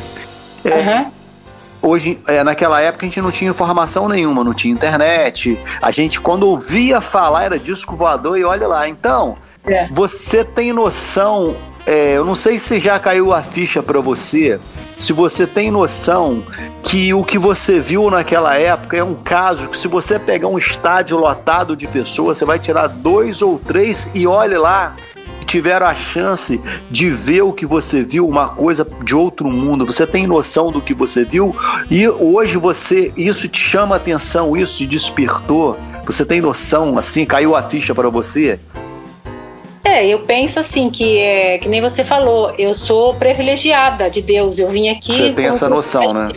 Uhum 0.65 1.17
hoje, 1.82 2.18
é, 2.26 2.42
naquela 2.44 2.80
época 2.80 3.06
a 3.06 3.09
gente 3.09 3.20
não 3.20 3.30
tinha 3.30 3.50
informação 3.50 4.09
nenhuma, 4.09 4.44
não 4.44 4.55
tinha 4.55 4.72
internet. 4.72 5.59
A 5.80 5.90
gente, 5.90 6.20
quando 6.20 6.48
ouvia 6.48 7.00
falar, 7.00 7.44
era 7.44 7.59
disco 7.59 7.96
voador 7.96 8.38
e 8.38 8.44
olha 8.44 8.66
lá. 8.66 8.88
Então, 8.88 9.36
é. 9.64 9.86
você 9.88 10.44
tem 10.44 10.72
noção. 10.72 11.56
É, 11.86 12.12
eu 12.12 12.24
não 12.24 12.34
sei 12.34 12.59
se 12.59 12.78
já 12.78 12.98
caiu 12.98 13.32
a 13.32 13.42
ficha 13.42 13.82
para 13.82 13.98
você, 13.98 14.60
se 14.98 15.12
você 15.12 15.46
tem 15.46 15.70
noção 15.70 16.42
que 16.82 17.14
o 17.14 17.24
que 17.24 17.38
você 17.38 17.80
viu 17.80 18.10
naquela 18.10 18.56
época 18.56 18.96
é 18.96 19.02
um 19.02 19.14
caso 19.14 19.68
que 19.68 19.78
se 19.78 19.88
você 19.88 20.18
pegar 20.18 20.48
um 20.48 20.59
estádio 20.59 21.16
lotado 21.16 21.76
de 21.76 21.86
pessoas, 21.86 22.36
você 22.36 22.44
vai 22.44 22.59
tirar 22.59 22.88
dois 22.88 23.40
ou 23.40 23.59
três 23.59 24.10
e 24.12 24.26
olhe 24.26 24.59
lá, 24.59 24.94
tiveram 25.48 25.86
a 25.86 25.94
chance 25.94 26.60
de 26.90 27.08
ver 27.10 27.42
o 27.42 27.52
que 27.52 27.66
você 27.66 28.02
viu, 28.02 28.28
uma 28.28 28.50
coisa 28.50 28.86
de 29.02 29.16
outro 29.16 29.50
mundo. 29.50 29.86
Você 29.86 30.06
tem 30.06 30.26
noção 30.26 30.70
do 30.70 30.80
que 30.80 30.94
você 30.94 31.24
viu 31.24 31.56
e 31.90 32.06
hoje 32.06 32.58
você 32.58 33.12
isso 33.16 33.48
te 33.48 33.58
chama 33.58 33.96
atenção, 33.96 34.56
isso 34.56 34.78
te 34.78 34.86
despertou. 34.86 35.76
Você 36.04 36.24
tem 36.24 36.40
noção, 36.40 36.98
assim, 36.98 37.24
caiu 37.24 37.56
a 37.56 37.62
ficha 37.62 37.94
para 37.94 38.08
você? 38.08 38.60
É, 39.82 40.06
eu 40.06 40.20
penso 40.20 40.60
assim 40.60 40.90
que 40.90 41.18
é 41.18 41.58
que 41.58 41.68
nem 41.68 41.80
você 41.80 42.04
falou, 42.04 42.52
eu 42.58 42.74
sou 42.74 43.14
privilegiada 43.14 44.10
de 44.10 44.20
Deus. 44.20 44.58
Eu 44.58 44.68
vim 44.68 44.90
aqui. 44.90 45.12
Você 45.12 45.32
tem 45.32 45.46
essa 45.46 45.68
noção, 45.68 46.12
né? 46.12 46.28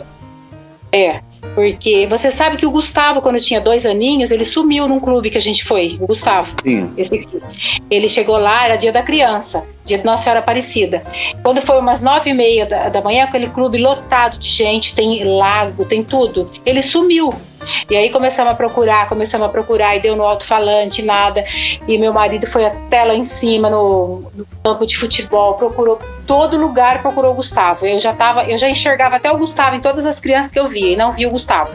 É. 0.90 1.20
Porque 1.54 2.06
você 2.06 2.30
sabe 2.30 2.56
que 2.56 2.66
o 2.66 2.70
Gustavo, 2.70 3.20
quando 3.20 3.40
tinha 3.40 3.60
dois 3.60 3.84
aninhos, 3.84 4.30
ele 4.30 4.44
sumiu 4.44 4.88
num 4.88 4.98
clube 4.98 5.30
que 5.30 5.38
a 5.38 5.40
gente 5.40 5.64
foi, 5.64 5.98
o 6.00 6.06
Gustavo. 6.06 6.54
Sim. 6.64 6.92
Esse 6.96 7.16
aqui. 7.16 7.40
Ele 7.90 8.08
chegou 8.08 8.38
lá, 8.38 8.64
era 8.64 8.76
dia 8.76 8.92
da 8.92 9.02
criança, 9.02 9.64
dia 9.84 9.98
de 9.98 10.04
Nossa 10.04 10.24
Senhora 10.24 10.40
Aparecida. 10.40 11.02
Quando 11.42 11.60
foi 11.60 11.78
umas 11.78 12.00
nove 12.00 12.30
e 12.30 12.34
meia 12.34 12.66
da, 12.66 12.88
da 12.88 13.00
manhã, 13.00 13.24
aquele 13.24 13.48
clube 13.48 13.78
lotado 13.78 14.38
de 14.38 14.48
gente, 14.48 14.94
tem 14.94 15.22
lago, 15.24 15.84
tem 15.84 16.02
tudo. 16.02 16.50
Ele 16.64 16.82
sumiu. 16.82 17.32
E 17.88 17.96
aí 17.96 18.10
começamos 18.10 18.52
a 18.52 18.54
procurar, 18.54 19.08
começamos 19.08 19.46
a 19.46 19.50
procurar, 19.50 19.96
e 19.96 20.00
deu 20.00 20.16
no 20.16 20.24
alto-falante, 20.24 21.02
nada. 21.02 21.44
E 21.86 21.98
meu 21.98 22.12
marido 22.12 22.46
foi 22.46 22.66
até 22.66 23.04
lá 23.04 23.14
em 23.14 23.24
cima, 23.24 23.68
no, 23.70 24.30
no 24.34 24.46
campo 24.62 24.86
de 24.86 24.96
futebol, 24.96 25.54
procurou 25.54 25.98
todo 26.26 26.56
lugar, 26.56 27.02
procurou 27.02 27.32
o 27.32 27.34
Gustavo. 27.34 27.86
Eu 27.86 27.98
já 27.98 28.12
tava, 28.12 28.44
eu 28.44 28.58
já 28.58 28.68
enxergava 28.68 29.16
até 29.16 29.30
o 29.30 29.38
Gustavo 29.38 29.76
em 29.76 29.80
todas 29.80 30.06
as 30.06 30.20
crianças 30.20 30.52
que 30.52 30.58
eu 30.58 30.68
via, 30.68 30.92
e 30.92 30.96
não 30.96 31.12
via 31.12 31.28
o 31.28 31.30
Gustavo. 31.30 31.70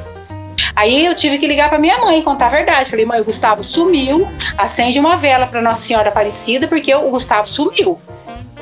Aí 0.75 1.05
eu 1.05 1.15
tive 1.15 1.37
que 1.37 1.47
ligar 1.47 1.69
para 1.69 1.77
minha 1.77 1.97
mãe 1.99 2.19
e 2.19 2.23
contar 2.23 2.47
a 2.47 2.49
verdade. 2.49 2.89
Falei, 2.89 3.05
mãe, 3.05 3.21
o 3.21 3.25
Gustavo 3.25 3.63
sumiu, 3.63 4.27
acende 4.57 4.99
uma 4.99 5.17
vela 5.17 5.47
para 5.47 5.61
Nossa 5.61 5.83
Senhora 5.83 6.09
Aparecida, 6.09 6.67
porque 6.67 6.93
o 6.93 7.09
Gustavo 7.09 7.47
sumiu. 7.47 7.99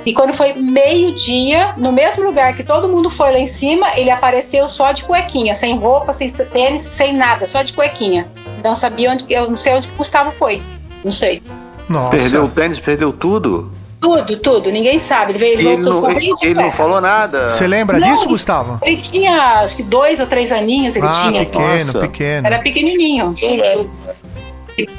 E 0.05 0.13
quando 0.13 0.33
foi 0.33 0.53
meio-dia, 0.53 1.73
no 1.77 1.91
mesmo 1.91 2.23
lugar 2.23 2.55
que 2.55 2.63
todo 2.63 2.87
mundo 2.87 3.09
foi 3.09 3.31
lá 3.31 3.39
em 3.39 3.47
cima, 3.47 3.97
ele 3.97 4.11
apareceu 4.11 4.69
só 4.69 4.91
de 4.91 5.03
cuequinha, 5.03 5.55
sem 5.55 5.75
roupa, 5.77 6.13
sem 6.13 6.29
tênis, 6.29 6.83
sem 6.83 7.13
nada, 7.13 7.47
só 7.47 7.63
de 7.63 7.73
cuequinha. 7.73 8.27
Não 8.63 8.75
sabia 8.75 9.11
onde, 9.11 9.25
eu 9.29 9.49
não 9.49 9.57
sei 9.57 9.73
onde 9.73 9.87
o 9.87 9.91
Gustavo 9.93 10.31
foi. 10.31 10.61
Não 11.03 11.11
sei. 11.11 11.41
Nossa. 11.89 12.09
Perdeu 12.09 12.45
o 12.45 12.49
tênis, 12.49 12.79
perdeu 12.79 13.11
tudo? 13.11 13.71
Tudo, 13.99 14.37
tudo, 14.37 14.71
ninguém 14.71 14.99
sabe. 14.99 15.31
Ele 15.31 15.39
veio, 15.39 15.59
ele 15.59 15.77
não, 15.77 16.11
ele, 16.11 16.19
de 16.19 16.45
ele 16.45 16.53
não 16.53 16.71
falou 16.71 17.01
nada. 17.01 17.49
Você 17.49 17.65
lembra 17.65 17.97
Não, 17.97 18.07
disso, 18.07 18.27
Gustavo? 18.27 18.79
Ele 18.83 18.97
tinha, 18.97 19.61
acho 19.61 19.75
que 19.75 19.83
dois 19.83 20.19
ou 20.19 20.27
três 20.27 20.51
aninhos, 20.51 20.95
ele 20.95 21.07
ah, 21.07 21.11
tinha. 21.11 21.45
pequeno, 21.45 21.85
Nossa. 21.85 21.99
pequeno. 21.99 22.45
Era 22.45 22.59
pequenininho. 22.59 23.33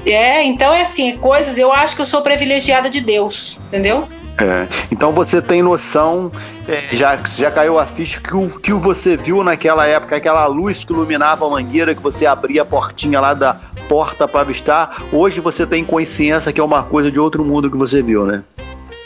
É, 0.05 0.43
então 0.43 0.73
é 0.73 0.83
assim, 0.83 1.17
coisas, 1.19 1.59
eu 1.59 1.71
acho 1.71 1.95
que 1.95 2.03
eu 2.03 2.07
sou 2.07 2.23
privilegiada 2.23 2.89
de 2.89 3.01
Deus, 3.01 3.61
entendeu? 3.69 4.09
É, 4.39 4.67
Então 4.91 5.13
você 5.13 5.41
tem 5.41 5.63
noção, 5.63 6.31
é, 6.69 6.95
já, 6.95 7.17
já 7.17 7.51
caiu 7.51 7.79
a 7.79 7.87
ficha 7.87 8.21
que 8.21 8.35
o 8.37 8.49
que 8.61 8.73
você 8.73 9.17
viu 9.17 9.43
naquela 9.43 9.87
época, 9.87 10.17
aquela 10.17 10.47
luz 10.47 10.85
que 10.85 10.93
iluminava 10.93 11.47
a 11.47 11.51
mangueira, 11.51 11.95
que 11.95 12.03
você 12.03 12.27
abria 12.27 12.63
a 12.63 12.65
portinha 12.65 13.21
lá 13.21 13.33
da 13.33 13.57
porta 13.89 14.27
para 14.29 14.41
avistar. 14.41 15.03
Hoje 15.13 15.41
você 15.41 15.65
tem 15.67 15.85
consciência 15.85 16.53
que 16.53 16.61
é 16.61 16.65
uma 16.65 16.83
coisa 16.83 17.11
de 17.11 17.19
outro 17.19 17.45
mundo 17.45 17.71
que 17.71 17.77
você 17.77 18.03
viu, 18.03 18.25
né? 18.27 18.43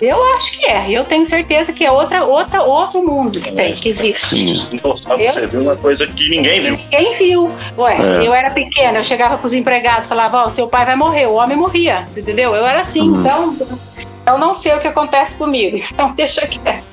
Eu 0.01 0.17
acho 0.35 0.59
que 0.59 0.65
é. 0.65 0.91
Eu 0.91 1.05
tenho 1.05 1.27
certeza 1.27 1.75
que 1.75 1.85
é 1.85 1.93
outra, 1.93 2.25
outra, 2.25 2.63
outro 2.63 3.03
mundo 3.03 3.39
que 3.39 3.53
tem, 3.53 3.75
que 3.75 3.87
existe. 3.91 4.75
Então, 4.75 4.97
sabe, 4.97 5.29
você 5.31 5.47
viu 5.47 5.61
uma 5.61 5.77
coisa 5.77 6.07
que 6.07 6.29
ninguém 6.31 6.63
viu. 6.63 6.77
Ninguém 6.79 7.19
viu. 7.19 7.53
Ué, 7.77 7.99
É. 8.23 8.27
eu 8.27 8.33
era 8.33 8.51
pequena, 8.51 8.99
eu 9.01 9.05
chegava 9.05 9.37
pros 9.37 9.53
empregados, 9.53 10.09
falava, 10.09 10.39
ó, 10.45 10.49
seu 10.49 10.67
pai 10.67 10.87
vai 10.87 10.97
morrer, 10.97 11.27
o 11.27 11.35
homem 11.35 11.55
morria, 11.55 12.09
entendeu? 12.17 12.55
Eu 12.55 12.67
era 12.67 12.81
assim, 12.81 13.11
Uhum. 13.11 13.21
então 13.21 13.57
eu 14.27 14.39
não 14.39 14.55
sei 14.55 14.75
o 14.75 14.81
que 14.81 14.89
acontece 14.89 15.35
comigo, 15.37 15.77
então 15.93 16.13
deixa 16.13 16.47
quieto. 16.47 16.85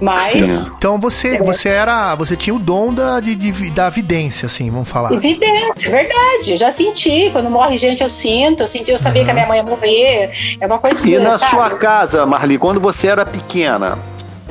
Mas, 0.00 0.30
Sim. 0.30 0.70
Então 0.78 0.98
você, 0.98 1.36
você 1.42 1.68
era. 1.68 2.14
Você 2.14 2.34
tinha 2.34 2.54
o 2.54 2.58
dom 2.58 2.94
da, 2.94 3.20
de, 3.20 3.34
de- 3.34 3.68
da 3.70 3.90
vidência, 3.90 4.46
assim, 4.46 4.70
vamos 4.70 4.88
falar. 4.88 5.12
evidência, 5.12 5.90
verdade, 5.90 6.56
já 6.56 6.72
senti, 6.72 7.28
quando 7.30 7.50
morre 7.50 7.76
gente 7.76 8.02
eu 8.02 8.08
sinto, 8.08 8.62
eu 8.62 8.66
senti, 8.66 8.90
eu 8.90 8.98
sabia 8.98 9.24
que 9.26 9.30
a 9.30 9.34
minha 9.34 9.46
mãe 9.46 9.58
ia 9.58 9.62
morrer, 9.62 10.56
é 10.58 10.66
uma 10.66 10.78
coisa 10.78 11.06
E 11.06 11.18
na 11.18 11.36
sabe? 11.36 11.50
sua 11.50 11.70
casa, 11.70 12.24
Marli, 12.24 12.56
quando 12.56 12.80
você 12.80 13.08
era 13.08 13.26
pequena, 13.26 13.98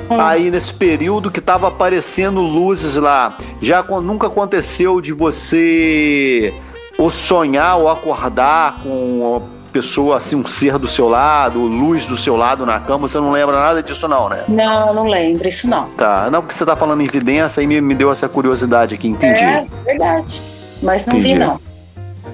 Hum. 0.08 0.20
aí 0.22 0.50
nesse 0.52 0.74
período 0.74 1.30
que 1.32 1.40
tava 1.42 1.68
aparecendo 1.68 2.42
luzes 2.42 2.96
lá, 2.96 3.36
já 3.62 3.82
nunca 3.84 4.28
aconteceu 4.28 5.00
de 5.02 5.14
você 5.14 6.54
ou 6.98 7.10
sonhar 7.12 7.78
ou 7.78 7.90
acordar 7.90 8.82
com 8.84 9.42
pessoa 9.72 10.18
assim, 10.18 10.36
um 10.36 10.46
ser 10.46 10.78
do 10.78 10.88
seu 10.88 11.08
lado, 11.08 11.60
luz 11.60 12.06
do 12.06 12.18
seu 12.18 12.36
lado 12.36 12.66
na 12.66 12.80
cama, 12.80 13.08
você 13.08 13.20
não 13.20 13.32
lembra 13.32 13.60
nada 13.60 13.82
disso 13.82 14.08
não, 14.08 14.30
né? 14.30 14.44
Não, 14.48 14.94
não 14.94 15.08
lembro, 15.08 15.48
isso 15.48 15.70
não. 15.70 15.90
Tá, 15.92 16.30
não 16.32 16.42
porque 16.42 16.56
você 16.56 16.66
tá 16.66 16.76
falando 16.76 17.02
em 17.02 17.06
evidência 17.06 17.62
aí 17.62 17.68
me, 17.68 17.80
me 17.82 17.96
deu 17.96 18.12
essa 18.12 18.28
curiosidade 18.28 18.96
aqui, 18.96 19.08
entendi. 19.08 19.44
É, 19.44 19.66
verdade. 19.86 20.42
Mas 20.82 21.06
não 21.06 21.18
Entendi. 21.18 21.34
vi, 21.34 21.40
não. 21.40 21.60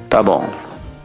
Tá 0.10 0.22
bom. 0.22 0.48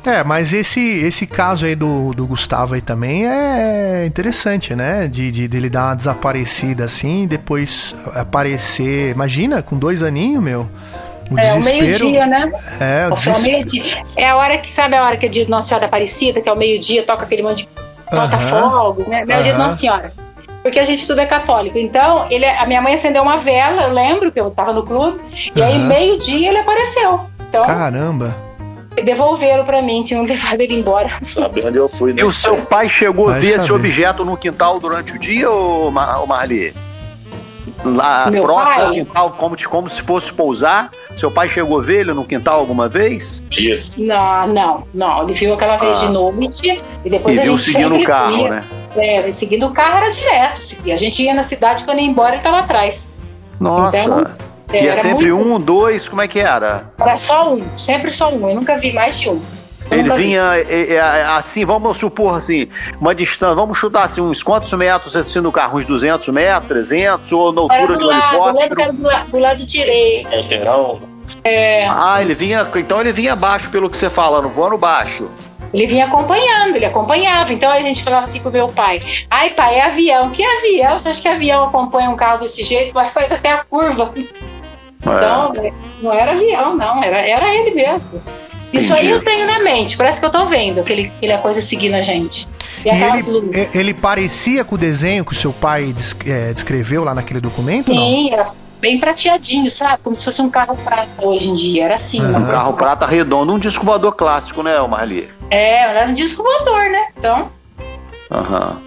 É, 0.04 0.24
mas 0.24 0.54
esse, 0.54 0.80
esse 0.80 1.26
caso 1.26 1.66
aí 1.66 1.74
do, 1.74 2.14
do 2.14 2.26
Gustavo 2.26 2.74
aí 2.74 2.80
também 2.80 3.26
é 3.26 4.06
interessante, 4.06 4.74
né? 4.74 5.06
De, 5.06 5.30
de 5.30 5.46
dele 5.46 5.68
dar 5.68 5.88
uma 5.88 5.94
desaparecida 5.94 6.84
assim, 6.84 7.26
depois 7.26 7.94
aparecer. 8.14 9.10
Imagina, 9.10 9.62
com 9.62 9.76
dois 9.76 10.02
aninhos, 10.02 10.42
meu. 10.42 10.66
O 11.30 11.38
É, 11.38 11.54
o 11.54 11.62
meio-dia, 11.62 12.26
né? 12.26 12.50
É, 12.80 13.06
o 13.06 13.10
ao 13.10 13.16
desespero. 13.16 13.42
meio-dia. 13.52 14.02
É 14.16 14.28
a 14.30 14.36
hora 14.36 14.58
que, 14.58 14.70
sabe 14.70 14.96
a 14.96 15.04
hora 15.04 15.16
que 15.16 15.26
é 15.26 15.28
dia 15.28 15.44
de 15.44 15.50
Nossa 15.50 15.68
Senhora 15.68 15.86
Aparecida, 15.86 16.40
que 16.40 16.48
é 16.48 16.52
o 16.52 16.56
meio-dia, 16.56 17.02
toca 17.04 17.24
aquele 17.24 17.42
monte 17.42 17.58
de. 17.66 18.16
solta 18.16 18.36
Aham. 18.36 18.70
fogo, 18.70 19.02
né? 19.08 19.24
Meio-dia 19.24 19.52
de 19.52 19.58
Aham. 19.58 19.64
Nossa 19.66 19.76
Senhora. 19.78 20.12
Porque 20.62 20.78
a 20.78 20.84
gente 20.84 21.06
tudo 21.06 21.20
é 21.20 21.26
católico. 21.26 21.78
Então, 21.78 22.26
ele, 22.30 22.44
a 22.44 22.66
minha 22.66 22.82
mãe 22.82 22.94
acendeu 22.94 23.22
uma 23.22 23.38
vela, 23.38 23.84
eu 23.84 23.92
lembro 23.92 24.30
que 24.30 24.38
eu 24.40 24.50
tava 24.50 24.72
no 24.72 24.82
clube, 24.82 25.18
e 25.56 25.62
aí, 25.62 25.78
meio-dia, 25.78 26.48
ele 26.48 26.58
apareceu. 26.58 27.20
Então, 27.48 27.64
Caramba. 27.64 28.36
devolveram 29.02 29.64
pra 29.64 29.80
mim, 29.80 30.02
tinham 30.02 30.24
levado 30.26 30.60
ele 30.60 30.74
embora. 30.78 31.10
Sabe 31.22 31.64
onde 31.64 31.78
eu 31.78 31.88
fui, 31.88 32.12
né? 32.12 32.20
E 32.20 32.24
o 32.24 32.32
seu 32.32 32.56
pai 32.58 32.88
chegou 32.88 33.28
a 33.28 33.32
Vai 33.32 33.40
ver 33.40 33.46
esse 33.56 33.66
saber. 33.68 33.72
objeto 33.72 34.24
no 34.24 34.36
quintal 34.36 34.78
durante 34.80 35.12
o 35.14 35.18
dia, 35.18 35.50
ô, 35.50 35.90
Ma- 35.90 36.18
ô 36.20 36.26
Marli? 36.26 36.74
Lá 37.84 38.30
Meu 38.30 38.42
próximo 38.42 38.74
pai? 38.76 38.84
ao 38.84 38.92
quintal, 38.92 39.30
como, 39.38 39.56
de- 39.56 39.68
como 39.68 39.88
se 39.88 40.02
fosse 40.02 40.30
pousar? 40.32 40.90
Seu 41.20 41.30
pai 41.30 41.48
chegou 41.50 41.78
a 41.78 41.82
ver 41.82 42.00
ele 42.00 42.14
no 42.14 42.24
quintal 42.24 42.58
alguma 42.60 42.88
vez? 42.88 43.42
Dia. 43.50 43.78
Não, 43.98 44.46
não, 44.48 44.84
não. 44.94 45.22
Ele 45.24 45.34
viu 45.34 45.52
aquela 45.52 45.76
vez 45.76 45.98
Ah. 46.02 46.06
de 46.06 46.12
noite 46.12 46.82
e 47.04 47.10
depois 47.10 47.36
e 47.36 47.40
a 47.40 47.44
viu 47.44 47.58
gente 47.58 47.72
seguindo 47.72 47.94
o 47.96 48.04
carro, 48.04 48.36
via. 48.36 48.48
né? 48.50 48.64
É, 48.96 49.30
seguindo 49.30 49.66
o 49.66 49.70
carro 49.70 49.98
era 49.98 50.10
direto. 50.10 50.60
seguia. 50.62 50.94
A 50.94 50.96
gente 50.96 51.22
ia 51.22 51.34
na 51.34 51.44
cidade, 51.44 51.84
quando 51.84 51.98
ia 51.98 52.06
embora, 52.06 52.34
ele 52.36 52.42
tava 52.42 52.60
atrás. 52.60 53.12
Nossa. 53.60 53.98
Então, 53.98 54.26
e 54.72 54.76
é 54.78 54.86
era 54.86 54.94
sempre 54.96 55.30
muito- 55.30 55.54
um, 55.56 55.60
dois, 55.60 56.08
como 56.08 56.22
é 56.22 56.26
que 56.28 56.38
era? 56.40 56.90
Era 56.98 57.16
só 57.16 57.52
um, 57.52 57.62
sempre 57.76 58.10
só 58.10 58.32
um. 58.32 58.48
Eu 58.48 58.54
nunca 58.54 58.78
vi 58.78 58.90
mais 58.92 59.20
de 59.20 59.28
um. 59.28 59.40
Eu 59.90 59.98
Ele 59.98 60.10
vinha 60.14 60.42
é, 60.68 60.94
é, 60.94 61.00
assim, 61.36 61.64
vamos 61.64 61.98
supor 61.98 62.36
assim, 62.36 62.68
uma 63.00 63.12
distância, 63.12 63.56
vamos 63.56 63.76
chutar 63.76 64.04
assim, 64.04 64.20
uns 64.20 64.40
quantos 64.40 64.72
metros 64.72 65.16
assim 65.16 65.42
do 65.42 65.50
carro? 65.50 65.78
Uns 65.78 65.84
200 65.84 66.28
metros, 66.28 66.68
300, 66.68 67.32
ou 67.32 67.52
na 67.52 67.62
Era 67.74 67.82
altura 67.82 67.98
do 67.98 68.04
do 68.04 68.06
lado, 68.06 68.22
helicóptero? 68.34 68.80
era 68.82 68.92
do, 68.92 69.02
la- 69.02 69.24
do 69.24 69.38
lado 69.40 69.66
direito. 69.66 70.30
Lateral. 70.34 71.00
É, 71.44 71.86
Ah, 71.88 72.18
ele 72.20 72.34
vinha, 72.34 72.68
então 72.76 73.00
ele 73.00 73.12
vinha 73.12 73.34
baixo 73.36 73.70
pelo 73.70 73.88
que 73.88 73.96
você 73.96 74.10
fala, 74.10 74.40
não 74.42 74.50
voando 74.50 74.76
baixo. 74.76 75.28
ele 75.72 75.86
vinha 75.86 76.06
acompanhando, 76.06 76.76
ele 76.76 76.84
acompanhava. 76.84 77.52
Então 77.52 77.70
a 77.70 77.80
gente 77.80 78.02
falava 78.02 78.24
assim 78.24 78.40
pro 78.40 78.50
meu 78.50 78.68
pai: 78.68 79.00
Ai, 79.30 79.50
pai, 79.50 79.76
é 79.76 79.82
avião. 79.86 80.30
Que 80.30 80.42
avião? 80.44 80.98
Você 81.00 81.10
acha 81.10 81.22
que 81.22 81.28
avião 81.28 81.64
acompanha 81.64 82.10
um 82.10 82.16
carro 82.16 82.38
desse 82.40 82.62
jeito? 82.64 82.92
Mas 82.94 83.12
faz 83.12 83.30
até 83.32 83.52
a 83.52 83.64
curva. 83.64 84.12
É. 84.16 84.20
Então, 85.02 85.52
não 86.02 86.12
era 86.12 86.32
avião, 86.32 86.76
não, 86.76 87.02
era, 87.02 87.20
era 87.20 87.54
ele 87.54 87.70
mesmo. 87.70 88.20
Isso 88.72 88.94
aí 88.94 89.06
Entendi. 89.06 89.12
eu 89.14 89.24
tenho 89.24 89.46
na 89.48 89.58
mente, 89.60 89.96
parece 89.96 90.20
que 90.20 90.26
eu 90.26 90.30
tô 90.30 90.44
vendo 90.46 90.80
aquele, 90.80 91.10
aquela 91.16 91.38
coisa 91.38 91.60
seguindo 91.60 91.94
a 91.94 92.02
gente. 92.02 92.46
E 92.84 92.88
E 92.88 92.90
ele, 92.90 93.22
luzes. 93.22 93.74
ele 93.74 93.94
parecia 93.94 94.62
com 94.64 94.76
o 94.76 94.78
desenho 94.78 95.24
que 95.24 95.32
o 95.32 95.34
seu 95.34 95.52
pai 95.52 95.92
é, 96.26 96.52
descreveu 96.52 97.02
lá 97.02 97.12
naquele 97.12 97.40
documento? 97.40 97.92
Não? 97.92 98.00
Sim, 98.00 98.32
era 98.32 98.50
bem 98.80 98.98
prateadinho, 98.98 99.70
sabe? 99.70 99.98
Como 100.02 100.14
se 100.16 100.24
fosse 100.24 100.40
um 100.42 100.50
carro 100.50 100.76
prata 100.84 101.08
hoje 101.18 101.48
em 101.50 101.54
dia. 101.54 101.84
Era 101.84 101.94
assim. 101.96 102.20
Aham. 102.20 102.38
Um 102.38 102.46
carro 102.46 102.72
prata 102.74 103.06
redondo, 103.06 103.52
um 103.52 103.58
disco 103.58 103.84
voador 103.84 104.12
clássico, 104.14 104.62
né, 104.62 104.78
Marli? 104.86 105.28
É, 105.50 105.82
era 105.90 106.08
um 106.08 106.14
disco 106.14 106.42
voador, 106.42 106.90
né? 106.90 107.06
Então, 107.16 107.50
Aham. 108.30 108.80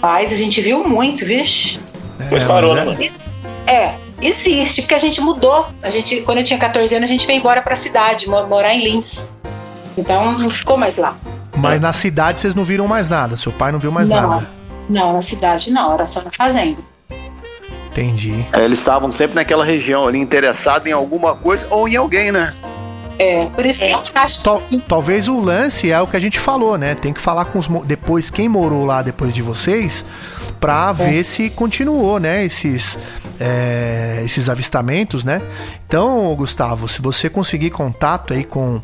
mas 0.00 0.32
a 0.32 0.36
gente 0.36 0.60
viu 0.60 0.84
muito, 0.88 1.24
vixe. 1.24 1.78
Depois 2.18 2.42
É, 2.42 2.46
parou, 2.46 2.74
né, 2.74 2.84
É, 3.66 3.94
existe, 4.20 4.82
porque 4.82 4.94
a 4.94 4.98
gente 4.98 5.20
mudou. 5.20 5.66
A 5.82 5.90
gente, 5.90 6.22
quando 6.22 6.38
eu 6.38 6.44
tinha 6.44 6.58
14 6.58 6.94
anos, 6.94 7.08
a 7.08 7.12
gente 7.12 7.26
veio 7.26 7.38
embora 7.38 7.60
pra 7.60 7.76
cidade, 7.76 8.28
mo- 8.28 8.46
morar 8.46 8.74
em 8.74 8.82
Lins. 8.82 9.34
Então 9.96 10.32
não 10.38 10.50
ficou 10.50 10.76
mais 10.76 10.96
lá. 10.96 11.16
Mas 11.56 11.80
na 11.80 11.92
cidade 11.92 12.38
vocês 12.40 12.54
não 12.54 12.64
viram 12.64 12.86
mais 12.86 13.08
nada. 13.08 13.36
Seu 13.36 13.50
pai 13.52 13.72
não 13.72 13.78
viu 13.80 13.90
mais 13.92 14.08
Não. 14.08 14.30
nada. 14.30 14.48
Não, 14.88 15.12
na 15.12 15.22
cidade 15.22 15.70
não, 15.70 15.92
era 15.92 16.06
só 16.06 16.22
na 16.22 16.30
fazenda. 16.30 16.78
Entendi. 18.00 18.46
É, 18.52 18.64
eles 18.64 18.78
estavam 18.78 19.10
sempre 19.10 19.34
naquela 19.34 19.64
região 19.64 20.06
ali, 20.06 20.18
interessados 20.18 20.88
em 20.88 20.92
alguma 20.92 21.34
coisa 21.34 21.66
ou 21.70 21.88
em 21.88 21.96
alguém, 21.96 22.30
né? 22.32 22.52
É, 23.18 23.46
por 23.46 23.66
isso 23.66 23.84
que 23.84 23.90
eu 23.90 24.00
acho 24.14 24.44
Tal- 24.44 24.60
que 24.60 24.78
talvez 24.80 25.26
o 25.26 25.40
lance 25.40 25.90
é 25.90 26.00
o 26.00 26.06
que 26.06 26.16
a 26.16 26.20
gente 26.20 26.38
falou, 26.38 26.78
né? 26.78 26.94
Tem 26.94 27.12
que 27.12 27.20
falar 27.20 27.46
com 27.46 27.58
os 27.58 27.66
depois 27.84 28.30
quem 28.30 28.48
morou 28.48 28.84
lá 28.86 29.02
depois 29.02 29.34
de 29.34 29.42
vocês 29.42 30.04
pra 30.60 30.92
ver 30.92 31.24
se 31.24 31.50
continuou, 31.50 32.20
né? 32.20 32.44
Esses 32.44 32.96
é, 33.40 34.22
esses 34.24 34.48
avistamentos, 34.48 35.24
né? 35.24 35.42
Então, 35.86 36.32
Gustavo, 36.36 36.88
se 36.88 37.02
você 37.02 37.28
conseguir 37.28 37.70
contato 37.70 38.32
aí 38.34 38.44
com 38.44 38.80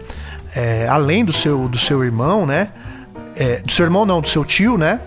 é, 0.55 0.87
além 0.89 1.25
do 1.25 1.33
seu, 1.33 1.69
do 1.69 1.79
seu 1.79 2.03
irmão, 2.03 2.45
né? 2.45 2.69
É, 3.37 3.61
do 3.61 3.71
seu 3.71 3.85
irmão 3.85 4.05
não, 4.05 4.21
do 4.21 4.29
seu 4.29 4.45
tio, 4.45 4.77
né? 4.77 5.01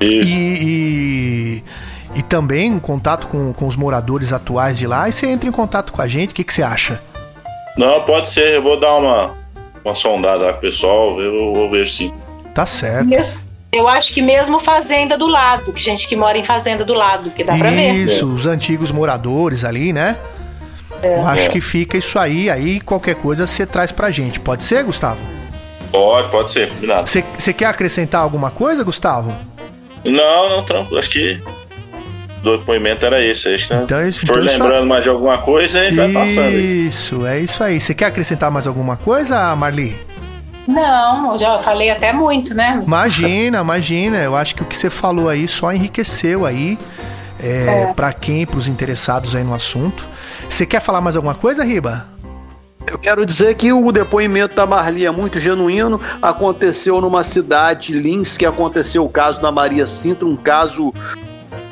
Isso. 0.00 0.26
E, 0.26 0.62
e, 0.62 1.64
e 2.14 2.22
também 2.22 2.72
um 2.72 2.78
contato 2.80 3.26
com, 3.26 3.52
com 3.52 3.66
os 3.66 3.76
moradores 3.76 4.32
atuais 4.32 4.76
de 4.78 4.86
lá. 4.86 5.08
E 5.08 5.12
você 5.12 5.26
entra 5.26 5.48
em 5.48 5.52
contato 5.52 5.92
com 5.92 6.00
a 6.02 6.06
gente, 6.06 6.30
o 6.30 6.34
que, 6.34 6.44
que 6.44 6.52
você 6.54 6.62
acha? 6.62 7.00
Não, 7.76 8.00
pode 8.02 8.28
ser. 8.30 8.54
Eu 8.54 8.62
vou 8.62 8.78
dar 8.78 8.94
uma, 8.94 9.34
uma 9.84 9.94
sondada 9.94 10.44
lá 10.46 10.52
com 10.52 10.58
o 10.58 10.60
pessoal. 10.62 11.20
Eu 11.20 11.54
vou 11.54 11.70
ver 11.70 11.86
sim. 11.86 12.12
Tá 12.54 12.66
certo. 12.66 13.06
Mesmo- 13.06 13.40
Eu 13.70 13.86
acho 13.86 14.12
que 14.14 14.22
mesmo 14.22 14.58
fazenda 14.60 15.16
do 15.18 15.26
lado, 15.28 15.72
que 15.72 15.80
gente 15.80 16.08
que 16.08 16.16
mora 16.16 16.38
em 16.38 16.44
fazenda 16.44 16.84
do 16.84 16.94
lado, 16.94 17.30
que 17.30 17.44
dá 17.44 17.56
pra 17.56 17.70
ver. 17.70 17.92
Isso, 17.92 18.26
os 18.26 18.46
antigos 18.46 18.90
moradores 18.90 19.62
ali, 19.62 19.92
né? 19.92 20.16
Eu 21.02 21.24
acho 21.26 21.46
É. 21.46 21.48
que 21.50 21.60
fica 21.60 21.96
isso 21.96 22.18
aí, 22.18 22.50
aí 22.50 22.80
qualquer 22.80 23.14
coisa 23.14 23.46
você 23.46 23.64
traz 23.66 23.92
pra 23.92 24.10
gente. 24.10 24.40
Pode 24.40 24.64
ser, 24.64 24.82
Gustavo? 24.82 25.20
Pode, 25.92 26.28
pode 26.30 26.50
ser, 26.50 26.68
combinado. 26.70 27.06
Você 27.08 27.22
você 27.36 27.52
quer 27.52 27.66
acrescentar 27.66 28.20
alguma 28.22 28.50
coisa, 28.50 28.82
Gustavo? 28.82 29.32
Não, 30.04 30.48
não, 30.50 30.64
tranquilo. 30.64 30.98
Acho 30.98 31.10
que 31.10 31.40
o 32.44 32.56
depoimento 32.58 33.04
era 33.04 33.22
esse. 33.24 33.52
Acho 33.54 33.68
que, 33.68 33.74
né? 33.74 33.80
Então 33.84 33.98
é 33.98 34.08
isso- 34.08 34.20
Se 34.20 34.26
for 34.26 34.38
então 34.38 34.46
isso- 34.46 34.62
lembrando 34.62 34.86
mais 34.86 35.02
de 35.02 35.08
alguma 35.08 35.38
coisa, 35.38 35.80
a 35.80 35.84
gente 35.84 35.96
vai 35.96 36.12
passando. 36.12 36.50
Isso, 36.54 37.26
é 37.26 37.40
isso 37.40 37.62
aí. 37.64 37.80
Você 37.80 37.94
quer 37.94 38.06
acrescentar 38.06 38.50
mais 38.50 38.66
alguma 38.66 38.96
coisa, 38.96 39.54
Marli? 39.56 39.96
Não, 40.66 41.32
eu 41.32 41.38
já 41.38 41.58
falei 41.60 41.88
até 41.90 42.12
muito, 42.12 42.54
né? 42.54 42.82
Imagina, 42.86 43.60
imagina. 43.60 44.18
Eu 44.18 44.36
acho 44.36 44.54
que 44.54 44.62
o 44.62 44.66
que 44.66 44.76
você 44.76 44.90
falou 44.90 45.28
aí 45.28 45.48
só 45.48 45.72
enriqueceu 45.72 46.44
aí 46.44 46.78
é, 47.40 47.92
para 47.96 48.12
quem, 48.12 48.44
para 48.44 48.58
os 48.58 48.68
interessados 48.68 49.34
aí 49.34 49.42
no 49.42 49.54
assunto. 49.54 50.06
Você 50.48 50.66
quer 50.66 50.80
falar 50.82 51.00
mais 51.00 51.16
alguma 51.16 51.34
coisa, 51.34 51.64
Riba? 51.64 52.06
Eu 52.86 52.98
quero 52.98 53.24
dizer 53.24 53.54
que 53.54 53.70
o 53.72 53.92
depoimento 53.92 54.54
da 54.56 54.66
Marli 54.66 55.04
é 55.06 55.10
muito 55.10 55.38
genuíno. 55.40 56.00
Aconteceu 56.22 57.00
numa 57.00 57.22
cidade, 57.22 57.92
Lins, 57.92 58.36
que 58.36 58.46
aconteceu 58.46 59.04
o 59.04 59.08
caso 59.10 59.40
da 59.40 59.52
Maria 59.52 59.84
Sintra, 59.86 60.26
um 60.26 60.36
caso 60.36 60.92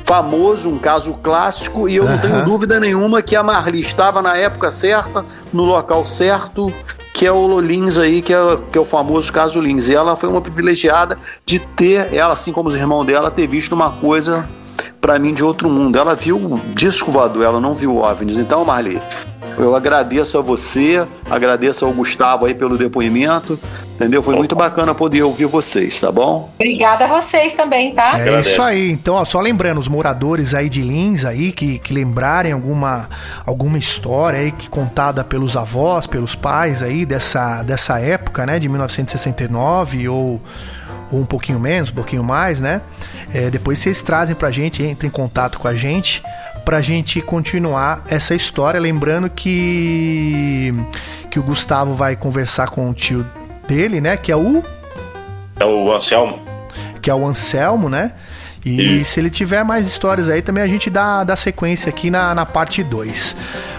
famoso, 0.07 0.69
um 0.69 0.79
caso 0.79 1.13
clássico, 1.21 1.89
e 1.89 1.97
eu 1.97 2.05
não 2.05 2.13
Aham. 2.13 2.21
tenho 2.21 2.45
dúvida 2.45 2.79
nenhuma 2.79 3.21
que 3.21 3.35
a 3.35 3.43
Marli 3.43 3.81
estava 3.81 4.21
na 4.21 4.37
época 4.37 4.71
certa, 4.71 5.25
no 5.51 5.65
local 5.65 6.07
certo, 6.07 6.73
que 7.13 7.27
é 7.27 7.31
o 7.31 7.59
Lins 7.59 7.97
aí, 7.97 8.21
que 8.21 8.33
é, 8.33 8.37
que 8.71 8.77
é 8.77 8.81
o 8.81 8.85
famoso 8.85 9.31
caso 9.33 9.59
Lins. 9.59 9.89
E 9.89 9.95
ela 9.95 10.15
foi 10.15 10.29
uma 10.29 10.39
privilegiada 10.39 11.17
de 11.45 11.59
ter, 11.59 12.13
ela, 12.13 12.31
assim 12.31 12.53
como 12.53 12.69
os 12.69 12.75
irmãos 12.75 13.03
dela, 13.03 13.29
ter 13.29 13.47
visto 13.47 13.73
uma 13.73 13.91
coisa 13.91 14.47
pra 15.01 15.19
mim 15.19 15.33
de 15.33 15.43
outro 15.43 15.69
mundo. 15.69 15.97
Ela 15.97 16.15
viu 16.15 16.37
o 16.37 16.61
disco 16.73 17.11
voador, 17.11 17.43
ela 17.43 17.59
não 17.59 17.75
viu 17.75 17.97
OVNIs. 17.97 18.39
Então, 18.39 18.63
Marli, 18.63 19.01
eu 19.57 19.75
agradeço 19.75 20.37
a 20.37 20.41
você, 20.41 21.05
agradeço 21.29 21.85
ao 21.85 21.91
Gustavo 21.91 22.45
aí 22.45 22.53
pelo 22.53 22.77
depoimento, 22.77 23.59
entendeu? 23.95 24.21
Foi 24.21 24.35
muito 24.35 24.55
bacana 24.55 24.93
poder 24.93 25.23
ouvir 25.23 25.45
vocês, 25.45 25.99
tá 25.99 26.11
bom? 26.11 26.51
Obrigada 26.55 27.05
a 27.05 27.07
vocês 27.07 27.53
também, 27.53 27.93
tá? 27.93 28.19
É 28.19 28.21
Agradeço. 28.21 28.49
isso 28.49 28.61
aí. 28.61 28.91
Então, 28.91 29.15
ó, 29.15 29.25
só 29.25 29.41
lembrando, 29.41 29.79
os 29.79 29.87
moradores 29.87 30.53
aí 30.53 30.69
de 30.69 30.81
Lins 30.81 31.25
aí 31.25 31.51
que, 31.51 31.79
que 31.79 31.93
lembrarem 31.93 32.51
alguma, 32.51 33.09
alguma 33.45 33.77
história 33.77 34.39
aí 34.39 34.51
que 34.51 34.69
contada 34.69 35.23
pelos 35.23 35.57
avós, 35.57 36.05
pelos 36.05 36.35
pais 36.35 36.83
aí 36.83 37.05
dessa, 37.05 37.63
dessa 37.63 37.99
época, 37.99 38.45
né, 38.45 38.59
de 38.59 38.69
1969 38.69 40.07
ou, 40.07 40.39
ou 41.11 41.19
um 41.19 41.25
pouquinho 41.25 41.59
menos, 41.59 41.89
um 41.89 41.95
pouquinho 41.95 42.23
mais, 42.23 42.61
né? 42.61 42.81
É, 43.33 43.49
depois 43.49 43.79
vocês 43.79 44.01
trazem 44.01 44.35
pra 44.35 44.51
gente, 44.51 44.83
entrem 44.83 45.09
em 45.09 45.11
contato 45.11 45.57
com 45.59 45.67
a 45.67 45.73
gente 45.73 46.21
pra 46.67 46.81
gente 46.81 47.21
continuar 47.21 48.03
essa 48.09 48.35
história, 48.35 48.77
lembrando 48.77 49.29
que 49.29 50.73
que 51.31 51.39
o 51.39 51.43
Gustavo 51.43 51.93
vai 51.93 52.13
conversar 52.13 52.67
com 52.67 52.89
o 52.89 52.93
tio 52.93 53.25
dele, 53.65 54.01
né, 54.01 54.17
que 54.17 54.33
é 54.33 54.35
o 54.35 54.61
É 55.57 55.63
o 55.63 55.93
Anselmo. 55.93 56.37
que 57.01 57.09
é 57.09 57.15
o 57.15 57.25
Anselmo, 57.25 57.87
né? 57.87 58.11
E 58.67 59.05
se 59.05 59.19
ele 59.19 59.29
tiver 59.29 59.63
mais 59.63 59.87
histórias 59.87 60.29
aí, 60.29 60.41
também 60.41 60.63
a 60.63 60.67
gente 60.67 60.89
dá, 60.89 61.23
dá 61.23 61.35
sequência 61.35 61.89
aqui 61.89 62.09
na, 62.09 62.33
na 62.35 62.45
parte 62.45 62.83
2. 62.83 63.35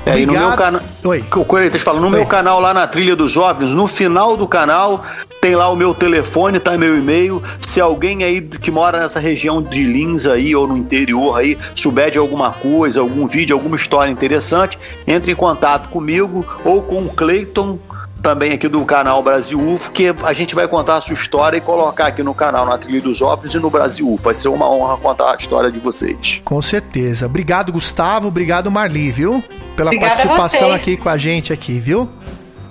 É, 0.07 0.19
e 0.19 0.27
no 0.27 0.33
meu 0.33 0.53
canal. 0.53 0.81
Oi. 1.05 1.25
O 1.35 1.45
Corinthians 1.45 1.83
falando, 1.83 2.03
no 2.03 2.09
Oi. 2.09 2.17
meu 2.17 2.27
canal 2.27 2.61
lá 2.61 2.73
na 2.73 2.87
Trilha 2.87 3.15
dos 3.15 3.37
OVNIs, 3.37 3.73
no 3.73 3.87
final 3.87 4.37
do 4.37 4.47
canal 4.49 5.05
tem 5.41 5.55
lá 5.55 5.69
o 5.69 5.77
meu 5.77 5.95
telefone, 5.95 6.59
tá 6.59 6.77
meu 6.77 6.99
e-mail. 6.99 7.43
Se 7.61 7.81
alguém 7.81 8.25
aí 8.25 8.41
que 8.41 8.71
mora 8.71 9.01
nessa 9.01 9.21
região 9.21 9.63
de 9.63 9.85
Lins 9.85 10.27
aí 10.27 10.55
ou 10.55 10.67
no 10.67 10.77
interior 10.77 11.39
aí 11.39 11.57
souber 11.75 12.11
de 12.11 12.19
alguma 12.19 12.51
coisa, 12.51 13.01
algum 13.01 13.27
vídeo, 13.27 13.55
alguma 13.55 13.77
história 13.77 14.11
interessante, 14.11 14.79
entre 15.07 15.31
em 15.31 15.37
contato 15.37 15.89
comigo 15.91 16.45
ou 16.65 16.83
com 16.83 17.03
o 17.03 17.09
Cleiton, 17.11 17.79
também 18.23 18.53
aqui 18.53 18.69
do 18.69 18.85
canal 18.85 19.23
Brasil 19.23 19.59
UFO, 19.59 19.91
que 19.91 20.15
a 20.23 20.33
gente 20.33 20.55
vai 20.55 20.69
contar 20.69 20.97
a 20.97 21.01
sua 21.01 21.15
história 21.15 21.57
e 21.57 21.61
colocar 21.61 22.09
aqui 22.09 22.23
no 22.23 22.35
canal 22.35 22.67
na 22.67 22.77
Trilha 22.77 23.01
dos 23.01 23.23
OVNIs 23.23 23.55
e 23.55 23.59
no 23.59 23.71
Brasil 23.71 24.09
UFO. 24.13 24.23
Vai 24.23 24.35
ser 24.35 24.49
uma 24.49 24.71
honra 24.71 24.97
contar 24.97 25.33
a 25.33 25.37
história 25.37 25.71
de 25.71 25.79
vocês. 25.79 26.41
Com 26.45 26.61
certeza. 26.61 27.27
Obrigado, 27.27 27.73
Gustavo. 27.73 28.29
Obrigado, 28.29 28.71
Marli, 28.71 29.11
viu? 29.11 29.43
Pela 29.77 29.91
Obrigada 29.91 30.17
participação 30.17 30.73
aqui 30.73 30.97
com 30.97 31.09
a 31.09 31.17
gente 31.17 31.53
aqui, 31.53 31.79
viu? 31.79 32.09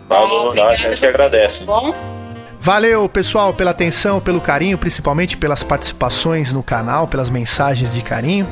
Falou, 0.07 0.47
Obrigada 0.47 0.71
a 0.71 0.75
gente 0.75 0.99
que 0.99 1.05
agradece. 1.05 1.59
tá 1.59 1.65
Bom, 1.65 1.93
Valeu, 2.59 3.07
pessoal, 3.07 3.53
pela 3.53 3.71
atenção, 3.71 4.19
pelo 4.19 4.41
carinho, 4.41 4.77
principalmente 4.77 5.37
pelas 5.37 5.63
participações 5.63 6.51
no 6.51 6.61
canal, 6.61 7.07
pelas 7.07 7.29
mensagens 7.29 7.93
de 7.93 8.01
carinho. 8.01 8.45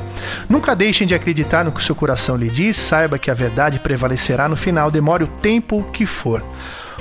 Nunca 0.48 0.74
deixem 0.74 1.06
de 1.06 1.14
acreditar 1.14 1.64
no 1.64 1.70
que 1.70 1.80
o 1.80 1.82
seu 1.82 1.94
coração 1.94 2.34
lhe 2.34 2.48
diz, 2.48 2.78
saiba 2.78 3.18
que 3.18 3.30
a 3.30 3.34
verdade 3.34 3.78
prevalecerá 3.78 4.48
no 4.48 4.56
final, 4.56 4.90
demore 4.90 5.24
o 5.24 5.26
tempo 5.26 5.84
que 5.92 6.06
for. 6.06 6.42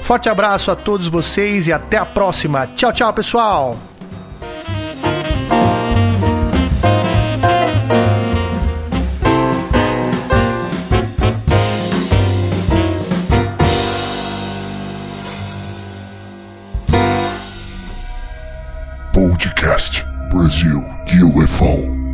Forte 0.01 0.29
abraço 0.29 0.71
a 0.71 0.75
todos 0.75 1.07
vocês 1.07 1.67
e 1.67 1.73
até 1.73 1.97
a 1.97 2.05
próxima. 2.05 2.67
Tchau, 2.67 2.93
tchau, 2.93 3.13
pessoal! 3.13 3.77
Podcast 19.13 20.05
Brasil 20.29 20.83
UFO. 21.23 22.04